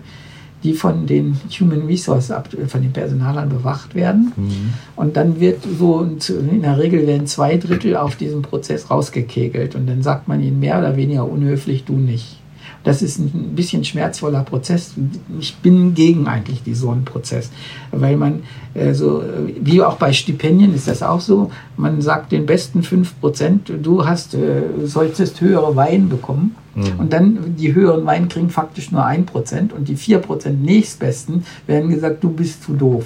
die 0.63 0.73
von 0.73 1.07
den 1.07 1.37
Human 1.59 1.87
Resources, 1.87 2.33
von 2.67 2.81
den 2.81 2.93
Personalern 2.93 3.49
bewacht 3.49 3.95
werden. 3.95 4.31
Mhm. 4.35 4.73
Und 4.95 5.17
dann 5.17 5.39
wird 5.39 5.63
so, 5.79 6.07
in 6.29 6.61
der 6.61 6.77
Regel 6.77 7.05
werden 7.07 7.27
zwei 7.27 7.57
Drittel 7.57 7.97
auf 7.97 8.15
diesem 8.15 8.43
Prozess 8.43 8.89
rausgekegelt 8.89 9.75
und 9.75 9.87
dann 9.87 10.03
sagt 10.03 10.27
man 10.27 10.41
ihnen 10.41 10.59
mehr 10.59 10.77
oder 10.77 10.95
weniger 10.95 11.27
unhöflich, 11.27 11.83
du 11.83 11.93
nicht. 11.93 12.42
Das 12.83 13.01
ist 13.01 13.19
ein 13.19 13.55
bisschen 13.55 13.83
schmerzvoller 13.83 14.43
Prozess. 14.43 14.93
Ich 15.39 15.55
bin 15.57 15.93
gegen 15.93 16.27
eigentlich 16.27 16.61
so 16.77 16.91
einen 16.91 17.05
Prozess, 17.05 17.49
weil 17.91 18.17
man 18.17 18.43
äh, 18.73 18.93
so, 18.93 19.23
wie 19.61 19.81
auch 19.81 19.95
bei 19.95 20.11
Stipendien 20.13 20.73
ist 20.73 20.87
das 20.87 21.01
auch 21.01 21.21
so, 21.21 21.51
man 21.77 22.01
sagt 22.01 22.31
den 22.31 22.45
besten 22.45 22.81
5%, 22.81 23.77
du 23.81 24.05
hast, 24.05 24.33
äh, 24.33 24.63
solltest 24.85 25.41
höhere 25.41 25.75
Wein 25.75 26.09
bekommen. 26.09 26.55
Mhm. 26.75 26.99
Und 26.99 27.13
dann 27.13 27.55
die 27.55 27.73
höheren 27.73 28.05
Wein 28.05 28.27
kriegen 28.27 28.49
faktisch 28.49 28.91
nur 28.91 29.05
1% 29.05 29.71
und 29.73 29.87
die 29.87 29.97
4% 29.97 30.49
nächstbesten 30.49 31.45
werden 31.67 31.89
gesagt, 31.89 32.23
du 32.23 32.29
bist 32.29 32.63
zu 32.63 32.73
doof. 32.73 33.05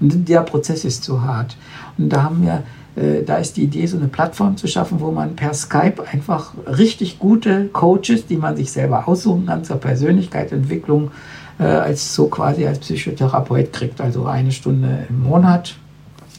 Und 0.00 0.28
der 0.28 0.40
Prozess 0.42 0.84
ist 0.84 1.04
zu 1.04 1.22
hart. 1.22 1.56
Und 1.96 2.12
da 2.12 2.24
haben 2.24 2.42
wir 2.42 2.54
äh, 2.54 2.62
da 2.96 3.38
ist 3.38 3.56
die 3.56 3.64
Idee, 3.64 3.86
so 3.86 3.96
eine 3.96 4.06
Plattform 4.06 4.56
zu 4.56 4.68
schaffen, 4.68 5.00
wo 5.00 5.10
man 5.10 5.34
per 5.34 5.52
Skype 5.52 6.04
einfach 6.12 6.52
richtig 6.66 7.18
gute 7.18 7.66
Coaches, 7.66 8.26
die 8.26 8.36
man 8.36 8.56
sich 8.56 8.70
selber 8.70 9.08
aussuchen 9.08 9.46
kann 9.46 9.64
zur 9.64 9.78
Persönlichkeitsentwicklung, 9.78 11.10
äh, 11.58 11.64
als 11.64 12.14
so 12.14 12.28
quasi 12.28 12.66
als 12.66 12.78
Psychotherapeut 12.78 13.72
kriegt. 13.72 14.00
Also 14.00 14.26
eine 14.26 14.52
Stunde 14.52 15.06
im 15.08 15.22
Monat 15.24 15.76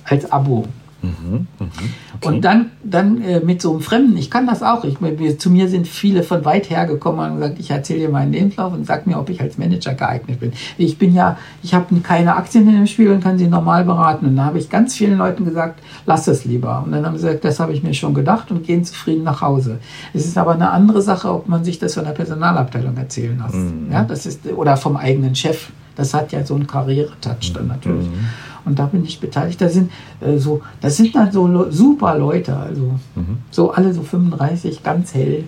als 0.05 0.31
Abo. 0.31 0.65
Mhm, 1.05 1.47
mh, 1.59 1.67
okay. 2.15 2.27
Und 2.27 2.41
dann, 2.43 2.71
dann 2.83 3.21
äh, 3.21 3.39
mit 3.39 3.61
so 3.61 3.71
einem 3.71 3.81
Fremden, 3.81 4.17
ich 4.17 4.31
kann 4.31 4.47
das 4.47 4.63
auch. 4.63 4.83
Ich, 4.83 4.99
mir, 5.01 5.37
zu 5.37 5.49
mir 5.49 5.67
sind 5.67 5.87
viele 5.87 6.23
von 6.23 6.45
weit 6.45 6.69
her 6.69 6.85
gekommen 6.85 7.19
und 7.19 7.39
gesagt, 7.39 7.59
ich 7.59 7.71
erzähle 7.71 7.99
dir 7.99 8.09
meinen 8.09 8.33
Lebenslauf 8.33 8.73
und 8.73 8.85
sag 8.85 9.07
mir, 9.07 9.17
ob 9.19 9.29
ich 9.29 9.41
als 9.41 9.57
Manager 9.57 9.93
geeignet 9.93 10.39
bin. 10.39 10.53
Ich 10.77 10.97
bin 10.97 11.13
ja, 11.13 11.37
ich 11.63 11.73
habe 11.73 11.95
keine 12.01 12.35
Aktien 12.35 12.67
in 12.67 12.75
dem 12.75 12.87
Spiel 12.87 13.11
und 13.11 13.23
kann 13.23 13.37
sie 13.37 13.47
normal 13.47 13.85
beraten. 13.85 14.25
Und 14.25 14.35
dann 14.35 14.45
habe 14.45 14.57
ich 14.57 14.69
ganz 14.69 14.95
vielen 14.95 15.17
Leuten 15.17 15.45
gesagt, 15.45 15.81
lass 16.05 16.27
es 16.27 16.45
lieber. 16.45 16.83
Und 16.85 16.91
dann 16.91 17.05
haben 17.05 17.17
sie 17.17 17.25
gesagt, 17.25 17.45
das 17.45 17.59
habe 17.59 17.73
ich 17.73 17.83
mir 17.83 17.93
schon 17.93 18.13
gedacht 18.13 18.51
und 18.51 18.63
gehen 18.63 18.83
zufrieden 18.83 19.23
nach 19.23 19.41
Hause. 19.41 19.79
Es 20.13 20.25
ist 20.25 20.37
aber 20.37 20.53
eine 20.53 20.71
andere 20.71 21.01
Sache, 21.01 21.31
ob 21.31 21.47
man 21.47 21.63
sich 21.63 21.79
das 21.79 21.93
von 21.93 22.05
der 22.05 22.11
Personalabteilung 22.11 22.97
erzählen 22.97 23.41
lässt. 23.43 23.55
Mhm. 23.55 23.91
Ja, 23.91 24.03
das 24.03 24.25
ist, 24.25 24.45
oder 24.47 24.77
vom 24.77 24.97
eigenen 24.97 25.35
Chef. 25.35 25.69
Das 25.95 26.13
hat 26.13 26.33
ja 26.33 26.43
so 26.45 26.55
einen 26.55 26.67
Karrieretouch 26.67 27.53
dann 27.53 27.67
natürlich. 27.67 28.07
Mhm. 28.07 28.25
Und 28.65 28.79
da 28.79 28.87
bin 28.87 29.05
ich 29.05 29.19
beteiligt. 29.19 29.61
Da 29.61 29.69
sind 29.69 29.91
äh, 30.21 30.37
so, 30.37 30.61
das 30.81 30.97
sind 30.97 31.15
dann 31.15 31.31
so 31.31 31.71
super 31.71 32.17
Leute, 32.17 32.55
also 32.55 32.99
mhm. 33.15 33.37
so 33.51 33.71
alle 33.71 33.93
so 33.93 34.01
35, 34.01 34.83
ganz 34.83 35.13
hell. 35.13 35.45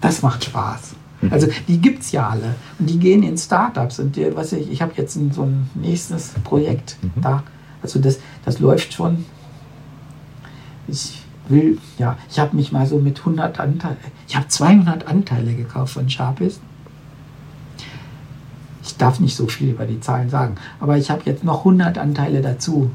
Das 0.00 0.22
macht 0.22 0.44
Spaß. 0.44 0.94
Mhm. 1.22 1.32
Also 1.32 1.46
die 1.68 1.78
gibt 1.78 2.02
es 2.02 2.12
ja 2.12 2.28
alle. 2.28 2.56
Und 2.78 2.90
die 2.90 2.98
gehen 2.98 3.22
in 3.22 3.38
Startups. 3.38 4.00
Und 4.00 4.16
die, 4.16 4.34
was 4.34 4.52
ich, 4.52 4.70
ich 4.70 4.82
habe 4.82 4.92
jetzt 4.96 5.16
ein, 5.16 5.32
so 5.32 5.42
ein 5.42 5.70
nächstes 5.74 6.34
Projekt 6.42 6.96
mhm. 7.02 7.20
da. 7.22 7.42
Also 7.82 8.00
das, 8.00 8.18
das 8.44 8.58
läuft 8.58 8.92
schon. 8.92 9.24
Ich 10.88 11.22
will, 11.48 11.78
ja, 11.98 12.16
ich 12.30 12.38
habe 12.38 12.56
mich 12.56 12.72
mal 12.72 12.86
so 12.86 12.98
mit 12.98 13.18
100 13.20 13.60
Anteilen, 13.60 13.96
ich 14.26 14.36
habe 14.36 14.48
200 14.48 15.06
Anteile 15.06 15.54
gekauft 15.54 15.94
von 15.94 16.08
Sharpist 16.08 16.60
ich 18.84 18.96
darf 18.96 19.18
nicht 19.18 19.34
so 19.34 19.46
viel 19.46 19.70
über 19.70 19.86
die 19.86 20.00
Zahlen 20.00 20.28
sagen, 20.28 20.56
aber 20.78 20.98
ich 20.98 21.10
habe 21.10 21.22
jetzt 21.24 21.42
noch 21.42 21.58
100 21.60 21.98
Anteile 21.98 22.42
dazu 22.42 22.90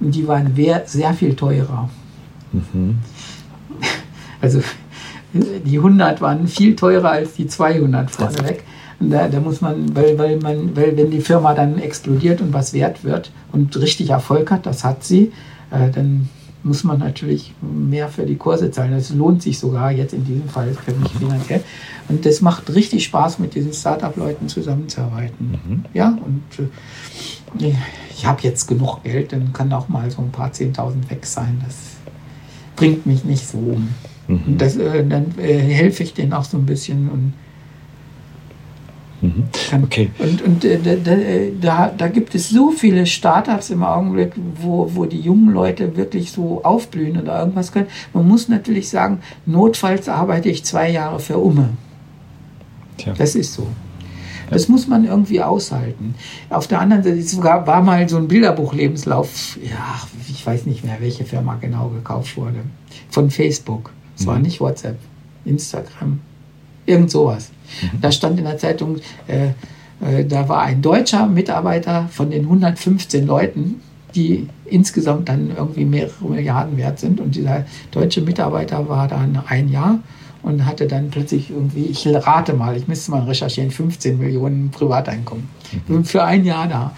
und 0.00 0.14
die 0.14 0.26
waren 0.26 0.54
sehr 0.86 1.14
viel 1.14 1.34
teurer. 1.34 1.88
Mhm. 2.52 2.98
Also 4.40 4.60
die 5.32 5.78
100 5.78 6.20
waren 6.20 6.48
viel 6.48 6.74
teurer 6.74 7.12
als 7.12 7.34
die 7.34 7.46
200 7.46 8.10
vorneweg. 8.10 8.64
Da, 8.98 9.28
da 9.28 9.38
muss 9.38 9.60
man, 9.60 9.94
weil, 9.94 10.18
weil 10.18 10.36
man, 10.38 10.76
weil 10.76 10.96
wenn 10.96 11.12
die 11.12 11.20
Firma 11.20 11.54
dann 11.54 11.78
explodiert 11.78 12.40
und 12.40 12.52
was 12.52 12.72
wert 12.72 13.04
wird 13.04 13.30
und 13.52 13.76
richtig 13.76 14.10
Erfolg 14.10 14.50
hat, 14.50 14.66
das 14.66 14.82
hat 14.82 15.04
sie, 15.04 15.32
äh, 15.70 15.90
dann 15.92 16.28
muss 16.64 16.84
man 16.84 16.98
natürlich 16.98 17.54
mehr 17.60 18.08
für 18.08 18.24
die 18.24 18.36
Kurse 18.36 18.70
zahlen. 18.70 18.92
Das 18.92 19.10
lohnt 19.10 19.42
sich 19.42 19.58
sogar 19.58 19.90
jetzt 19.90 20.14
in 20.14 20.24
diesem 20.24 20.48
Fall 20.48 20.72
für 20.72 20.92
mich 20.92 21.12
finanziell. 21.12 21.62
Und 22.08 22.24
das 22.24 22.40
macht 22.40 22.72
richtig 22.74 23.04
Spaß, 23.04 23.38
mit 23.38 23.54
diesen 23.54 23.72
Startup-Leuten 23.72 24.48
zusammenzuarbeiten. 24.48 25.58
Mhm. 25.64 25.84
Ja, 25.92 26.18
und 26.24 27.66
äh, 27.66 27.74
ich 28.10 28.26
habe 28.26 28.42
jetzt 28.42 28.68
genug 28.68 29.02
Geld, 29.02 29.32
dann 29.32 29.52
kann 29.52 29.72
auch 29.72 29.88
mal 29.88 30.10
so 30.10 30.22
ein 30.22 30.30
paar 30.30 30.52
Zehntausend 30.52 31.10
weg 31.10 31.26
sein. 31.26 31.60
Das 31.64 31.76
bringt 32.76 33.06
mich 33.06 33.24
nicht 33.24 33.46
so 33.46 33.58
um. 33.58 33.88
Mhm. 34.28 34.42
Und 34.46 34.60
das, 34.60 34.76
äh, 34.76 35.06
dann 35.06 35.34
äh, 35.38 35.58
helfe 35.58 36.02
ich 36.04 36.14
denen 36.14 36.32
auch 36.32 36.44
so 36.44 36.56
ein 36.56 36.66
bisschen 36.66 37.08
und 37.08 37.32
Mhm. 39.22 39.44
Okay. 39.84 40.10
Und, 40.18 40.42
und 40.42 40.64
äh, 40.64 40.78
da, 40.82 41.06
da, 41.60 41.94
da, 41.96 42.08
gibt 42.08 42.34
es 42.34 42.50
so 42.50 42.72
viele 42.72 43.06
Startups 43.06 43.70
im 43.70 43.84
Augenblick, 43.84 44.32
wo, 44.60 44.90
wo 44.94 45.06
die 45.06 45.20
jungen 45.20 45.54
Leute 45.54 45.96
wirklich 45.96 46.32
so 46.32 46.62
aufblühen 46.64 47.20
oder 47.20 47.38
irgendwas 47.38 47.70
können. 47.70 47.86
Man 48.12 48.26
muss 48.26 48.48
natürlich 48.48 48.88
sagen, 48.88 49.20
notfalls 49.46 50.08
arbeite 50.08 50.48
ich 50.48 50.64
zwei 50.64 50.90
Jahre 50.90 51.20
für 51.20 51.38
Umme. 51.38 51.70
Tja. 52.98 53.14
Das 53.16 53.36
ist 53.36 53.54
so. 53.54 53.68
Das 54.50 54.68
muss 54.68 54.86
man 54.86 55.04
irgendwie 55.04 55.40
aushalten. 55.40 56.14
Auf 56.50 56.66
der 56.66 56.80
anderen 56.80 57.02
Seite 57.02 57.22
sogar 57.22 57.66
war 57.66 57.80
mal 57.80 58.06
so 58.08 58.18
ein 58.18 58.28
Bilderbuch-Lebenslauf, 58.28 59.56
ja, 59.62 60.00
ich 60.28 60.44
weiß 60.44 60.66
nicht 60.66 60.84
mehr, 60.84 60.96
welche 61.00 61.24
Firma 61.24 61.56
genau 61.60 61.88
gekauft 61.88 62.36
wurde, 62.36 62.58
von 63.08 63.30
Facebook. 63.30 63.92
Es 64.16 64.24
mhm. 64.24 64.26
war 64.26 64.38
nicht 64.38 64.60
WhatsApp, 64.60 64.98
Instagram, 65.46 66.20
irgend 66.84 67.10
sowas. 67.10 67.50
Mhm. 67.80 68.00
Da 68.00 68.12
stand 68.12 68.38
in 68.38 68.44
der 68.44 68.58
Zeitung, 68.58 68.96
äh, 69.26 69.48
äh, 70.02 70.24
da 70.24 70.48
war 70.48 70.62
ein 70.62 70.82
deutscher 70.82 71.26
Mitarbeiter 71.26 72.08
von 72.10 72.30
den 72.30 72.42
115 72.42 73.26
Leuten, 73.26 73.80
die 74.14 74.48
insgesamt 74.66 75.28
dann 75.28 75.52
irgendwie 75.56 75.84
mehrere 75.84 76.28
Milliarden 76.28 76.76
wert 76.76 76.98
sind. 76.98 77.20
Und 77.20 77.34
dieser 77.34 77.64
deutsche 77.90 78.20
Mitarbeiter 78.20 78.88
war 78.88 79.08
dann 79.08 79.42
ein 79.46 79.68
Jahr 79.68 80.00
und 80.42 80.66
hatte 80.66 80.86
dann 80.86 81.10
plötzlich 81.10 81.50
irgendwie, 81.50 81.84
ich 81.84 82.06
rate 82.06 82.52
mal, 82.52 82.76
ich 82.76 82.88
müsste 82.88 83.12
mal 83.12 83.22
recherchieren, 83.22 83.70
15 83.70 84.18
Millionen 84.18 84.70
Privateinkommen. 84.70 85.48
Mhm. 85.88 86.04
Für 86.04 86.24
ein 86.24 86.44
Jahr 86.44 86.68
da. 86.68 86.92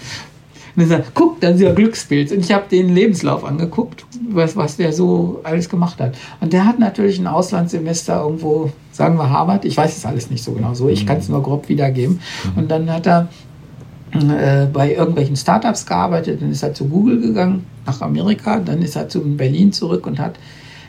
Und 0.75 0.83
er 0.83 0.89
sagt, 0.89 1.14
guck, 1.14 1.41
da 1.41 1.51
ist 1.51 1.61
ja 1.61 1.72
Glücksbild. 1.72 2.33
Und 2.33 2.41
ich 2.41 2.53
habe 2.53 2.64
den 2.68 2.95
Lebenslauf 2.95 3.45
angeguckt, 3.45 4.05
was, 4.29 4.57
was 4.57 4.77
der 4.77 4.93
so 4.93 5.41
alles 5.45 5.68
gemacht 5.68 6.01
hat. 6.01 6.16
Und 6.41 6.53
der 6.53 6.64
hat 6.64 6.79
natürlich 6.79 7.18
ein 7.18 7.29
Auslandssemester 7.29 8.22
irgendwo, 8.22 8.72
sagen 8.95 9.17
wir 9.17 9.29
Harvard, 9.29 9.65
ich 9.65 9.77
weiß 9.77 9.97
es 9.97 10.07
alles 10.07 10.31
nicht 10.31 10.45
so 10.45 10.53
genau 10.53 10.73
so, 10.73 10.89
ich 10.89 11.05
kann 11.05 11.19
es 11.19 11.29
nur 11.29 11.43
grob 11.43 11.69
wiedergeben. 11.69 12.21
Mhm. 12.45 12.59
Und 12.59 12.71
dann 12.71 12.91
hat 12.91 13.07
er 13.07 13.29
äh, 14.13 14.67
bei 14.73 14.95
irgendwelchen 14.95 15.35
Startups 15.35 15.85
gearbeitet, 15.85 16.41
dann 16.41 16.53
ist 16.53 16.63
er 16.63 16.73
zu 16.75 16.87
Google 16.87 17.21
gegangen, 17.21 17.67
nach 17.85 18.01
Amerika, 18.01 18.61
dann 18.61 18.81
ist 18.83 18.95
er 18.95 19.09
zu 19.09 19.21
Berlin 19.37 19.73
zurück 19.73 20.07
und 20.07 20.21
hat 20.21 20.37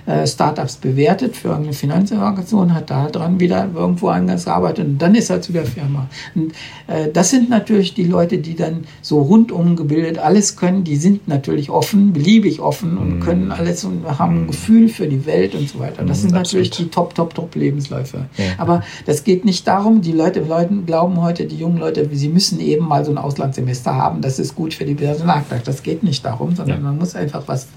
äh, 0.06 0.28
Startups 0.28 0.78
bewertet 0.78 1.36
für 1.36 1.56
eine 1.56 1.74
Finanzorganisation, 1.74 2.74
hat 2.74 2.90
da 2.90 3.08
dran 3.08 3.40
wieder 3.40 3.70
irgendwo 3.74 4.10
anders 4.10 4.46
gearbeitet 4.46 4.86
und 4.86 5.02
dann 5.02 5.16
ist 5.16 5.30
er 5.30 5.42
zu 5.42 5.52
der 5.52 5.66
Firma. 5.66 6.08
Und 6.36 6.54
äh, 6.88 7.12
das 7.12 7.32
sind 7.32 7.50
natürlich 7.50 7.94
die 7.94 8.04
Leute, 8.04 8.38
die 8.38 8.56
dann 8.56 8.86
so 9.02 9.22
rundum 9.22 9.76
gebildet 9.76 10.20
alles 10.20 10.56
können, 10.56 10.84
die 10.84 10.96
sind 10.96 11.28
natürlich 11.28 11.70
offen, 11.70 12.14
beliebig 12.14 12.60
offen 12.60 12.98
und 12.98 13.20
mm. 13.20 13.22
können 13.22 13.52
alles 13.52 13.84
und 13.84 14.06
haben 14.20 14.36
ein 14.36 14.42
mhm. 14.42 14.48
Gefühl 14.48 14.90
für 14.90 15.08
die 15.08 15.26
Welt 15.26 15.56
und 15.56 15.70
so 15.70 15.80
weiter. 15.80 16.04
Das 16.04 16.20
mm, 16.20 16.22
sind 16.22 16.32
natürlich 16.34 16.70
absolut. 16.70 16.92
die 16.92 16.96
Top, 16.96 17.16
Top, 17.16 17.34
Top 17.34 17.56
Lebensläufe. 17.56 18.26
Ja. 18.38 18.46
Aber 18.58 18.84
das 19.06 19.24
geht 19.24 19.46
nicht 19.46 19.68
darum, 19.68 20.02
die 20.02 20.12
Leute, 20.12 20.42
Leute 20.42 20.76
glauben 20.86 21.22
heute, 21.22 21.46
die 21.46 21.58
jungen 21.58 21.78
Leute, 21.78 22.08
sie 22.12 22.30
müssen 22.30 22.60
eben 22.60 22.88
mal 22.88 23.04
so 23.06 23.12
ein 23.12 23.18
Auslandssemester 23.18 23.96
haben, 23.96 24.22
das 24.22 24.40
ist 24.40 24.56
gut 24.56 24.74
für 24.74 24.86
die 24.86 24.96
Personalakte. 24.96 25.62
Das 25.64 25.84
geht 25.84 26.04
nicht 26.04 26.24
darum, 26.26 26.56
sondern 26.56 26.78
ja. 26.78 26.84
man 26.84 26.98
muss 26.98 27.16
einfach 27.16 27.44
was 27.48 27.68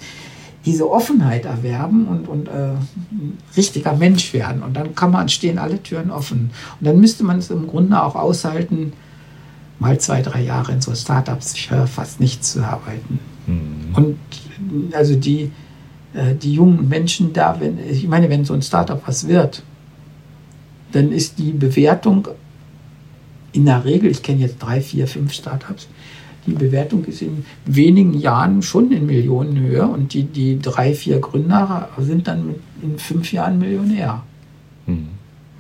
diese 0.65 0.91
Offenheit 0.91 1.45
erwerben 1.45 2.07
und, 2.07 2.29
und 2.29 2.49
äh, 2.49 2.73
ein 3.13 3.39
richtiger 3.57 3.95
Mensch 3.95 4.33
werden. 4.33 4.63
Und 4.63 4.77
dann 4.77 4.95
kann 4.95 5.11
man, 5.11 5.29
stehen 5.29 5.59
alle 5.59 5.83
Türen 5.83 6.11
offen. 6.11 6.51
Und 6.81 6.87
dann 6.87 7.01
müsste 7.01 7.25
man 7.25 7.39
es 7.39 7.51
im 7.51 7.67
Grunde 7.67 8.03
auch 8.03 8.17
aushalten, 8.17 8.93
mal 9.79 9.99
zwei, 9.99 10.23
drei 10.23 10.43
Jahre 10.43 10.73
in 10.73 10.81
so 10.81 10.95
Startups 10.95 11.55
fast 11.87 12.21
nichts 12.21 12.53
zu 12.53 12.65
arbeiten. 12.65 13.21
Mhm. 13.47 13.95
Und 13.95 14.19
also 14.93 15.15
die, 15.15 15.53
äh, 16.13 16.35
die 16.35 16.55
jungen 16.55 16.89
Menschen 16.89 17.33
da, 17.33 17.61
wenn, 17.61 17.79
ich 17.79 18.09
meine, 18.09 18.29
wenn 18.29 18.45
so 18.45 18.55
ein 18.55 18.63
Startup 18.63 19.01
was 19.07 19.29
wird, 19.29 19.63
dann 20.93 21.13
ist 21.13 21.39
die 21.39 21.53
Bewertung 21.53 22.29
in 23.53 23.67
der 23.67 23.85
Regel, 23.85 24.11
ich 24.11 24.23
kenne 24.23 24.41
jetzt 24.41 24.59
drei, 24.59 24.81
vier, 24.81 25.07
fünf 25.07 25.33
Startups, 25.33 25.89
die 26.49 26.55
Bewertung 26.55 27.05
ist 27.05 27.23
in 27.23 27.45
wenigen 27.67 28.15
Jahren 28.15 28.63
schon 28.63 28.91
in 28.91 29.07
Millionenhöhe 29.07 29.87
und 29.87 30.15
die, 30.15 30.25
die 30.25 30.59
drei, 30.59 30.95
vier 30.95 31.21
Gründer 31.21 31.89
sind 31.99 32.27
dann 32.27 32.55
in 32.83 32.99
fünf 32.99 33.33
Jahren 33.33 33.59
Millionär. 33.59 34.23
Hm. 34.87 35.09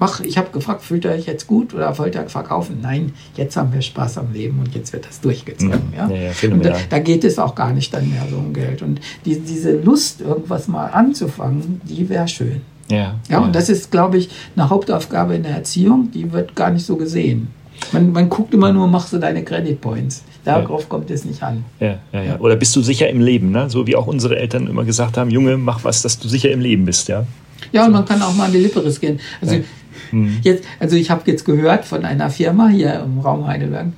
Mach, 0.01 0.21
ich 0.21 0.39
habe 0.39 0.51
gefragt, 0.53 0.83
fühlt 0.83 1.05
ihr 1.05 1.11
euch 1.11 1.27
jetzt 1.27 1.49
gut 1.49 1.75
oder 1.75 1.97
wollt 1.99 2.15
ihr 2.15 2.29
verkaufen? 2.29 2.79
Nein, 2.81 3.13
jetzt 3.35 3.57
haben 3.57 3.73
wir 3.73 3.83
Spaß 3.83 4.19
am 4.19 4.33
Leben 4.33 4.61
und 4.61 4.73
jetzt 4.75 4.93
wird 4.93 5.07
das 5.07 5.21
durchgezogen. 5.21 5.93
Ja? 5.97 6.09
Ja, 6.09 6.17
ja 6.17 6.53
und 6.53 6.65
da, 6.65 6.77
da, 6.89 6.99
geht 7.01 7.25
es 7.25 7.39
auch 7.39 7.55
gar 7.55 7.73
nicht 7.73 7.93
dann 7.93 8.09
mehr 8.09 8.25
so 8.31 8.37
um 8.37 8.53
Geld. 8.53 8.83
Und 8.83 9.01
die, 9.25 9.41
diese 9.41 9.73
Lust, 9.73 10.21
irgendwas 10.21 10.69
mal 10.69 10.87
anzufangen, 10.87 11.81
die 11.83 12.09
wäre 12.09 12.29
schön. 12.29 12.61
Ja, 12.91 13.17
ja, 13.29 13.41
und 13.41 13.55
das 13.55 13.69
ist, 13.69 13.91
glaube 13.91 14.17
ich, 14.17 14.31
eine 14.57 14.71
Hauptaufgabe 14.71 15.35
in 15.35 15.43
der 15.43 15.53
Erziehung, 15.53 16.11
die 16.13 16.33
wird 16.33 16.55
gar 16.55 16.71
nicht 16.71 16.87
so 16.87 16.97
gesehen. 16.97 17.49
Man, 17.93 18.13
man 18.13 18.29
guckt 18.29 18.55
immer 18.55 18.73
nur, 18.73 18.89
machst 18.89 19.13
du 19.13 19.19
deine 19.19 19.45
Credit 19.45 19.81
Points. 19.81 20.23
Darauf 20.49 20.81
ja. 20.81 20.87
kommt 20.89 21.11
es 21.11 21.27
nicht 21.27 21.43
an. 21.43 21.63
Ja, 21.79 21.99
ja, 22.11 22.23
ja. 22.23 22.41
Oder 22.41 22.57
bist 22.57 22.75
du 22.75 22.81
sicher 22.81 23.11
im 23.11 23.21
Leben, 23.21 23.51
ne? 23.51 23.69
so 23.69 23.87
wie 23.87 23.97
auch 23.97 24.07
unsere 24.07 24.39
Eltern 24.39 24.67
immer 24.67 24.85
gesagt 24.85 25.19
haben, 25.19 25.31
Junge, 25.31 25.59
mach 25.59 25.85
was, 25.85 26.01
dass 26.01 26.19
du 26.19 26.27
sicher 26.27 26.51
im 26.51 26.61
Leben 26.61 26.87
bist. 26.87 27.09
Ja, 27.09 27.27
ja 27.71 27.85
und 27.85 27.93
man 27.93 28.07
kann 28.07 28.23
auch 28.23 28.35
mal 28.35 28.47
an 28.47 28.53
die 28.53 28.59
Lippe 28.59 28.83
riskieren. 28.83 29.21
Also, 29.43 29.57
ja. 29.57 29.61
hm. 30.09 30.39
jetzt, 30.43 30.65
also 30.81 30.97
ich 30.97 31.11
habe 31.11 31.23
jetzt 31.27 31.45
gehört 31.45 31.85
von 31.85 32.03
einer 32.07 32.31
Firma 32.31 32.69
hier 32.69 33.01
im 33.01 33.19
Raum 33.19 33.47
Heidelberg, 33.47 33.89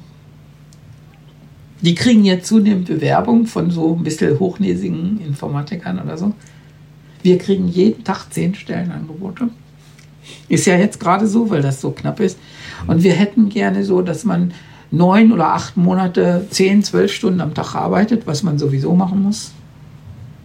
die 1.82 1.94
kriegen 1.94 2.24
jetzt 2.24 2.48
zunehmend 2.48 2.88
Bewerbung 2.88 3.46
von 3.46 3.70
so 3.70 3.94
ein 3.94 4.02
bisschen 4.02 4.38
hochnäsigen 4.40 5.20
Informatikern 5.20 6.00
oder 6.00 6.18
so. 6.18 6.34
Wir 7.22 7.38
kriegen 7.38 7.68
jeden 7.68 8.02
Tag 8.02 8.26
zehn 8.30 8.56
Stellenangebote. 8.56 9.50
Ist 10.48 10.66
ja 10.66 10.76
jetzt 10.76 10.98
gerade 10.98 11.28
so, 11.28 11.48
weil 11.48 11.62
das 11.62 11.80
so 11.80 11.92
knapp 11.92 12.18
ist. 12.18 12.38
Und 12.88 13.04
wir 13.04 13.12
hätten 13.12 13.48
gerne 13.48 13.84
so, 13.84 14.02
dass 14.02 14.24
man 14.24 14.52
neun 14.90 15.32
oder 15.32 15.54
acht 15.54 15.76
Monate, 15.76 16.46
zehn, 16.50 16.82
zwölf 16.82 17.12
Stunden 17.12 17.40
am 17.40 17.54
Tag 17.54 17.74
arbeitet, 17.74 18.26
was 18.26 18.42
man 18.42 18.58
sowieso 18.58 18.94
machen 18.94 19.22
muss, 19.22 19.52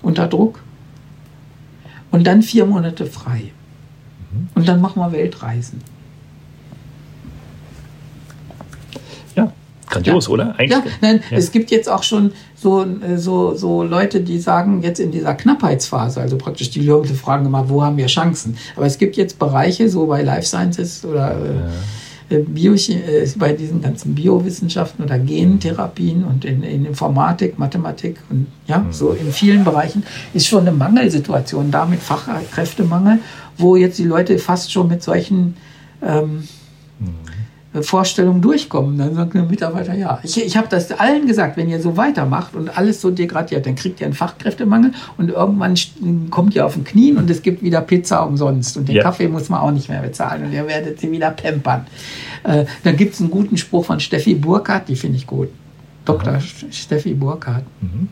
unter 0.01 0.27
Druck. 0.27 0.61
Und 2.11 2.25
dann 2.27 2.41
vier 2.41 2.65
Monate 2.65 3.05
frei. 3.05 3.51
Und 4.53 4.67
dann 4.67 4.81
machen 4.81 5.01
wir 5.01 5.11
Weltreisen. 5.11 5.81
Ja, 9.35 9.51
grandios, 9.89 10.27
ja. 10.27 10.33
oder? 10.33 10.55
Eigentlich, 10.57 10.71
ja, 10.71 10.83
nein, 11.01 11.21
ja. 11.29 11.37
es 11.37 11.51
gibt 11.51 11.71
jetzt 11.71 11.89
auch 11.89 12.03
schon 12.03 12.31
so, 12.55 12.85
so, 13.15 13.55
so 13.55 13.83
Leute, 13.83 14.21
die 14.21 14.39
sagen, 14.39 14.81
jetzt 14.81 14.99
in 14.99 15.11
dieser 15.11 15.33
Knappheitsphase, 15.33 16.21
also 16.21 16.37
praktisch 16.37 16.69
die 16.69 16.81
Leute 16.81 17.15
fragen 17.15 17.45
immer, 17.45 17.69
wo 17.69 17.83
haben 17.83 17.97
wir 17.97 18.07
Chancen? 18.07 18.57
Aber 18.75 18.85
es 18.85 18.97
gibt 18.97 19.17
jetzt 19.17 19.39
Bereiche, 19.39 19.89
so 19.89 20.05
bei 20.05 20.21
Life 20.21 20.47
Sciences 20.47 21.03
oder. 21.03 21.31
Äh, 21.31 21.55
ja 21.55 21.67
äh, 21.67 21.69
Bio, 22.29 22.73
äh, 22.73 23.27
bei 23.37 23.53
diesen 23.53 23.81
ganzen 23.81 24.15
Biowissenschaften 24.15 25.05
oder 25.05 25.19
Gentherapien 25.19 26.23
und 26.23 26.43
in, 26.43 26.63
in 26.63 26.85
Informatik, 26.85 27.59
Mathematik 27.59 28.17
und 28.29 28.47
ja, 28.67 28.79
mhm. 28.79 28.91
so 28.91 29.11
in 29.11 29.31
vielen 29.31 29.63
Bereichen 29.63 30.03
ist 30.33 30.47
schon 30.47 30.61
eine 30.61 30.71
Mangelsituation 30.71 31.69
da 31.69 31.85
mit 31.85 31.99
Fachkräftemangel, 31.99 33.19
wo 33.57 33.75
jetzt 33.75 33.99
die 33.99 34.05
Leute 34.05 34.39
fast 34.39 34.71
schon 34.71 34.87
mit 34.87 35.03
solchen 35.03 35.55
ähm, 36.01 36.47
mhm. 36.99 37.34
Vorstellungen 37.81 38.41
durchkommen. 38.41 38.97
Dann 38.97 39.15
sagt 39.15 39.33
der 39.33 39.43
Mitarbeiter, 39.43 39.93
ja, 39.93 40.19
ich, 40.23 40.43
ich 40.43 40.57
habe 40.57 40.67
das 40.69 40.91
allen 40.91 41.27
gesagt, 41.27 41.57
wenn 41.57 41.69
ihr 41.69 41.81
so 41.81 41.97
weitermacht 41.97 42.55
und 42.55 42.77
alles 42.77 43.01
so 43.01 43.11
degradiert, 43.11 43.65
dann 43.65 43.75
kriegt 43.75 43.99
ihr 44.01 44.07
einen 44.07 44.13
Fachkräftemangel 44.13 44.91
und 45.17 45.29
irgendwann 45.29 45.75
kommt 46.29 46.55
ihr 46.55 46.65
auf 46.65 46.73
den 46.73 46.83
Knien 46.83 47.17
und 47.17 47.29
es 47.29 47.41
gibt 47.41 47.61
wieder 47.61 47.81
Pizza 47.81 48.25
umsonst 48.25 48.77
und 48.77 48.87
den 48.87 48.95
ja. 48.95 49.03
Kaffee 49.03 49.27
muss 49.27 49.49
man 49.49 49.59
auch 49.59 49.71
nicht 49.71 49.89
mehr 49.89 50.01
bezahlen 50.01 50.45
und 50.45 50.53
ihr 50.53 50.67
werdet 50.67 50.99
sie 50.99 51.11
wieder 51.11 51.31
pampern. 51.31 51.85
Äh, 52.43 52.65
dann 52.83 52.95
gibt 52.95 53.13
es 53.13 53.21
einen 53.21 53.31
guten 53.31 53.57
Spruch 53.57 53.85
von 53.85 53.99
Steffi 53.99 54.35
Burkhardt, 54.35 54.87
die 54.87 54.95
finde 54.95 55.17
ich 55.17 55.27
gut. 55.27 55.49
Dr. 56.05 56.33
Aha. 56.33 56.41
Steffi 56.71 57.13
Burkhardt. 57.13 57.63
Mhm. 57.81 58.07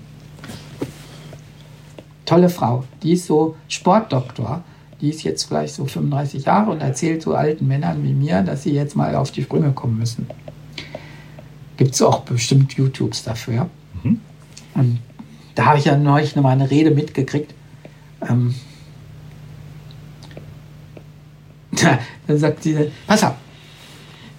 Tolle 2.26 2.50
Frau, 2.50 2.86
die 3.04 3.14
ist 3.14 3.28
so 3.28 3.56
Sportdoktor 3.68 4.64
die 5.04 5.10
ist 5.10 5.24
jetzt 5.24 5.44
vielleicht 5.44 5.76
so 5.76 5.86
35 5.86 6.46
Jahre 6.46 6.72
und 6.72 6.80
erzählt 6.80 7.22
so 7.22 7.36
alten 7.36 7.68
Männern 7.68 8.06
wie 8.06 8.14
mir, 8.14 8.42
dass 8.42 8.64
sie 8.64 8.72
jetzt 8.72 8.96
mal 8.96 9.14
auf 9.16 9.32
die 9.32 9.44
Sprünge 9.44 9.74
kommen 9.74 9.98
müssen. 9.98 10.28
Gibt 11.76 11.94
es 11.94 12.02
auch 12.02 12.22
bestimmt 12.22 12.72
YouTubes 12.72 13.26
dafür. 13.26 13.70
Mhm. 14.02 14.22
Und 14.76 15.00
da 15.56 15.66
habe 15.66 15.78
ich 15.78 15.84
ja 15.84 15.98
neulich 15.98 16.38
noch 16.38 16.44
mal 16.44 16.52
eine 16.52 16.72
Rede 16.72 16.92
mitgekriegt. 16.92 17.54
Ähm, 18.30 18.56
dann 22.28 22.38
sagt 22.38 22.64
sie, 22.64 22.90
pass 23.06 23.26
auf, 23.26 23.34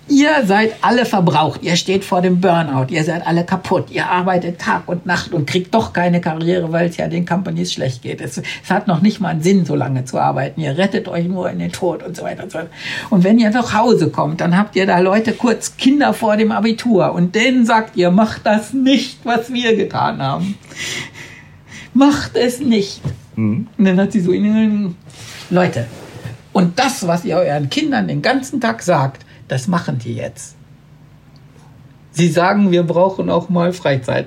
Ihr 0.07 0.45
seid 0.45 0.75
alle 0.83 1.07
verbraucht, 1.07 1.63
ihr 1.63 1.77
steht 1.77 2.05
vor 2.05 2.21
dem 2.21 2.39
Burnout, 2.39 2.87
ihr 2.91 3.05
seid 3.05 3.27
alle 3.27 3.43
kaputt, 3.43 3.91
ihr 3.91 4.07
arbeitet 4.07 4.61
Tag 4.61 4.83
und 4.87 5.07
Nacht 5.07 5.33
und 5.33 5.47
kriegt 5.47 5.75
doch 5.75 5.95
keine 5.95 6.21
Karriere, 6.21 6.71
weil 6.73 6.91
es 6.91 6.99
ja 6.99 7.09
den 7.09 7.25
Companies 7.25 7.73
schlecht 7.73 8.03
geht. 8.03 8.21
Es, 8.21 8.37
es, 8.37 8.71
hat 8.71 8.87
noch 8.87 9.01
nicht 9.01 9.21
mal 9.21 9.31
einen 9.31 9.43
Sinn, 9.43 9.65
so 9.65 9.75
lange 9.75 10.05
zu 10.05 10.19
arbeiten. 10.19 10.61
Ihr 10.61 10.77
rettet 10.77 11.09
euch 11.09 11.27
nur 11.27 11.49
in 11.49 11.59
den 11.59 11.73
Tod 11.73 12.03
und 12.03 12.15
so 12.17 12.23
weiter 12.23 12.43
und 12.43 12.53
so 12.53 12.59
weiter. 12.59 12.69
Und 13.09 13.25
wenn 13.25 13.39
ihr 13.39 13.49
nach 13.49 13.73
Hause 13.73 14.11
kommt, 14.11 14.43
dann 14.43 14.59
habt 14.59 14.77
ihr 14.77 14.85
da 14.87 14.99
Leute 14.99 15.33
kurz 15.33 15.79
Kinder 15.79 16.13
vor 16.13 16.37
dem 16.37 16.53
Abitur 16.53 17.13
und 17.13 17.35
denen 17.35 17.65
sagt 17.65 17.97
ihr, 17.97 18.11
macht 18.11 18.45
das 18.45 18.75
nicht, 18.75 19.21
was 19.25 19.55
wir 19.55 19.75
getan 19.75 20.21
haben. 20.21 20.59
Macht 21.95 22.37
es 22.37 22.61
nicht. 22.61 23.01
Mhm. 23.37 23.69
Und 23.79 23.85
dann 23.87 23.99
hat 23.99 24.13
sie 24.13 24.21
so 24.21 24.33
Leute. 25.49 25.87
Und 26.53 26.79
das, 26.79 27.07
was 27.07 27.25
ihr 27.25 27.37
euren 27.37 27.71
Kindern 27.71 28.07
den 28.07 28.21
ganzen 28.21 28.61
Tag 28.61 28.83
sagt, 28.83 29.25
das 29.49 29.69
machen 29.69 29.99
die 29.99 30.15
jetzt. 30.15 30.57
Sie 32.12 32.29
sagen, 32.29 32.71
wir 32.71 32.85
brauchen 32.85 33.29
auch 33.29 33.49
mal 33.49 33.73
Freizeit. 33.73 34.27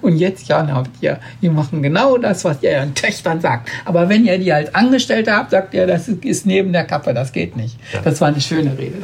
Und 0.00 0.16
jetzt, 0.16 0.48
ja, 0.48 0.66
habt 0.68 0.90
ihr, 1.00 1.18
die 1.42 1.48
machen 1.48 1.82
genau 1.82 2.18
das, 2.18 2.44
was 2.44 2.62
ihr 2.62 2.70
ihren 2.70 2.94
Töchtern 2.94 3.40
sagt. 3.40 3.68
Aber 3.84 4.08
wenn 4.08 4.24
ihr 4.24 4.38
die 4.38 4.52
als 4.52 4.72
Angestellte 4.74 5.32
habt, 5.32 5.50
sagt 5.50 5.74
ihr, 5.74 5.86
das 5.86 6.08
ist 6.08 6.46
neben 6.46 6.72
der 6.72 6.84
Kappe, 6.84 7.12
das 7.14 7.32
geht 7.32 7.56
nicht. 7.56 7.76
Ja. 7.92 8.00
Das 8.02 8.20
war 8.20 8.28
eine 8.28 8.40
schöne 8.40 8.76
Rede. 8.78 8.94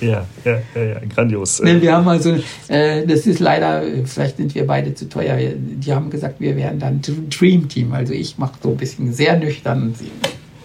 Ja, 0.00 0.26
ja, 0.44 0.58
ja, 0.74 0.82
ja, 0.82 0.96
grandios. 1.14 1.62
Nee, 1.62 1.80
wir 1.80 1.94
haben 1.94 2.08
also, 2.08 2.36
äh, 2.68 3.06
das 3.06 3.26
ist 3.26 3.38
leider, 3.38 3.82
vielleicht 4.04 4.38
sind 4.38 4.54
wir 4.54 4.66
beide 4.66 4.94
zu 4.94 5.08
teuer. 5.08 5.36
Die 5.36 5.92
haben 5.92 6.10
gesagt, 6.10 6.40
wir 6.40 6.56
wären 6.56 6.78
dann 6.78 7.00
Dream 7.00 7.68
Team. 7.68 7.92
Also 7.92 8.12
ich 8.12 8.38
mache 8.38 8.54
so 8.62 8.70
ein 8.70 8.76
bisschen 8.76 9.12
sehr 9.12 9.36
nüchtern 9.36 9.82
und 9.82 9.98
sie 9.98 10.10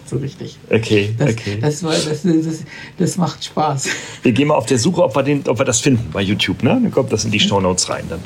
so 0.08 0.16
richtig. 0.18 0.58
Okay, 0.70 1.14
das, 1.18 1.32
okay. 1.32 1.58
Das, 1.60 1.80
das, 1.80 2.22
das, 2.22 2.64
das, 2.98 3.16
macht 3.16 3.44
Spaß. 3.44 3.88
Wir 4.22 4.32
gehen 4.32 4.48
mal 4.48 4.54
auf 4.54 4.66
der 4.66 4.78
Suche, 4.78 5.02
ob 5.02 5.16
wir, 5.16 5.22
den, 5.22 5.46
ob 5.48 5.58
wir 5.58 5.64
das 5.64 5.80
finden 5.80 6.10
bei 6.12 6.22
YouTube. 6.22 6.62
Ne? 6.62 6.70
Dann 6.70 6.90
kommt 6.90 7.12
das 7.12 7.24
in 7.24 7.30
die 7.30 7.40
Show 7.40 7.60
Notes 7.60 7.88
rein. 7.88 8.04
Dann. 8.08 8.20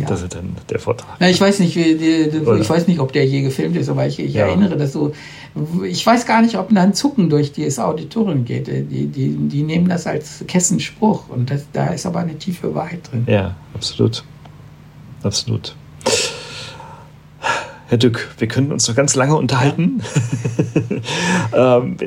Ja. 0.00 0.06
Das 0.06 0.22
ist 0.22 0.34
dann 0.34 0.56
der 0.68 0.78
Vortrag. 0.78 1.20
Ja, 1.20 1.28
ich, 1.28 1.40
weiß 1.40 1.60
nicht, 1.60 1.76
wie, 1.76 1.94
die, 1.96 2.60
ich 2.60 2.70
weiß 2.70 2.86
nicht, 2.88 3.00
ob 3.00 3.12
der 3.12 3.26
je 3.26 3.42
gefilmt 3.42 3.76
ist, 3.76 3.88
aber 3.88 4.06
ich, 4.06 4.18
ich 4.18 4.34
ja. 4.34 4.46
erinnere 4.46 4.76
das 4.76 4.92
so. 4.92 5.12
Ich 5.84 6.04
weiß 6.04 6.26
gar 6.26 6.40
nicht, 6.42 6.56
ob 6.56 6.74
da 6.74 6.82
ein 6.82 6.94
Zucken 6.94 7.28
durch 7.28 7.52
das 7.52 7.78
Auditorium 7.78 8.44
geht. 8.44 8.68
Die, 8.68 9.06
die, 9.06 9.36
die 9.36 9.62
nehmen 9.62 9.88
das 9.88 10.06
als 10.06 10.44
Kessenspruch 10.46 11.28
und 11.28 11.50
das, 11.50 11.66
da 11.72 11.88
ist 11.88 12.06
aber 12.06 12.20
eine 12.20 12.38
tiefe 12.38 12.74
Wahrheit 12.74 13.10
drin. 13.10 13.24
Ja, 13.26 13.54
absolut. 13.74 14.24
Absolut. 15.22 15.74
Herr 17.92 17.98
Dück, 17.98 18.30
wir 18.38 18.48
können 18.48 18.72
uns 18.72 18.88
noch 18.88 18.94
ganz 18.94 19.14
lange 19.16 19.36
unterhalten. 19.36 20.00
Ja. 21.52 21.76
ähm, 21.76 21.98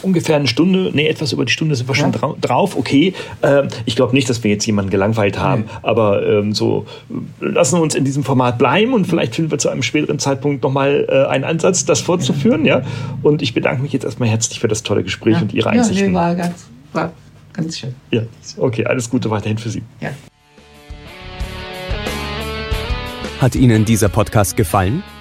ungefähr 0.00 0.36
eine 0.36 0.46
Stunde, 0.46 0.90
nee, 0.94 1.06
etwas 1.06 1.34
über 1.34 1.44
die 1.44 1.52
Stunde 1.52 1.74
sind 1.76 1.86
wir 1.86 1.94
ja. 1.94 2.00
schon 2.00 2.12
dra 2.12 2.34
drauf. 2.40 2.78
Okay, 2.78 3.12
ähm, 3.42 3.68
ich 3.84 3.94
glaube 3.94 4.14
nicht, 4.14 4.30
dass 4.30 4.42
wir 4.42 4.50
jetzt 4.50 4.64
jemanden 4.64 4.90
gelangweilt 4.90 5.38
haben, 5.38 5.64
nee. 5.66 5.70
aber 5.82 6.26
ähm, 6.26 6.54
so 6.54 6.86
lassen 7.40 7.76
wir 7.76 7.82
uns 7.82 7.94
in 7.94 8.06
diesem 8.06 8.24
Format 8.24 8.56
bleiben 8.56 8.94
und 8.94 9.06
vielleicht 9.06 9.34
finden 9.34 9.50
wir 9.50 9.58
zu 9.58 9.68
einem 9.68 9.82
späteren 9.82 10.18
Zeitpunkt 10.18 10.62
nochmal 10.62 11.04
äh, 11.10 11.26
einen 11.26 11.44
Ansatz, 11.44 11.84
das 11.84 12.00
fortzuführen. 12.00 12.64
Ja. 12.64 12.80
Und 13.22 13.42
ich 13.42 13.52
bedanke 13.52 13.82
mich 13.82 13.92
jetzt 13.92 14.04
erstmal 14.04 14.30
herzlich 14.30 14.60
für 14.60 14.68
das 14.68 14.82
tolle 14.82 15.02
Gespräch 15.02 15.34
ja. 15.34 15.42
und 15.42 15.52
Ihre 15.52 15.68
Einsichten. 15.68 16.04
Ja, 16.04 16.08
nee, 16.08 16.14
war 16.14 16.34
ganz, 16.36 16.66
war 16.94 17.12
ganz 17.52 17.78
schön. 17.78 17.94
Ja, 18.10 18.22
okay, 18.56 18.86
alles 18.86 19.10
Gute 19.10 19.28
weiterhin 19.28 19.58
für 19.58 19.68
Sie. 19.68 19.82
Ja. 20.00 20.08
Hat 23.42 23.56
Ihnen 23.56 23.84
dieser 23.84 24.08
Podcast 24.08 24.56
gefallen? 24.56 25.02